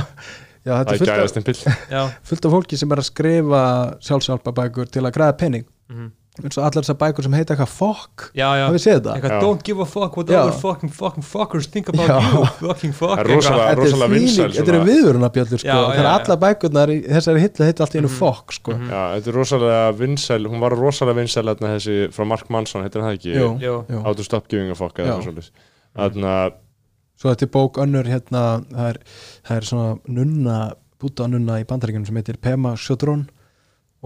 já, 0.66 0.72
þetta 0.82 0.90
það 0.90 0.92
er 0.92 0.98
fullt 0.98 1.08
af, 1.14 1.16
gæðast 1.22 1.36
en 1.40 1.46
pill 1.46 1.60
Já, 1.96 2.02
fullt 2.26 2.44
af 2.50 2.54
fólki 2.58 2.76
sem 2.82 2.92
er 2.92 3.02
að 3.04 3.10
skrifa 3.12 3.64
sjálfsjálpabækur 4.10 4.90
til 4.92 5.06
að 5.06 5.12
græða 5.18 5.38
penning 5.38 5.66
Mhm. 5.86 6.08
eins 6.42 6.58
og 6.58 6.64
allar 6.66 6.82
þessar 6.84 6.96
bækur 7.00 7.22
sem 7.24 7.32
heita 7.32 7.54
eitthvað 7.54 7.70
fokk 7.72 8.24
já, 8.36 8.48
já 8.58 8.64
hafið 8.66 8.82
séð 8.82 8.96
þetta? 8.98 9.12
Eitthvað, 9.16 9.36
don't 9.40 9.62
give 9.64 9.80
a 9.80 9.86
fuck 9.88 10.16
what 10.18 10.26
Já. 10.28 10.40
other 10.42 10.56
fucking 10.60 10.90
fucking 10.92 11.24
fuckers 11.24 11.68
think 11.70 11.88
about 11.88 12.10
Já. 12.10 12.16
you 12.18 12.44
fucking 12.66 12.92
fuck 12.92 13.14
Það 13.14 13.22
er 13.22 13.30
rosalega- 13.30 13.68
Þetta 13.70 13.86
er 13.86 13.92
svona- 14.66 14.88
viðvörunabjöllur 14.90 15.62
sko, 15.62 15.76
þegar 15.94 16.08
já. 16.08 16.10
allar 16.18 16.40
bækurnar 16.42 16.92
í 16.92 16.98
þessari 17.06 17.40
hillu 17.44 17.64
heita 17.70 17.84
allt 17.86 17.94
í 17.94 18.00
einu 18.02 18.10
Mhm. 18.10 18.18
fokk 18.18 18.52
sko. 18.58 18.72
Mhm. 18.74 18.90
Já, 18.90 19.02
þetta 19.14 19.28
er 19.32 19.38
rosalega 19.38 19.94
vinsæl, 20.02 20.46
hún 20.50 20.60
var 20.60 20.70
rosalega 20.76 21.16
vinsæl 21.22 21.46
þarna 21.54 21.72
þessi 21.76 21.96
frá 22.12 22.26
Mark 22.26 22.50
Manson, 22.50 22.82
heitir 22.82 23.00
hann 23.00 23.16
það 23.16 23.18
ekki. 23.22 24.02
How 24.04 24.12
to 24.12 24.22
Stop 24.24 24.48
Giving 24.48 24.70
a 24.70 24.74
Fuck 24.74 24.98
eða 24.98 25.22
svolítið 25.22 25.50
þannig 25.96 26.24
að 26.26 26.52
svo 27.16 27.30
þetta 27.32 27.46
er 27.46 27.52
bók 27.54 27.78
önnur 27.82 28.04
hérna, 28.10 28.42
það 28.72 28.88
er, 28.92 28.98
það 29.48 29.56
er 29.56 29.68
svona 29.70 29.88
nunna 30.18 30.58
búta 31.00 31.26
nunna 31.28 31.58
í 31.60 31.66
bandaríkjunum 31.68 32.06
sem 32.08 32.16
heitir 32.20 32.38
Pema 32.40 32.74
Sjötrún 32.76 33.26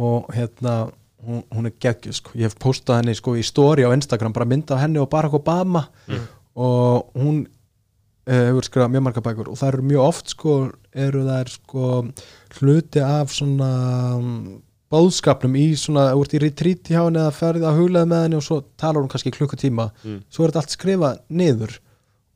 og 0.01 0.31
hérna 0.35 0.91
hún, 1.27 1.43
hún 1.53 1.67
er 1.69 1.75
geggjuð 1.83 2.17
sko. 2.17 2.31
ég 2.35 2.49
hef 2.49 2.57
postað 2.59 3.01
henni 3.03 3.15
sko 3.19 3.35
í 3.39 3.43
story 3.47 3.85
á 3.87 3.91
Instagram 3.95 4.33
bara 4.33 4.47
mynda 4.49 4.75
af 4.77 4.81
henni 4.87 4.99
og 5.03 5.11
Barack 5.13 5.35
Obama 5.39 5.87
Mm. 6.09 6.25
og 6.57 7.11
hún 7.15 7.45
uh, 7.47 8.33
hefur 8.51 8.67
skrifað 8.67 8.91
mjög 8.95 9.05
marga 9.07 9.23
bækur 9.23 9.49
og 9.53 9.59
það 9.61 9.69
eru 9.75 9.83
mjög 9.91 10.03
oft 10.07 10.29
sko 10.35 10.55
eru 10.95 11.23
það 11.29 11.53
sko 11.55 11.85
hluti 12.59 13.01
af 13.05 13.31
svona 13.35 13.71
um, 14.17 14.33
bóðskapnum 14.91 15.55
í 15.55 15.69
svona, 15.79 16.09
þú 16.17 16.25
ert 16.25 16.35
í 16.35 16.41
retreat 16.43 16.89
hjá 16.91 17.05
henni 17.05 17.21
eða 17.23 17.35
ferði 17.37 17.67
að 17.69 17.79
huglega 17.79 18.09
með 18.11 18.25
henni 18.25 18.39
og 18.41 18.43
svo 18.47 18.59
talar 18.81 19.03
hún 19.05 19.11
kannski 19.13 19.31
klukkutíma 19.37 19.91
Mm. 20.03 20.19
svo 20.31 20.45
er 20.45 20.51
þetta 20.51 20.63
allt 20.65 20.75
skrifað 20.75 21.21
niður 21.31 21.79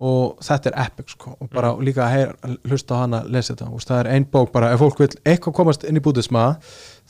og 0.05 0.40
þetta 0.44 0.68
er 0.70 0.74
epic 0.84 1.12
sko. 1.14 1.32
Og 1.40 1.48
bara 1.55 1.70
líka 1.80 2.02
að 2.05 2.12
heyra, 2.14 2.57
hlusta 2.68 2.96
á 2.98 2.98
hana 3.05 3.20
lesa 3.30 3.55
þetta. 3.55 3.68
Og 3.72 3.80
það 3.80 4.00
er 4.02 4.09
ein 4.12 4.26
bók 4.34 4.50
bara, 4.52 4.72
ef 4.74 4.82
fólk 4.82 4.98
vil 5.00 5.09
eitthvað 5.24 5.55
komast 5.57 5.84
inn 5.88 5.96
í 5.96 6.02
búdisma 6.05 6.42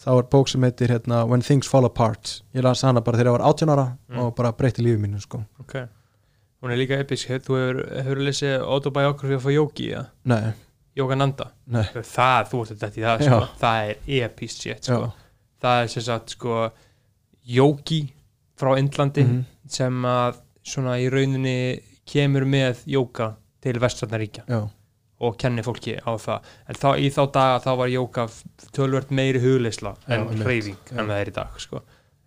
þá 0.04 0.08
er 0.18 0.28
bók 0.30 0.48
sem 0.52 0.62
heitir 0.66 0.92
hérna, 0.94 1.24
When 1.26 1.42
Things 1.42 1.66
Fall 1.70 1.88
Apart. 1.88 2.42
Ég 2.54 2.62
las 2.62 2.82
hana 2.86 3.00
bara 3.02 3.18
þegar 3.18 3.32
ég 3.32 3.38
var 3.38 3.46
18 3.50 3.72
ára 3.74 3.86
Mm. 4.10 4.18
og 4.20 4.34
bara 4.36 4.52
breytti 4.52 4.82
lífið 4.84 5.00
mínu 5.06 5.20
sko. 5.24 5.42
Ok. 5.60 5.74
Hún 6.62 6.70
er 6.72 6.76
líka 6.78 6.98
episk, 7.00 7.28
þú 7.28 7.56
hefur, 7.60 7.80
hefur 8.04 8.16
lesið 8.24 8.60
autobiography 8.62 9.34
of 9.34 9.46
a 9.46 9.50
yogi, 9.52 9.90
ja? 9.90 10.04
nei, 10.24 10.52
Yogananda? 10.96 11.50
Nei, 11.66 11.82
Það, 11.92 12.46
þú 12.52 12.60
ert 12.62 12.78
þetta 12.78 12.96
í 12.96 13.02
það, 13.02 13.18
Já. 13.20 13.24
sko 13.26 13.48
Það 13.60 13.88
er 13.88 13.96
episk 14.24 14.62
shit, 14.62 14.84
sko. 14.84 15.00
Já. 15.00 15.12
Það 15.60 15.82
er 15.82 15.86
sem 15.88 16.02
sagt, 16.02 16.30
sko 16.30 16.70
yogi 17.44 18.12
frá 18.56 18.78
Indlandi 18.78 19.24
Mhm. 19.24 19.44
sem 19.68 20.02
að 20.02 20.36
svona 20.64 20.94
í 21.00 21.10
rauninni 21.10 21.80
kemur 22.06 22.44
með 22.44 22.84
jóka 22.86 23.34
til 23.64 23.78
vestfarnaríkja 23.80 24.44
já, 24.48 24.60
og 25.24 25.36
kenni 25.40 25.62
fólki 25.64 25.96
á 26.04 26.12
það 26.20 26.42
en 26.68 26.74
þá, 26.74 26.88
í 27.00 27.08
þá 27.14 27.22
daga 27.32 27.58
þá 27.64 27.70
var 27.80 27.88
jóka 27.88 28.26
tölvört 28.76 29.10
meiri 29.10 29.40
hugleysla 29.40 29.94
en 30.08 30.26
hreyfing 30.42 30.76
en 30.92 31.06
það 31.08 31.20
er 31.20 31.30
í 31.30 31.34
dag 31.34 31.60
sko. 31.62 31.80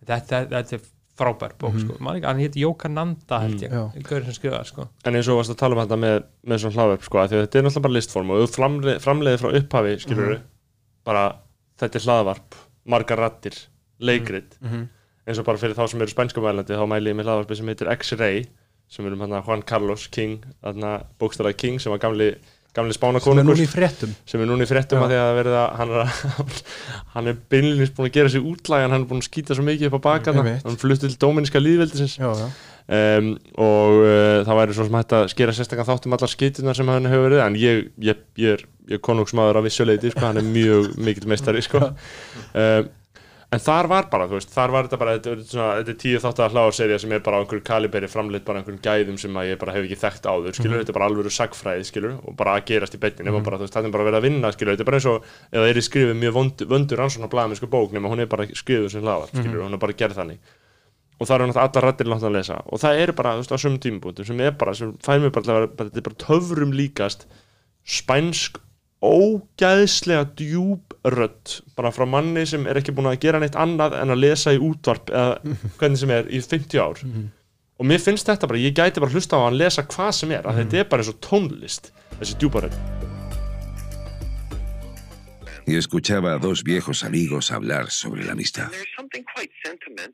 þetta, 0.08 0.46
þetta 0.50 0.72
er 0.78 0.80
frábær 1.18 1.50
bók 1.58 1.72
Mhm. 1.74 1.80
sko. 1.82 1.96
Man 2.00 2.14
ekki- 2.16 2.26
hann 2.26 2.38
hétt 2.38 2.54
Jókananda 2.54 3.40
held 3.42 3.60
ég, 3.60 3.70
Já. 3.72 3.90
mm. 3.94 4.02
gaur 4.06 4.22
sem 4.24 4.32
skrifaði 4.34 4.66
sko. 4.66 4.88
En 5.04 5.14
eins 5.14 5.26
og 5.28 5.36
varst 5.38 5.50
að 5.50 5.56
tala 5.58 5.74
um 5.74 5.82
þetta 5.88 5.98
með, 5.98 6.22
með 6.46 6.58
svona 6.62 6.74
hlaðverk 6.76 7.02
sko, 7.02 7.18
því 7.18 7.34
að 7.34 7.42
þetta 7.46 7.58
er 7.58 7.62
náttúrulega 7.66 7.82
bara 7.82 7.92
listform 7.96 8.30
og 8.30 8.38
þú 8.38 8.54
framleiði, 8.54 9.00
framleiði 9.02 9.38
frá 9.42 9.50
upphafi, 9.58 9.96
skilur 9.98 10.30
Mhm. 10.36 10.42
bara 11.04 11.24
þetta 11.78 11.94
er 11.96 12.04
hlaðvarp, 12.06 12.54
margar 12.86 13.18
rattir, 13.18 13.66
leikrit, 14.00 14.54
Mhm. 14.62 14.88
eins 15.26 15.38
og 15.40 15.44
bara 15.44 15.58
fyrir 15.58 15.74
þá 15.74 15.88
sem 15.90 16.00
eru 16.00 16.08
spænsku 16.10 16.40
mælandi, 16.40 16.70
þá 16.78 16.86
mæli 16.86 17.10
ég 17.10 17.16
með 17.18 17.24
hlaðvarpi 17.26 17.56
sem 17.56 17.66
heitir 17.66 17.90
X-Ray, 17.98 18.46
sem 18.88 19.06
er 19.06 19.16
um 19.16 19.24
hann 19.24 19.42
Juan 19.44 19.64
Carlos 19.68 20.06
King, 20.12 20.40
þarna 20.64 20.94
bókstæðað 21.20 21.58
King 21.60 21.82
sem 21.82 21.92
var 21.92 22.00
gamli, 22.02 22.30
gamli 22.76 22.94
sem 22.94 22.96
er 22.96 23.00
spánakonungur 23.00 23.52
núna 23.52 23.66
í 23.66 23.68
fréttum 23.68 24.14
sem 24.28 24.40
er 24.40 24.48
núna 24.48 24.64
í 24.64 24.70
fréttum 24.70 25.02
Já. 25.02 25.04
að 25.04 25.12
því 25.12 25.18
að 25.20 25.32
verið 25.38 25.58
að 25.60 25.68
hann 25.80 25.92
er, 25.92 26.16
hann 27.14 27.30
er 27.32 27.38
beinlinnist 27.52 27.94
búin 27.98 28.08
að 28.08 28.16
gera 28.16 28.32
sér 28.32 28.48
útlægan, 28.48 28.94
hann 28.96 29.04
er 29.04 29.10
búin 29.12 29.22
að 29.22 29.28
skýta 29.28 29.58
svo 29.58 29.66
mikið 29.68 29.90
upp 29.90 30.00
á 30.00 30.06
baka 30.08 30.34
Einmitt. 30.34 30.64
hann 30.64 30.80
fluttu 30.80 31.08
til 31.08 31.20
dóminíska 31.20 31.62
líðveldisins 31.62 32.18
um, 32.22 33.30
og 33.60 34.00
uh, 34.00 34.40
það 34.48 34.60
væri 34.62 34.78
svo 34.78 34.88
sem 34.88 35.00
hægt 35.02 35.16
að 35.20 35.28
skera 35.34 35.56
sérstakann 35.58 35.90
þátt 35.90 36.08
um 36.08 36.16
allar 36.16 36.32
skýtunar 36.32 36.78
sem 36.78 36.92
hann 36.94 37.10
hefur 37.12 37.28
verið 37.28 37.44
en 37.44 37.58
ég, 37.60 37.88
ég, 38.00 38.22
ég 38.40 38.56
er, 38.56 38.64
ég 38.88 38.96
er 38.96 39.04
konungsmaður 39.04 39.60
af 39.60 39.68
vissuleiti, 39.68 40.14
sko, 40.14 40.24
hann 40.30 40.40
er 40.40 40.48
mjög 40.48 40.94
mikill 40.96 41.28
meistari 41.28 41.60
sko. 41.66 41.90
um, 42.64 42.88
en 43.50 43.58
þar 43.64 43.86
var 43.88 44.08
bara, 44.12 44.26
þú 44.28 44.36
veist, 44.36 44.50
þar 44.52 44.70
var 44.74 44.84
þetta 44.88 44.98
bara 45.00 45.12
þetta, 45.16 45.30
er 45.32 45.42
svona, 45.48 45.68
þetta 45.78 45.92
er 45.94 45.98
tíu 46.02 46.18
þátt 46.20 46.40
að 46.44 46.52
hláða 46.52 46.72
serið 46.76 46.98
sem 47.00 47.12
er 47.16 47.22
bara 47.24 47.38
á 47.38 47.40
einhverju 47.40 47.64
kaliberi 47.64 48.08
framleitt 48.12 48.44
bara 48.44 48.58
á 48.58 48.60
einhverjum 48.60 48.82
gæðum 48.84 49.18
sem 49.22 49.38
að 49.40 49.48
ég 49.48 49.58
bara 49.62 49.72
hef 49.72 49.86
ekki 49.88 49.98
þekkt 50.02 50.28
áður, 50.28 50.52
skilur, 50.58 50.74
Mhm. 50.76 50.80
þetta 50.84 50.92
er 50.92 50.98
bara 50.98 51.08
alveg 51.08 51.32
sagfræði, 51.32 51.84
skilur, 51.88 52.12
og 52.28 52.36
bara 52.36 52.58
að 52.60 52.66
gerast 52.68 52.94
í 52.94 53.00
beinni 53.00 53.24
nema 53.24 53.38
Mhm. 53.40 53.44
bara, 53.48 53.56
veist, 53.58 53.72
þetta 53.72 53.86
er 53.88 53.90
bara 53.96 54.04
verið 54.04 54.18
að 54.20 54.26
vinna, 54.28 54.52
skilur, 54.52 54.72
þetta 54.76 54.80
er 54.80 54.90
bara 54.90 54.96
eins 54.98 55.06
og 55.06 55.24
eða 55.52 55.68
er 55.70 55.74
í 55.80 55.84
skrifið 55.88 56.20
mjög 56.20 56.34
vöndur, 56.36 56.66
vöndur 56.68 56.96
rannsóknar 57.00 57.30
blaðamennsku 57.32 57.66
bók 57.72 57.92
nema 57.92 58.08
hún 58.12 58.20
er 58.20 58.26
bara 58.26 58.44
skrifið 58.46 58.90
sem 58.90 59.02
hlaðar, 59.02 59.28
skilur, 59.32 59.58
Mhm. 59.62 59.64
hún 59.64 59.72
er 59.72 59.78
bara 59.78 59.92
gerð 59.92 60.14
þannig 60.20 60.38
og 61.20 61.26
það 61.26 61.34
eru 61.34 61.46
náttúrulega 61.48 61.68
allar 61.72 61.84
rættir 61.88 62.06
langt 62.06 62.22
að 62.22 62.32
lesa 62.36 62.62
og 62.68 62.78
það 62.78 63.00
eru 63.00 63.12
bara, 63.14 63.32
þú 63.32 63.38
veist, 63.40 63.52
á 63.56 63.58
sömum 63.64 63.80
tímabúndum 63.80 64.26
sem 64.26 64.40
er 64.40 64.50
bara, 64.52 64.74
sem 64.74 64.92
fær 65.02 65.18
mér 65.24 65.32
bara 65.32 65.42
að 65.42 65.46
vera 65.56 65.66
bara, 65.66 65.88
þetta 65.90 65.96
er 65.96 66.04
bara 66.04 66.20
töfrum 66.20 66.72
líkast 66.76 67.24
spænsk 67.86 68.60
ógæðslega 69.04 70.26
djúb 70.38 70.94
rödd 71.06 71.60
bara 71.78 71.92
frá 71.94 72.06
manni 72.08 72.44
sem 72.48 72.66
er 72.66 72.80
ekki 72.80 72.94
búin 72.94 73.10
að 73.10 73.20
gera 73.22 73.40
neitt 73.42 73.56
annað 73.58 73.98
en 74.00 74.14
að 74.14 74.22
lesa 74.24 74.54
í 74.54 74.58
útvarp 74.62 75.12
eða 75.12 75.56
hvernig 75.78 76.00
sem 76.00 76.14
er 76.14 76.30
í 76.30 76.40
50 76.42 76.82
ár. 76.82 77.02
Og 77.78 77.86
mér 77.86 78.02
finnst 78.02 78.26
þetta 78.26 78.48
bara, 78.50 78.58
ég 78.58 78.74
gæti 78.74 78.98
bara 78.98 79.14
hlusta 79.14 79.38
á 79.38 79.46
hann 79.46 79.58
lesa 79.58 79.86
hvað 79.86 80.10
sem 80.18 80.34
er, 80.34 80.46
að 80.46 80.64
þetta 80.64 80.80
er 80.80 80.88
bara 80.90 81.04
eins 81.04 81.12
og 81.12 81.20
tónlist 81.22 81.92
þessi 82.18 82.38
djúpa 82.40 82.66
rödd. 82.66 82.80
Y 85.68 85.76
escuchaba 85.76 86.32
a 86.32 86.38
dos 86.38 86.64
viejos 86.64 87.04
amigos 87.04 87.50
hablar 87.52 87.90
sobre 87.90 88.24
la 88.24 88.32
amistad. 88.32 88.70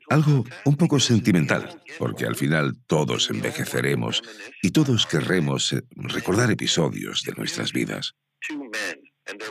Algo 0.09 0.43
un 0.65 0.75
poco 0.75 0.99
sentimental, 0.99 1.81
porque 1.97 2.25
al 2.25 2.35
final 2.35 2.75
todos 2.87 3.29
envejeceremos 3.29 4.21
y 4.61 4.71
todos 4.71 5.07
querremos 5.07 5.71
eh, 5.71 5.81
recordar 5.95 6.51
episodios 6.51 7.23
de 7.23 7.31
nuestras 7.37 7.71
vidas. 7.71 8.15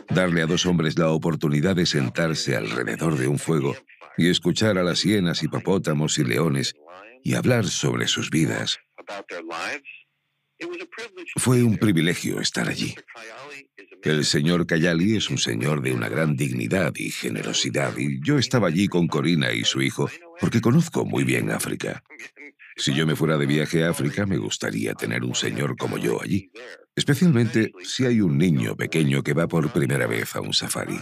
Darle 0.09 0.41
a 0.41 0.45
dos 0.45 0.65
hombres 0.65 0.97
la 0.97 1.09
oportunidad 1.09 1.75
de 1.75 1.85
sentarse 1.85 2.55
alrededor 2.55 3.17
de 3.17 3.27
un 3.27 3.39
fuego 3.39 3.75
y 4.17 4.29
escuchar 4.29 4.77
a 4.77 4.83
las 4.83 5.03
hienas, 5.03 5.43
hipopótamos 5.43 6.17
y 6.19 6.23
leones 6.23 6.75
y 7.23 7.35
hablar 7.35 7.65
sobre 7.65 8.07
sus 8.07 8.29
vidas. 8.29 8.79
Fue 11.37 11.63
un 11.63 11.77
privilegio 11.77 12.39
estar 12.39 12.69
allí. 12.69 12.95
El 14.01 14.23
señor 14.23 14.65
Kayali 14.65 15.17
es 15.17 15.29
un 15.29 15.37
señor 15.37 15.81
de 15.81 15.91
una 15.91 16.07
gran 16.07 16.35
dignidad 16.35 16.93
y 16.95 17.09
generosidad 17.09 17.97
y 17.97 18.21
yo 18.21 18.37
estaba 18.37 18.67
allí 18.67 18.87
con 18.87 19.07
Corina 19.07 19.51
y 19.51 19.63
su 19.63 19.81
hijo 19.81 20.09
porque 20.39 20.61
conozco 20.61 21.05
muy 21.05 21.23
bien 21.23 21.51
África. 21.51 22.03
Si 22.77 22.93
yo 22.93 23.05
me 23.07 23.15
fuera 23.15 23.37
de 23.37 23.45
viaje 23.45 23.83
a 23.83 23.89
África 23.89 24.25
me 24.25 24.37
gustaría 24.37 24.93
tener 24.93 25.23
un 25.23 25.35
señor 25.35 25.75
como 25.75 25.97
yo 25.97 26.21
allí, 26.21 26.51
especialmente 26.95 27.71
si 27.83 28.05
hay 28.05 28.21
un 28.21 28.37
niño 28.37 28.75
pequeño 28.75 29.23
que 29.23 29.33
va 29.33 29.47
por 29.47 29.71
primera 29.71 30.07
vez 30.07 30.35
a 30.35 30.41
un 30.41 30.53
safari. 30.53 30.99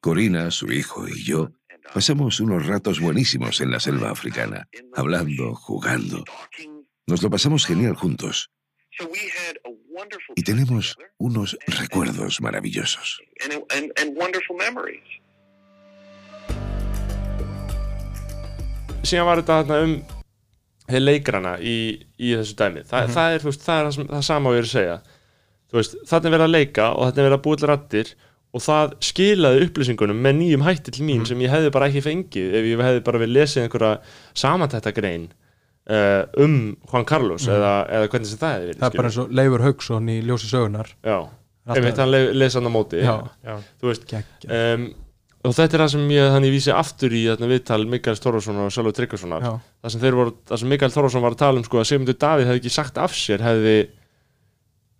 Corina, 0.00 0.50
su 0.50 0.70
hijo 0.72 1.06
y 1.08 1.22
yo 1.22 1.52
pasamos 1.94 2.40
unos 2.40 2.66
ratos 2.66 3.00
buenísimos 3.00 3.60
en 3.60 3.70
la 3.70 3.80
selva 3.80 4.10
africana, 4.10 4.68
hablando, 4.94 5.54
jugando. 5.54 6.24
Nos 7.06 7.22
lo 7.22 7.30
pasamos 7.30 7.66
genial 7.66 7.94
juntos 7.94 8.50
y 10.34 10.42
tenemos 10.42 10.96
unos 11.18 11.56
recuerdos 11.66 12.40
maravillosos. 12.40 13.22
síðan 19.02 19.26
var 19.26 19.40
þetta 19.42 19.82
um 19.82 20.21
þeir 20.92 21.04
leikrana 21.06 21.56
í, 21.58 21.76
í 22.20 22.34
þessu 22.38 22.54
dæmi. 22.58 22.84
Þa, 22.88 23.00
Mhm. 23.06 23.14
það 23.16 23.34
er, 23.38 23.46
veist, 23.48 23.64
það 23.66 23.80
er 23.80 23.88
það, 23.90 24.10
það 24.12 24.22
sama 24.28 24.50
og 24.50 24.54
ég 24.56 24.62
er 24.62 24.68
að 24.68 24.74
segja. 24.76 24.98
Veist, 25.72 25.94
þarna 26.10 26.28
er 26.28 26.34
verið 26.36 26.46
að 26.48 26.54
leika 26.58 26.86
og 26.92 27.02
þarna 27.08 27.22
er 27.22 27.28
verið 27.30 27.38
að 27.38 27.44
búið 27.46 27.60
til 27.62 27.68
rattir 27.72 28.14
og 28.52 28.60
það 28.60 28.90
skilaði 29.08 29.62
upplýsingunum 29.66 30.18
með 30.26 30.34
nýjum 30.42 30.64
hætti 30.66 30.92
til 30.92 31.04
mín 31.08 31.22
sem 31.26 31.38
ég 31.40 31.48
hefði 31.48 31.70
bara 31.72 31.86
ekki 31.88 32.02
fengið 32.04 32.56
ef 32.58 32.66
ég 32.68 32.82
hefði 32.84 33.04
bara 33.06 33.20
við 33.22 33.30
lesið 33.32 33.62
einhverja 33.62 33.92
samantætta 34.36 34.92
grein 34.92 35.30
uh, 35.88 36.26
um 36.36 36.76
Juan 36.92 37.06
Carlos 37.08 37.46
eða, 37.48 37.70
eða 37.88 38.10
hvernig 38.12 38.28
sem 38.28 38.38
það 38.42 38.52
hefði 38.58 38.66
verið 38.68 38.82
það 38.82 38.90
er 38.92 38.98
bara 39.00 39.08
eins 39.08 39.18
og 39.24 39.32
Leifur 39.40 39.64
Haugsson 39.64 40.10
í 40.12 40.18
Ljósi 40.28 40.50
sögunar 40.52 40.92
já, 41.00 41.16
einmitt 41.72 42.02
hann 42.02 42.12
le 42.12 42.20
lesa 42.36 42.60
hann 42.60 42.68
á 42.68 42.72
móti. 42.76 43.00
Já. 43.00 43.14
Já. 43.40 43.56
þú 43.80 43.88
veist, 43.88 44.12
um, 44.52 44.84
og 45.42 45.56
þetta 45.56 45.76
er 45.76 45.82
það 45.82 45.92
sem 45.94 46.12
ég 46.14 46.34
þannig 46.36 46.54
vísi 46.54 46.74
aftur 46.74 47.16
í 47.18 47.22
þarna 47.26 47.48
viðtal 47.50 47.80
Mikael 47.90 48.18
Þorvarssonar 48.18 48.68
og 48.68 48.74
Sölvi 48.74 48.92
Tryggvarssonar 48.98 49.48
það 49.48 49.94
sem, 49.94 50.02
þeir 50.04 50.18
voru, 50.20 50.36
það 50.50 50.62
sem 50.62 50.72
Mikael 50.74 50.94
Þorvarsson 50.94 51.24
var 51.24 51.34
að 51.34 51.42
tala 51.42 51.60
um 51.62 51.66
sko, 51.66 51.80
að 51.82 51.88
Sigmundur 51.90 52.18
Davíð 52.22 52.50
hefði 52.50 52.62
ekki 52.62 52.74
sagt 52.76 53.00
af 53.02 53.16
sér 53.18 53.42
hefði 53.42 53.76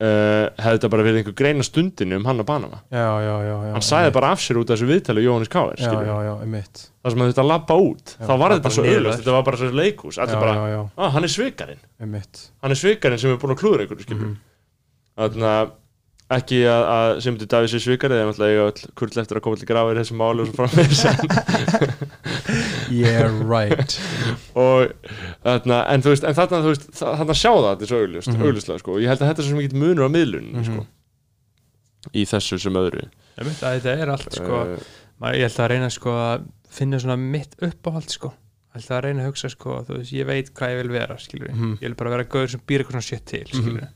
uh, 0.03 0.47
hefði 0.59 0.79
þetta 0.79 0.91
bara 0.93 1.07
verið 1.07 1.21
einhver 1.23 1.37
greina 1.39 1.67
stundinu 1.67 2.19
um 2.19 2.27
hann 2.29 2.43
og 2.43 2.49
Panama. 2.49 2.81
Já, 2.93 3.07
já, 3.23 3.35
já, 3.47 3.55
já 3.69 3.75
hann 3.77 3.87
sagði 3.87 4.15
bara 4.17 4.33
af 4.35 4.43
sér 4.43 4.61
út 4.63 4.71
af 4.71 4.79
þessu 4.79 4.89
viðtali 4.91 5.27
Jóhannes 5.27 5.53
einmitt. 6.43 6.87
Það 7.03 7.15
sem 7.15 7.27
að 7.45 7.51
labba 7.51 7.77
út 7.83 8.17
þá 8.19 8.33
var 8.33 8.57
þetta 8.57 8.67
bara 8.67 8.77
svo 8.77 8.87
auðlust 8.87 9.23
þetta 9.23 9.37
var 9.37 9.47
bara 9.49 9.61
svo 9.61 9.71
leikus 9.83 10.19
já, 10.19 10.25
allir 10.25 10.43
bara, 10.43 10.81
ah, 10.97 11.13
hann 11.15 11.29
er 11.29 11.33
svikarinn. 11.33 11.85
Einmitt. 12.03 12.49
Hann 12.63 12.75
er 12.75 12.83
svikarinn 12.83 13.23
sem 13.23 13.35
er 13.35 13.41
búin 13.43 13.55
að 13.55 13.63
klúður 13.63 13.87
einhverju 13.87 14.19
að 16.33 16.41
ekki 16.41 16.59
að, 16.73 16.83
að 16.97 17.11
Sigmundur 17.25 17.49
Davíð 17.53 17.71
sé 17.75 17.81
svikarinn 17.85 18.19
eða 18.23 18.29
náttúrulega 18.31 18.53
eiga 18.53 18.67
öll 18.71 18.93
kurl 19.01 19.21
eftir 19.23 19.39
að 19.39 19.45
koma 19.47 19.61
til 19.61 19.69
grafir 19.71 20.01
þessi 20.01 20.17
máli 20.19 20.45
og 20.45 20.49
svo 20.49 20.57
framvegis. 20.61 21.03
Yeah, 22.93 23.31
right. 23.49 23.95
Og 24.59 24.91
þarna, 25.45 25.79
en 25.95 26.03
þú 26.05 26.13
veist, 26.13 26.27
en 26.29 26.37
þarna, 26.37 26.59
þú 26.65 26.73
veist, 26.75 26.89
þa- 26.99 27.15
þarna 27.21 27.37
sjá 27.39 27.51
það 27.53 27.69
þetta 27.71 27.85
er 27.87 27.91
svo 27.93 28.01
augljóst, 28.03 28.33
Mhm. 28.33 28.43
augljóslega 28.49 28.83
sko, 28.83 28.93
og 28.97 29.01
ég 29.01 29.09
held 29.13 29.23
að 29.23 29.29
þetta 29.31 29.43
er 29.43 29.49
svo 29.49 29.57
mikið 29.61 29.79
munur 29.83 30.05
á 30.05 30.11
miðlun 30.13 30.51
Mhm. 30.53 30.65
sko, 30.69 30.87
í 32.13 32.23
þessu 32.29 32.59
sem 32.61 32.73
öðru. 32.83 33.07
Einmitt, 33.39 33.63
að 33.63 33.81
þetta 33.81 33.97
er 34.03 34.09
allt 34.13 34.33
sko, 34.37 34.61
uh, 34.77 35.33
ég 35.33 35.47
ætla 35.49 35.65
að 35.65 35.71
reyna 35.73 35.91
sko 35.91 36.11
að 36.11 36.45
finna 36.69 36.99
svona 37.01 37.17
mitt 37.19 37.57
uppáhald 37.61 38.11
sko. 38.11 38.33
Ég 38.75 38.83
ætla 38.85 38.99
að 38.99 39.05
reyna 39.05 39.23
að 39.23 39.31
hugsa 39.33 39.49
sko, 39.51 39.85
þú 39.89 39.97
veist, 39.99 40.13
ég 40.13 40.27
veit 40.27 40.53
hvað 40.55 40.71
ég 40.73 40.83
vil 40.83 40.93
vera 40.93 41.17
skilur 41.17 41.51
Mhm. 41.55 41.73
ég 41.81 41.81
vil 41.81 41.95
bara 41.95 42.11
vera 42.11 42.25
gauður 42.25 42.51
sem 42.51 42.61
býr 42.67 42.81
eitthvað 42.81 42.93
svona 42.93 43.03
shit 43.09 43.25
til 43.27 43.45
skilur 43.45 43.83
uh, 43.83 43.89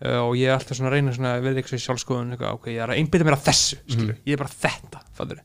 og 0.00 0.34
ég 0.36 0.50
er 0.50 0.56
alltaf 0.56 0.76
svona 0.76 0.90
að 0.90 0.98
reyna 0.98 1.12
svona 1.16 1.34
að 1.36 1.46
verða 1.46 1.62
eitthvað 1.62 1.78
í 1.80 1.84
sjálfskoðun 1.86 2.34
ok, 2.52 2.66
ég 2.72 2.82
er 2.84 2.92
að 2.92 2.98
einbytta 3.00 3.24
mér 3.28 3.38
að 3.38 3.46
þessu 3.46 3.78
skilur, 3.88 4.18
ég 4.26 4.36
er 4.36 4.42
bara 4.42 4.56
þetta, 4.66 5.04
fattur 5.16 5.40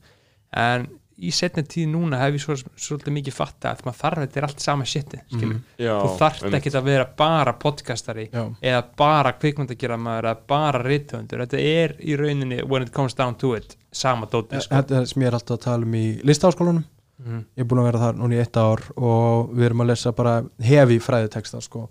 en 0.62 0.90
í 1.22 1.30
setni 1.36 1.62
tíð 1.70 1.90
núna 1.92 2.18
hef 2.18 2.36
ég 2.36 2.42
svo, 2.42 2.56
svolítið 2.82 3.14
mikið 3.14 3.36
fatta 3.38 3.72
að 3.76 3.84
maður 3.86 4.00
þarf 4.00 4.22
þetta 4.24 4.40
er 4.40 4.48
allt 4.48 4.64
sama 4.64 4.88
shitið, 4.90 5.22
skilur 5.30 5.60
já, 5.78 5.92
þú 6.02 6.14
þarft 6.18 6.46
einmitt. 6.48 6.58
ekki 6.58 6.72
að 6.80 6.88
vera 6.90 7.06
bara 7.22 7.54
podcastari 7.62 8.26
já, 8.32 8.42
eða 8.72 8.80
bara 8.98 9.34
kvikmyndagerðamaður 9.38 10.30
eða 10.32 10.48
bara 10.52 10.82
rithöndur, 10.88 11.44
þetta 11.46 11.62
er 11.62 11.94
í 12.02 12.18
rauninni 12.20 12.64
when 12.66 12.88
it 12.88 12.92
comes 12.96 13.14
down 13.18 13.38
to 13.38 13.54
it, 13.56 13.78
sama 13.92 14.26
dótið 14.32 14.66
sko. 14.66 14.80
þetta 14.82 14.98
er 15.00 15.06
sem 15.14 15.22
ég 15.22 15.30
er 15.32 15.38
alltaf 15.38 15.60
að 15.60 15.64
tala 15.68 15.88
um 15.88 15.96
í 16.00 16.08
listaháskólanum. 16.26 16.84
Mhm. 17.22 17.42
ég 17.54 17.62
er 17.62 17.70
búin 17.70 17.84
að 17.84 17.90
vera 17.92 18.00
þar 18.02 18.16
núna 18.18 18.34
í 18.34 18.42
eitt 18.42 18.58
ár 18.58 18.82
og 18.98 19.52
við 19.54 19.66
erum 19.68 19.84
að 19.86 19.92
lesa 19.92 20.12
bara 20.18 20.36
hefi 20.58 20.98
fræðiteksta 21.06 21.62
sko. 21.62 21.84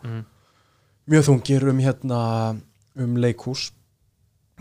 Mjög 1.10 1.26
þungir 1.26 1.68
um 1.72 1.78
hérna 1.82 2.18
um 3.00 3.14
leikhús 3.18 3.70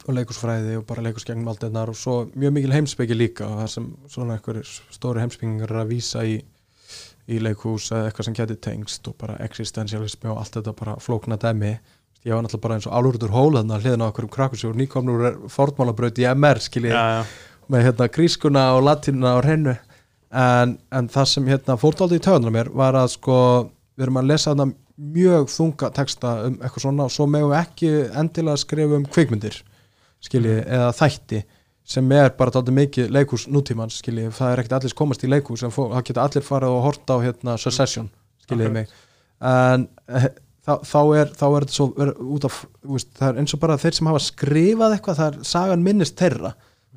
og 0.07 0.15
leikhúsfræði 0.15 0.79
og 0.79 0.85
bara 0.89 1.03
leikhús 1.05 1.27
gegnum 1.27 1.51
allt 1.51 1.61
þetta 1.65 1.83
og 1.91 1.97
svo 1.97 2.15
mjög 2.33 2.55
mikil 2.55 2.73
heimsbyggi 2.73 3.17
líka 3.17 3.45
og 3.45 3.59
það 3.59 3.73
sem 3.73 3.89
svona 4.09 4.37
einhverjir 4.37 4.71
stóri 4.95 5.21
heimsbyggingar 5.21 5.73
er 5.75 5.81
að 5.83 5.91
vísa 5.91 6.23
í 6.25 6.39
í 7.29 7.37
leikhús 7.43 7.91
eða 7.93 8.09
eitthvað 8.09 8.27
sem 8.27 8.37
geti 8.39 8.57
tengst 8.65 9.07
og 9.11 9.17
bara 9.21 9.37
existentialismi 9.45 10.31
og 10.31 10.41
allt 10.41 10.57
þetta 10.57 10.73
bara 10.79 10.95
flókna 11.03 11.37
dæmi. 11.37 11.75
Ég 12.25 12.33
var 12.33 12.43
náttúrulega 12.43 12.63
bara 12.65 12.79
eins 12.79 12.87
og 12.89 12.95
álurður 12.97 13.35
hól 13.35 13.53
þarna 13.55 13.79
hliðin 13.79 14.03
á 14.03 14.09
okkur 14.09 14.25
um 14.25 14.33
krakusjúr 14.33 14.79
nýkomnur 14.79 15.27
fórtmálabraut 15.53 16.19
í 16.19 16.25
MR 16.33 16.59
skiljið 16.65 16.97
með 17.69 17.85
hérna 17.85 18.09
grískuna 18.11 18.65
og 18.75 18.83
latinuna 18.87 19.37
á 19.37 19.39
hreinu. 19.43 19.77
En, 20.29 20.75
en 20.93 21.09
það 21.09 21.29
sem 21.29 21.47
hérna 21.49 21.77
fórtáldi 21.79 22.19
í 22.19 22.25
töðunar 22.25 22.53
mér 22.53 22.73
var 22.73 22.97
að 22.97 23.13
sko 23.15 23.37
við 23.97 24.07
erum 24.07 24.19
að 24.21 24.31
lesa 24.33 24.51
þarna 24.51 24.67
mjög 24.99 25.47
þunga 25.53 25.91
texta 25.95 26.33
um 26.47 26.57
eitthvað 26.59 26.85
svona 26.85 27.07
og 27.07 27.13
svo 27.13 27.27
megum 27.29 27.53
við 27.53 27.61
ekki 27.61 27.91
endilega 28.19 28.59
skrifa 28.59 28.99
um 28.99 29.07
kvikmyndir 29.07 29.61
skilji, 30.23 30.57
eða 30.65 30.91
þætti 30.95 31.43
sem 31.89 32.11
er 32.13 32.33
bara 32.37 32.53
dálítið 32.53 32.75
mikið 32.77 33.13
leikhús 33.15 33.47
nútímans 33.49 34.01
skilji, 34.01 34.27
það 34.35 34.51
er 34.51 34.61
ekkert 34.61 34.75
allir 34.77 34.97
komast 34.99 35.23
í 35.25 35.31
leikhús 35.31 35.63
en 35.65 35.73
það 35.73 36.03
geta 36.09 36.25
allir 36.25 36.45
farið 36.45 36.75
og 36.75 36.83
horta 36.85 37.17
á 37.17 37.23
hérna 37.23 37.55
Succession, 37.57 38.11
skiljiði 38.43 38.75
mig. 38.75 38.91
En 39.39 39.87
eh, 40.11 40.27
þá, 40.65 40.73
þá 40.85 40.99
er 41.17 41.31
þá 41.33 41.45
er 41.47 41.65
þetta 41.65 41.77
svo 41.77 41.87
er, 42.03 42.11
út 42.35 42.47
af 42.49 42.59
veist, 42.83 43.11
það 43.17 43.31
er 43.31 43.41
eins 43.41 43.55
og 43.55 43.63
bara 43.63 43.79
þeir 43.81 43.97
sem 43.97 44.11
hafa 44.11 44.21
skrifað 44.27 44.95
eitthvað 44.95 45.21
það 45.21 45.31
er 45.31 45.49
sagan 45.53 45.85
minnist 45.85 46.19
þeirra 46.19 46.53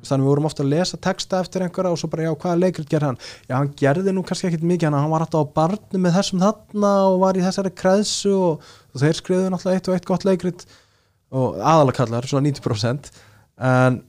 þannig 0.07 0.25
við 0.25 0.31
vorum 0.31 0.47
ofta 0.49 0.63
að 0.63 0.71
lesa 0.73 0.99
texta 1.01 1.41
eftir 1.43 1.65
einhverja 1.65 1.93
og 1.93 1.99
svo 2.01 2.09
bara 2.11 2.27
já 2.27 2.31
hvaða 2.33 2.61
leikrit 2.61 2.89
gerði 2.91 3.09
hann? 3.11 3.19
Já 3.49 3.55
hann 3.57 3.73
gerði 3.79 4.15
nú 4.15 4.23
kannski 4.27 4.49
ekkit 4.49 4.65
mikið 4.67 4.89
hann, 4.89 4.99
hann 5.01 5.13
var 5.13 5.25
alltaf 5.25 5.47
á 5.47 5.53
barnu 5.59 6.01
með 6.03 6.17
þessum 6.19 6.41
þarna 6.43 6.93
og 7.09 7.19
var 7.23 7.39
í 7.39 7.45
þessari 7.45 7.73
kreðsu 7.83 8.33
og, 8.37 8.73
og 8.93 9.03
þeir 9.03 9.19
skrifuðu 9.19 9.53
náttúrulega 9.53 9.81
eitt 9.81 9.91
og 9.91 9.97
eitt 9.97 10.09
gott 10.09 10.27
leikrit 10.27 10.65
og 11.33 11.61
aðalega 11.61 11.99
kallar 12.01 12.27
svona 12.29 12.49
90% 12.49 13.13
en 13.69 14.01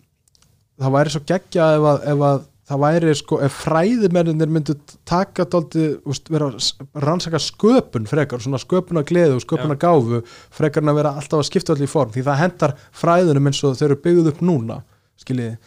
það 0.80 0.99
væri 0.99 1.14
svo 1.14 1.22
geggja 1.28 1.70
ef 1.78 1.88
að, 1.92 2.05
ef 2.12 2.26
að 2.30 2.42
það 2.64 2.80
væri 2.80 3.14
sko, 3.18 3.38
ef 3.45 3.59
fræðimennir 3.66 4.53
myndu 4.53 4.76
taka 5.09 5.45
dálti, 5.53 5.90
úst, 6.09 6.30
vera 6.32 6.49
að 6.49 7.03
rannsaka 7.05 7.40
sköpun 7.42 8.09
frekar, 8.09 8.40
svona 8.40 8.61
sköpuna 8.62 9.05
gleðu 9.07 9.36
og 9.36 9.45
sköpuna 9.45 9.76
gáfu, 9.80 10.22
frekar 10.55 10.84
en 10.84 10.92
að 10.95 11.01
vera 11.03 11.12
alltaf 11.18 11.42
að 11.42 11.49
skipta 11.51 11.74
allir 11.74 11.88
í 11.88 11.92
form, 11.92 12.14
því 12.14 12.24
það 12.24 12.40
hendar 12.40 12.76
fræðunum 13.03 13.51
eins 13.51 13.61
og 13.66 13.76
þau 13.76 13.86
eru 13.90 14.01
byggðuð 14.07 14.30
upp 14.32 14.45
núna 14.49 14.80
skiljiði, 15.20 15.59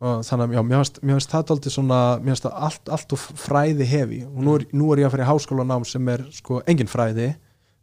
og 0.00 0.22
þannig 0.28 0.50
að 0.50 0.54
já, 0.56 0.62
mér 0.68 0.82
finnst, 0.84 1.00
það 1.32 1.44
dálti 1.50 1.70
svona, 1.72 2.00
mér 2.20 2.34
finnst 2.34 2.44
það 2.46 2.62
allt, 2.68 2.88
allt 2.92 3.12
og 3.16 3.18
fræði 3.46 3.84
hefi 3.88 4.22
og 4.26 4.40
nú 4.44 4.54
er, 4.58 4.64
nú 4.76 4.92
er 4.92 4.98
ég 5.02 5.06
að 5.08 5.14
fyrir 5.16 5.30
háskólanám 5.30 5.86
sem 5.88 6.08
er 6.12 6.24
sko 6.36 6.62
engin 6.68 6.86
fræði, 6.92 7.34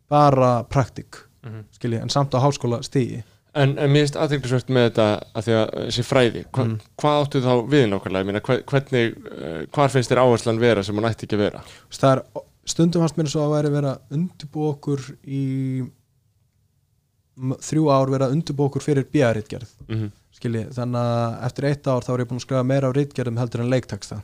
bara 0.10 0.64
praktik, 0.70 1.16
Mhm. 1.44 1.64
skiljiði, 1.76 2.02
en 2.02 2.10
samt 2.10 2.32
á 2.32 2.40
háskóla 2.40 2.84
stígi 2.84 3.24
En, 3.56 3.78
en 3.78 3.90
mér 3.92 4.02
finnst 4.08 4.16
aðeinsvægt 4.18 4.70
með 4.74 4.88
þetta 4.90 5.06
að 5.36 5.44
því 5.46 5.54
að 5.54 5.74
þessi 5.86 6.04
fræði, 6.04 6.40
hva, 6.52 6.64
Mm. 6.66 6.80
hvað 6.98 7.18
áttu 7.24 7.42
þá 7.42 7.52
við 7.70 7.84
nákvæmlega, 7.92 8.22
ég 8.22 8.26
meina 8.26 8.40
hve- 8.42 8.64
hvernig, 8.66 9.18
uh, 9.30 9.66
hvar 9.70 9.90
finnst 9.94 10.10
þér 10.10 10.22
áherslan 10.24 10.60
vera 10.60 10.84
sem 10.84 10.96
hún 10.96 11.06
ætti 11.06 11.28
ekki 11.28 11.36
að 11.38 11.44
vera? 11.44 11.62
er 12.18 12.24
stundum 12.66 13.02
fannst 13.04 13.16
mér 13.18 13.30
svo 13.30 13.42
að 13.46 13.54
verið 13.70 13.92
að 13.94 14.00
undirbúa 14.18 14.74
okkur 14.74 15.18
í 15.28 15.90
þrjú 17.38 17.88
ár 17.92 18.12
verið 18.14 18.28
að 18.28 18.36
undirbúa 18.38 18.70
okkur 18.70 18.82
fyrir 18.86 19.08
bíaritgerð 19.14 19.70
Mhm. 19.90 20.12
skilji, 20.34 20.66
þannig 20.76 21.00
að 21.00 21.46
eftir 21.48 21.66
eitt 21.70 21.88
ár 21.88 22.04
þá 22.04 22.14
er 22.14 22.20
ég 22.24 22.28
búin 22.30 22.40
að 22.42 22.46
skrifa 22.48 22.64
meira 22.68 22.90
á 22.90 22.96
ritgerðum 22.96 23.38
heldur 23.40 23.62
en 23.64 23.70
leikteksta 23.72 24.22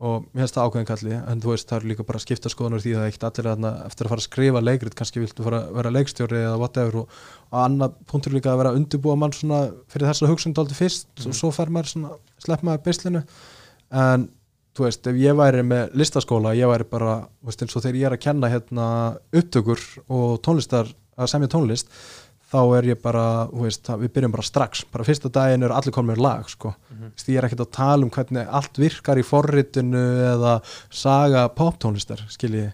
og 0.00 0.26
mér 0.30 0.44
finnst 0.46 0.54
það 0.54 0.66
ákveðin 0.68 0.86
kalli 0.86 1.14
en 1.26 1.40
þú 1.42 1.48
veist 1.50 1.68
það 1.68 1.76
er 1.80 1.86
líka 1.90 2.04
bara 2.06 2.18
að 2.20 2.24
skipta 2.26 2.48
skoðanur 2.52 2.82
því 2.84 2.92
það 2.94 3.02
er 3.02 3.08
ekkert 3.10 3.24
allir 3.28 3.48
þarna 3.50 3.70
eftir 3.88 4.06
að 4.06 4.08
fara 4.12 4.20
að 4.22 4.26
skrifa 4.28 4.60
leikrit 4.62 4.94
kannski 4.94 5.20
viltu 5.24 5.42
fara 5.42 5.58
að 5.64 5.72
vera 5.74 5.90
leikstjóri 5.90 6.38
eða 6.44 6.58
whatever 6.60 6.96
og, 7.00 7.08
og 7.50 7.58
annað 7.64 7.94
punktur 8.06 8.32
líka 8.36 8.52
að 8.52 8.58
vera 8.62 8.70
að 8.70 8.78
undirbúa 8.78 9.16
mann 9.18 9.32
svona 9.34 9.60
fyrir 9.90 10.06
þessa 10.12 10.28
hugsun 10.30 10.54
dálítið 10.54 10.78
fyrst 10.84 11.26
og 11.26 11.34
svo 11.34 11.50
fer 11.50 11.66
maður 11.74 11.90
svona 11.94 12.12
slepp 12.38 12.62
maður 12.62 12.84
beislinu. 12.86 13.24
En 13.90 14.28
þú 14.78 14.84
veist 14.86 15.06
ef 15.10 15.16
ég 15.18 15.34
væri 15.34 15.62
með 15.66 15.90
listaskóla 15.98 16.54
ég 16.54 16.70
væri 16.70 16.84
bara, 16.86 17.16
veist 17.42 17.62
eins 17.66 17.74
og 17.74 17.82
þegar 17.82 17.98
ég 17.98 18.06
er 18.06 18.14
að 18.14 18.22
kenna 18.22 18.50
hérna 18.54 18.86
upptökur 19.34 19.82
og 20.08 20.38
tónlistar 20.46 20.94
að 21.18 21.30
semja 21.32 21.50
tónlist 21.52 21.92
þá 22.48 22.60
er 22.78 22.88
ég 22.92 23.00
bara, 23.02 23.24
veist, 23.52 23.88
við 24.00 24.12
byrjum 24.14 24.32
bara 24.32 24.46
strax 24.46 24.84
bara 24.92 25.04
fyrsta 25.04 25.30
daginn 25.32 25.66
er 25.66 25.74
allir 25.74 25.92
konum 25.92 26.14
með 26.14 26.22
lag 26.24 26.48
sko. 26.48 26.72
mm 26.72 26.96
-hmm. 26.96 27.28
ég 27.28 27.38
er 27.38 27.44
ekkert 27.44 27.66
að 27.66 27.76
tala 27.76 28.04
um 28.04 28.10
hvernig 28.10 28.46
allt 28.48 28.78
virkar 28.78 29.18
í 29.18 29.22
forritinu 29.22 30.04
eða 30.34 30.60
saga 30.90 31.48
poptónlistar 31.48 32.24
skilji 32.28 32.70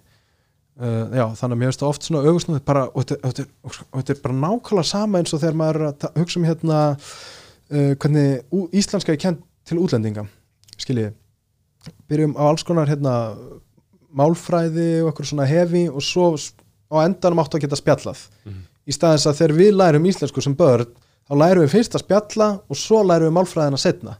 uh, 0.81 1.07
já, 1.11 1.27
þannig 1.35 1.55
að 1.55 1.59
mér 1.59 1.69
finnst 1.69 1.81
það 1.81 1.89
oft 1.89 2.03
svona 2.03 2.23
augustnúð 2.29 2.61
bara, 2.65 2.89
og 2.95 3.05
þetta, 3.05 4.13
er 4.13 4.23
bara 4.23 4.35
nákvæmlega 4.35 4.87
sama 4.87 5.19
eins 5.19 5.35
og 5.35 5.41
þegar 5.41 5.55
maður 5.55 5.95
hugsa 6.15 6.41
um 6.41 6.47
hérna 6.47 6.97
uh, 7.71 7.95
hvernig 7.99 8.43
íslenska 8.73 9.13
er 9.13 9.19
kent 9.19 9.41
til 9.65 9.79
útlendinga 9.79 10.27
skilji 10.79 11.13
byrjum 12.09 12.37
á 12.39 12.43
alls 12.47 12.63
konar 12.63 12.89
hérna 12.89 13.35
málfræði 14.15 15.03
og 15.03 15.11
eitthvað 15.11 15.31
svona 15.31 15.49
hefi 15.49 15.89
og 15.89 16.03
svo 16.03 16.37
á 16.95 16.99
endanum 17.05 17.43
áttu 17.43 17.59
að 17.59 17.67
geta 17.67 17.81
spjallað. 17.81 18.27
Í 18.85 18.93
staðins 18.95 19.27
að 19.27 19.41
þegar 19.41 19.57
við 19.59 19.73
lærum 19.81 20.07
íslensku 20.11 20.45
sem 20.45 20.55
börn 20.59 20.91
þá 21.25 21.35
lærum 21.41 21.65
við 21.65 21.73
fyrst 21.73 21.97
að 21.97 22.05
spjalla 22.05 22.51
og 22.69 22.79
svo 22.79 23.03
lærum 23.03 23.31
við 23.31 23.37
málfræðina 23.39 23.81
setna 23.81 24.19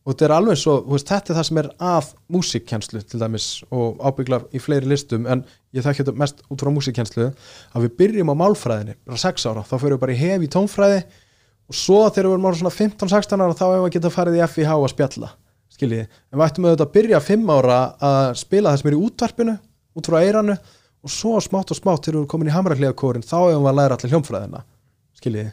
og 0.00 0.14
þetta 0.14 0.26
er 0.26 0.32
alveg 0.34 0.58
svo, 0.58 0.74
veist, 0.88 1.08
þetta 1.10 1.32
er 1.32 1.36
það 1.36 1.46
sem 1.46 1.58
er 1.60 1.66
að 1.90 2.06
músikkjenslu 2.32 3.02
til 3.04 3.20
dæmis 3.20 3.48
og 3.68 4.00
ábyggla 4.00 4.40
í 4.56 4.62
fleiri 4.62 4.88
listum 4.88 5.26
en 5.30 5.42
ég 5.76 5.84
þekki 5.84 6.02
þetta 6.02 6.22
mest 6.22 6.40
út 6.48 6.64
frá 6.64 6.70
músikkjenslu 6.72 7.26
að 7.28 7.84
við 7.84 7.96
byrjum 8.00 8.32
á 8.32 8.40
málfræðinni, 8.40 8.96
bara 9.04 9.20
6 9.20 9.46
ára 9.50 9.64
þá 9.68 9.74
fyrir 9.76 9.94
við 9.94 10.02
bara 10.06 10.16
í 10.16 10.18
hef 10.22 10.46
í 10.46 10.50
tónfræði 10.50 11.02
og 11.70 11.78
svo 11.78 12.00
þegar 12.08 12.30
við 12.30 12.34
erum 12.34 12.48
ára 12.48 12.60
svona 12.62 12.74
15-16 12.78 13.44
ára 13.44 13.58
þá 13.60 13.64
hefum 13.68 13.86
við 13.86 13.94
geta 13.98 14.14
farið 14.16 14.40
í 14.40 14.44
FIH 14.48 14.74
að 14.74 14.90
spjalla 14.94 15.32
skiljiði, 15.76 16.08
en 16.08 16.40
við 16.40 16.46
ættum 16.48 16.66
auðvitað 16.66 16.86
að 16.88 16.94
byrja 16.96 17.22
5 17.28 17.54
ára 17.54 17.80
að 18.10 18.34
spila 18.40 18.72
það 18.72 18.80
sem 18.80 18.90
er 18.90 18.96
í 18.96 19.02
útvarpinu 19.04 19.56
út 20.00 20.10
frá 20.10 20.18
eiranu 20.24 20.56
og 21.00 21.12
svo 21.12 21.38
smátt 21.44 21.72
og 21.72 21.78
smátt 21.78 22.04
þegar 22.04 22.16
við 22.16 22.20
erum 22.20 22.30
komin 22.34 22.50
í 22.50 22.54
hamrakliðakórin 22.54 23.24
þá 23.24 23.36
hefum 23.38 23.64
við 23.64 23.70
að 23.70 23.78
læra 23.80 23.96
allir 23.96 24.12
hljómfræðina 24.14 24.62
skiljiði 25.20 25.52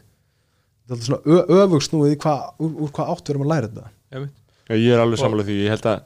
þetta 0.88 0.98
er 0.98 1.06
svona 1.08 1.38
öfugsnúið 1.62 2.14
í 2.14 2.18
hvað, 2.22 2.44
úr, 2.64 2.74
úr 2.84 2.92
hvað 2.96 3.12
átt 3.14 3.24
við 3.28 3.34
erum 3.34 3.46
að 3.46 3.52
læra 3.52 3.70
þetta. 3.72 4.26
Já, 4.68 4.74
ég 4.76 4.92
er 4.92 5.02
alveg 5.02 5.20
sammála 5.20 5.46
því, 5.48 5.56
ég 5.64 5.74
held 5.74 5.88
að 5.88 5.98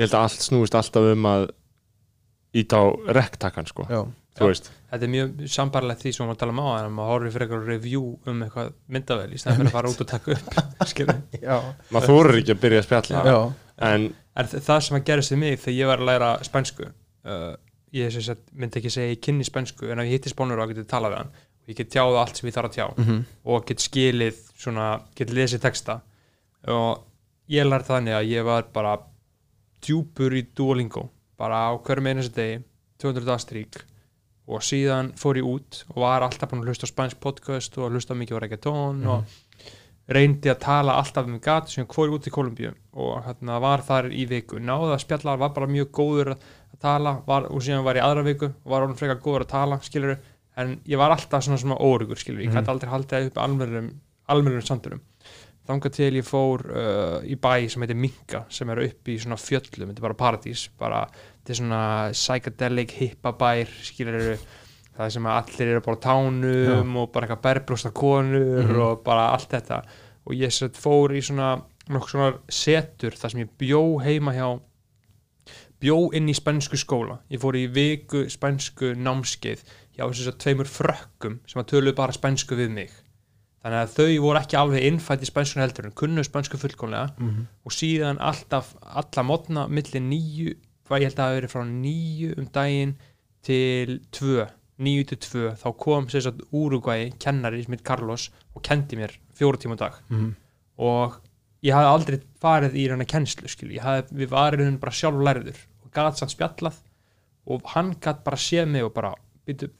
ég 0.00 0.04
held 0.06 0.16
að 0.16 0.26
allt 0.26 0.44
snúist 0.46 0.76
alltaf 0.80 1.08
um 1.12 1.28
að 1.30 1.46
ít 2.60 2.74
á 2.76 2.82
rektakan 3.20 3.68
sko, 3.68 3.86
já, 3.88 4.00
þú 4.38 4.48
veist. 4.48 4.70
Þetta 4.90 5.06
er 5.06 5.12
mjög 5.12 5.42
sambarlegt 5.54 6.02
því 6.02 6.12
sem 6.12 6.24
við 6.24 6.26
varum 6.26 6.34
að 6.34 6.40
tala 6.40 6.54
um 6.54 6.62
á 6.64 6.68
en 6.80 6.94
maður 6.96 7.12
horfir 7.12 7.34
fyrir 7.34 7.46
eitthvað 7.46 7.68
review 7.70 8.06
um 8.32 8.40
eitthvað 8.46 8.72
myndavel 8.90 9.28
í 9.30 9.38
stæðan 9.38 9.60
fyrir 9.60 9.70
að 9.70 9.76
fara 9.76 9.92
út 9.92 10.02
og 10.02 10.08
taka 10.10 10.34
upp 10.34 10.48
já, 11.48 11.58
maður 11.94 12.10
þorir 12.10 12.40
ekki 12.40 12.56
að 12.56 12.64
byrja 12.64 12.80
að 12.80 12.88
spjalla. 12.88 13.22
Já, 13.28 13.38
en 13.90 14.08
En 14.40 14.46
það 14.46 14.84
sem 14.86 14.96
að 14.96 15.06
gerist 15.08 15.32
við 15.34 15.40
mig 15.42 15.58
þegar 15.60 15.76
ég 15.76 15.90
var 15.90 16.02
að 16.02 16.08
læra 16.08 16.28
spænsku 16.46 16.86
uh, 16.86 17.54
ég 17.92 18.12
sem 18.14 18.22
sagt, 18.22 18.42
myndi 18.52 18.78
ekki 18.80 18.90
segja 18.92 19.14
ég 19.14 19.20
kynni 19.24 19.44
spænsku 19.46 19.90
en 19.90 19.98
ef 20.02 20.06
ég 20.08 20.18
hitti 20.18 20.32
spánur 20.32 20.60
og 20.62 20.70
getið 20.72 20.86
talað 20.90 21.14
við 21.14 21.18
hann. 21.22 21.32
Og 21.60 21.72
ég 21.72 21.76
get 21.80 21.90
tjáð 21.92 22.18
allt 22.20 22.36
sem 22.36 22.48
ég 22.48 22.54
þarf 22.56 22.70
að 22.70 22.76
tjá. 22.78 22.86
Mhm. 22.96 23.20
og 23.44 23.66
get 23.66 23.78
skilið 23.78 24.40
svona, 24.56 24.88
get 25.14 25.30
lesið 25.30 25.60
texta. 25.60 26.00
Og 26.68 27.04
ég 27.48 27.66
lærði 27.66 27.90
þannig 27.90 28.14
að 28.14 28.28
ég 28.30 28.44
var 28.44 28.62
bara 28.72 28.98
djúpur 29.82 30.34
í 30.36 30.46
Duolingo. 30.54 31.08
Bara 31.38 31.70
á 31.72 31.78
hverjum 31.80 32.06
einu 32.06 32.22
þessu 32.22 32.34
degi 32.36 32.62
200 33.00 33.24
dagstrík 33.24 33.80
og 34.50 34.60
síðan 34.66 35.12
fór 35.16 35.38
ég 35.38 35.46
út 35.46 35.84
og 35.94 36.00
var 36.02 36.22
alltaf 36.26 36.50
búin 36.50 36.64
að 36.64 36.72
hlusta 36.72 36.88
spænsk 36.90 37.20
podcast 37.22 37.78
og 37.78 37.92
hlusta 37.94 38.16
mikið 38.18 38.36
á 38.36 38.42
reggaetón 38.44 39.06
og 39.06 39.24
reyndi 40.10 40.50
að 40.50 40.62
tala 40.64 40.96
alltaf 40.98 41.28
um 41.28 41.38
gat 41.42 41.70
sem 41.70 41.84
ég 41.84 42.14
út 42.16 42.26
í 42.26 42.32
Kolumbíu 42.34 42.72
og 42.92 43.22
hérna 43.26 43.60
var 43.62 43.84
þar 43.86 44.10
í 44.10 44.26
viku. 44.26 44.58
Náða 44.58 44.96
að 44.96 45.04
spjalla, 45.04 45.36
var 45.38 45.54
bara 45.54 45.70
mjög 45.70 45.90
góður 45.94 46.32
að 46.34 46.80
tala 46.82 47.16
var, 47.26 47.46
og 47.50 47.62
síðan 47.62 47.86
var 47.86 48.00
ég 48.00 48.06
aðra 48.06 48.26
viku 48.26 48.50
og 48.50 48.72
var 48.72 48.86
orðin 48.86 48.98
frekar 48.98 49.22
góður 49.22 49.46
að 49.46 49.52
tala 49.54 49.80
skilur 49.86 50.16
en 50.60 50.78
ég 50.88 51.00
var 51.00 51.14
alltaf 51.14 51.44
svona 51.44 51.60
svona 51.60 51.78
órugur 51.78 52.18
skilur 52.18 52.42
ég 52.44 52.54
gæti 52.54 52.72
aldrei 52.72 52.90
haldið 52.90 53.30
upp 53.30 53.40
almennum 53.40 54.64
samtunum 54.66 55.02
þangað 55.70 55.96
til 55.96 56.10
ég 56.18 56.26
fór 56.26 56.64
uh, 56.66 57.18
í 57.22 57.36
bæ 57.38 57.68
sem 57.70 57.84
heitir 57.84 57.98
Minka 57.98 58.44
sem 58.52 58.70
er 58.72 58.82
upp 58.86 59.10
í 59.10 59.18
svona 59.20 59.38
fjöllum, 59.38 59.90
þetta 59.90 60.02
er 60.02 60.06
bara 60.08 60.18
paradís 60.18 60.64
bara, 60.80 61.04
þetta 61.40 61.54
er 61.54 61.60
svona 61.60 61.82
psychedelic 62.16 62.96
hippa 62.98 63.34
bær, 63.38 63.70
skilur 63.86 64.32
það 64.96 65.12
sem 65.14 65.28
allir 65.32 65.72
eru 65.74 65.82
bara 65.84 66.02
tánum 66.02 66.96
og 67.00 67.10
bara 67.14 67.28
eitthvað 67.28 67.44
berbrústa 67.46 67.92
konur 67.94 68.72
og 68.86 69.04
bara 69.06 69.30
allt 69.36 69.52
þetta 69.54 69.82
og 70.26 70.36
ég 70.36 70.52
sett 70.54 70.78
fór 70.78 71.14
í 71.16 71.22
svona 71.24 71.54
nokkuð 71.90 72.12
svona 72.12 72.32
setur 72.52 73.16
þar 73.18 73.32
sem 73.32 73.44
ég 73.44 73.54
bjó 73.60 73.82
heima 74.04 74.34
hjá 74.36 74.48
bjó 75.80 76.10
inn 76.16 76.28
í 76.28 76.36
spænsku 76.36 76.78
skóla. 76.80 77.20
Ég 77.32 77.40
fór 77.40 77.56
í 77.56 77.66
viku 77.72 78.26
spænsku 78.30 78.92
námskeið 79.00 79.62
hjá 79.96 80.04
þess 80.04 80.28
að 80.28 80.40
tveimur 80.44 80.68
frökkum 80.68 81.38
sem 81.48 81.62
að 81.62 81.70
töluðu 81.72 81.96
bara 81.96 82.16
spænsku 82.16 82.58
við 82.58 82.74
mig. 82.76 82.92
Þannig 83.60 83.82
að 83.82 83.94
þau 83.96 84.22
voru 84.24 84.40
ekki 84.40 84.56
alveg 84.56 84.86
innfætt 84.88 85.24
í 85.24 85.28
spænsku 85.28 85.60
heldur 85.60 85.88
en 85.88 85.96
kunnu 85.96 86.24
spænsku 86.24 86.60
fullkomlega 86.60 87.10
og 87.64 87.74
síðan 87.76 88.20
alltaf 88.24 88.72
alla 88.80 89.24
mótna 89.24 89.66
milli 89.68 90.00
nýju, 90.00 90.54
hvað 90.88 91.02
ég 91.02 91.10
held 91.10 91.18
að 91.18 91.20
það 91.20 91.28
hafi 91.28 91.40
verið 91.40 91.52
frá 91.54 91.64
nýju 91.68 92.30
um 92.38 92.46
daginn 92.54 92.94
til 93.44 94.00
tvö, 94.16 94.46
nýju 94.80 95.06
til 95.10 95.18
tvö 95.26 95.50
þá 95.60 95.66
kom 95.76 96.06
sér 96.08 96.22
satt 96.26 96.40
Úrugvæi 96.56 97.10
kennari 97.20 97.62
sem 97.64 97.74
heit 97.76 97.84
Carlos 97.84 98.30
og 98.56 98.62
kendi 98.66 98.96
mér 98.96 99.16
fjóru 99.38 99.56
tíma 99.60 99.76
dag 99.76 99.92
Mhm. 100.10 100.34
og 100.78 101.20
ég 101.62 101.74
hafði 101.76 101.90
aldrei 101.94 102.20
farið 102.40 102.74
í 102.80 102.88
reyna 102.88 103.04
kennslu 103.04 103.48
hafði, 103.82 104.14
við 104.14 104.28
varum 104.30 104.78
bara 104.80 104.92
sjálf 104.92 105.20
lærður 105.20 105.58
og 105.84 105.90
gat 105.92 106.16
sann 106.18 106.28
spjallað 106.32 106.74
og 107.46 107.62
hann 107.74 107.94
gat 108.00 108.24
bara 108.24 108.36
séð 108.36 108.68
mig 108.68 108.82
og 108.84 108.94
bara 108.94 109.14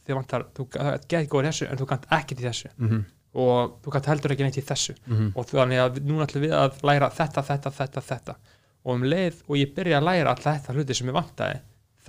vantar, 0.09 0.45
þú 0.55 0.67
get 1.09 1.29
góður 1.31 1.49
þessu 1.51 1.71
en 1.71 1.79
þú 1.79 1.87
gætt 1.87 2.07
ekkert 2.11 2.41
í 2.41 2.45
þessu 2.49 2.69
Mhm. 2.79 3.05
og 3.35 3.83
þú 3.83 3.93
gætt 3.95 4.07
heldur 4.07 4.33
ekki 4.35 4.43
neitt 4.45 4.59
í 4.59 4.65
þessu 4.67 4.95
Mhm. 5.07 5.33
og 5.37 5.47
þannig 5.47 5.79
að 5.79 6.01
núna 6.05 6.27
ætlum 6.27 6.43
við 6.43 6.53
að 6.53 6.83
læra 6.83 7.11
þetta, 7.11 7.43
þetta, 7.43 7.71
þetta, 7.71 8.01
þetta 8.03 8.35
og 8.85 8.95
um 8.95 9.03
leið 9.03 9.43
og 9.49 9.57
ég 9.57 9.75
byrja 9.75 10.01
að 10.01 10.05
læra 10.05 10.35
alltaf 10.35 10.57
þetta 10.67 10.75
hluti 10.75 10.95
sem 10.95 11.07
ég 11.09 11.15
vantaði 11.15 11.61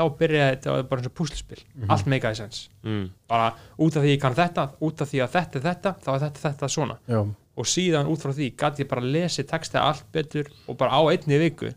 þá 0.02 0.18
byrjaði 0.22 0.56
þetta 0.56 0.76
bara 0.90 1.04
eins 1.04 1.12
og 1.12 1.16
púslispil 1.20 1.62
allt 1.88 2.10
meikaði 2.12 2.40
sens 2.42 2.64
mm, 2.84 3.06
bara 3.32 3.52
út 3.78 3.96
af 3.96 4.06
því 4.06 4.16
ég 4.16 4.24
kann 4.24 4.38
þetta, 4.38 4.68
út 4.82 5.06
af 5.06 5.12
því 5.12 5.24
að 5.24 5.38
þetta 5.38 5.60
er 5.60 5.66
þetta 5.70 5.94
þá 6.02 6.12
er 6.16 6.26
þetta, 6.26 6.44
þetta 6.48 6.72
svona. 6.76 6.98
Já, 7.08 7.22
og 7.62 7.68
síðan 7.68 8.10
út 8.12 8.24
frá 8.24 8.34
því 8.34 8.50
gæti 8.58 8.86
ég 8.86 8.92
bara 8.92 9.06
lesið 9.06 9.50
texta 9.52 9.86
allt 9.86 10.06
betur 10.16 10.52
og 10.68 10.78
bara 10.80 10.98
á 10.98 11.02
einni 11.12 11.40
viku 11.42 11.72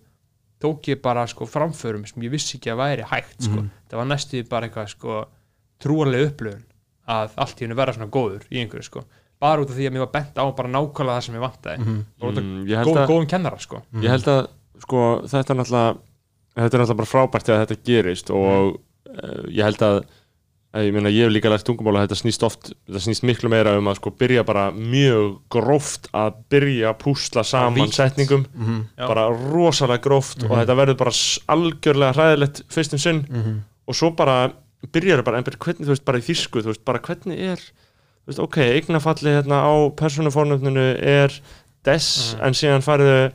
tók 0.62 0.88
ég 0.88 1.00
bara 1.04 1.26
sko 1.28 1.46
framförum 1.50 2.06
sem 2.08 2.22
ég 2.24 2.32
vissi 2.32 2.56
ekki 2.56 2.72
að 2.72 2.80
væri 2.80 3.08
hægt 3.10 3.48
sko. 3.48 3.66
það 3.90 4.00
var 4.00 4.08
næstu 4.08 4.44
bara 4.48 4.68
eitthvað 4.68 4.92
sko 4.94 5.18
trúarlega 5.82 6.30
upplöfun 6.30 6.64
að 7.10 7.36
allt 7.44 7.60
í 7.60 7.66
hennu 7.66 7.76
vera 7.78 7.94
svona 7.94 8.10
góður 8.12 8.46
í 8.48 8.62
einhverju 8.62 8.86
sko. 8.86 9.04
Bara 9.42 9.64
út 9.64 9.72
af 9.72 9.76
því 9.76 9.88
að 9.88 9.94
mér 9.94 10.04
var 10.06 10.12
bent 10.14 10.38
á 10.40 10.44
bara 10.56 10.70
nákvæmlega 10.72 11.18
það 11.18 11.26
sem 11.26 11.36
ég 11.36 11.44
vantaði. 11.44 11.78
Mm 11.78 11.86
-hmm. 11.90 12.40
mm, 12.40 12.66
ég, 12.70 12.76
held 12.78 12.88
góð, 12.88 13.00
að, 13.02 13.08
góðum 13.10 13.28
kennara 13.28 13.60
sko. 13.60 13.82
Ég 14.00 14.14
held 14.14 14.28
að 14.32 14.40
sko, 14.84 15.00
þetta 15.28 15.52
er 15.52 15.58
náttúrulega 15.60 15.96
þetta 16.56 16.76
er 16.76 16.82
náttúrulega 16.84 17.00
bara 17.02 17.12
frábært 17.12 17.48
þegar 17.48 17.64
þetta 17.66 17.84
gerist 17.88 18.30
og 18.30 18.76
uh, 18.76 19.44
ég 19.50 19.64
held 19.66 19.82
að 19.82 20.04
ég 20.74 20.90
meina 20.90 21.10
ég 21.14 21.28
hef 21.28 21.30
líka 21.30 21.50
lært 21.52 21.62
tungumál 21.68 22.00
að 22.00 22.08
þetta 22.08 22.16
snýst 22.18 22.42
oft 22.46 22.72
þetta 22.88 23.00
snýst 23.04 23.22
miklu 23.28 23.50
meira 23.52 23.76
um 23.78 23.86
að 23.92 24.00
sko 24.00 24.10
byrja 24.18 24.42
bara 24.46 24.64
mjög 24.74 25.36
gróft 25.54 26.08
að 26.18 26.40
byrja 26.50 26.88
að 26.90 26.98
púsla 27.04 27.44
saman 27.46 27.76
vítt. 27.78 27.94
setningum 27.94 28.42
Mhm. 28.54 28.80
Já. 28.98 29.06
bara 29.06 29.28
rosalega 29.30 30.02
gróft 30.02 30.42
og 30.42 30.50
þetta 30.58 30.74
verður 30.80 30.98
bara 30.98 31.10
algjörlega 31.54 32.12
hræðilegt 32.18 32.62
fyrstum 32.68 32.98
sinn 32.98 33.22
Mhm. 33.30 33.60
og 33.86 33.94
svo 33.94 34.10
bara 34.16 34.52
byrjar 34.92 35.22
það 35.22 35.24
bara, 35.24 35.38
en 35.38 35.44
byrja, 35.44 35.58
hvernig, 35.58 35.86
þú 35.86 35.92
veist, 35.94 36.04
bara 36.04 36.18
í 36.18 36.26
þýsku 36.26 36.60
þú 36.62 36.66
veist, 36.72 36.84
bara 36.84 36.98
hvernig 36.98 37.38
er 37.38 37.56
þú 37.56 38.26
veist, 38.28 38.38
ok, 38.42 38.56
eignafalli 38.74 39.30
hérna 39.30 39.62
á 39.62 39.72
persónufornöfninu 39.94 40.98
er 41.00 41.30
des, 41.84 42.34
en 42.42 42.52
síðan 42.52 42.82
fariðu 42.82 43.32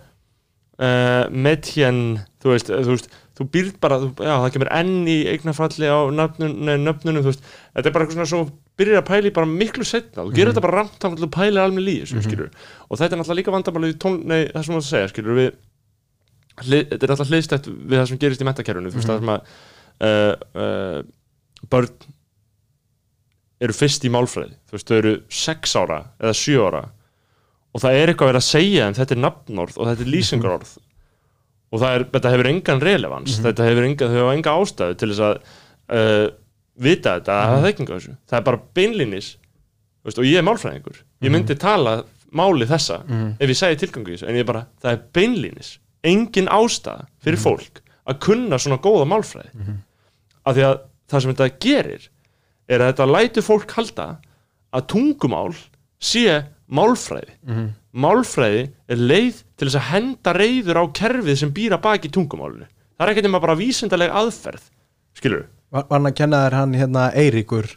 uh, 0.79 1.25
medjen 1.31 2.01
þú 2.41 2.53
veist, 2.53 2.71
þú 2.71 2.95
veist 2.95 3.09
þú 3.39 3.45
býrð 3.53 3.75
bara, 3.79 3.99
þú, 4.01 4.09
já, 4.19 4.33
það 4.43 4.49
kemur 4.55 4.71
enn 4.75 4.95
í 5.07 5.17
eignafalli 5.31 5.87
á 5.87 5.99
nöfnunum 6.11 7.21
þú 7.23 7.29
veist, 7.29 7.45
þetta 7.75 7.87
er 7.87 7.95
bara 7.95 8.05
eitthvað 8.05 8.17
svona 8.17 8.31
svo 8.33 8.41
byrjar 8.79 8.99
að 8.99 9.09
pæli 9.09 9.31
bara 9.35 9.51
miklu 9.51 9.87
setna, 9.87 10.25
þú 10.25 10.35
gerir 10.35 10.51
þetta 10.51 10.65
bara 10.65 10.81
ramt 10.81 10.99
þá 10.99 11.07
þú 11.23 11.31
pælir 11.35 11.63
alveg 11.63 11.85
líði, 11.85 12.09
mm 12.11 12.27
skilur 12.27 12.51
og 12.89 12.99
þetta 12.99 13.15
er 13.15 13.21
náttúrulega 13.21 13.85
líka 13.87 14.13
nei, 14.19 14.41
það 14.51 14.65
sem 14.65 14.75
þú 14.75 14.81
að 14.81 14.87
segja, 14.89 15.11
skilur 15.13 15.39
við 15.39 15.49
hlið, 16.59 16.85
þetta 16.91 17.05
er 17.05 17.13
alltaf 17.15 17.31
hliðstætt 17.31 17.69
við 17.71 17.97
það 17.97 18.07
sem 18.11 18.21
gerist 18.23 18.43
í 18.43 18.47
mentakerfinu 18.49 18.91
þú 18.91 18.99
veist, 18.99 19.11
það 19.11 19.21
sem 19.23 19.33
að 19.35 19.51
uh, 20.03 20.33
uh, 20.59 20.99
börn 21.71 22.15
eru 23.59 23.75
fyrst 23.75 24.05
í 24.07 24.11
málfræði. 24.13 24.55
Þú 24.69 24.77
veist, 24.77 24.89
þau 24.89 24.97
eru 24.97 25.13
6 25.41 25.75
ára 25.81 25.99
eða 26.19 26.35
7 26.39 26.59
ára 26.63 26.83
og 27.73 27.83
það 27.83 27.97
er 27.99 28.11
eitthvað 28.11 28.31
verið 28.31 28.41
að 28.41 28.47
segja 28.49 28.87
en 28.87 28.97
þetta 28.97 29.15
er 29.15 29.21
nafnorð 29.23 29.77
og 29.77 29.89
þetta 29.89 30.05
er 30.05 30.13
lýsingarorð. 30.15 30.75
Og 31.69 31.81
það 31.83 31.95
er, 31.95 32.05
þetta 32.15 32.31
hefur 32.33 32.49
engan 32.49 32.79
relevans. 32.81 33.35
Þetta 33.43 33.65
hefur 33.67 33.85
enga, 33.85 34.07
hafa 34.09 34.37
enga 34.37 34.53
ástæðu 34.57 34.95
til 34.97 35.09
þess 35.11 35.25
að 35.27 35.35
uh, 35.93 36.25
vita 36.81 37.17
þetta 37.19 37.35
að 37.35 37.51
hafa 37.51 37.67
þekkingu 37.67 37.93
á 37.93 37.97
þessu, 37.99 38.15
það 38.29 38.39
er 38.39 38.47
bara 38.47 38.63
veist, 40.05 40.19
og 40.19 40.25
ég 40.25 40.39
er 40.39 40.45
málfræðingur. 40.47 41.01
Ég 41.25 41.33
myndi 41.33 41.55
tala 41.59 42.03
máli 42.31 42.65
þessa 42.69 43.01
ef 43.39 43.49
ég 43.49 43.57
segi 43.57 43.79
tilgangu 43.81 44.13
í 44.13 44.15
þessu, 44.17 44.29
en 44.29 44.39
ég 44.39 44.45
bara 44.47 44.65
það 44.81 44.91
er 44.91 45.01
beinlínis, 45.13 45.79
engin 46.03 46.47
ástæða 46.47 47.07
fyrir 47.21 47.41
fólk 47.41 47.81
að 48.09 48.19
kunna 48.25 48.57
svona 48.57 48.79
góða 48.81 49.05
málfræði. 49.09 49.51
Af 50.45 50.55
því 50.55 50.63
að 50.69 50.79
það 51.09 51.21
sem 51.21 51.33
þetta 51.35 51.59
gerir 51.65 52.09
er 52.69 52.81
að 52.81 52.91
þetta 52.93 53.09
lætur 53.09 53.45
fólk 53.45 53.71
halda 53.75 54.07
að 54.71 54.87
tungumál 54.93 55.53
sé 55.99 56.45
málfræði. 56.69 57.33
Málfræði 57.93 58.63
er 58.91 58.99
leið 59.01 59.39
til 59.57 59.67
þess 59.69 59.79
að 59.79 59.87
henda 59.93 60.33
reyður 60.37 60.79
á 60.81 60.83
kerfið 60.99 61.37
sem 61.41 61.53
býra 61.55 61.79
baki 61.81 62.11
tungumálinu. 62.13 62.67
Það 62.99 63.05
er 63.07 63.11
ekkert 63.13 63.27
nema 63.29 63.39
bara 63.41 63.55
vísindaleg 63.59 64.11
aðferð 64.11 64.65
skilur 65.19 65.45
Var, 65.71 65.83
var 65.89 65.99
hann 65.99 66.09
að 66.09 66.15
kenna 66.17 66.39
þér 66.45 66.55
hann 66.57 66.73
hérna 66.77 67.03
Eiríkur? 67.17 67.67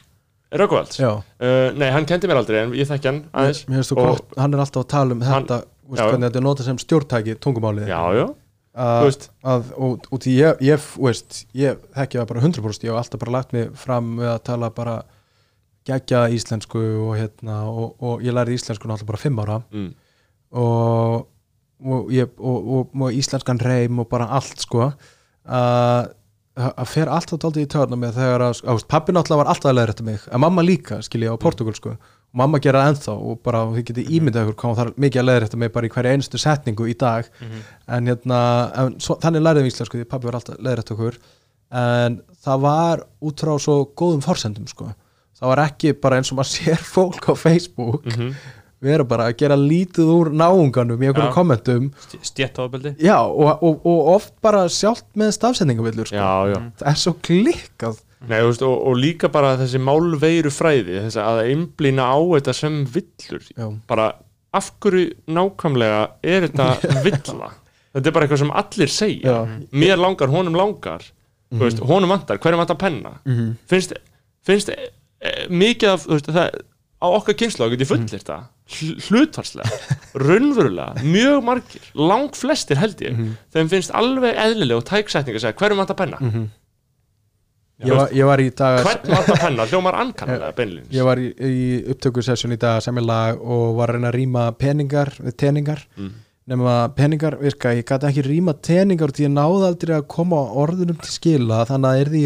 Rökkvalds? 0.52 0.98
Já, 1.00 1.10
Uh, 1.42 1.70
nei, 1.76 1.88
hann 1.92 2.04
kendi 2.06 2.28
mér 2.28 2.38
aldrei 2.42 2.58
en 2.62 2.72
ég 2.76 2.86
þekki 2.88 3.08
hann 3.08 3.20
aðeins. 3.32 3.62
mér 3.68 3.80
finnst 3.80 3.92
þú 3.92 3.96
gott, 3.98 4.34
hann 4.38 4.52
er 4.54 4.60
alltaf 4.62 4.82
að 4.84 4.88
tala 4.92 5.12
um 5.16 5.20
Hann- 5.24 5.46
þetta 5.46 5.58
já. 5.64 6.04
hvernig 6.06 6.26
þetta 6.28 6.40
er 6.40 6.44
notað 6.46 6.64
sem 6.68 6.78
stjórntæki 6.78 7.34
tungumálið. 7.40 7.88
Já, 7.88 8.00
já, 8.18 8.26
þú 8.28 8.84
að, 8.84 9.02
veist 9.08 9.26
að, 9.44 9.70
og, 9.76 10.06
og 10.12 10.20
því 10.22 10.34
ég, 10.36 10.62
ég, 10.68 10.86
ég 11.62 11.78
þekki 11.96 12.20
það 12.20 12.28
bara 12.32 12.40
100% 12.46 12.84
ég 12.86 12.92
hef 12.92 13.00
alltaf 13.02 13.20
bara 13.24 13.32
lagt 13.38 13.52
mig 13.56 13.70
fram 13.74 14.12
með 14.20 14.30
að 14.36 14.42
tala 14.50 14.70
bara 14.70 14.96
gegja 15.88 16.26
íslensku 16.30 16.80
og 17.08 17.16
hérna 17.18 17.62
og, 17.70 17.94
og 18.02 18.24
ég 18.24 18.34
lærði 18.34 18.56
íslensku 18.58 18.88
náttúrulega 18.88 19.10
bara 19.10 19.22
5 19.24 19.42
ára. 19.42 19.58
Mm, 19.74 19.90
og, 20.62 21.28
og, 21.82 22.12
ég, 22.14 22.32
og, 22.38 23.06
íslenskan 23.10 23.62
reym 23.62 24.02
og 24.02 24.10
bara 24.12 24.30
allt 24.38 24.62
sko. 24.62 24.92
Að 25.42 26.88
fer 26.90 27.08
alltaf 27.08 27.40
daldið 27.40 27.64
í 27.64 27.70
törna 27.72 27.96
með 27.96 28.18
þegar 28.20 28.42
að, 28.50 28.58
að 28.68 28.82
pappi 28.92 29.14
náttúrulega 29.16 29.40
var 29.40 29.52
alltaf 29.54 29.70
að 29.70 29.78
leiða 29.78 29.92
þetta 29.94 30.08
mig 30.10 30.26
að 30.28 30.42
mamma 30.44 30.64
líka 30.66 30.98
skilja 31.02 31.32
á 31.32 31.40
portugalsku 31.40 31.94
og 31.94 32.36
mamma 32.36 32.60
gera 32.62 32.82
það 32.82 32.90
ennþá 32.92 33.14
og 33.16 33.38
bara 33.46 33.62
þið 33.72 33.86
getið 33.88 34.10
ímyndað 34.18 34.44
ykkur 34.44 34.58
hvað 34.60 34.70
hún 34.70 34.78
þarf 34.82 35.00
mikið 35.04 35.22
að 35.22 35.28
leiða 35.30 35.46
þetta 35.46 35.60
mig 35.62 35.72
bara 35.72 35.88
í 35.88 35.92
hverja 35.94 36.12
einstu 36.16 36.40
setningu 36.40 36.88
í 36.92 36.96
dag. 37.00 37.30
En 37.88 38.10
hérna 38.12 38.40
en 38.82 38.98
svo, 39.00 39.16
þannig 39.24 39.46
læriðum 39.46 39.66
við 39.66 39.72
íslensku 39.72 39.98
því 39.98 40.10
pappi 40.12 40.28
var 40.28 40.38
alltaf 40.38 40.58
að 40.58 40.66
leiða 40.68 40.82
þetta 40.82 40.96
okkur. 40.98 41.18
En 41.82 42.20
það 42.44 42.66
var 42.66 43.04
út 43.24 43.44
frá 43.46 43.52
svo 43.64 43.78
góðum 43.96 44.24
forsendum 44.24 44.68
sko 44.68 44.92
það 45.42 45.50
var 45.52 45.62
ekki 45.66 45.92
bara 45.98 46.18
eins 46.22 46.30
og 46.32 46.38
maður 46.38 46.52
sér 46.56 46.82
fólk 46.86 47.26
á 47.26 47.32
Facebook. 47.34 48.06
Mhm, 48.06 48.32
vera 48.82 49.04
bara 49.06 49.28
að 49.30 49.36
gera 49.42 49.54
lítið 49.58 50.08
úr 50.10 50.30
náunganum 50.34 50.98
í 51.02 51.06
einhverjum 51.06 51.28
Já. 51.30 51.34
kommentum. 51.36 51.84
Stjættaðaböldi 52.18 52.94
já 52.98 53.18
og, 53.22 53.60
og, 53.62 53.84
og 53.86 54.08
oft 54.16 54.32
bara 54.42 54.64
sjálft 54.70 55.06
með 55.18 55.34
stafsendingavillur 55.36 56.08
sko. 56.10 56.16
já, 56.18 56.54
já. 56.54 56.58
Það 56.80 56.90
er 56.90 56.98
svo 57.04 57.12
klikkað. 57.28 58.00
Nei, 58.26 58.38
veist, 58.46 58.62
og, 58.66 58.74
og 58.86 58.98
líka 59.02 59.30
bara 59.34 59.56
þessi 59.58 59.78
málveiru 59.82 60.50
fræði 60.54 61.00
þess 61.04 61.18
að 61.22 61.40
einblýna 61.50 62.04
á 62.10 62.18
þetta 62.36 62.54
sem 62.58 62.80
villur. 62.94 63.46
Já, 63.58 63.66
bara 63.90 64.08
af 64.54 64.68
hverju 64.82 65.12
nákvæmlega 65.30 66.00
er 66.22 66.46
þetta 66.48 66.66
villa? 67.06 67.52
Þetta 67.92 68.08
er 68.10 68.14
bara 68.16 68.26
eitthvað 68.26 68.42
sem 68.44 68.52
allir 68.62 68.90
segja. 68.94 69.32
Já. 69.36 69.56
mér 69.78 69.98
langar, 70.02 70.30
honum 70.32 70.54
langar. 70.58 71.06
Þú 71.52 71.62
veist, 71.66 71.82
honum 71.86 72.10
vantar, 72.14 72.38
hverjum 72.42 72.62
vantar 72.64 72.78
penna? 72.82 73.14
Mhm. 73.28 73.54
finnst, 73.70 73.94
finnst 74.46 74.70
e, 74.74 74.78
mikið 75.50 75.94
af, 75.94 76.06
þú 76.06 76.16
veist, 76.16 76.30
það 76.32 76.62
á 77.02 77.06
okkar 77.10 77.36
kynslu 77.38 77.68
get 77.72 77.82
ég 77.82 77.90
fullir 77.90 78.22
það. 78.22 78.48
Hl 78.72 78.94
hlutvarslega, 79.08 79.78
raunverulega 80.22 81.02
mjög 81.04 81.44
margir, 81.44 81.86
lang 81.98 82.34
flestir 82.38 82.78
held 82.80 83.00
ég 83.04 83.18
þeim 83.52 83.70
finnst 83.72 83.92
alveg 83.98 84.38
eðlileg 84.38 84.78
og 84.78 84.86
tæksetning 84.88 85.36
að 85.36 85.44
segja 85.44 85.58
hverjum 85.58 85.82
vantar 85.82 85.98
penna? 85.98 86.20
Ég, 87.82 87.90
var, 87.98 88.12
ég 88.14 88.28
var 88.28 88.40
í 88.40 88.48
dag 88.54 88.78
hvern 88.86 89.10
vantar 89.16 89.40
penna, 89.42 89.66
hljómar 89.68 89.98
ankannalega 90.04 90.56
beinlýns 90.56 90.94
ég 90.94 91.08
var 91.08 91.20
í, 91.20 91.32
í 91.34 91.62
upptökusessjón 91.92 92.54
í 92.54 92.60
dag 92.62 92.78
sem 92.84 93.00
ég 93.02 93.08
lag 93.08 93.42
og 93.42 93.74
var 93.80 93.90
að 93.90 93.98
reyna 93.98 94.12
að 94.12 94.18
rýma 94.20 94.44
peningar 94.60 95.10
við 95.18 95.38
teningar. 95.42 95.82
Mm. 95.98 96.12
nema 96.54 96.76
peningar 96.96 97.36
virka, 97.42 97.74
ég 97.74 97.86
gæti 97.88 98.08
ekki 98.08 98.24
rýma 98.28 98.54
teningar 98.62 99.12
því 99.14 99.26
ég 99.26 99.34
náði 99.34 99.66
aldrei 99.72 99.96
að 99.98 100.08
koma 100.14 100.40
orðunum 100.62 101.02
til 101.02 101.12
skila 101.18 101.64
þannig 101.68 101.90
að 101.90 102.04
er 102.04 102.14
því 102.14 102.22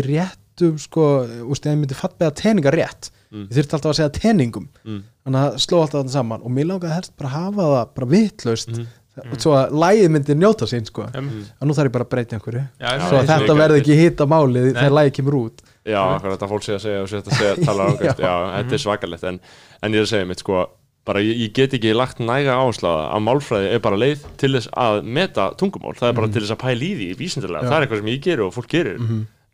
réttum 0.57 0.79
sko, 0.81 1.05
úst, 1.53 1.67
ég 1.67 1.77
myndi 1.77 1.95
fatt 1.95 2.19
með 2.19 2.31
að 2.33 2.37
teningar 2.43 2.75
rétt 2.75 3.11
Mm. 3.27 3.49
ég 3.51 3.57
þurfti 3.59 3.75
alltaf 3.75 3.91
að 3.91 3.97
segja 3.99 4.13
teningum. 4.15 4.69
Mm. 4.87 5.01
þannig 5.27 5.41
að 5.43 5.57
sló 5.59 5.81
alltaf 5.83 6.05
þetta 6.05 6.13
saman. 6.15 6.43
Og 6.47 6.51
mér 6.55 6.69
langaði 6.71 6.95
helst 6.95 7.13
bara 7.19 7.29
að 7.29 7.35
hafa 7.35 7.65
það 7.67 7.89
bara 7.97 8.07
vitlaust. 8.07 8.69
Mhm. 8.71 8.87
og 9.33 9.41
svo 9.41 9.53
að 9.57 9.71
lægið 9.73 10.11
myndi 10.13 10.35
njóta 10.37 10.67
sín 10.69 10.87
sko. 10.87 11.03
Mm. 11.11 11.43
að 11.61 11.67
nú 11.67 11.75
þarf 11.75 11.89
ég 11.89 11.93
bara 11.93 12.05
að 12.05 12.09
breyta 12.09 12.37
einhverju. 12.37 12.63
Já, 12.79 12.91
svo 13.09 13.19
að 13.19 13.27
þetta 13.27 13.57
verði 13.57 13.81
ekki 13.81 13.97
hitta 13.99 14.27
málið 14.27 14.73
Nei. 14.73 14.73
þegar 14.81 14.97
lægið 14.99 15.13
kemur 15.19 15.37
út. 15.41 15.63
Já, 15.85 16.03
þetta 16.23 16.49
fólk 16.49 16.63
sé 16.63 16.73
að 16.77 16.83
segja 16.87 17.03
og 17.03 17.09
sé 17.09 17.17
að 17.17 17.33
segja, 17.35 17.55
tala 17.67 17.87
ángast, 17.91 18.19
já, 18.19 18.35
þetta 18.63 18.73
er 18.73 18.83
svakalegt. 18.87 19.25
En, 19.25 19.41
en 19.83 19.93
ég 19.93 19.97
er 19.99 20.07
að 20.07 20.13
segja 20.15 20.27
mitt 20.27 20.39
sko 20.45 20.67
bara 21.07 21.21
ég, 21.23 21.39
ég 21.39 21.53
get 21.55 21.73
ekki 21.75 21.95
lagt 21.95 22.19
næga 22.19 22.57
áslaða 22.61 23.11
að 23.15 23.23
málfræði 23.27 23.73
er 23.75 23.81
bara 23.81 23.97
leið 23.97 24.25
til 24.37 24.53
þess 24.55 24.69
að 24.77 25.03
meta 25.05 25.51
tungumál, 25.59 25.95
það 25.99 26.09
er 26.09 26.17
bara 26.19 26.29
til 26.29 26.43
þess 26.43 26.55
að 26.57 26.63
pæla 26.65 26.87
í 26.87 26.93
því 26.99 27.09
vísindilega, 27.21 27.67
það 27.67 27.77
er 27.77 27.87
eitthvað 27.87 28.01
sem 28.03 28.11
ég 28.13 28.23
gerir 28.27 28.45
og 28.47 28.55
fólk 28.57 28.69
gerir 28.69 28.99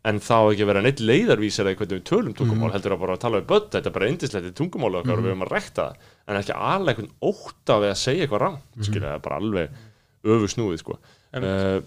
en 0.09 0.19
þá 0.19 0.35
ekki 0.41 0.65
að 0.65 0.69
vera 0.69 0.83
neitt 0.83 1.01
leiðarvísir 1.03 1.67
eða 1.67 1.79
hvernig 1.79 1.99
við 1.99 2.05
tölum 2.09 2.35
tungumál, 2.35 2.73
heldur 2.73 2.95
að 2.97 3.03
bara 3.05 3.15
að 3.15 3.23
tala 3.23 3.39
við 3.39 3.49
börn. 3.53 3.69
Þetta 3.71 3.89
er 3.89 3.95
bara 3.95 4.11
indislegt 4.11 4.49
í 4.49 4.53
tungumáli 4.59 4.99
okkar 4.99 5.15
og 5.15 5.23
við 5.23 5.31
höfum 5.31 5.45
að 5.47 5.53
rekta 5.55 5.87
það. 5.87 6.11
En 6.27 6.39
ekki 6.39 6.59
alveg 6.59 6.93
einhvern 6.93 7.11
ótta 7.31 7.79
við 7.83 7.91
að 7.93 7.99
segja 8.03 8.25
eitthvað 8.25 8.43
rangt, 8.43 8.69
mm 8.75 8.87
skilja, 8.89 9.09
það 9.09 9.17
er 9.17 9.25
bara 9.29 9.41
alveg 9.41 9.81
öfu 10.33 10.51
snúið 10.53 10.79
sko. 10.83 10.99
Uh, 11.33 11.79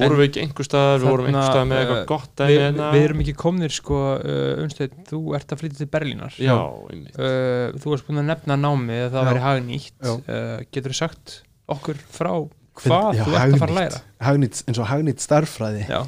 vorum 0.00 0.20
við 0.22 0.28
ekki 0.30 0.44
einhver 0.46 0.68
staðar, 0.70 0.98
við 1.02 1.10
vorum 1.12 1.28
einhver 1.28 1.48
staðar 1.50 1.68
með 1.68 1.82
eitthvað 1.82 2.02
gott 2.10 2.40
eh, 2.40 2.48
við, 2.48 2.56
dæmi 2.56 2.64
hérna? 2.64 2.90
við 2.94 3.06
erum 3.06 3.22
ekki 3.24 3.34
komnir 3.44 3.74
sko 3.76 4.00
uh, 4.16 4.62
Unnsteinn, 4.64 5.06
þú 5.10 5.22
ert 5.36 5.52
að 5.52 5.60
flytja 5.60 5.82
til 5.82 5.90
Berlínar. 5.92 6.36
Já, 6.40 6.56
einmitt. 6.88 7.16
Uh, 7.20 7.76
þú 7.76 7.92
varst 7.92 8.08
búin 8.08 8.24
að 8.24 8.30
nefna 8.32 8.56
námið 8.64 9.04
að 9.04 9.16
það 9.18 9.30
væri 9.30 9.44
hagnýtt. 9.44 9.96
Uh, 10.08 10.54
getur 10.72 10.94
þú 10.94 11.00
sagt 11.04 11.42
okkur 11.74 12.00
frá 12.12 12.32
hvað 12.80 13.18
Já, 13.18 13.24
þú 13.24 13.34
ert 13.38 13.54
að 13.54 13.60
fara 13.62 13.72
að 13.72 13.78
læra? 13.78 14.00
Hagnýtt, 14.24 14.62
eins 14.68 14.80
og 14.80 14.88
hagnýtt 14.90 15.22
starffræði 15.22 15.84
Já, 15.86 16.00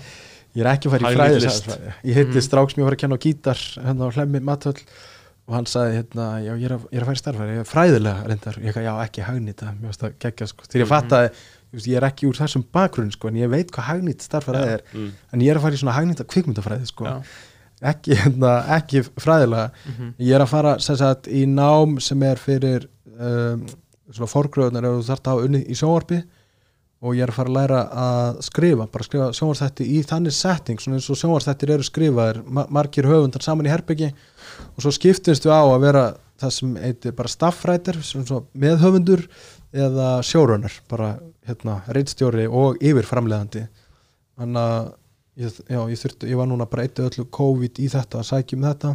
ég 0.56 0.62
er 0.64 0.70
ekki 0.72 0.88
að 0.88 0.94
fara 0.96 1.02
í 1.02 1.06
Hagnýtt 1.06 1.20
fræði 1.20 1.42
list. 1.44 1.68
ég 2.08 2.16
hitti 2.20 2.38
Mm. 2.40 2.46
strák 2.48 2.70
sem 2.72 2.80
ég 2.82 2.86
var 2.88 2.96
að 2.96 3.02
kenna 3.02 3.16
á 3.20 3.24
gítar 3.26 3.60
hérna 3.84 4.08
á 4.08 4.14
hlemmi 4.16 4.40
matöll 4.40 4.80
og 5.46 5.54
hann 5.54 5.66
sagði 5.70 5.92
hérna, 6.00 6.24
já 6.42 6.52
ég 6.58 6.64
er 6.66 6.72
að, 6.74 6.86
ég 6.90 6.96
er 6.98 7.02
að 7.04 7.10
fara 7.10 7.16
í 7.18 7.22
starffræði 7.22 7.52
ég 7.54 7.60
er 7.62 7.68
fræðilega 7.70 8.24
reyndar, 8.26 8.56
ég 8.66 8.78
já 8.82 8.94
ekki 9.04 9.22
hagnýta 9.28 9.68
mér 9.76 9.90
varst 9.92 10.02
að 10.02 10.16
gegja 10.24 10.46
sko, 10.50 10.64
þegar 10.66 10.82
ég 10.82 10.88
fattaði 10.90 11.28
ég, 11.28 11.44
veist, 11.76 11.86
ég 11.92 11.96
er 12.00 12.06
ekki 12.08 12.26
úr 12.26 12.38
þessum 12.40 12.64
bakgrunn 12.74 13.12
sko, 13.14 13.28
en 13.30 13.36
ég 13.38 13.52
veit 13.52 13.70
hvað 13.70 13.86
hagnýtt 13.92 14.24
starffræði 14.26 14.72
er, 14.74 14.82
mm. 14.94 15.12
en 15.32 15.44
ég 15.46 15.52
er 15.52 15.60
að 15.60 15.66
fara 15.68 15.78
í 15.78 15.82
svona 15.84 15.94
hagnýta 16.00 16.26
kvikmyndafræði 16.26 16.86
sko, 16.90 17.04
já. 17.06 17.22
ekki, 17.92 18.16
hérna, 18.24 18.52
ekki 18.80 19.04
fræðilega 19.22 19.70
Mhm. 19.86 20.12
ég 20.18 20.34
er 20.34 20.40
að 20.42 20.48
fara 20.56 20.78
sagt 20.82 21.28
í 21.28 21.44
nám 21.46 22.00
sem 22.02 22.22
er 22.26 22.36
fyrir 22.42 22.88
um, 23.20 23.66
svona 24.10 24.30
forgröðunar 24.32 24.84
ef 24.88 24.98
þú 24.98 25.06
þarft 25.12 25.26
að 25.28 25.32
hafa 25.36 25.44
unni 25.46 25.62
í 25.62 25.74
sjónvarpi 25.78 26.24
og 27.06 27.14
ég 27.16 27.24
er 27.24 27.32
að 27.32 27.38
fara 27.38 27.52
að 27.52 27.56
læra 27.56 27.80
að 28.02 28.40
skrifa 28.46 28.86
bara 28.90 29.06
skrifa 29.06 29.28
sjónvarsþætti 29.38 29.86
í 29.94 30.02
þannig 30.06 30.34
setting 30.34 30.82
svona 30.82 30.98
eins 30.98 31.08
og 31.12 31.20
sjónvarsþættir 31.20 31.72
eru 31.76 31.86
skrifaðir 31.86 32.42
ma 32.44 32.66
margir 32.74 33.08
höfundar 33.08 33.44
saman 33.46 33.68
í 33.68 33.72
herbyggi 33.72 34.10
og 34.10 34.82
svo 34.82 34.92
skiptumst 34.94 35.46
við 35.46 35.54
á 35.54 35.62
að 35.62 35.84
vera 35.86 36.04
það 36.40 36.54
sem 36.58 36.76
heitir 36.82 37.16
bara 37.16 37.32
staffrætir 37.32 38.00
meðhöfundur 38.52 39.24
eða 39.76 40.10
showrunner 40.26 40.74
bara 40.90 41.16
hérna 41.46 41.80
reitstjóri 41.94 42.46
og 42.50 42.80
yfirframleðandi 42.82 43.66
þannig 44.36 44.62
að 44.62 44.92
ég, 45.40 45.58
já, 45.68 45.80
ég, 45.80 46.00
þurfti, 46.00 46.30
ég 46.32 46.40
var 46.40 46.50
núna 46.50 46.68
bara 46.68 46.86
eittu 46.86 47.06
öllu 47.06 47.26
COVID 47.38 47.80
í 47.82 47.90
þetta 47.92 48.20
að 48.20 48.30
sækja 48.30 48.58
um 48.58 48.66
þetta 48.66 48.94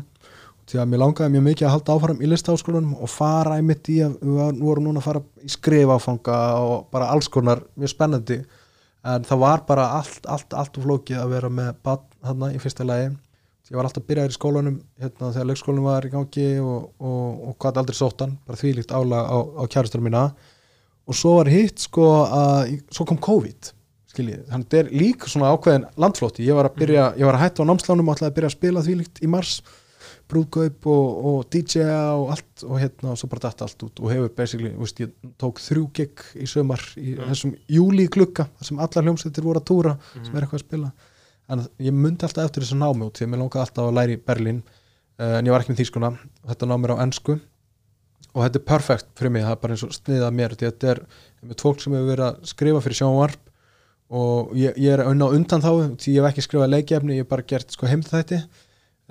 því 0.70 0.80
að 0.82 0.92
mér 0.92 1.02
langaði 1.02 1.34
mjög 1.34 1.46
mikið 1.48 1.68
að 1.68 1.74
halda 1.76 1.96
áfram 1.96 2.22
í 2.22 2.30
listaháskólanum 2.30 2.94
og 3.02 3.12
fara 3.12 3.58
einmitt 3.58 3.90
í 3.92 3.98
að 4.06 4.18
við 4.22 4.62
vorum 4.62 4.88
núna 4.88 5.02
að 5.02 5.08
fara 5.08 5.24
í 5.42 5.52
skrifáfanga 5.52 6.38
og 6.62 6.86
bara 6.94 7.10
alls 7.14 7.30
konar 7.32 7.64
mjög 7.76 7.94
spennandi. 7.96 8.40
En 9.02 9.26
það 9.26 9.42
var 9.42 9.66
bara 9.68 9.90
allt, 9.98 10.22
allt, 10.30 10.54
allt 10.54 10.78
og 10.78 10.86
flókið 10.86 11.20
að 11.24 11.36
vera 11.36 11.50
með 11.50 11.74
badn 11.84 12.08
þarna 12.22 12.52
í 12.54 12.62
fyrsta 12.62 12.88
lagi. 12.88 13.12
Ég 13.72 13.78
var 13.80 13.88
alltaf 13.88 14.04
byrjaður 14.04 14.34
í 14.34 14.36
skólanum 14.36 14.80
hérna, 15.00 15.30
þegar 15.32 15.46
leikskólanum 15.48 15.86
var 15.88 16.04
í 16.04 16.10
gangi 16.12 16.48
og, 16.60 16.90
og, 17.00 17.28
og 17.48 17.54
hvað 17.64 17.78
aldrei 17.80 17.96
sóttan, 17.96 18.34
bara 18.44 18.60
þvílíkt 18.60 18.92
álag 18.92 19.30
á, 19.32 19.38
á 19.40 19.64
kjærastur 19.72 20.04
mína. 20.04 20.26
Og 21.08 21.16
svo 21.16 21.38
var 21.38 21.48
hitt 21.48 21.80
sko 21.80 22.10
að 22.26 22.74
svo 22.92 23.08
kom 23.08 23.22
COVID 23.24 23.70
skiljið, 24.12 24.42
þannig 24.50 24.66
að 24.66 24.74
þetta 24.74 24.82
er 24.82 24.92
líka 25.00 25.32
svona 25.32 25.54
ákveðin 25.56 25.88
landflótti, 26.04 26.44
ég 26.44 26.58
var 26.58 26.68
að 26.68 26.82
byrja, 26.82 27.06
ég 27.16 27.30
var 27.30 27.38
að 27.38 27.44
hætta 27.46 27.64
á 27.64 27.70
námslánum 27.70 28.12
og 28.12 28.18
ætlaði 28.18 28.32
að 28.32 28.36
byrja 28.38 28.50
að 28.50 28.58
spila 28.58 28.84
þvílíkt 28.90 29.22
í 29.24 29.30
mars 29.32 29.54
brúðgaup 30.32 30.88
og, 30.90 31.22
og 31.30 31.38
DJ-a 31.52 31.99
og 32.16 32.32
allt 32.36 32.66
og 32.68 32.80
hérna 32.80 33.14
og 33.14 33.20
svo 33.20 33.30
bara 33.32 33.45
datt 33.48 33.64
allt 33.66 33.86
út 33.88 34.02
og 34.02 34.12
hefur 34.14 34.34
basically, 34.38 34.72
veist, 34.80 35.02
ég 35.03 35.12
tók 35.41 35.62
þrjú 35.62 35.86
gig 35.98 36.24
í 36.40 36.48
sömar 36.49 36.84
í 36.99 37.16
þessum 37.20 37.53
júli 37.72 38.08
klukka 38.12 38.48
þar 38.58 38.70
sem 38.70 38.82
allar 38.82 39.08
hljómsveitir 39.08 39.45
voru 39.45 39.62
að 39.62 39.68
túra 39.70 39.95
sem 40.14 40.34
er 40.34 40.45
eitthvað 40.45 40.62
að 40.62 40.66
spila. 40.66 40.91
En 41.52 41.66
ég 41.84 41.95
myndi 41.95 42.28
alltaf 42.28 42.48
eftir 42.48 42.64
þessu 42.64 42.80
námi 42.80 43.08
út 43.08 43.20
því 43.20 43.28
að 43.28 43.32
mér 43.34 43.44
langaði 43.44 43.66
alltaf 43.66 43.90
að 43.90 43.98
læra 43.99 44.16
í 44.16 44.22
Berlín 44.32 44.64
uh, 44.64 45.38
en 45.38 45.49
ég 45.49 45.53
var 45.53 45.64
ekki 45.64 45.74
með 45.74 45.82
þýskuna. 45.84 46.12
Þetta 46.48 46.72
námir 46.72 46.95
á 46.95 47.03
ensku 47.03 47.38
og 48.32 48.44
þetta 48.45 48.62
er 48.62 48.68
perfekt 48.72 49.10
fyrir 49.20 49.34
mig, 49.36 49.44
það 49.44 49.56
er 49.58 49.62
bara 49.66 49.76
eins 49.76 49.86
og 49.86 49.95
sniðað 49.95 50.36
mér 50.38 50.56
því 50.56 50.68
að 50.68 50.76
þetta 50.76 50.91
er 50.94 51.02
með 51.44 51.64
fólk 51.66 51.82
sem 51.84 51.95
hefur 51.98 52.12
verið 52.14 52.28
að 52.30 52.52
skrifa 52.52 52.84
fyrir 52.86 52.99
sjónvarp 53.02 53.49
og 54.22 54.53
ég, 54.60 54.78
ég 54.80 54.94
er 54.95 55.03
undan 55.08 55.64
þá 55.64 55.72
því 55.99 56.16
ég 56.16 56.24
hef 56.24 56.30
ekki 56.32 56.45
skrifað 56.45 56.72
leikjefni, 56.76 57.18
ég 57.18 57.26
hef 57.26 57.32
bara 57.32 57.48
gert 57.48 57.76
sko 57.76 57.90
heimþætti 57.91 58.40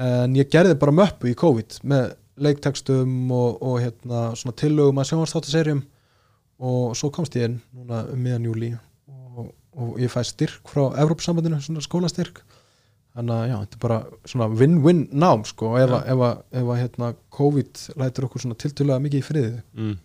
en 0.00 0.34
ég 0.38 0.48
gerði 0.52 0.76
bara 0.80 0.94
möppu 0.96 1.30
í 1.30 1.36
COVID 1.38 1.80
með 1.90 2.14
leiktekstum 2.40 3.16
og, 3.36 3.58
og 3.62 3.80
hérna 3.82 4.30
svona 4.38 4.56
tillögum 4.56 5.00
að 5.02 5.10
sjónvarpstáttaserjum 5.10 5.82
og 6.60 6.94
svo 6.96 7.10
komst 7.12 7.36
ég 7.36 7.48
inn 7.50 7.58
núna 7.76 8.02
um 8.12 8.20
miðan 8.24 8.46
júli 8.48 8.70
og, 9.10 9.50
og 9.76 9.98
ég 10.00 10.12
fæ 10.12 10.22
styrk 10.28 10.68
frá 10.72 10.86
Evrópsambandinu, 11.02 11.60
svona 11.64 11.82
skólastyrk. 11.84 12.40
Þannig 13.16 13.34
að 13.34 13.48
já, 13.50 13.56
þetta 13.64 13.76
er 13.76 13.82
bara 13.82 13.98
svona 14.30 14.46
win-win 14.60 15.00
nám 15.18 15.42
sko, 15.48 15.72
ef, 15.80 15.90
að- 15.90 16.06
ef, 16.12 16.20
að- 16.28 16.42
ef 16.60 16.68
að 16.74 16.78
hérna 16.84 17.08
COVID 17.34 17.80
lætur 17.98 18.26
okkur 18.28 18.44
svona 18.44 18.58
tiltölulega 18.62 19.02
mikið 19.06 19.20
í 19.20 19.26
friði. 19.26 19.62
Mm. 19.74 19.96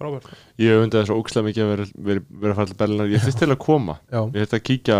frábært. 0.00 0.28
Ég 0.60 0.70
hef 0.72 0.84
undið 0.84 1.00
þessu 1.02 1.16
ókslega 1.20 1.46
mikið 1.48 1.62
að 1.64 1.70
vera, 1.74 1.86
vera, 2.10 2.20
vera 2.42 2.52
að 2.52 2.56
fara 2.60 2.68
til 2.70 2.76
Berlinar 2.82 3.10
Ég 3.12 3.24
fyrst 3.24 3.38
til 3.42 3.50
að 3.52 3.58
koma, 3.64 3.98
já, 4.12 4.20
ég 4.32 4.46
ætti 4.46 4.56
að 4.60 4.62
kíkja 4.68 4.98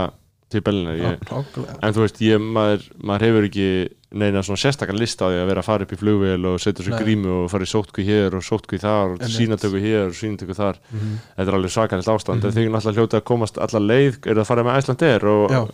til 0.51 0.61
nákvæmlega. 0.61 1.79
En 1.83 1.95
þú 1.97 2.03
veist, 2.05 2.19
ég, 2.27 2.43
maður, 2.59 2.83
maður 3.01 3.25
hefur 3.29 3.47
ekki 3.49 3.69
neina 4.12 4.43
svona 4.43 4.59
sérstakar 4.59 4.97
lista 4.99 5.27
á 5.27 5.31
því 5.31 5.39
að 5.43 5.47
vera 5.53 5.61
að 5.62 5.66
fara 5.69 5.85
upp 5.87 5.93
í 5.95 5.99
flugvél 6.01 6.47
og 6.51 6.57
setja 6.61 6.82
sér 6.85 6.97
Nei. 6.97 7.03
grímu 7.05 7.35
og 7.45 7.51
fara 7.53 7.62
í 7.66 7.70
sótkví 7.70 8.05
hér 8.09 8.35
og 8.35 8.43
sótkví 8.43 8.81
þar 8.82 9.12
og 9.15 9.20
sínatöku 9.31 9.78
hér 9.85 10.07
og 10.09 10.16
sínatöku 10.19 10.57
þar 10.59 10.81
Mhm. 10.91 11.12
Þetta 11.39 11.49
er 11.49 11.55
alveg 11.55 11.70
svakalegt 11.70 12.09
ástand 12.11 12.41
Mhm. 12.43 12.47
en 12.47 12.53
þið 12.53 12.70
náttúrulega 12.74 12.99
hljóta 12.99 13.20
að 13.20 13.24
komast 13.31 13.59
alla 13.59 13.81
leið 13.87 14.27
er 14.27 14.35
að 14.43 14.47
fara 14.47 14.62
með 14.65 14.77
Æslandir 14.81 15.24
og 15.24 15.51
Já. 15.51 15.69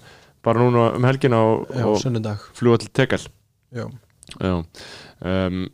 bara 0.44 0.60
núna 0.60 0.94
um 0.96 1.02
helgina 1.04 1.36
og, 1.40 1.70
og 1.70 1.96
fljúa 2.54 2.78
til 2.78 2.90
Já 4.40 4.64
um, 5.22 5.68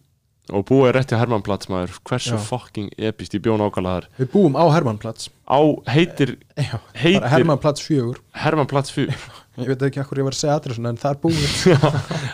og 0.51 0.65
búa 0.67 0.89
er 0.91 0.97
rétt 0.99 1.13
í 1.15 1.19
Hermannplats 1.21 1.69
maður. 1.71 1.95
Hversu 2.09 2.35
Já. 2.35 2.43
fucking 2.49 2.91
epist 2.99 3.37
í 3.37 3.43
bjón 3.43 3.63
ákala 3.63 3.99
þar. 4.01 4.09
Við 4.19 4.33
búum 4.35 4.59
á 4.59 4.65
Hermannplats 4.75 5.31
á 5.47 5.61
heitir, 5.93 6.39
já, 6.57 6.79
heitir 6.97 7.21
bara 7.21 7.31
Hermannplats 7.37 7.85
fjögur. 7.85 8.19
Hermannplats 8.43 8.91
4 8.97 9.15
ég 9.61 9.69
veit 9.69 9.83
ekki 9.85 10.01
hvað 10.01 10.17
ég 10.23 10.25
var 10.25 10.33
að 10.33 10.39
segja 10.39 10.55
adressun 10.57 10.87
en 10.89 10.97
það 10.97 11.11
er 11.13 11.19
búið 11.21 11.43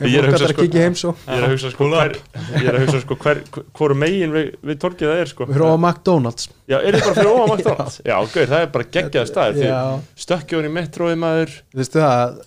Ég 0.06 0.12
er 0.20 0.26
að 0.28 0.28
hugsa 0.30 0.46
að 0.46 0.52
sko- 0.52 0.62
kíkja 0.62 0.84
heim 0.84 0.94
svo. 1.00 1.12
Ég 1.26 1.34
er 1.40 1.46
að 1.48 1.54
hugsa 1.56 1.70
sko 1.72 1.88
hver, 1.90 2.14
ég 2.54 2.68
er 2.70 2.76
að 2.78 2.84
hugsa 2.84 3.00
sko 3.02 3.16
hver, 3.24 3.40
hvort 3.74 3.98
megin 3.98 4.36
við, 4.36 4.52
við 4.70 4.78
torkið 4.84 5.10
það 5.10 5.22
er 5.24 5.32
sko. 5.32 5.48
Við 5.50 5.58
erum 5.58 5.74
á 5.74 5.78
McDonalds. 5.90 6.46
Já, 6.70 6.76
er 6.78 6.94
þið 6.94 7.08
bara 7.08 7.16
fyrir 7.18 7.32
óa 7.34 7.48
McDonalds? 7.50 7.98
Já, 8.12 8.14
gauð, 8.22 8.46
það 8.54 8.62
er 8.62 8.70
bara 8.78 8.88
geggjaða 8.98 9.30
staðir 9.32 9.66
já, 9.66 9.80
þið 9.98 10.22
stökkjóður 10.28 10.68
í 10.70 10.72
metróið 10.78 11.18
maður. 11.26 11.56
Veistu 11.74 12.04
það 12.04 12.38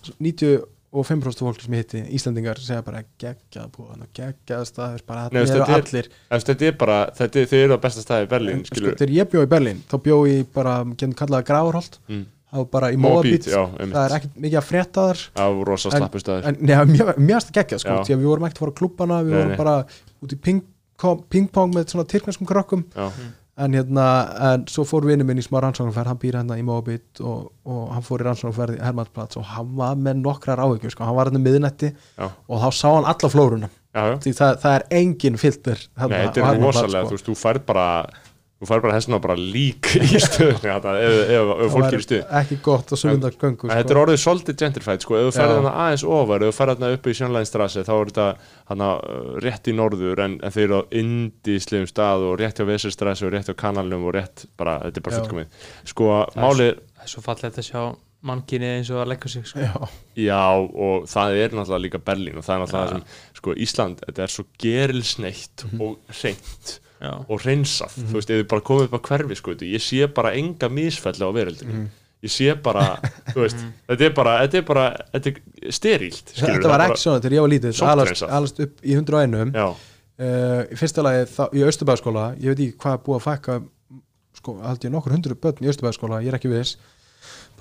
95% 0.92 1.40
fólk 1.46 1.60
sem 1.64 1.72
ég 1.72 1.84
hitti 1.86 2.00
Íslandingar 2.18 2.58
segja 2.60 2.82
bara 2.84 3.02
geggjað 3.22 3.70
búið 3.72 4.02
geggjað 4.18 4.64
staður, 4.68 5.04
bara 5.08 5.22
Nei, 5.32 5.40
þetta 5.46 5.54
eru 5.56 5.62
er- 5.64 5.78
allir. 5.78 6.08
þetta 6.30 6.66
er 6.68 6.76
bara, 6.82 6.98
þetta, 7.16 7.40
er- 7.40 7.48
þið 7.52 7.64
eru 7.64 7.74
á 7.74 7.80
besta 7.80 8.04
staði 8.04 8.26
í 8.26 8.30
Berlín 8.34 8.60
sko, 8.66 8.74
skilur 8.74 8.96
þegar 9.00 9.14
ég 9.16 9.30
bjó 9.32 9.42
í 9.46 9.50
Berlín 9.54 9.80
þá 9.88 9.96
bjó 10.04 10.18
ég 10.28 10.46
bara, 10.52 10.74
getum 10.84 11.14
kallaða 11.14 11.46
Gravarholt 11.48 11.98
Mm. 12.08 12.26
var 12.52 12.64
bara 12.66 12.90
í 12.92 12.96
Móabít, 13.00 13.48
það 13.48 14.04
er 14.04 14.16
ekkert 14.18 14.34
mikið 14.36 14.58
að 14.60 14.66
frétta 14.68 15.06
þar. 15.08 15.20
Á 15.40 15.46
rosa 15.64 15.88
slappu 15.90 16.20
staðir 16.20 16.44
en 16.50 16.56
neða, 16.60 16.84
mjög, 16.84 17.16
mjög 17.16 17.38
að 17.40 17.52
geggjað 17.56 17.80
sko, 17.80 17.96
því 18.04 18.12
að 18.12 18.20
við 18.20 18.28
vorum 18.28 18.44
ekkert 18.44 18.58
að 18.60 18.64
fara 18.66 18.72
á 18.72 18.78
klubbana 18.82 19.22
við 19.24 19.30
Nei, 19.32 19.38
vorum 19.38 19.48
nei. 19.48 19.56
bara 19.56 19.86
út 20.22 20.32
í 20.32 20.36
ping- 20.36 20.66
kom- 21.00 21.22
ping-pong 21.30 21.72
með 21.74 21.86
svona 21.88 22.04
tyrknarskum 22.06 22.46
krökkum. 22.46 22.84
Já, 22.94 23.08
en 23.60 23.74
hérna, 23.76 24.06
en 24.52 24.64
svo 24.70 24.84
fór 24.88 25.04
vinur 25.04 25.28
minn 25.28 25.40
í 25.40 25.44
smá 25.44 25.58
rannsóknarferð, 25.60 26.08
hann 26.08 26.20
býr 26.22 26.38
hérna 26.40 26.56
í 26.56 26.64
Móabit 26.64 27.20
og, 27.20 27.50
og 27.68 27.90
hann 27.92 28.06
fór 28.06 28.24
í 28.24 28.28
rannsóknarferð 28.28 28.78
í 28.78 28.82
Hermannsplats 28.84 29.36
og 29.40 29.44
hann 29.52 29.74
var 29.76 29.98
með 30.00 30.22
nokkrar 30.22 30.62
áhyggjur 30.64 30.94
sko, 30.94 31.04
hann 31.08 31.18
var 31.18 31.28
hérna 31.28 31.42
miðnetti 31.44 31.92
Já. 31.92 32.30
og 32.30 32.64
þá 32.64 32.68
sá 32.78 32.88
hann 32.88 33.10
alla 33.12 33.32
já. 33.92 34.04
því 34.24 34.34
það, 34.38 34.58
það 34.62 34.76
er 34.76 34.84
engin 34.98 35.38
filter 35.40 35.82
þetta 35.82 36.08
á 36.08 36.22
er 36.22 36.46
Hermannplatz, 36.46 36.78
rosalega, 36.78 37.02
sko. 37.02 37.10
þú 37.10 37.18
veist, 37.18 37.28
þú 37.28 37.36
færð 37.42 37.66
bara 37.68 37.86
þú 38.62 38.68
færð 38.70 38.84
bara 38.84 38.96
þessuna 38.98 39.18
bara 39.22 39.34
lík 39.38 39.88
í 39.98 40.18
stöðunni 40.22 40.70
ef, 40.70 40.84
ef, 40.86 41.48
ef 41.66 41.72
fólk 41.74 41.86
er 41.88 41.96
í 41.96 42.04
stuð 42.04 42.34
ekki 42.38 42.58
gott 42.62 42.92
á 42.92 42.96
sunnundagsgöngu 43.00 43.66
En 43.66 43.80
þetta 43.80 43.94
er 43.94 44.00
orðið 44.04 44.20
svolítið 44.22 44.58
gentrified 44.60 45.02
sko, 45.02 45.16
ef 45.18 45.26
þú 45.26 45.32
ferð 45.34 45.50
Já. 45.50 45.54
þarna 45.56 45.72
aðeins 45.82 46.04
ofar, 46.18 46.44
ef 46.44 46.52
þú 46.52 46.58
ferð 46.60 46.74
þarna 46.76 46.90
upp 46.96 47.08
í 47.08 47.16
Sjónlænstrasi 47.18 47.84
þá 47.88 47.92
er 47.96 48.12
þetta 48.12 48.28
hana, 48.70 48.92
uh, 49.02 49.32
rétt 49.42 49.72
í 49.72 49.74
norður 49.80 50.22
en, 50.26 50.38
en 50.38 50.54
þeir 50.54 50.64
eru 50.68 50.78
á 50.78 50.82
indíslegum 51.02 51.90
stað 51.90 52.28
og 52.28 52.38
rétt 52.38 52.62
hjá 52.62 52.68
Veserstrasi 52.70 53.26
og 53.26 53.34
rétt 53.34 53.50
hjá 53.50 53.58
kanalum 53.64 54.06
og 54.06 54.14
rétt 54.14 54.46
bara, 54.60 54.78
þetta 54.86 55.02
er 55.02 55.06
bara 55.08 55.20
fullkomið. 55.20 55.60
Sko, 55.90 56.08
málið, 56.38 56.72
það 56.94 57.08
er 57.08 57.14
svo 57.16 57.24
fallegt 57.26 57.58
að 57.58 57.68
sjá 57.72 57.82
mannkynni 58.22 58.68
eins 58.76 58.92
og 58.94 59.02
að 59.02 59.10
leggja 59.10 59.32
sig 59.32 59.48
sko. 59.50 59.64
Já, 59.66 59.98
já 60.22 60.42
og 60.54 61.08
það 61.10 61.40
er 61.40 61.56
náttúrulega 61.58 61.82
líka 61.88 62.02
Berlín 62.06 62.38
og 62.38 62.46
það 62.46 62.54
er 62.54 62.62
náttúrulega 62.62 62.86
það 62.86 62.94
sem, 62.94 63.20
sko, 63.40 63.56
Ísland, 63.66 64.04
þetta 64.06 64.22
er 64.22 64.34
svo 64.36 64.46
gerilsneitt 64.62 65.66
og 65.82 65.96
hreint 66.20 66.76
Já. 67.02 67.12
og 67.26 67.40
hreinsað, 67.42 67.96
þú 67.98 68.14
veist, 68.14 68.30
þið 68.30 68.44
bara 68.52 68.62
komið 68.68 68.84
upp 68.86 68.94
á 68.94 69.00
hverfi 69.08 69.38
sko, 69.40 69.56
ég 69.66 69.82
sé 69.82 70.06
bara 70.14 70.30
enga 70.38 70.68
misfelli 70.70 71.26
á 71.26 71.30
veröldinni. 71.34 71.88
Ég 72.22 72.30
sé 72.30 72.52
bara, 72.62 72.84
þú 73.32 73.40
veist 73.42 73.58
þetta 73.90 74.06
er 74.06 74.12
bara, 74.14 74.34
þetta 74.44 74.60
er 74.60 74.66
bara, 74.68 74.84
þetta 75.10 75.32
er 75.32 75.74
sterilt 75.74 76.30
þetta 76.36 76.70
var 76.70 76.84
ekki 76.84 77.02
svona 77.02 77.22
þegar 77.24 77.34
ég 77.34 77.42
var 77.42 77.50
lítið 77.50 77.80
alast 78.38 78.62
upp 78.62 78.84
í 78.86 78.94
101 78.94 79.34
bara, 79.34 79.50
já, 79.58 79.66
uh, 80.22 80.60
í 80.70 80.78
fyrsta 80.78 81.02
lagi 81.02 81.26
í 81.58 81.64
Östubæðaskóla 81.66 82.28
ég 82.38 82.52
veit 82.52 82.62
ekki 82.68 82.78
hvað 82.84 83.02
búið 83.08 83.18
að 83.18 83.26
fækka 83.26 83.58
sko, 84.38 84.54
held 84.62 84.86
ég 84.86 84.94
nokkur 84.94 85.16
hundru 85.16 85.38
börn 85.42 85.66
í 85.66 85.72
Östubæðaskóla 85.74 86.22
ég 86.22 86.30
er 86.30 86.38
ekki 86.38 86.52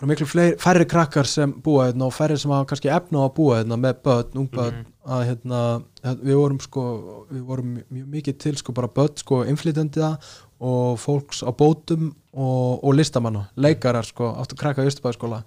viss 0.02 0.08
bara 0.08 0.10
miklu 0.10 0.26
fleiri, 0.26 0.58
færri 0.58 0.86
krakkar 0.86 1.28
sem 1.28 1.52
búa 1.62 1.90
hérna 1.90 2.08
og 2.08 2.14
færri 2.14 2.38
sem 2.38 2.52
hafa 2.52 2.66
kannski 2.72 2.90
efna 2.90 3.22
á 3.22 3.26
að 3.28 3.36
búa 3.36 3.58
hérna 3.60 3.78
með 3.78 4.00
börn, 4.04 4.38
ungbörn 4.42 4.86
að 5.06 5.26
hérna, 5.28 5.82
að 6.04 6.24
við 6.26 6.36
vorum 6.40 6.60
sko 6.60 6.84
við 7.30 7.44
vorum 7.46 7.76
mjög 7.90 8.08
mikið 8.16 8.38
til 8.42 8.56
sko 8.58 8.74
bara 8.74 8.88
börn 8.88 9.18
sko 9.18 9.44
innflytjandi 9.46 10.02
og 10.62 10.98
fólks 11.02 11.44
á 11.46 11.54
bótum 11.54 12.16
og, 12.34 12.84
og 12.84 12.96
listamanna 12.96 13.50
leikarar 13.56 14.06
sko, 14.06 14.34
áttu 14.42 14.58
krakka 14.58 14.82
í 14.82 14.90
Östubæðaskóla 14.90 15.44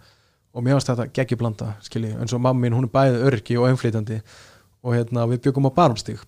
og 0.55 0.63
mér 0.63 0.79
varst 0.79 0.91
þetta 0.93 1.11
geggjublanda 1.11 1.73
skilji, 1.83 2.15
eins 2.15 2.35
og 2.35 2.43
mamma 2.43 2.63
mín, 2.63 2.77
hún 2.77 2.87
er 2.87 2.95
bæði 2.95 3.25
örki 3.27 3.59
og 3.59 3.73
innflytjandi. 3.73 4.21
Og 4.85 4.95
hérna 4.95 5.25
við 5.27 5.41
byggum 5.49 5.67
á 5.67 5.73
barmstíg. 5.75 6.21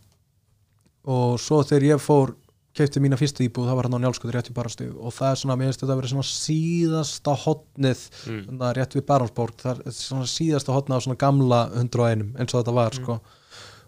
Og 1.07 1.37
svo 1.39 1.61
þegar 1.63 1.93
ég 1.93 2.03
fór 2.03 2.33
kefti 2.77 3.01
mína 3.03 3.19
fyrstu 3.19 3.45
íbúð, 3.47 3.71
það 3.71 3.79
var 3.79 3.89
hann 3.89 3.97
á 3.97 4.01
njálskuð 4.05 4.33
rétt 4.35 4.51
við 4.51 4.57
barmstíg 4.59 4.93
og 4.97 5.15
það 5.17 5.31
er 5.31 5.41
svona, 5.41 5.57
mér 5.57 5.71
finnst 5.71 5.83
þetta 5.83 5.95
að 5.95 6.01
vera 6.01 6.11
svona 6.13 6.29
síðasta 6.29 7.35
hotnið 7.45 8.05
mm. 8.33 8.63
rétt 8.77 8.97
við 8.99 9.07
barmsborg, 9.09 9.57
það 9.63 9.81
er 9.81 9.97
svona 9.97 10.29
síðasta 10.31 10.77
hotnið 10.77 11.01
á 11.01 11.05
svona 11.07 11.21
gamla 11.23 11.61
101 11.73 12.25
eins 12.37 12.53
og 12.53 12.61
þetta 12.61 12.77
var 12.77 12.99
sko. 12.99 13.19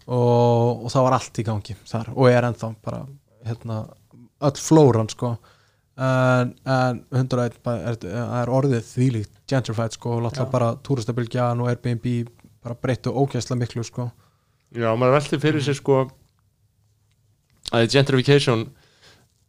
Og, 0.09 0.86
og 0.86 0.93
það 0.94 1.05
var 1.05 1.19
allt 1.19 1.39
í 1.39 1.44
gangi 1.44 1.74
þar 1.90 2.10
og 2.15 2.31
er 2.32 2.48
ennþá 2.48 2.70
bara 2.85 3.02
hérna, 3.44 3.82
öll 4.48 4.60
flóran 4.62 5.10
sko. 5.12 5.35
En, 5.98 6.55
en 6.65 7.02
101 7.12 7.59
bara 7.66 7.90
er, 7.90 7.98
er 8.09 8.52
orðið 8.55 8.86
þvílíkt 8.86 9.35
gentrified 9.51 9.97
sko 9.98 10.20
Já. 10.23 10.44
bara 10.48 10.70
túristabilgjan 10.86 11.60
og 11.60 11.69
Airbnb 11.73 12.06
bara 12.65 12.77
breyttu 12.78 13.12
ógæslega 13.12 13.59
miklu 13.59 13.85
sko. 13.85 14.09
Já, 14.73 14.93
maður 14.94 15.19
velti 15.19 15.40
fyrir 15.43 15.65
sér 15.65 15.77
sko 15.78 16.06
að 17.74 17.89
gentrification 17.93 18.66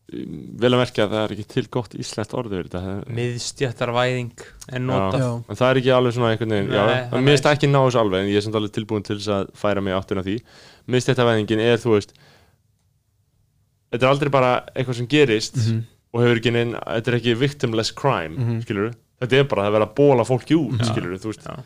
vel 0.09 0.71
að 0.73 0.79
merkja 0.81 1.03
að 1.05 1.11
það 1.13 1.23
er 1.25 1.33
ekki 1.35 1.45
til 1.53 1.63
gott 1.69 1.93
íslenskt 1.93 2.33
orðið 2.33 2.63
þetta. 2.65 2.79
Það- 2.85 3.11
miðstjættarvæðing 3.19 4.31
er 4.73 4.79
notað. 4.81 5.19
Já. 5.21 5.29
en 5.49 5.55
það 5.59 5.69
er 5.69 5.79
ekki 5.81 5.93
alveg 5.97 6.13
svona 6.15 6.31
einhvern 6.33 6.53
veginn 6.55 6.71
já, 6.73 6.85
Nei, 6.89 7.01
en 7.19 7.23
mér 7.23 7.35
finnst 7.35 7.45
það 7.45 7.55
ekki 7.57 7.69
ná 7.69 7.79
þessu 7.85 7.99
alveg 8.01 8.19
en 8.23 8.29
ég 8.33 8.37
er 8.37 8.45
samt 8.47 8.55
alveg 8.59 8.71
tilbúin 8.79 9.05
til 9.05 9.17
þess 9.19 9.29
að 9.35 9.51
færa 9.61 9.81
mig 9.85 9.93
áttina 9.93 10.23
því. 10.25 10.35
Minnst 10.89 11.07
þetta 11.11 11.27
veðingin 11.29 11.61
er 11.61 11.77
þú 11.77 11.93
veist 11.97 12.13
þetta 13.93 14.05
er 14.05 14.11
aldrei 14.13 14.31
bara 14.33 14.51
eitthvað 14.75 14.99
sem 14.99 15.07
gerist 15.09 15.57
og 16.13 16.23
hefur 16.23 16.39
ekki 16.41 16.53
neinn, 16.53 16.73
þetta 16.77 17.11
er 17.13 17.17
ekki 17.19 17.35
victimless 17.37 17.91
crime 17.95 18.35
Mhm. 18.37 18.61
skilur 18.65 18.93
þetta 19.21 19.39
er 19.39 19.43
bara 19.51 19.67
að 19.67 19.73
vera 19.77 19.85
að 19.87 19.95
bóla 19.97 20.25
fólki 20.25 20.55
út 20.57 20.81
skilur 20.85 21.17
þú 21.19 21.29
veist, 21.33 21.45
Já. 21.45 21.63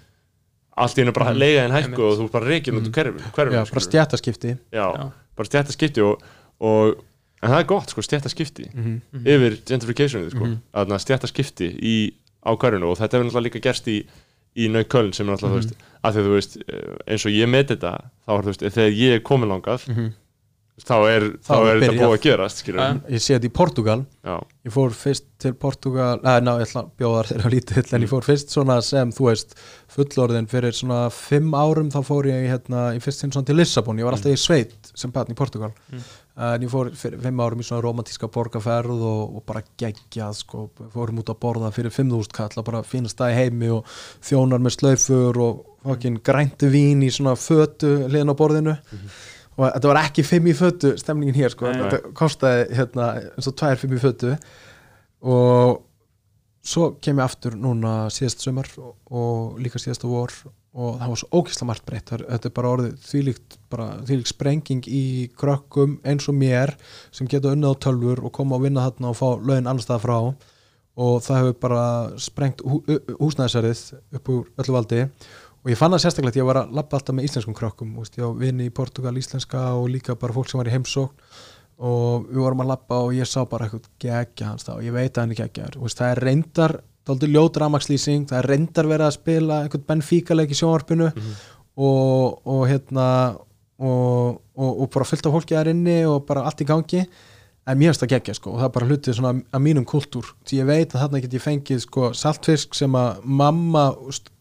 allt 0.77 0.97
í 0.97 1.01
hennu 1.03 1.13
bara 1.13 1.33
leiga 1.33 1.63
en 1.65 1.71
hækku 1.71 2.01
og 2.01 2.17
þú 2.19 2.23
ert 2.27 2.31
bara 2.31 2.45
reikin 2.47 2.75
út 2.79 2.87
úr 2.87 2.91
hverfinu 2.91 3.53
Já, 3.53 3.63
bara 3.71 3.87
stjættaskipti 3.87 4.57
já, 4.71 4.87
Já. 4.97 5.11
bara 5.35 5.47
stjættaskipti 5.47 6.01
og, 6.03 6.21
og 6.59 6.95
en 7.43 7.51
það 7.51 7.59
er 7.59 7.67
gott 7.69 7.89
sko, 7.93 8.01
stjættaskipti 8.01 8.69
Mhm. 8.73 8.97
yfir 9.23 9.57
gentrificationið 9.67 10.31
sko, 10.33 10.45
Mhm. 10.45 10.57
að 10.73 10.99
stjættaskipti 11.05 11.69
í 11.83 11.95
á 12.43 12.51
hverjunu 12.55 12.89
og 12.91 12.97
þetta 12.97 13.17
hefur 13.19 13.29
náttúrulega 13.29 13.47
líka 13.51 13.61
gerst 13.69 13.87
í 13.87 14.03
í 14.55 14.67
Nauköln 14.69 15.13
sem 15.13 15.27
er 15.29 15.33
náttúrulega, 15.35 15.53
þú 15.53 15.61
veist, 15.63 15.73
að 16.03 16.13
því 16.13 16.23
þú 16.27 16.33
veist 16.35 16.57
eh, 16.69 17.13
eins 17.13 17.25
og 17.25 17.31
ég 17.31 17.49
met 17.49 17.67
þetta, 17.67 17.93
þá 18.27 18.31
er 18.37 18.43
þú 18.43 18.51
veist 18.51 18.67
þegar 18.75 18.91
ég 18.99 19.15
er 19.15 19.19
komin 19.25 19.49
langað, 19.49 19.87
þá 20.83 20.93
er 21.09 21.23
þá, 21.41 21.53
er 21.53 21.69
er 21.69 21.79
þetta 21.81 21.97
búið 21.97 22.13
að 22.17 22.21
gerast, 22.21 22.61
ég 22.65 23.21
sé 23.21 23.33
þetta 23.37 23.45
í 23.49 23.53
Portugal. 23.53 24.05
Já, 24.25 24.37
ég 24.65 24.71
fór 24.73 24.89
fyrst 24.97 25.25
til 25.39 25.53
Portugal 25.53 26.19
neða, 26.23 26.41
ná, 26.41 26.51
ég 26.59 26.67
ætla 26.67 26.83
að 26.83 26.91
bjóða 27.01 27.25
þeirra 27.29 27.51
lítill 27.53 27.93
en 27.93 28.01
ég 28.05 28.09
fór 28.09 28.23
fyrst 28.25 28.49
svona 28.53 28.77
sem, 28.83 29.11
þú 29.13 29.27
veist 29.29 29.55
fullorðin 29.93 30.47
fyrir 30.49 30.73
svona 30.73 31.11
fimm 31.13 31.51
árum 31.53 31.89
þá 31.93 31.99
fór 32.05 32.25
ég 32.25 32.45
hérna, 32.49 32.93
í 32.97 33.01
fyrst 33.01 33.19
sinn 33.21 33.31
svona 33.31 33.45
til 33.45 33.55
Lissabon. 33.55 33.97
Ég 33.97 34.03
var 34.05 34.13
alltaf 34.17 34.33
í 34.33 34.37
sveit 34.37 34.91
sem 34.95 35.11
barn 35.11 35.29
í 35.33 35.35
Portugal 35.37 35.73
en 36.33 36.63
ég 36.65 36.71
fór 36.71 36.89
fyrir 36.97 37.21
fimm 37.21 37.41
árum 37.43 37.61
í 37.61 37.65
svona 37.67 37.83
romantíska 37.85 38.29
borgarferð 38.33 39.03
og, 39.05 39.35
og 39.37 39.43
bara 39.45 39.61
geggjað 39.77 40.39
sko, 40.39 40.63
fórum 40.93 41.21
út 41.21 41.29
að 41.29 41.39
borða 41.43 41.69
fyrir 41.75 41.93
5.000 41.93 42.33
kall 42.33 42.57
og 42.57 42.65
bara 42.65 42.81
fínast 42.87 43.19
það 43.19 43.33
í 43.33 43.37
heimi 43.37 43.69
og 43.75 43.93
þjónar 44.25 44.63
með 44.63 44.75
slaufur 44.79 45.39
og 45.45 45.61
fokkin 45.85 46.17
græntu 46.25 46.71
vín 46.73 47.05
í 47.05 47.11
svona 47.13 47.35
fötu 47.37 47.91
hliðin 48.07 48.33
á 48.33 48.39
borðinu. 48.39 48.75
Og 49.53 49.67
þetta 49.67 49.91
var 49.91 50.01
ekki 50.01 50.25
fimm 50.25 50.49
í 50.49 50.57
fötu 50.57 50.95
stemningin 50.97 51.37
hér 51.37 51.53
sko, 51.53 51.69
Nei. 51.69 51.83
þetta 51.83 52.13
kostaði 52.17 52.65
hérna, 52.79 53.09
eins 53.35 53.51
og 53.51 53.57
tvær 53.59 53.81
fimm 53.83 53.93
í 53.93 54.01
fötu. 54.01 54.33
Og 55.29 55.83
svo 56.65 56.95
kem 56.97 57.21
ég 57.21 57.27
aftur 57.27 57.59
núna 57.59 58.07
síðast 58.13 58.41
sömar 58.41 58.73
og, 58.81 58.95
og 59.13 59.61
líka 59.61 59.77
síðasta 59.77 60.09
vor 60.09 60.33
og 60.73 60.95
það 60.99 61.11
var 61.11 61.19
svo 61.21 61.29
ógeðslega 61.37 61.67
margt 61.69 61.85
breytt. 61.85 62.07
Það- 62.09 62.25
þetta 62.31 62.49
er 62.49 62.53
bara 62.57 62.71
orðið 62.73 62.93
þvílíkt, 63.05 63.57
bara, 63.69 63.87
þvílíkt 64.07 64.31
sprenging 64.33 64.87
í 64.89 65.03
krökkum 65.37 65.99
eins 66.03 66.27
og 66.29 66.35
mér 66.35 66.73
sem 67.11 67.27
geta 67.27 67.53
unnið 67.53 67.75
á 67.77 67.81
tölfur 67.85 68.23
og 68.25 68.31
koma 68.33 68.57
að 68.57 68.65
vinna 68.67 68.87
þarna 68.89 69.09
og 69.13 69.17
fá 69.19 69.29
lögin 69.45 69.67
annars 69.69 69.85
staðar 69.85 70.01
frá. 70.07 70.35
Og 70.95 71.21
það 71.25 71.39
hefur 71.41 71.59
bara 71.59 71.83
sprengt 72.21 72.61
hú, 72.61 72.83
húsnæðisærið 73.17 73.79
upp 74.13 74.29
úr 74.29 74.43
öllu 74.61 74.73
valdi. 74.77 75.09
Og 75.63 75.71
ég 75.71 75.77
fann 75.79 75.91
það 75.95 76.03
sérstaklega 76.03 76.33
að 76.35 76.41
ég 76.41 76.45
var 76.49 76.59
að 76.59 76.73
labba 76.75 76.97
alltaf 76.97 77.15
með 77.15 77.25
íslenskum 77.29 77.55
krökkum. 77.55 77.93
Ég 77.97 78.25
á 78.25 78.29
vini 78.37 78.67
í 78.69 78.73
Portugal 78.73 79.13
íslenska 79.17 79.73
og 79.79 79.89
líka 79.89 80.17
bara 80.19 80.33
fólk 80.33 80.49
sem 80.49 80.59
var 80.59 80.67
í 80.69 80.73
heimsókn. 80.75 81.13
Og 81.83 82.27
við 82.29 82.41
vorum 82.43 82.61
að 82.61 82.67
labba 82.73 82.99
og 83.07 83.13
ég 83.17 83.25
sá 83.25 83.41
bara 83.49 83.65
eitthvað 83.65 83.87
geggja 83.99 84.49
hans 84.51 84.63
þá, 84.67 84.77
ég 84.85 84.93
veit 84.93 85.17
að 85.17 85.21
hann 85.23 85.31
er 85.33 85.39
geggjar 85.41 85.77
það 85.81 86.11
er 86.11 86.21
reyndar, 86.21 86.75
dálítið 87.07 87.35
ljót 87.35 87.59
rafmagnslýsing. 87.61 88.27
Það 88.29 88.39
er 88.39 88.49
reyndar 88.51 88.89
verið 88.89 89.07
að 89.07 89.17
spila 89.17 89.59
einhvern 89.63 89.87
Benfica 89.89 90.37
leik 90.37 90.53
í 90.53 90.59
sjónvarpinu 90.59 91.09
og, 91.09 92.39
og 92.47 92.63
hérna 92.69 93.07
og, 93.83 94.41
og, 94.55 94.71
og 94.71 94.89
bara 94.93 95.07
fullt 95.09 95.27
af 95.27 95.35
fólki 95.35 95.57
þar 95.57 95.71
inni 95.73 96.03
og 96.07 96.25
bara 96.27 96.45
allt 96.47 96.63
í 96.63 96.67
gangi. 96.69 97.03
En 97.63 97.79
mér 97.79 97.93
finnst 97.93 98.01
það 98.03 98.11
geggja 98.11 98.33
sko 98.35 98.51
og 98.51 98.57
það 98.59 98.65
er 98.67 98.71
bara 98.75 98.87
hlutið 98.89 99.15
svona 99.15 99.29
að 99.55 99.61
mínum 99.63 99.85
kultúr 99.87 100.33
því 100.43 100.57
ég 100.57 100.65
veit 100.67 100.89
að 100.93 101.05
þarna 101.05 101.21
get 101.23 101.35
ég 101.37 101.43
fengið 101.43 101.77
sko 101.85 102.09
saltfisk 102.19 102.75
sem 102.75 102.97
að 102.99 103.21
mamma 103.23 103.85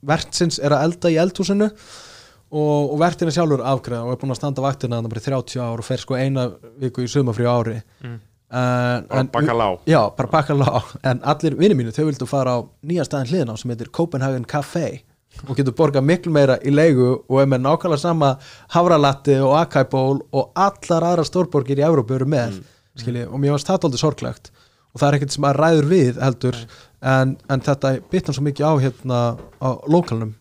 vertsins 0.03 0.59
er 0.59 0.75
að 0.75 0.89
elda 0.89 1.13
í 1.13 1.21
eldhúsinu 1.23 1.69
og, 1.71 2.91
og 2.93 2.97
vertin 2.99 3.31
er 3.31 3.37
sjálfur 3.37 3.63
afgreða 3.63 4.09
og 4.09 4.17
er 4.17 4.19
búin 4.25 4.35
að 4.35 4.41
standa 4.41 4.65
vaktina 4.65 4.99
þannig 4.99 5.15
bara 5.15 5.23
í 5.23 5.29
30 5.29 5.63
ár 5.63 5.85
og 5.85 5.87
fer 5.87 6.03
sko 6.03 6.19
eina 6.19 6.49
viku 6.83 7.07
í 7.07 7.13
sumafrí 7.15 7.47
á 7.47 7.55
ári. 7.55 7.77
Mm. 8.03 8.19
En, 8.53 9.07
Bara 9.09 9.21
en- 9.21 9.31
bacalao. 9.33 9.79
já, 9.89 10.01
bara 10.17 10.29
bakalá 10.29 10.83
en 11.03 11.21
allir 11.25 11.55
vinni 11.57 11.75
mínu, 11.79 11.93
þau 11.97 12.05
vildu 12.11 12.27
fara 12.29 12.57
á 12.57 12.59
nýja 12.85 13.07
staðin 13.09 13.31
hliðina 13.33 13.55
á 13.55 13.61
sem 13.61 13.71
heitir 13.73 13.89
Copenhagen 13.91 14.45
Café 14.45 15.03
og 15.49 15.57
getur 15.57 15.73
borgað 15.73 16.05
miklu 16.05 16.33
meira 16.33 16.59
í 16.61 16.71
leigu 16.75 17.23
og 17.29 17.39
er 17.41 17.47
með 17.49 17.63
nákvæmlega 17.65 17.99
sama 18.03 18.35
havralatti 18.75 19.39
og 19.41 19.55
acai 19.63 19.85
ból 19.89 20.21
og 20.33 20.51
allar 20.55 21.07
aðra 21.13 21.25
stórborgir 21.25 21.81
í 21.81 21.87
Evrópu 21.89 22.19
eru 22.19 22.27
með 22.29 22.61
skilji, 23.01 23.25
og 23.25 23.41
mér 23.41 23.55
varst 23.57 23.71
það 23.71 23.87
aldrei 23.89 24.03
sorglegt. 24.03 24.51
Og 24.93 25.01
það 25.01 25.09
er 25.09 25.17
ekkert 25.17 25.33
sem 25.33 25.45
að 25.49 25.57
ræður 25.57 25.87
við 25.89 26.19
heldur 26.21 26.57
en, 27.01 27.31
en 27.49 27.61
þetta 27.65 27.95
bitnar 28.13 28.37
svo 28.37 28.45
mikið 28.45 28.69
á 28.69 28.73
hérna 28.85 29.21
á 29.65 29.69
lokalnum 29.89 30.35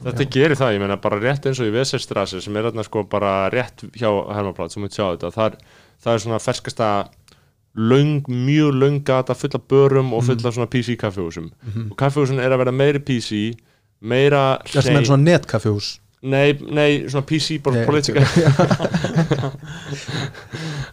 Þetta 0.00 0.24
gerir 0.32 0.56
það, 0.56 0.70
ég 0.78 0.80
meina 0.80 0.96
bara 0.96 1.18
rétt 1.20 1.44
eins 1.50 1.58
og 1.60 1.68
í 1.68 1.72
Veserstrasi 1.74 2.38
sem 2.40 2.54
er 2.56 2.70
þarna 2.70 2.84
sko 2.86 3.02
bara 3.04 3.50
rétt 3.52 3.82
hjá 4.00 4.08
Hermaplátt 4.32 4.72
sem 4.72 4.86
við 4.86 4.94
sjá 4.96 5.02
þetta. 5.12 5.28
Það 5.34 5.50
er, 5.50 5.58
það 6.00 6.12
er 6.12 6.18
svona 6.24 6.40
ferskasta 6.42 6.88
löng, 7.78 8.26
mjög 8.26 8.70
löng 8.82 8.98
gata 9.06 9.34
full 9.38 9.54
af 9.54 9.62
börum 9.70 10.10
og 10.16 10.24
full 10.26 10.42
af 10.42 10.54
svona 10.56 10.70
PC 10.70 10.96
kaffehúsum 11.00 11.46
og 11.90 11.96
kaffehúsin 12.00 12.42
er 12.42 12.50
að 12.50 12.58
vera 12.64 12.74
meiri 12.74 12.98
PC 12.98 13.30
meira 14.00 14.58
það 14.66 14.82
sem 14.86 14.96
er 14.96 15.04
svona 15.08 15.26
netkaffihús? 15.28 15.88
Nei, 16.20 16.52
nei, 16.68 17.08
svona 17.08 17.24
PC, 17.24 17.62
bara 17.64 17.80
politika. 17.88 18.20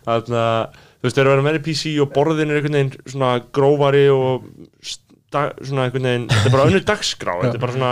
Þannig 0.07 0.37
að 0.39 0.77
þú 0.77 1.03
veist, 1.03 1.17
þeir 1.17 1.25
eru 1.25 1.31
að 1.31 1.33
vera 1.33 1.45
meiri 1.49 1.59
PC 1.65 1.83
og 1.99 2.13
borðin 2.15 2.53
er 2.53 2.61
einhvern 2.61 2.77
veginn 2.77 2.93
svona 3.11 3.31
grófari 3.55 4.05
og 4.13 4.45
svona 5.35 5.83
einhvern 5.87 6.07
veginn, 6.07 6.29
þetta 6.31 6.47
er 6.47 6.55
bara 6.55 6.67
önnur 6.69 6.85
dagskrá 6.87 7.33
þetta 7.41 7.57
er 7.59 7.63
bara 7.65 7.75
svona 7.75 7.91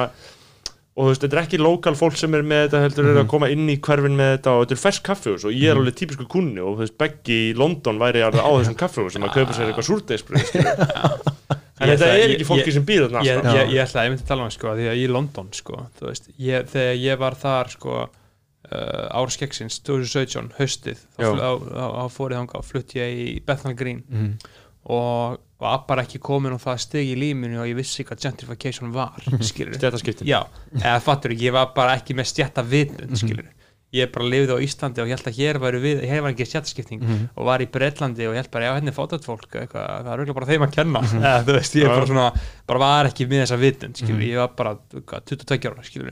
og 0.96 1.04
þú 1.04 1.10
veist, 1.12 1.24
þetta 1.26 1.36
er 1.36 1.42
ekki 1.44 1.58
lokal 1.60 1.96
fólk 2.00 2.16
sem 2.16 2.36
er 2.38 2.44
með 2.48 2.62
þetta 2.70 2.82
heldur 2.86 3.08
er 3.12 3.18
að 3.20 3.28
koma 3.34 3.50
inn 3.52 3.66
í 3.68 3.76
hverfin 3.84 4.16
með 4.16 4.30
þetta 4.38 4.54
og 4.56 4.62
þetta 4.64 4.76
er 4.78 4.82
fersk 4.86 5.04
kaffehús 5.10 5.44
og 5.50 5.52
ég 5.56 5.72
er 5.74 5.80
alveg 5.82 5.98
típisku 6.00 6.28
kunni 6.32 6.62
og 6.64 6.78
þú 6.78 6.86
veist, 6.86 6.96
Beggi 7.02 7.40
í 7.50 7.54
London 7.60 8.00
væri 8.00 8.24
á 8.24 8.30
þessum 8.32 8.78
kaffehús 8.80 9.14
sem 9.18 9.26
að 9.28 9.34
kaupa 9.36 9.58
sér 9.58 9.72
eitthvað 9.74 9.90
súrdeisbröð 9.90 10.56
en 11.84 11.90
Ég 11.92 11.98
þetta 12.00 12.08
er 12.08 12.22
ég- 12.22 12.36
ekki 12.38 12.48
fólki 12.48 12.70
ég- 12.72 12.76
sem 12.78 12.86
býr 12.88 13.04
þarna 13.10 13.24
ég, 13.28 13.42
ég, 13.44 13.74
ég 13.76 13.82
ætla 13.84 14.00
að 14.02 14.06
ég 14.08 14.14
myndi 14.14 14.24
að 14.24 14.30
tala 14.32 14.46
um 14.46 14.48
það, 14.48 14.56
sko, 14.56 14.76
því 14.80 14.86
að 14.94 15.02
í 15.02 15.08
London 15.12 15.50
sko, 15.60 15.80
þú 16.00 16.08
veist, 16.08 16.30
ég, 16.40 16.70
þegar 16.72 17.02
ég 17.04 17.20
var 17.26 17.36
þar 17.42 17.74
sko, 17.76 17.98
uh, 18.72 19.20
árskeggsins 19.20 19.82
2017, 19.84 20.54
haustið 20.62 21.02
þá, 21.18 21.26
þá, 21.36 21.50
þá, 21.76 21.84
þá 22.00 22.06
fór 22.16 22.32
ég 22.32 22.40
þangað 22.40 22.62
og 22.64 22.70
flutt 22.70 22.96
ég 22.96 23.20
í 23.26 23.28
Bethnal 23.46 23.76
Green. 23.76 24.00
Mhm. 24.08 24.32
og 24.96 25.42
var 25.61 25.84
bara 25.88 26.03
ekki 26.03 26.19
komin 26.19 26.56
á 26.56 26.60
það 26.60 26.80
stig 26.84 27.11
í 27.14 27.18
líminu 27.19 27.61
og 27.64 27.68
ég 27.69 27.77
vissi 27.80 28.03
hvað 28.03 28.23
gentrification 28.26 28.91
var 28.95 29.22
skilur 29.40 29.77
Stéttaskiptin. 29.77 30.27
já, 30.27 30.41
eða 30.82 31.02
fattur 31.06 31.32
ég 31.32 31.53
var 31.56 31.69
bara 31.76 31.95
ekki 31.99 32.15
með 32.18 32.27
stjætta 32.34 32.64
vitund 32.68 33.15
skilur 33.22 33.52
ég 33.95 34.10
bara 34.11 34.26
lifði 34.27 34.52
á 34.52 34.60
Íslandi 34.60 34.99
og 34.99 35.07
ég 35.07 35.15
held 35.15 35.30
að 35.32 35.38
hér 35.40 35.60
var 35.64 36.32
ekki 36.34 36.48
stjættaskipting 36.49 37.06
og 37.38 37.45
var 37.48 37.64
í 37.64 37.68
Breitlandi 37.72 38.26
og 38.27 38.34
ég 38.36 38.41
held 38.44 38.52
bara, 38.52 38.65
já, 38.68 38.73
henni 38.76 38.91
er 38.91 38.98
fátat 38.98 39.23
fólk 39.23 39.48
eitthvað, 39.56 39.86
það 40.03 40.10
er 40.11 40.19
auðvitað 40.19 40.36
bara 40.41 40.49
þeim 40.49 40.65
að 40.65 40.73
kenna. 40.76 41.02
Eða, 41.22 41.44
þú 41.48 41.56
veist, 41.56 41.76
ég 41.80 41.88
bara 41.94 42.10
svona, 42.10 42.26
bara 42.68 42.80
var 42.84 43.06
ekki 43.14 43.27
með 43.32 43.45
þessa 43.45 43.60
vitund, 43.61 43.95
skilur, 44.02 44.26
ég 44.27 44.41
var 44.41 44.52
bara 44.60 44.73
hvað, 44.91 45.23
22 45.32 45.72
ára, 45.72 45.86
skilur 45.88 46.11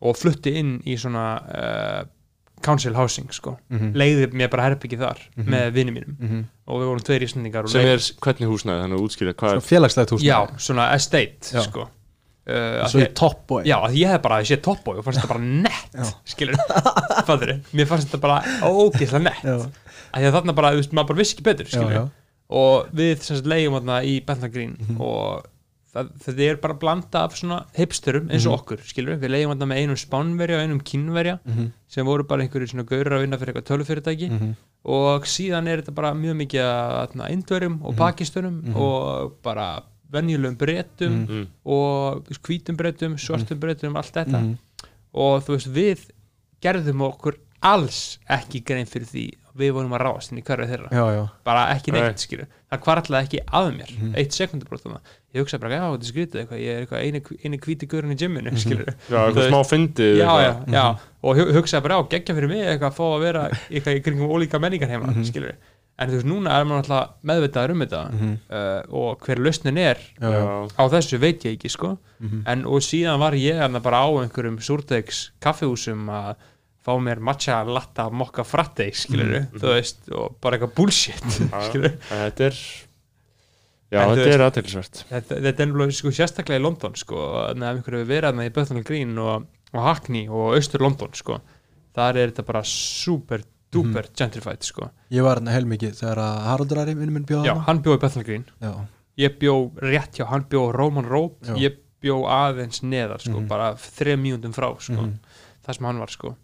og 0.00 0.16
flutti 0.18 0.56
inn 0.58 0.72
í 0.88 0.96
svona 0.98 1.24
uh, 1.46 2.02
council 2.64 2.94
housing, 2.98 3.30
sko. 3.32 3.54
Leiði 3.94 4.26
mér 4.34 4.50
bara 4.50 4.66
herbyggi 4.70 4.98
þar 4.98 5.20
með 5.46 5.70
vinni 5.78 5.92
mínum 5.94 6.16
og 6.70 6.80
við 6.82 6.88
vorum 6.90 7.04
tveir 7.06 7.24
íslendingar 7.26 7.66
og 7.68 7.72
sem 7.72 7.86
er 7.90 8.02
hvernig 8.24 8.48
húsnæði, 8.50 8.82
þannig 8.84 8.98
að 9.00 9.06
útskýra 9.08 9.34
hvað 9.40 9.56
Svona 9.56 9.66
félagslegt 9.70 10.14
hús 10.14 10.24
já, 10.26 10.36
svona 10.68 10.86
estate, 10.96 11.50
Já. 11.56 11.64
sko. 11.66 11.88
Uh, 12.50 12.80
svo 12.90 13.02
í 13.04 13.08
Top 13.14 13.42
Boy 13.50 13.66
Já, 13.68 13.76
að 13.84 13.98
ég 14.00 14.10
hef 14.14 14.22
bara 14.24 14.38
séð 14.48 14.62
Top 14.64 14.80
Boy 14.86 14.96
og 14.98 15.04
fannst 15.06 15.20
þetta 15.20 15.30
bara 15.34 15.44
nett 15.44 16.14
skilur, 16.32 16.56
fattur 17.28 17.52
mér 17.76 17.86
fannst 17.90 18.08
þetta 18.08 18.22
bara 18.24 18.38
ógeðslega 18.64 19.22
nett. 19.26 19.44
Að 20.10 20.24
því 20.24 20.30
að 20.30 20.36
þarna 20.38 20.54
bara, 20.58 20.72
þú 20.74 20.80
veist, 20.80 20.94
maður 20.96 21.10
bara 21.12 21.20
vissi 21.20 21.36
ekki 21.36 21.46
betur 21.50 21.68
skilur, 21.70 21.92
Já, 21.92 22.00
já. 22.00 22.34
og 22.62 22.88
við 22.96 23.12
sem 23.22 23.38
sagt 23.38 23.50
leigjum 23.52 23.76
þarna 23.78 23.98
í 24.08 24.16
Bethnal 24.26 24.50
Green 24.56 24.72
Mhm. 24.80 24.96
og 25.04 25.49
þetta 25.94 26.38
er 26.46 26.56
bara 26.62 26.74
blanda 26.78 27.24
af 27.24 27.34
svona 27.34 27.64
hipsturum 27.76 28.28
eins 28.30 28.44
Mhm. 28.46 28.52
og 28.52 28.60
okkur, 28.60 28.78
skilur 28.86 29.18
við 29.18 29.30
leigjum 29.30 29.52
þarna 29.56 29.66
með 29.72 29.80
einum 29.82 29.96
spánverja 29.98 30.56
og 30.58 30.62
einum 30.68 30.80
kínverja 30.82 31.38
Mhm. 31.44 31.72
sem 31.88 32.06
voru 32.06 32.22
bara 32.26 32.42
einhverju 32.42 32.68
svona 32.70 32.84
gaurar 32.86 33.18
að 33.18 33.20
vinna 33.26 33.38
fyrir 33.38 33.54
eitthvað 33.54 33.70
tölufyrirtæki 33.70 34.30
Mhm. 34.30 34.54
og 34.84 35.22
síðan 35.24 35.66
er 35.68 35.82
þetta 35.82 35.94
bara 35.94 36.12
mjög 36.14 36.36
mikið 36.46 36.60
að 36.62 37.30
indverjum 37.30 37.78
Mhm. 37.80 37.84
og 37.86 37.96
pakistunum 37.96 38.76
og 38.76 39.42
bara 39.42 39.82
venjulegum 40.12 40.56
breytum 40.56 41.26
Mm. 41.26 41.46
og 41.64 42.24
hvítum 42.42 42.76
breytum, 42.76 43.14
svartum 43.16 43.58
breytum 43.58 43.96
allt 43.96 44.12
þetta 44.12 44.40
Mhm. 44.42 44.58
og 45.14 45.42
þú 45.44 45.54
veist 45.56 45.68
við 45.72 46.10
gerðum 46.62 47.00
okkur 47.12 47.34
alls 47.62 48.18
ekki 48.28 48.64
grein 48.64 48.86
fyrir 48.86 49.06
því 49.06 49.32
við 49.58 49.72
vorum 49.76 49.94
að 49.96 50.02
ráðast 50.04 50.32
inn 50.32 50.38
í 50.38 50.44
hverju 50.46 50.66
þeirra. 50.70 50.90
Já, 50.94 51.04
já, 51.16 51.22
bara 51.44 51.62
ekki 51.74 51.92
neitt 51.94 52.14
Nei. 52.14 52.22
skilur 52.24 52.46
það 52.70 52.82
kvarlaði 52.84 53.26
ekki 53.26 53.40
að 53.50 53.70
mér. 53.76 53.90
Mhm. 53.96 54.12
eitt 54.20 54.36
sekundabrót 54.38 54.82
þannig 54.84 55.16
ég 55.34 55.42
hugsaði 55.42 55.60
bara 55.64 55.74
já 55.74 55.82
þetta 55.90 56.04
er 56.06 56.10
skrítið 56.12 56.40
eitthvað. 56.40 56.60
Ég 56.60 56.70
er 56.76 56.84
eitthvað 56.84 57.02
eini, 57.06 57.22
eini 57.44 57.58
hvíti 57.64 57.88
gurinn 57.90 58.14
í 58.14 58.18
gymminu 58.20 58.52
skilur 58.58 58.86
Já, 59.10 59.18
eitthvað 59.26 59.48
smá 59.50 59.60
fyndið 59.66 60.16
já, 60.20 60.30
já, 60.44 60.52
já, 60.74 60.84
og 61.22 61.36
hu- 61.40 61.50
hugsaði 61.58 61.82
bara 61.86 61.98
á 61.98 62.02
geggja 62.10 62.34
fyrir 62.38 62.48
mig 62.48 62.62
eitthvað 62.66 62.90
að 62.90 62.96
fá 63.00 63.04
að 63.10 63.20
vera 63.26 63.44
eitthvað 63.70 63.98
í 63.98 64.02
kringum 64.06 64.30
ólíka 64.34 64.60
menningar 64.62 64.88
heima, 64.90 65.14
skilur 65.26 65.54
en 66.00 66.08
þú 66.08 66.14
veist, 66.16 66.26
núna 66.30 66.54
er 66.56 66.64
maður 66.64 66.80
alltaf 66.80 67.10
meðvitaður 67.28 67.70
um 67.74 67.82
þetta 67.84 68.02
uh, 68.48 68.94
og 68.96 69.18
hver 69.26 69.36
lausnin 69.44 69.76
er 69.78 69.98
já, 70.00 70.30
já. 70.32 70.38
Já. 70.40 70.68
á 70.80 70.84
þessu 70.94 71.18
veit 71.20 71.44
ég 71.44 71.58
ekki, 71.58 71.68
sko. 71.68 71.90
En 72.48 72.64
og 72.64 72.80
síðan 72.80 73.18
var 73.20 73.32
ég 73.36 73.60
fá 76.84 76.92
mér 77.02 77.18
matcha 77.20 77.58
latta 77.64 78.06
mokka 78.10 78.44
fratte, 78.44 78.86
skilur 78.96 79.34
þú 79.52 79.74
veist, 79.74 80.06
og 80.16 80.38
bara 80.40 80.56
eitthvað 80.56 80.74
bullshit 80.78 81.40
skilur, 81.68 81.96
Þetta 82.08 82.46
er 82.50 82.60
Já, 83.90 84.04
En 84.06 84.12
þetta 84.14 84.34
er 84.36 84.42
aðtilsvert 84.46 84.98
þetta, 85.10 85.36
þetta 85.42 85.62
er 85.64 85.66
nefnilega 85.66 85.94
sko, 85.98 86.10
sérstaklega 86.14 86.60
í 86.60 86.62
London, 86.62 86.92
sko, 86.94 87.22
ef 87.50 87.64
einhverju 87.66 88.04
þarna 88.06 88.44
í 88.46 88.52
Bethnal 88.54 88.84
Green 88.86 89.16
og, 89.18 89.48
og 89.74 89.80
Hackney 89.82 90.28
og 90.30 90.52
austur 90.54 90.84
London, 90.84 91.10
sko 91.18 91.40
þar 91.98 92.20
er 92.22 92.30
þetta 92.30 92.44
bara 92.46 92.62
super 92.70 93.42
duper 93.74 94.06
gentrified, 94.14 94.62
sko 94.66 94.88
ég 95.10 95.26
var 95.26 95.40
hérna 95.40 95.56
heilmikið 95.56 95.96
þegar 95.98 96.20
að 96.22 96.38
Haraldur 96.46 96.80
Ari 96.84 96.94
minnum 96.94 97.18
minn 97.18 97.26
bjóða 97.26 97.50
já, 97.50 97.54
hann 97.66 97.82
bjó 97.82 97.96
í 97.98 98.00
Bethnal 98.06 98.24
Green 98.30 98.46
já, 98.62 98.70
ég 99.26 99.36
bjó 99.42 99.56
rétt 99.82 100.20
hjá, 100.20 100.28
hann 100.30 100.46
bjó 100.50 100.68
á 100.70 100.74
Roman 100.78 101.10
Road 101.10 101.50
Já. 101.50 101.56
ég 101.58 101.80
bjó 102.00 102.20
aðeins 102.30 102.84
neðar 102.86 103.18
sko, 103.26 103.40
Mhm. 103.42 103.48
bara 103.50 103.72
þrejum 103.74 104.22
mínútum 104.22 104.54
frá 104.54 104.70
sko, 104.78 104.96
Mhm. 105.02 105.18
það 105.66 105.74
sem 105.76 105.86
hann 105.90 105.98
var 105.98 106.14
sko. 106.14 106.36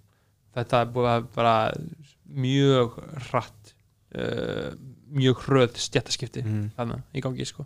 Þetta 0.56 0.80
er 0.82 0.92
búið 0.96 1.10
að 1.12 1.28
bara 1.36 1.54
mjög 2.46 2.96
hratt 3.30 3.72
uh, 4.16 4.72
mjög 5.12 5.44
hröð 5.46 5.76
stjættaskipti 5.78 6.42
Mhm. 6.44 6.70
þannig 6.76 7.02
í 7.14 7.22
gangi 7.22 7.46
sko. 7.46 7.64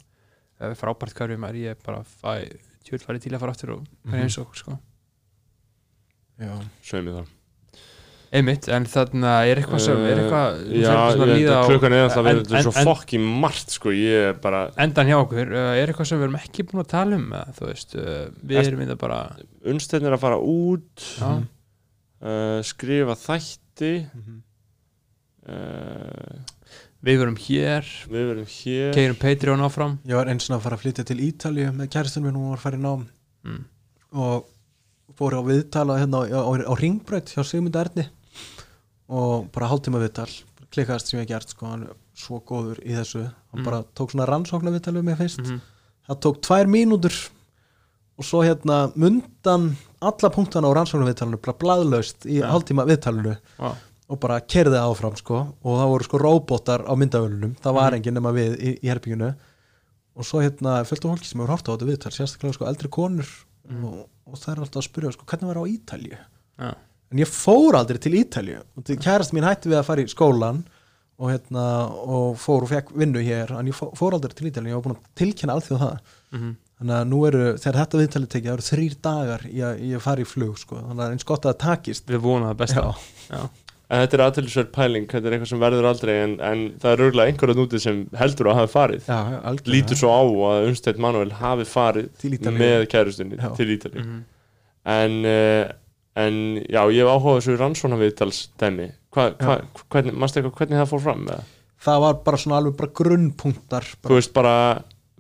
uh, 0.61 0.75
frábært 0.77 1.15
hverjum 1.17 1.49
er 1.49 1.55
ég 1.55 1.83
bara 1.87 2.03
fæ 2.05 2.51
tjóðl 2.85 3.05
farið 3.07 3.23
til 3.23 3.33
að 3.37 3.41
fara 3.41 3.53
aftur 3.53 3.71
og 3.77 3.81
Mhm. 3.83 4.11
hverja 4.13 4.25
eins 4.29 4.39
og 4.39 4.57
sko. 4.57 4.79
já. 6.41 6.57
Sveimið 6.83 7.21
það 7.21 7.37
einmitt, 8.33 8.69
en 8.71 8.85
þarna 8.87 9.31
er 9.51 9.59
eitthvað 9.59 9.81
sem 9.83 10.03
er 10.07 10.21
eitthvað 10.23 10.59
Uh, 10.61 10.75
já, 10.79 10.93
að 11.19 11.33
ég, 11.35 11.49
klukkan 11.67 11.93
er 11.97 12.05
alltaf 12.05 12.27
en- 12.31 12.37
verið 12.45 12.63
svo 12.63 12.73
en- 12.79 12.87
fokki 12.87 13.19
margt 13.19 13.71
sko, 13.75 13.91
ég 13.91 14.29
er 14.29 14.35
bara 14.35 14.71
endan 14.79 15.07
hjá 15.11 15.17
okkur, 15.19 15.51
uh, 15.51 15.75
er 15.75 15.89
eitthvað 15.91 16.07
sem 16.07 16.19
við 16.21 16.23
erum 16.29 16.37
ekki 16.39 16.63
búin 16.71 16.85
að 16.85 16.89
tala 16.93 17.17
um 17.17 17.27
þú 17.59 17.67
veist, 17.67 17.97
uh, 17.99 18.31
við 18.47 18.61
erum 18.69 18.85
þetta 18.87 18.99
bara 18.99 19.37
unnstæðnir 19.67 20.15
að 20.15 20.21
fara 20.23 20.39
út 20.39 21.09
já, 21.19 21.43
uh, 22.23 22.61
skrifa 22.63 23.15
þætti 23.17 23.93
Mhm. 24.15 24.43
uh, 25.49 26.41
við 27.07 27.19
verum 27.23 27.37
hér 27.41 27.87
við 28.11 28.27
verum 28.31 28.49
hér 28.55 28.95
keirum 28.97 29.19
Patreon 29.21 29.65
áfram 29.65 29.99
Ég 30.05 30.15
var 30.19 30.29
eins 30.33 30.49
og 30.51 30.59
að 30.59 30.65
fara 30.67 30.77
að 30.79 30.85
flytja 30.85 31.07
til 31.09 31.19
Ítalíu 31.25 31.71
með 31.77 31.91
kæristunum 31.95 32.29
minn, 32.29 32.37
hún 32.41 32.51
var 32.53 32.61
að 32.61 32.65
fara 32.67 32.77
í 32.81 32.85
nám 32.85 33.07
mm. 33.47 33.63
og 34.21 34.51
fór 35.19 35.37
á 35.37 35.43
viðtala 35.45 35.99
hérna 36.01 36.23
á, 36.25 36.45
á, 36.45 36.53
á 36.69 36.75
ringbraut 36.81 37.33
hjá 37.33 37.43
Sigmund 37.45 37.77
Erni 37.81 38.07
og 39.11 39.49
bara 39.55 39.71
hálftíma 39.73 40.01
viðtal 40.03 40.29
klikkaðast 40.71 41.09
sem 41.11 41.19
ég 41.19 41.25
hef 41.27 41.33
gert, 41.33 41.51
sko, 41.51 41.67
hann 41.67 41.83
er 41.89 41.97
svo 42.15 42.39
góður 42.47 42.79
í 42.87 42.93
þessu, 42.95 43.25
hann 43.51 43.59
Mm. 43.61 43.65
bara 43.67 43.81
tók 43.99 44.13
svona 44.13 44.27
rannsóknar 44.29 44.71
viðtal 44.77 44.95
við 44.95 45.03
mig 45.09 45.17
fyrst, 45.19 45.41
Mhm. 45.43 45.61
það 46.07 46.21
tók 46.23 46.37
tvær 46.47 46.67
mínútur 46.71 47.17
og 48.17 48.25
svo 48.25 48.45
hérna 48.47 48.93
mundan 48.95 49.77
alla 50.01 50.31
punktana 50.33 50.69
á 50.69 50.73
rannsóknar 50.77 51.09
viðtalinu 51.13 51.41
bara 51.45 51.57
bladlaust 51.61 52.25
í 52.27 52.39
Ja. 52.41 52.51
hálftíma 52.53 52.87
viðtalinu 52.89 53.37
Vá. 53.59 53.75
og 54.09 54.21
bara 54.21 54.41
kerði 54.41 54.79
áfram 54.81 55.17
sko 55.17 55.37
og 55.63 55.79
það 55.79 55.91
voru 55.93 56.05
sko 56.05 56.19
róbótar 56.19 56.85
á 56.89 56.93
myndavölunum 56.97 57.55
það 57.61 57.75
var 57.75 57.91
Mhm. 57.93 57.95
enginn 58.01 58.15
nema 58.15 58.33
við 58.33 58.57
í, 58.59 58.79
í 58.81 58.87
herbygginu 58.89 59.35
og 60.17 60.25
svo 60.25 60.41
hérna 60.43 60.85
fylgta 60.85 61.09
fólki 61.09 61.25
sem 61.25 61.41
hefur 61.41 61.51
hort 61.55 61.69
á 61.69 61.73
þetta 61.77 61.87
viðtal 61.91 62.13
sérstaklega 62.13 62.55
sko 62.55 62.65
eldri 62.67 62.89
konur 62.89 63.27
Mhm. 63.69 63.85
og, 63.85 64.09
og 64.27 64.35
það 64.35 64.53
er 64.53 64.61
alltaf 64.65 64.83
að 64.83 64.89
spyrja 64.89 65.13
sko 65.13 65.25
hvernig 65.27 65.47
var 65.47 65.61
á 65.63 65.65
Ítalju 65.69 66.17
Já. 66.59 66.75
en 67.13 67.19
ég 67.19 67.29
fór 67.29 67.75
aldrei 67.75 67.99
til 68.01 68.13
Ítalju 68.15 68.63
og 68.77 68.85
kærast 68.85 69.33
mín 69.33 69.45
hætti 69.45 69.69
við 69.71 69.79
að 69.81 69.85
fara 69.85 70.03
í 70.03 70.09
skólan 70.09 70.65
og 71.21 71.29
hérna 71.31 71.91
og 71.93 72.37
fór 72.39 72.63
og 72.63 72.69
fekk 72.71 72.93
vinnu 72.97 73.21
hér 73.23 73.51
en 73.59 73.67
ég 73.67 73.75
fó- 73.77 73.93
fór 73.95 74.13
aldrei 74.17 74.33
til 74.35 74.51
Ítalju 74.51 74.73
ég 74.73 74.75
var 74.75 74.83
búin 74.83 74.97
að 74.97 75.05
tilkynna 75.15 75.55
alþjóð 75.55 75.79
það 75.79 75.99
Mhm. 76.33 76.57
Þannig 76.81 76.95
að 76.97 77.09
nú 77.13 77.19
eru, 77.29 77.41
þegar 77.61 77.79
þetta 77.83 77.99
viðtalið 78.01 78.29
tekið 78.35 78.51
það 78.51 78.55
eru 78.59 78.69
þrýr 78.71 78.95
dagar 79.05 79.43
í 79.51 79.59
að 79.69 79.81
ég 79.91 80.01
fari 80.05 80.23
í 80.25 80.29
flug 80.31 80.59
sko. 80.59 80.79
þannig 80.81 81.05
að 81.07 81.11
eins 81.17 81.27
gott 81.29 81.45
að 81.45 81.53
það 81.55 81.59
takist 81.67 82.07
við 82.15 82.23
vonum 82.25 82.49
það 82.51 82.61
besta 82.63 82.81
Já. 82.81 82.95
Já. 83.35 83.43
en 83.91 84.01
þetta 84.05 84.17
er 84.17 84.23
aðtilsverð 84.27 84.71
pæling, 84.77 85.07
þetta 85.11 85.27
er 85.29 85.35
eitthvað 85.37 85.51
sem 85.53 85.61
verður 85.65 85.89
aldrei 85.91 86.15
en, 86.23 86.35
en 86.41 86.61
það 86.81 86.93
er 86.95 87.05
örgulega 87.07 87.33
einhverjum 87.35 87.63
úti 87.67 87.81
sem 87.83 88.01
heldur 88.21 88.51
að 88.53 88.59
hafi 88.63 88.73
farið 88.73 89.11
Já, 89.11 89.19
lítur 89.75 89.99
svo 90.01 90.13
á 90.15 90.21
að 90.23 90.69
Unnstedt 90.71 91.01
Manuel 91.03 91.33
hafi 91.41 91.67
farið 91.69 92.09
með 92.57 92.87
kærustinni 92.95 93.37
Já. 93.41 93.51
til 93.59 93.69
Ítalíu 93.77 94.05
Mhm. 94.07 94.21
en, 94.91 95.17
uh, 95.29 95.73
en 96.17 96.37
já, 96.65 96.81
ég 96.91 97.03
hef 97.05 97.11
áhuga 97.13 97.35
á 97.35 97.39
þessu 97.39 97.59
rannsónaviðtalsdæmi 97.61 98.91
Hva, 99.11 99.25
hva, 99.43 99.57
hvernig, 99.91 100.15
manstu 100.15 100.41
eitthvað 100.41 100.57
hvernig 100.61 100.79
það 100.81 100.91
fór 100.95 101.03
fram 101.05 101.25
með 101.27 101.35
það? 101.41 101.49
það 101.81 102.01
var 102.05 102.15
bara 102.27 102.37
svona 102.41 102.57
alveg 102.61 102.77
bara 102.79 102.91
grunnpunktar 103.01 103.87
þú 103.91 104.01
bara, 104.07 104.15
veist 104.21 104.33
bara, 104.37 104.55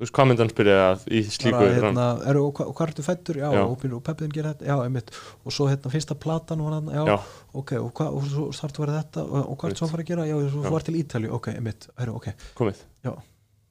þú 0.01 0.07
veist 0.07 0.15
hvað 0.17 0.29
myndan 0.31 0.49
spyrja 0.51 0.77
það 0.81 1.03
í 1.13 1.19
slíku 1.29 1.59
hérna, 1.61 2.05
er, 2.31 2.39
og, 2.41 2.55
hva, 2.57 2.65
og 2.71 2.77
hvað 2.79 2.89
ertu 2.89 3.03
fættur? 3.05 3.37
Já, 3.43 3.49
Já. 3.53 3.61
og, 3.69 3.83
peppiðin 4.07 4.33
gerir 4.33 4.49
þetta, 4.55 4.65
já, 4.71 4.77
einmitt 4.87 5.11
og 5.45 5.53
svo 5.53 5.67
hérna 5.69 5.93
fyrsta 5.93 6.15
platan 6.17 6.63
og 6.65 6.71
hann, 6.73 6.89
já, 6.95 7.03
Já. 7.11 7.17
ok, 7.61 7.73
og, 7.83 7.91
hva, 7.99 8.07
og 8.17 8.25
svo 8.31 8.47
startu 8.57 8.81
að 8.81 8.87
vera 8.87 9.03
þetta 9.03 9.25
og, 9.27 9.43
og 9.53 9.59
hvað 9.61 9.75
er 9.75 9.77
svo 9.77 9.87
að 9.87 9.93
fara 9.93 10.07
að 10.07 10.13
gera? 10.15 10.25
Já, 10.31 10.39
þú 10.57 10.77
ert 10.81 10.89
til 10.89 10.97
Ítalju, 11.03 11.33
ok, 11.37 11.51
einmitt, 11.53 11.89
heru, 12.01 12.15
ok 12.17 12.31
komið 12.57 12.81
Já. 13.05 13.13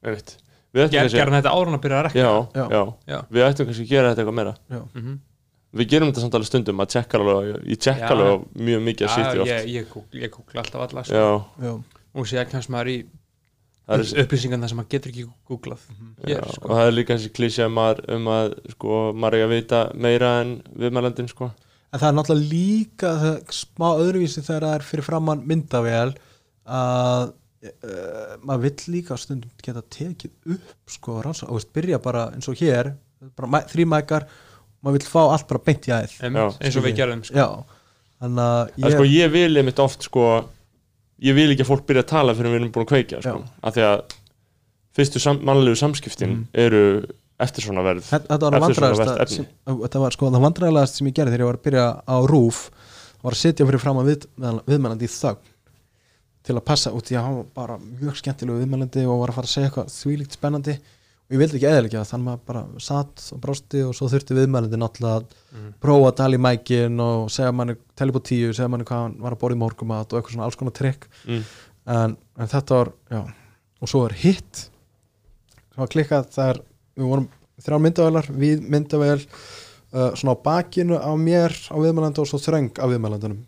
Einmitt. 0.06 0.36
við 0.70 0.84
ættum 0.86 0.94
Ger, 0.94 1.02
kannski 1.02 1.18
gerðan 1.20 1.40
þetta 1.42 1.56
árun 1.58 1.80
að 1.80 1.84
byrja 1.88 1.98
að 1.98 2.06
rekka 2.10 2.22
já, 2.22 2.30
Já. 2.54 2.66
já. 2.78 2.84
Já. 3.10 3.20
við 3.34 3.48
ættum 3.50 3.66
kannski 3.72 3.88
að 3.88 3.94
gera 3.96 4.12
þetta 4.14 4.22
eitthvað 4.22 4.38
meira 4.44 4.54
Mhm. 4.94 5.18
við 5.80 5.90
gerum 5.90 6.10
þetta 6.14 6.22
samt 6.24 6.36
alveg 6.38 6.50
stundum 6.50 6.80
að 6.86 6.92
tjekka 6.94 7.18
alveg 7.20 7.66
ég 7.74 7.78
tjekka 7.82 8.08
alveg 8.14 8.46
mjög 8.70 8.80
mikið 8.86 9.06
að 9.08 9.16
sýtti 9.18 9.42
oft 9.44 9.50
ég, 9.52 9.68
ég, 9.74 9.90
googla, 9.94 10.22
ég 10.24 10.32
googla 10.34 10.62
alltaf 10.64 10.82
alla 10.86 11.04
sko. 11.06 11.84
og 12.14 12.26
síðan 12.26 12.50
kemst 12.50 12.70
maður 12.74 12.90
í 12.94 12.96
það 13.90 14.04
er, 14.06 14.22
upplýsingan 14.24 14.64
það 14.64 14.72
sem 14.72 14.80
maður 14.80 14.92
getur 14.96 15.12
ekki 15.14 15.26
googlað 15.50 15.82
já, 15.90 16.36
hér, 16.36 16.46
sko. 16.54 16.68
og 16.70 16.76
það 16.78 16.86
er 16.92 16.96
líka 16.98 17.18
þessi 17.18 17.32
klísja 17.40 17.68
um 17.72 17.82
að, 17.84 18.04
um 18.16 18.30
að 18.36 18.54
sko, 18.76 19.00
maður 19.16 19.40
er 19.40 19.48
að 19.48 19.54
vita 19.56 19.82
meira 20.08 20.32
en 20.44 20.54
viðmælandin 20.84 21.30
sko. 21.32 21.50
en 21.90 22.02
það 22.04 22.08
er 22.12 22.18
náttúrulega 22.20 22.54
líka 22.54 23.14
það, 23.24 23.38
smá 23.60 23.88
öðruvísi 23.96 24.46
þegar 24.46 24.68
það 24.68 24.76
er 24.80 24.88
fyrir 24.92 25.08
framann 25.10 25.46
myndavél 25.50 26.14
að 26.70 27.32
uh, 27.66 28.36
maður 28.46 28.62
vill 28.68 28.94
líka 28.96 29.18
stundum 29.20 29.52
geta 29.66 29.82
tekið 29.96 30.54
upp 30.56 30.94
sko, 30.94 31.18
rannsókn, 31.26 31.50
og 31.52 31.60
veist, 31.60 31.74
byrja 31.76 32.00
bara 32.04 32.28
eins 32.36 32.48
og 32.52 32.60
hér 32.62 32.94
bara 33.36 33.50
mæ- 33.52 33.66
þrír 33.72 33.90
mækar 33.90 34.28
maður 34.84 35.00
vill 35.00 35.10
fá 35.12 35.20
allt 35.26 35.48
bara 35.50 35.64
beint 35.66 35.90
í 35.90 35.96
Einmitt, 35.96 36.62
eins 36.62 36.78
og 36.80 36.86
við 36.86 36.96
gerðum 37.02 37.26
sko. 37.28 37.36
já, 37.36 37.48
þannig 38.22 38.46
að 38.46 38.72
en 38.78 38.86
ég, 38.86 38.96
sko 38.96 39.10
ég 39.10 39.34
vil 39.34 39.50
einmitt 39.60 39.82
oft 39.84 40.06
sko, 40.08 40.28
ég 41.22 41.36
vil 41.38 41.50
ekki 41.54 41.66
að 41.66 41.72
fólk 41.72 41.86
byrja 41.90 42.04
að 42.06 42.12
tala 42.14 42.36
fyrir 42.38 42.54
við 42.54 42.60
erum 42.62 42.72
búin 42.76 42.86
að 42.88 42.92
kveikja 42.94 43.22
sko. 43.26 43.42
Af 43.64 43.76
því 43.76 43.86
að 43.90 44.16
fyrstu 45.00 45.22
sam, 45.24 45.40
mannlegu 45.46 45.78
samskiptin 45.80 46.30
Mm. 46.30 46.46
eru 46.54 46.84
eftir 47.40 47.64
svona 47.64 47.84
verð 47.86 48.04
þetta 48.10 48.40
var 48.52 48.74
það 48.76 49.30
þetta 49.66 50.00
var 50.04 50.12
sko 50.16 50.30
vandræðilegast 50.34 50.98
sem 51.00 51.08
ég 51.08 51.16
gerði 51.16 51.32
þegar 51.36 51.44
ég 51.46 51.50
var 51.50 51.60
að 51.60 51.66
byrja 51.68 51.86
á 52.04 52.16
rúf 52.28 52.58
var 53.24 53.36
að 53.36 53.42
sitja 53.44 53.66
fyrir 53.68 53.80
fram 53.80 54.00
að 54.02 54.10
við, 54.12 54.26
viðmælandi 54.68 55.08
í 55.08 55.12
þögn 55.14 55.54
til 56.44 56.56
að 56.58 56.66
passa 56.68 56.92
út 56.96 57.12
í 57.12 57.16
að 57.20 57.38
var 57.38 57.46
bara 57.56 57.78
mjög 57.80 58.18
skemmtilegu 58.20 58.60
viðmælandi 58.64 59.06
og 59.08 59.22
var 59.22 59.32
að 59.32 59.38
fara 59.40 59.48
að 59.50 59.54
segja 59.54 59.70
eitthvað 59.70 59.94
þvílíkt 59.96 60.36
spennandi 60.40 60.76
ég 61.30 61.38
vildi 61.38 61.60
ekki 61.60 61.70
eðalega 61.70 62.02
þannig 62.10 62.26
maður 62.26 62.46
bara 62.50 62.62
satt 62.82 63.26
og 63.36 63.42
brásti 63.44 63.84
og 63.86 63.94
svo 63.98 64.08
þurfti 64.10 64.38
viðmælandi 64.38 64.80
náttúrulega 64.82 65.20
að 65.22 65.26
Mhm. 65.50 65.74
prófa 65.82 66.08
að 66.12 66.16
tala 66.20 66.38
í 66.38 66.42
mækin 66.42 67.00
og 67.02 67.30
segja 67.34 67.52
manni 67.54 67.76
telli 67.98 68.14
på 68.14 68.22
tíu, 68.22 68.54
segja 68.54 68.70
manni 68.70 68.86
hvað 68.86 69.04
hann 69.04 69.16
var 69.22 69.34
að 69.34 69.40
borða 69.42 69.56
í 69.56 69.62
morgumat 69.64 70.14
og 70.14 70.20
eitthvað 70.20 70.34
svona 70.36 70.46
alls 70.46 70.56
konar 70.60 70.76
trikk 70.78 71.08
mm. 71.26 71.44
en, 71.88 72.18
en 72.38 72.48
þetta 72.48 72.76
var, 72.80 72.92
já 73.10 73.22
og 73.82 73.88
svo 73.90 74.06
er 74.06 74.14
hitt 74.22 74.70
sem 75.74 75.82
var 75.82 75.88
klikkað, 75.94 76.30
það 76.36 76.50
er, 76.54 76.62
við 77.00 77.10
vorum 77.10 77.30
þrjár 77.64 77.84
myndavélar, 77.86 78.30
við 78.40 78.66
myndavél 78.70 79.20
uh, 79.26 80.12
svona 80.16 80.36
á 80.36 80.44
bakinu 80.44 80.98
á 81.00 81.12
mér 81.18 81.56
á 81.72 81.76
viðmælanda 81.80 82.22
og 82.22 82.28
svo 82.30 82.40
þröng 82.42 82.74
á 82.78 82.86
viðmælandunum 82.90 83.42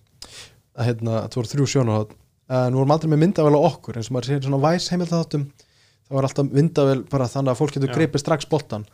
að 0.77 0.87
hérna, 0.87 1.17
þetta 1.25 1.41
voru 1.41 1.51
þrjú 1.51 1.67
sjónahótt 1.73 2.15
en 2.51 2.73
við 2.73 2.79
vorum 2.81 2.95
aldrei 2.95 3.11
með 3.11 3.21
myndavél 3.25 3.57
á 3.57 3.67
okkur 3.69 3.99
eins 3.99 4.09
og 4.11 4.17
maður 4.17 4.89
heimildaháttum 4.91 5.45
það 6.11 6.17
var 6.19 6.27
alltaf 6.27 6.51
myndavél 6.51 6.99
bara 7.09 7.29
þannig 7.31 7.55
að 7.55 7.61
fólk 7.63 7.77
getur 7.79 7.95
greipið 7.95 8.19
strax 8.25 8.45
boltan 8.51 8.85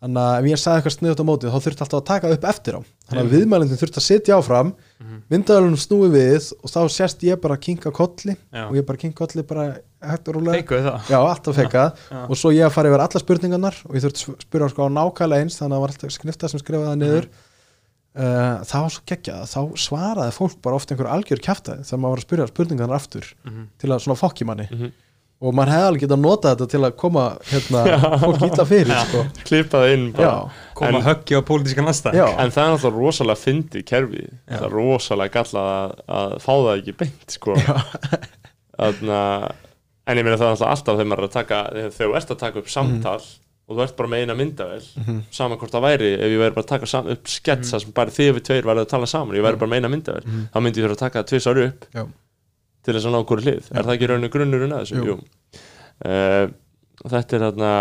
þannig 0.00 0.16
að 0.24 0.38
ef 0.40 0.46
ég 0.48 0.56
sagði 0.62 0.78
eitthvað 0.80 0.94
sniðut 0.96 1.20
á 1.20 1.24
mótið 1.28 1.50
þá 1.52 1.58
þurfti 1.60 1.82
alltaf 1.84 1.98
að 2.00 2.04
taka 2.08 2.28
upp 2.32 2.44
eftir 2.48 2.76
á. 2.78 2.80
Þannig 3.10 3.20
að 3.26 3.32
viðmælindin 3.34 3.80
þurfti 3.82 3.98
að 4.00 4.06
sitja 4.06 4.36
áfram 4.40 4.70
Mhm. 5.00 5.18
myndavélunum 5.32 5.76
snúi 5.80 6.08
við 6.14 6.46
og 6.64 6.70
þá 6.72 6.80
sést 6.88 7.20
ég 7.26 7.40
bara 7.40 7.56
að 7.56 7.60
kinka 7.66 7.90
kolli 7.92 8.36
Já. 8.52 8.64
og 8.68 8.74
ég 8.80 8.86
bara 8.86 8.96
kinka 8.96 9.16
kolli 9.26 9.42
bara 9.44 9.66
hægt 10.00 10.28
og 10.28 10.34
rúlega 10.38 10.56
Feikuðu 10.62 10.82
það. 10.88 11.00
Já, 11.12 11.18
alltaf 11.20 11.56
feikað 11.56 11.92
og 12.30 12.36
svo 12.36 12.48
ég 12.56 12.64
að 12.64 12.72
fara 12.72 12.88
yfir 12.88 13.00
alla 13.04 13.20
spurningarnar 13.20 13.76
og 13.84 13.92
ég 13.94 14.00
þurfti 14.06 14.24
að 14.32 14.40
spyrja 14.46 14.70
sko 14.72 14.88
á 14.88 14.88
nákvæmlega 14.88 15.40
eins 15.44 15.58
þannig 15.60 15.68
að 15.68 15.76
það 15.76 15.84
var 15.84 15.92
alltaf 15.92 16.16
skrifta 16.16 16.48
sem 16.48 16.60
skrifaði 16.64 16.88
það 16.88 17.00
niður. 17.04 17.28
Uh, 18.10 18.58
það 18.66 18.80
var 18.82 18.90
svo 18.90 19.02
geggjað. 19.06 19.42
Þá 19.46 19.60
svaraði 19.78 20.32
fólk 20.34 20.56
bara 20.64 20.74
ofta 20.80 20.94
einhver 20.96 21.10
algjör 21.14 21.40
kjaftaði 21.44 21.84
þegar 21.86 22.00
maður 22.02 22.10
var 22.16 22.20
að 22.20 22.26
spyrja 22.26 22.46
spurningarnar 22.50 22.96
aftur 22.98 23.28
Mhm. 23.46 23.66
til 23.78 23.88
að 23.92 24.00
svona 24.02 24.18
fokki 24.18 24.44
manni. 24.48 24.66
Mhm. 24.72 24.92
Og 25.40 25.54
maður 25.56 25.70
hefði 25.72 25.86
alveg 25.88 26.02
getað 26.04 26.20
notað 26.20 26.50
þetta 26.52 26.66
til 26.74 26.80
að 26.84 26.96
koma 27.00 27.22
hérna, 27.48 27.82
fólk 28.24 28.42
ítla 28.48 28.66
fyrir 28.68 28.98
sko. 29.06 29.22
klippaði 29.48 29.94
inn 29.96 30.06
bara 30.12 30.26
já, 30.26 30.34
koma 30.80 30.98
En- 31.00 31.06
höggi 31.06 31.38
á 31.38 31.40
pólitískan 31.48 31.88
næsta 31.88 32.12
já, 32.12 32.26
En 32.44 32.50
það 32.52 32.64
er 32.66 32.74
náttúrulega 32.74 33.00
rosalega 33.00 33.40
fyndið 33.44 33.86
kerfi 33.88 34.24
Já. 34.26 34.56
Það 34.58 34.66
er 34.68 34.74
rosalega 34.76 35.34
galla 35.38 35.64
að, 35.70 35.94
að 36.20 36.36
fá 36.44 36.52
það 36.52 36.72
ekki 36.82 36.96
beint 37.00 37.36
sko. 37.38 37.56
Þarna, 38.80 39.20
En 40.10 40.18
ég 40.18 40.24
meina 40.26 40.36
það 40.40 40.46
er 40.48 40.54
náttúrulega 40.56 40.72
alltaf 40.74 40.96
þegar 40.98 41.08
maður 41.10 41.22
er 41.24 41.28
að 41.28 41.34
taka 41.36 41.58
þegar 41.76 41.92
þú 42.00 42.14
ert 42.18 42.30
að 42.34 42.38
taka 42.40 42.60
upp 42.64 42.70
samtal 42.72 43.20
og 43.70 43.76
þú 43.78 43.82
ert 43.84 43.92
bara 44.00 44.08
með 44.10 44.22
eina 44.24 44.34
myndavel 44.34 44.80
Mhm. 44.98 45.18
saman 45.30 45.58
hvort 45.60 45.70
það 45.70 45.84
væri 45.84 46.08
ef 46.16 46.30
ég 46.32 46.40
væri 46.40 46.54
bara 46.56 46.64
að 46.64 46.70
taka 46.72 46.86
sam, 46.90 47.06
upp 47.12 47.28
sketsa 47.30 47.78
sem 47.80 47.92
bara 47.94 48.10
þið 48.10 48.32
við 48.34 48.42
tveir 48.48 48.64
værið 48.66 48.82
að 48.82 48.88
tala 48.90 49.06
saman 49.06 49.36
ég 49.36 49.44
væri 49.46 49.60
bara 49.60 49.70
með 49.70 49.78
eina 49.84 49.90
myndavel 49.92 50.24
Mhm. 50.26 50.48
þá 50.50 50.58
myndi 50.64 50.80
ég 50.80 50.84
þurfa 50.88 50.96
að 50.98 51.04
taka 51.04 51.22
það 51.22 51.28
tvisar 51.30 51.60
upp 51.68 51.86
Já. 51.94 52.02
Til 52.86 52.94
þess 52.96 53.08
að 53.10 53.14
ná 53.16 53.20
hverju 53.28 53.44
hlið 53.46 53.70
er 53.74 53.86
það 53.86 53.94
ekki 53.96 54.10
rauninu 54.10 54.32
grunnurinn 54.34 54.74
að 54.76 54.84
þessu? 54.84 55.00
Jú. 55.00 55.14
Jú. 55.14 55.64
Uh, 56.00 56.46
þetta 57.10 57.36
er 57.38 57.44
þarna 57.48 57.72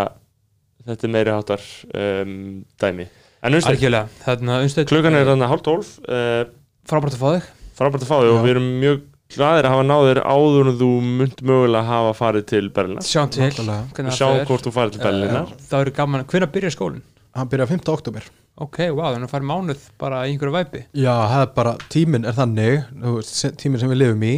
þetta 0.90 1.08
er 1.08 1.14
meiri 1.16 1.36
háttar 1.36 1.64
um, 1.94 2.34
dæmi 2.82 3.06
en 3.40 3.56
umstöð 3.60 4.90
klukkan 4.90 5.16
er 5.16 5.30
þarna 5.30 5.48
hálf 5.52 5.64
tólf 5.64 5.94
uh, 6.08 6.44
frábært 6.90 7.16
að 7.16 7.22
fá 7.24 7.30
þig 7.38 7.48
frábært 7.80 8.04
að 8.04 8.12
fá 8.12 8.18
þig 8.20 8.34
og 8.34 8.42
við 8.44 8.54
erum 8.56 8.68
mjög 8.82 9.00
glæðir 9.30 9.68
að 9.70 9.74
hafa 9.76 9.86
náðir 9.86 10.20
áður 10.26 10.70
en 10.72 10.78
þú 10.80 10.90
mynd 11.06 11.42
mögulega 11.46 11.86
hafa 11.86 12.14
farið 12.18 12.46
til 12.50 12.66
Berlínar 12.74 13.06
sjáum 13.06 13.30
til 13.32 13.44
náttúrulega. 13.46 13.88
hvernig 13.94 14.10
og 14.10 14.16
það 14.16 14.20
sjá 14.20 14.30
fer. 14.40 14.46
hvort 14.50 14.66
þú 14.68 14.74
farið 14.76 14.96
til 14.96 15.04
Berlínar 15.06 15.52
Eh, 15.54 15.66
það 15.70 15.84
eru 15.86 15.94
gaman 16.00 16.26
hvenær 16.34 16.52
byrjar 16.56 16.76
skólinn 16.76 17.04
hann 17.38 17.52
byrjaði 17.52 17.76
5. 17.78 17.92
oktober 17.94 18.30
ok, 18.60 18.80
wow, 18.90 19.14
þannig 19.14 19.30
að 19.30 19.34
fara 19.36 19.50
mánuð 19.54 19.84
bara 20.02 20.24
í 20.26 20.34
einhverju 20.34 20.56
væpi 20.58 20.82
Já, 20.98 21.14
það 21.30 21.44
er 21.46 21.52
bara, 21.60 21.76
tíminn 21.94 22.26
er 22.26 22.36
þannig 22.40 23.54
tíminn 23.62 23.84
sem 23.84 23.94
við 23.94 24.02
lifum 24.02 24.26
í 24.28 24.34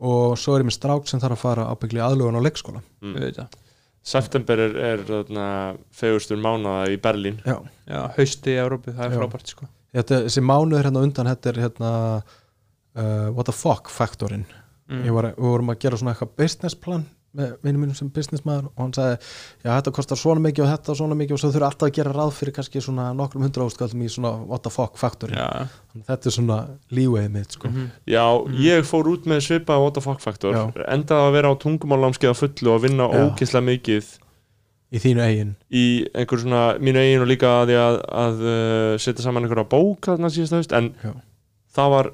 og 0.00 0.38
svo 0.40 0.56
er 0.56 0.64
ég 0.64 0.70
með 0.70 0.76
strák 0.78 1.10
sem 1.10 1.20
þarf 1.22 1.36
að 1.36 1.42
fara 1.42 1.66
ábyggli 1.74 2.00
aðlugun 2.04 2.38
á 2.40 2.46
leikskóla. 2.46 2.80
Mm. 3.04 3.48
september 4.02 4.62
er, 4.64 4.76
er 4.80 5.04
þarna, 5.04 5.46
fegurstur 5.92 6.40
mánaða 6.40 6.88
í 6.94 6.96
Berlín. 7.02 7.40
Já, 7.44 7.58
já, 7.84 8.00
hausti 8.16 8.54
í 8.54 8.60
Európu, 8.62 8.94
það 8.96 9.04
er 9.06 9.12
Já. 9.12 9.20
frábært 9.20 9.52
sko. 9.52 9.68
Þetta, 9.90 10.22
þessi 10.26 10.42
mánuður 10.46 10.86
hérna 10.88 11.04
undan 11.04 11.28
þetta 11.28 11.50
er 11.50 11.60
hérna 11.66 11.92
uh, 12.22 13.28
what 13.34 13.46
the 13.50 13.54
fuck 13.54 13.90
faktorinn. 13.92 14.46
Mm. 14.90 15.02
Við 15.04 15.16
vorum 15.36 15.72
að 15.74 15.82
gera 15.84 15.98
svona 16.00 16.14
eitthvað 16.14 16.36
business 16.40 16.78
plan 16.78 17.04
með 17.36 17.50
vinnum 17.62 17.84
mínum 17.84 17.94
sem 17.94 18.08
businessmaður 18.10 18.70
og 18.70 18.80
hann 18.82 18.94
sagði, 18.96 19.18
já 19.62 19.70
þetta 19.70 19.92
kostar 19.94 20.18
svona 20.18 20.42
mikið 20.42 20.64
og 20.64 20.70
þetta 20.72 20.96
svona 20.98 21.18
mikið 21.20 21.36
og 21.36 21.42
svo 21.42 21.50
þurfa 21.54 21.68
alltaf 21.70 21.86
að 21.86 21.92
gera 21.98 22.14
ráð 22.16 22.32
fyrir 22.34 22.56
kannski 22.56 22.82
svona 22.82 23.04
nokkrum 23.14 23.44
hundra 23.46 23.66
áskaldum 23.68 24.02
í 24.02 24.08
svona 24.10 24.32
what 24.50 24.64
the 24.66 24.72
fuck 24.74 24.98
faktorinn 24.98 25.38
Já, 25.38 25.68
þetta 26.08 26.30
er 26.30 26.34
svona 26.34 26.58
lífið 26.90 27.28
mitt 27.36 27.54
sko. 27.54 27.70
mhm. 27.70 27.92
Já, 28.10 28.24
ég 28.66 28.88
fór 28.88 29.12
út 29.12 29.28
með 29.30 29.44
svipa 29.46 29.78
what 29.78 29.94
the 29.94 30.02
fuck 30.02 30.24
faktor 30.24 30.58
Já. 30.58 30.64
endaði 30.90 31.28
að 31.28 31.36
vera 31.38 31.54
á 31.54 31.60
tungumálámskeið 31.62 32.34
á 32.34 32.40
fullu 32.42 32.74
og 32.74 32.82
vinna 32.82 33.06
Já. 33.06 33.22
ógislega 33.22 33.68
mikið 33.70 34.10
í 34.90 34.98
þínu 34.98 35.22
eigin 35.22 35.54
í 35.70 35.84
einhver 36.18 36.42
svona 36.42 36.64
mínu 36.82 36.98
eigin 36.98 37.22
og 37.22 37.30
líka 37.30 37.54
að 37.60 37.70
því 37.70 37.78
að, 37.78 38.00
að 38.24 38.42
uh, 38.42 38.94
setja 38.98 39.22
saman 39.22 39.46
einhverja 39.46 39.70
bók 39.70 40.10
þarna 40.10 40.32
síðast 40.34 40.56
haust 40.58 40.74
en 40.74 40.92
Já. 40.98 41.14
það 41.78 41.94
var 41.94 42.12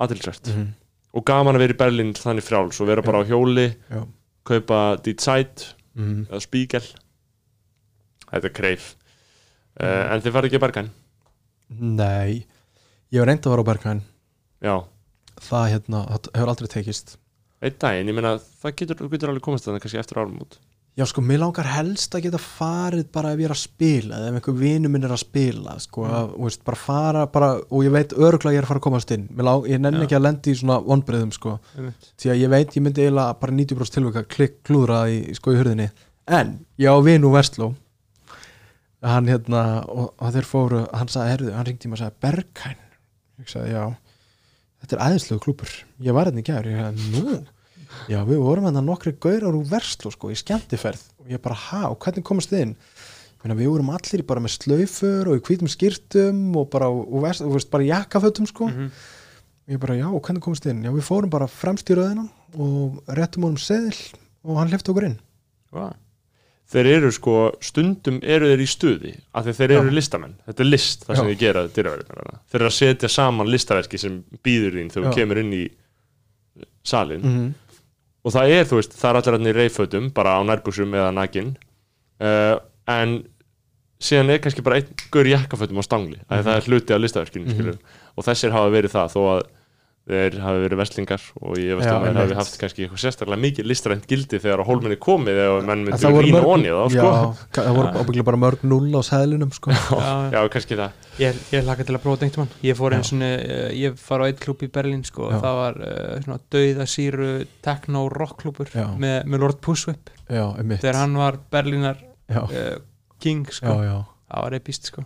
aðtilsvært 0.00 0.48
-hmm. 0.48 0.68
og 1.12 1.24
gaman 1.28 1.58
að 1.58 1.66
vera 1.66 1.76
í 1.76 1.80
Berlín 1.84 2.14
þannig 2.16 2.46
frjáls 2.46 2.80
og 2.80 2.88
vera 2.88 3.04
bara 3.04 3.20
á 3.20 3.28
hjóli 3.28 3.74
Já. 3.92 4.06
Kaupa 4.44 4.96
Zeit 5.20 5.74
Mm 5.94 6.24
eða 6.26 6.40
Spiegel. 6.42 6.82
Þetta 8.32 8.48
er 8.48 8.54
kreif. 8.56 8.94
Uh, 9.78 9.86
Mhm. 9.86 10.12
en 10.12 10.20
þið 10.22 10.32
farið 10.34 10.48
ekki 10.50 10.58
að 10.58 10.64
bergan 10.66 10.90
Nei, 11.70 12.46
ég 13.10 13.18
hef 13.20 13.26
reynd 13.26 13.46
að 13.46 13.50
vera 13.54 13.62
á 13.64 13.70
Berghain. 13.70 14.02
Já, 14.62 14.74
það 15.40 15.64
hérna, 15.72 16.00
það 16.10 16.28
hefur 16.34 16.48
aldrei 16.52 16.68
tekist. 16.70 17.16
Einn 17.62 17.74
daginn, 17.80 18.08
ég 18.08 18.14
meina 18.14 18.34
það 18.38 18.74
getur, 18.76 19.08
getur 19.10 19.28
alveg 19.32 19.42
komast 19.42 19.64
þannig 19.66 19.82
kannski 19.82 19.98
eftir 19.98 20.20
árum 20.20 20.38
út 20.44 20.58
Já 20.94 21.02
sko, 21.10 21.22
mér 21.26 21.40
langar 21.42 21.66
helst 21.66 22.12
að 22.14 22.22
geta 22.28 22.38
farið 22.38 23.08
bara 23.10 23.32
ef 23.34 23.40
ég 23.42 23.48
er 23.48 23.54
að 23.56 23.58
spila 23.64 24.14
eða 24.20 24.28
ef 24.30 24.36
einhver 24.38 24.54
vinu 24.60 24.90
minn 24.94 25.02
er 25.08 25.10
að 25.10 25.22
spila 25.24 25.72
sko, 25.82 26.04
Mm. 26.06 26.12
að, 26.14 26.28
veist, 26.44 26.60
bara 26.64 26.76
fara 26.78 27.24
bara, 27.26 27.48
og 27.66 27.82
ég 27.82 27.90
veit 27.90 28.12
öruglega 28.14 28.52
að 28.52 28.54
ég 28.54 28.58
er 28.62 28.66
að 28.68 28.70
fara 28.70 28.78
að 28.78 28.84
komast 28.86 29.10
inn. 29.10 29.24
Mér 29.34 29.44
lang, 29.48 29.64
ég 29.66 29.80
nenni 29.82 29.98
Já. 29.98 30.06
ekki 30.06 30.16
að 30.20 30.22
lendi 30.28 30.52
í 30.54 30.58
svona 30.60 30.76
vonbreiðum 30.86 31.32
sko, 31.34 31.56
því 31.74 32.30
að 32.30 32.38
ég 32.44 32.52
veit 32.54 32.76
ég 32.78 32.82
myndi 32.86 33.02
eiginlega 33.08 33.40
bara 33.40 33.52
90% 33.52 33.90
tilvika 33.98 34.22
klikk 34.36 34.54
klúðra 34.62 35.00
í, 35.10 35.34
sko 35.34 35.50
í 35.50 35.58
hurðinni. 35.58 35.88
En 36.28 36.54
ég 36.78 36.86
á 36.94 36.98
vinu 37.02 37.32
Vestló 37.34 37.74
hann 39.02 39.26
hérna 39.28 39.64
og, 39.90 40.14
og 40.16 40.30
þeir 40.32 40.46
fóru, 40.48 40.84
hann 40.96 41.10
sagði, 41.12 41.32
herðu, 41.34 41.50
hann 41.58 41.66
ringdi 41.68 41.88
mig 41.90 41.98
og 41.98 42.04
sagði 42.04 42.22
Berghain 42.24 42.78
ég 43.42 43.50
sagði, 43.50 43.74
já. 43.74 43.84
Þetta 44.84 44.96
er 44.96 45.02
æðislegu 45.10 45.42
klúpur, 45.44 45.74
ég 46.06 46.14
var 46.16 46.30
hérna 46.30 46.40
í 46.40 46.46
gær 46.46 46.70
ég 46.70 46.78
sagði, 46.80 47.10
nú 47.12 47.34
Já, 48.10 48.20
við 48.28 48.42
vorum 48.42 48.68
hérna 48.68 48.82
nokkri 48.84 49.14
gaurar 49.20 49.56
úr 49.56 49.66
Verslu 49.70 50.12
sko, 50.14 50.30
í 50.32 50.38
skemmtiferð 50.38 51.02
og 51.22 51.32
ég 51.32 51.42
bara, 51.42 51.58
ha, 51.70 51.82
og 51.90 51.98
hvernig 52.04 52.26
komast 52.26 52.52
þið 52.52 52.64
inn? 52.66 52.76
Meina, 53.44 53.56
við 53.58 53.72
vorum 53.72 53.90
allir 53.92 54.22
bara 54.24 54.40
með 54.40 54.54
slaufur 54.56 55.28
og 55.28 55.36
í 55.36 55.44
hvítum 55.44 55.68
skýrtum 55.68 56.44
og 56.56 56.70
bara, 56.72 56.88
og 56.88 57.26
veist, 57.26 57.44
og 57.44 57.52
veist, 57.56 57.70
bara 57.72 57.84
jakkafötum 57.84 58.48
sko. 58.48 58.70
Mhm. 58.72 58.90
Ég 59.68 59.80
bara, 59.80 59.96
já, 59.96 60.08
og 60.08 60.20
hvernig 60.20 60.44
komast 60.44 60.64
þið 60.64 60.74
inn? 60.74 60.84
Já, 60.84 60.92
við 60.92 61.06
fórum 61.08 61.30
bara 61.32 61.48
fremst 61.48 61.88
í 61.88 61.96
röðina 61.96 62.28
og 62.56 63.04
réttum 63.08 63.44
honum 63.48 63.60
seðil 63.60 63.96
og 64.44 64.58
hann 64.60 64.72
hlifti 64.72 64.92
okkur 64.92 65.08
inn. 65.10 65.18
þeir 66.74 66.88
eru 66.90 67.10
sko, 67.14 67.34
stundum 67.64 68.20
eru 68.22 68.48
þeir 68.50 68.62
í 68.64 68.68
stuði 68.68 69.12
af 69.36 69.46
því 69.46 69.54
þeir 69.58 69.74
eru 69.76 69.90
Já. 69.90 69.96
listamenn 69.98 70.36
þetta 70.46 70.64
er 70.64 70.68
list, 70.70 71.04
það 71.04 71.18
sem 71.18 71.26
Já. 71.26 71.30
þeir 71.30 71.40
gera 71.42 71.64
dyraverðina. 71.76 72.38
þeir 72.50 72.60
eru 72.60 72.70
að 72.70 72.76
setja 72.78 73.10
saman 73.12 73.50
listaverki 73.52 74.00
sem 74.00 74.16
býður 74.44 74.78
þín 74.78 74.92
þegar 74.94 75.06
þú 75.08 75.18
kemur 75.18 75.42
inn 75.42 75.52
í 75.52 75.64
salin 76.84 77.22
-hmm. 77.22 77.52
Og 78.24 78.32
það 78.32 78.50
er, 78.56 78.64
þú 78.64 78.76
veist, 78.80 78.94
það 78.96 79.10
er 79.10 79.32
allir 79.36 79.52
í 79.54 79.56
reyfötum 79.58 80.10
bara 80.16 80.38
á 80.38 80.40
nærbuxum 80.48 80.94
eða 80.96 81.10
nakin 81.14 81.56
uh, 82.20 82.56
en 82.88 83.24
síðan 84.04 84.30
er 84.34 84.38
kannski 84.44 84.62
bara 84.64 84.76
einn 84.80 84.88
gaur 85.12 85.24
jakkafötum 85.28 85.78
á 85.80 85.84
stangli 85.84 86.18
mm 86.18 86.24
Mhm. 86.30 86.44
það 86.44 86.56
er 86.56 86.66
hluti 86.68 86.94
af 86.94 87.00
listaverkinu 87.00 87.46
Mhm. 87.54 87.78
og 88.16 88.24
þessir 88.24 88.50
hafa 88.52 88.70
verið 88.70 88.92
það 88.96 89.12
þó 89.14 89.20
að 89.34 89.42
þeir 90.04 90.34
hafi 90.44 90.58
verið 90.60 90.78
verslingar 90.82 91.22
og 91.40 91.54
ég 91.56 91.78
veist 91.78 91.88
Já, 91.88 91.94
að 91.96 92.02
þeir 92.04 92.18
hafi 92.20 92.34
haft 92.36 92.56
kannski 92.60 92.82
eitthvað 92.84 93.00
sérstaklega 93.00 93.40
mikið 93.40 93.68
listrænt 93.70 94.02
gildi 94.10 94.40
þegar 94.42 94.60
á 94.60 94.64
hólminni 94.68 94.98
komið 95.00 95.38
eða 95.44 95.62
menn 95.64 95.84
En 95.84 95.86
myndu 95.88 96.34
mörg- 96.34 96.48
onni 96.52 96.72
þá 96.74 96.82
sko. 96.92 97.06
Já, 97.08 97.62
það 97.64 97.70
voru 97.78 97.92
ábygglega 98.02 98.26
bara 98.28 98.40
mörg 98.42 98.66
null 98.68 98.90
á 98.92 99.02
seðlinum 99.08 99.54
sko. 99.56 99.72
Já, 100.04 100.12
já, 100.36 100.40
kannski 100.52 100.76
það 100.76 101.08
Ég, 101.24 101.40
ég 101.54 101.64
laka 101.64 101.86
til 101.88 101.96
að 101.96 102.02
prófa 102.04 102.20
þetta 102.20 102.28
einhvern 102.28 102.52
Ég 102.68 102.78
fór 102.82 102.96
eins 102.98 103.12
og 103.16 103.24
ég 103.80 103.98
far 104.04 104.20
á 104.20 104.24
eitt 104.28 104.40
klúb 104.44 104.64
í 104.66 104.70
Berlín 104.76 105.04
sko, 105.08 105.30
og 105.30 105.40
það 105.40 105.58
var 105.62 105.80
uh, 105.88 106.14
svona 106.26 106.40
dauða 106.52 106.86
síru 106.90 107.28
techno 107.64 108.04
rock 108.12 108.42
klúbur 108.44 108.68
Já. 108.76 108.88
með, 109.00 109.20
með 109.24 109.44
Lord 109.46 109.60
einmitt. 110.58 110.80
þegar 110.84 111.00
hann 111.00 111.16
var 111.16 111.38
Berlínar 111.52 112.00
Já, 112.28 112.42
uh, 112.44 112.74
king 113.20 113.46
sko. 113.48 113.72
já, 113.72 113.88
já. 113.88 113.98
það 114.34 114.42
var 114.50 114.56
epist 114.60 114.90
sko. 114.92 115.04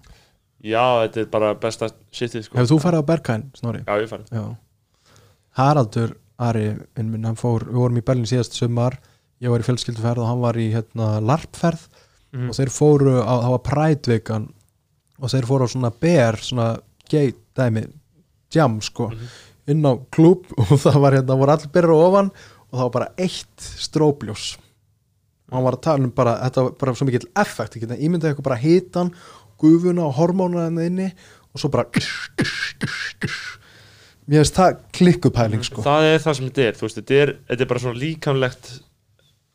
já, 0.64 0.82
þetta 1.06 1.20
er 1.22 1.28
bara 1.38 1.54
besta 1.54 1.88
shitið 2.10 2.48
sko. 2.48 2.58
Hefur 2.58 2.72
þú 2.74 2.80
farið 2.82 2.98
á 2.98 3.04
Berghain, 3.12 3.44
Snorri? 3.54 3.84
já, 3.86 3.94
ég 4.02 4.10
farið 4.10 4.32
Já. 4.34 4.46
Haraldur 5.58 6.14
Ari, 6.38 6.68
minn, 7.02 7.26
fór, 7.34 7.64
við 7.66 7.80
vorum 7.82 7.96
í 7.98 8.04
Berlín 8.06 8.28
síðast 8.30 8.54
sumar, 8.54 8.94
ég 9.42 9.50
var 9.50 9.58
í 9.58 9.66
fjölskylduferð 9.66 10.22
og 10.22 10.28
hann 10.30 10.42
var 10.44 10.58
í 10.60 10.68
hérna, 10.70 11.16
larpferð 11.18 11.88
mm. 12.30 12.44
og 12.52 12.54
þeir 12.54 12.70
fóru 12.70 13.16
á, 13.18 13.34
það 13.42 13.54
var 13.56 13.64
prætvikan 13.66 14.44
og 15.18 15.32
þeir 15.32 15.48
fóru 15.50 15.66
á 15.66 15.68
svona 15.72 15.90
ber, 15.98 16.38
svona 16.38 16.68
gay 17.10 17.32
dæmi, 17.58 17.88
jam 18.54 18.78
sko 18.84 19.08
Mhm. 19.10 19.26
inn 19.74 19.82
á 19.84 19.92
klúb 20.14 20.46
og 20.62 20.78
það 20.78 21.00
var 21.02 21.18
hérna, 21.18 21.36
voru 21.42 21.56
allir 21.56 21.74
berur 21.74 21.96
ofan 22.06 22.30
og 22.70 22.72
það 22.78 22.84
var 22.86 22.94
bara 22.94 23.10
eitt 23.18 23.66
stróbljós 23.82 24.46
og 25.48 25.56
hann 25.56 25.64
var 25.66 25.74
að 25.78 25.84
tala 25.88 26.04
um 26.06 26.14
bara, 26.14 26.36
þetta 26.46 26.64
var 26.68 26.72
bara 26.78 26.94
svo 26.94 27.08
mikill 27.08 27.28
effekt, 27.34 27.74
ekki, 27.76 27.88
það 27.90 28.04
ímyndaði 28.06 28.30
eitthvað 28.30 28.48
bara 28.52 28.62
hitan 28.62 29.10
gufuna 29.58 30.06
og 30.06 30.14
hormóna 30.20 30.68
henni 30.68 30.86
inni 30.86 31.10
og 31.50 31.58
svo 31.64 31.70
bara 31.72 31.88
mér 34.28 34.42
finnst 34.44 34.58
það 34.60 34.76
klikkupæling 34.98 35.64
sko. 35.64 35.82
Það 35.86 36.10
er 36.12 36.20
það 36.26 36.36
sem 36.38 36.50
þetta 36.50 36.66
er, 36.68 36.76
þú 36.78 36.84
veist, 36.86 37.00
þetta 37.00 37.18
er, 37.22 37.32
þetta 37.48 37.64
er 37.66 37.70
bara 37.72 37.82
svona 37.86 38.02
líkamlegt 38.02 38.68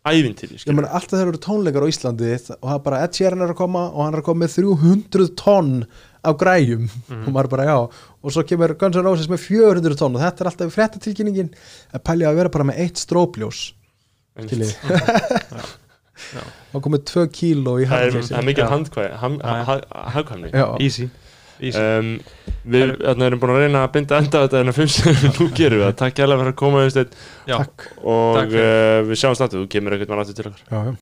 ævintýri 0.03 0.57
ég 0.59 0.75
meina 0.75 0.89
alltaf 0.97 1.13
þegar 1.15 1.29
eru 1.31 1.39
tónleikar 1.45 1.85
á 1.85 1.87
Íslandi 1.87 2.31
og 2.35 2.65
það 2.67 2.73
er 2.75 2.81
bara 2.87 2.97
Ed 3.05 3.13
Sheeran 3.15 3.43
er 3.45 3.53
að 3.53 3.59
koma 3.61 3.83
og 3.93 4.01
hann 4.03 4.17
er 4.17 4.19
að 4.19 4.25
koma 4.27 4.43
með 4.43 4.57
300 4.57 5.29
tonn 5.39 5.77
af 6.23 6.35
græjum. 6.39 6.89
Og 7.11 7.29
maður 7.35 7.49
bara 7.53 7.67
já. 7.69 7.77
Og 8.23 8.31
svo 8.35 8.43
kemur 8.47 8.73
Guns 8.79 8.95
N' 8.99 9.03
Roses 9.07 9.29
með 9.31 9.41
400 9.45 9.95
tonn 9.99 10.15
og 10.15 10.21
þetta 10.23 10.43
er 10.43 10.49
alltaf 10.51 10.75
fréttatilkynningin. 10.75 11.49
Að 11.95 12.03
pælja 12.07 12.31
að 12.33 12.37
vera 12.41 12.51
bara 12.51 12.67
með 12.67 12.79
eitt 12.83 12.99
strópljós 13.03 13.63
til 14.49 14.61
í 14.63 14.69
og 16.73 16.81
komið 16.85 17.03
2 17.09 17.23
kíló 17.33 17.73
í 17.81 17.85
það 17.87 17.97
er, 17.97 18.03
handleysi 18.13 18.33
það 18.33 18.39
er 18.39 18.45
mikil 18.47 18.63
Já. 18.63 18.69
handkvæði 18.71 19.17
ham- 19.23 19.39
Já, 19.41 19.53
já. 19.57 19.63
ha- 19.69 20.03
hagkvæmni. 20.15 20.49
Já, 20.53 20.65
easy, 20.81 20.85
easy. 20.85 21.05
Um, 21.79 22.09
við 22.63 22.93
þarna 22.99 23.27
erum 23.29 23.41
búin 23.41 23.53
að 23.53 23.61
reyna 23.63 23.83
að 23.85 23.93
binda 23.95 24.19
enda 24.23 24.41
á 24.41 24.43
þetta 24.45 24.61
en 24.63 24.71
að 24.71 24.77
finnst 24.79 24.99
sem 24.99 25.15
nú 25.37 25.47
gerum 25.55 25.79
við 25.79 25.85
það. 25.87 25.95
Takk 26.01 26.15
hjá 26.19 26.25
fyrir 26.41 26.53
að 26.53 26.59
koma 26.59 26.83
takk. 27.47 27.87
Og 28.03 28.39
Takk 28.39 28.51
uh, 28.57 28.99
við 29.07 29.21
sjáum 29.21 29.37
státtu, 29.39 29.61
þú 29.61 29.71
kemur 29.71 29.95
einhvern 29.95 30.11
mann 30.13 30.23
aftur 30.23 30.35
til 30.39 30.47
okkar. 30.49 30.63
Já, 30.67 30.77
já. 30.77 30.91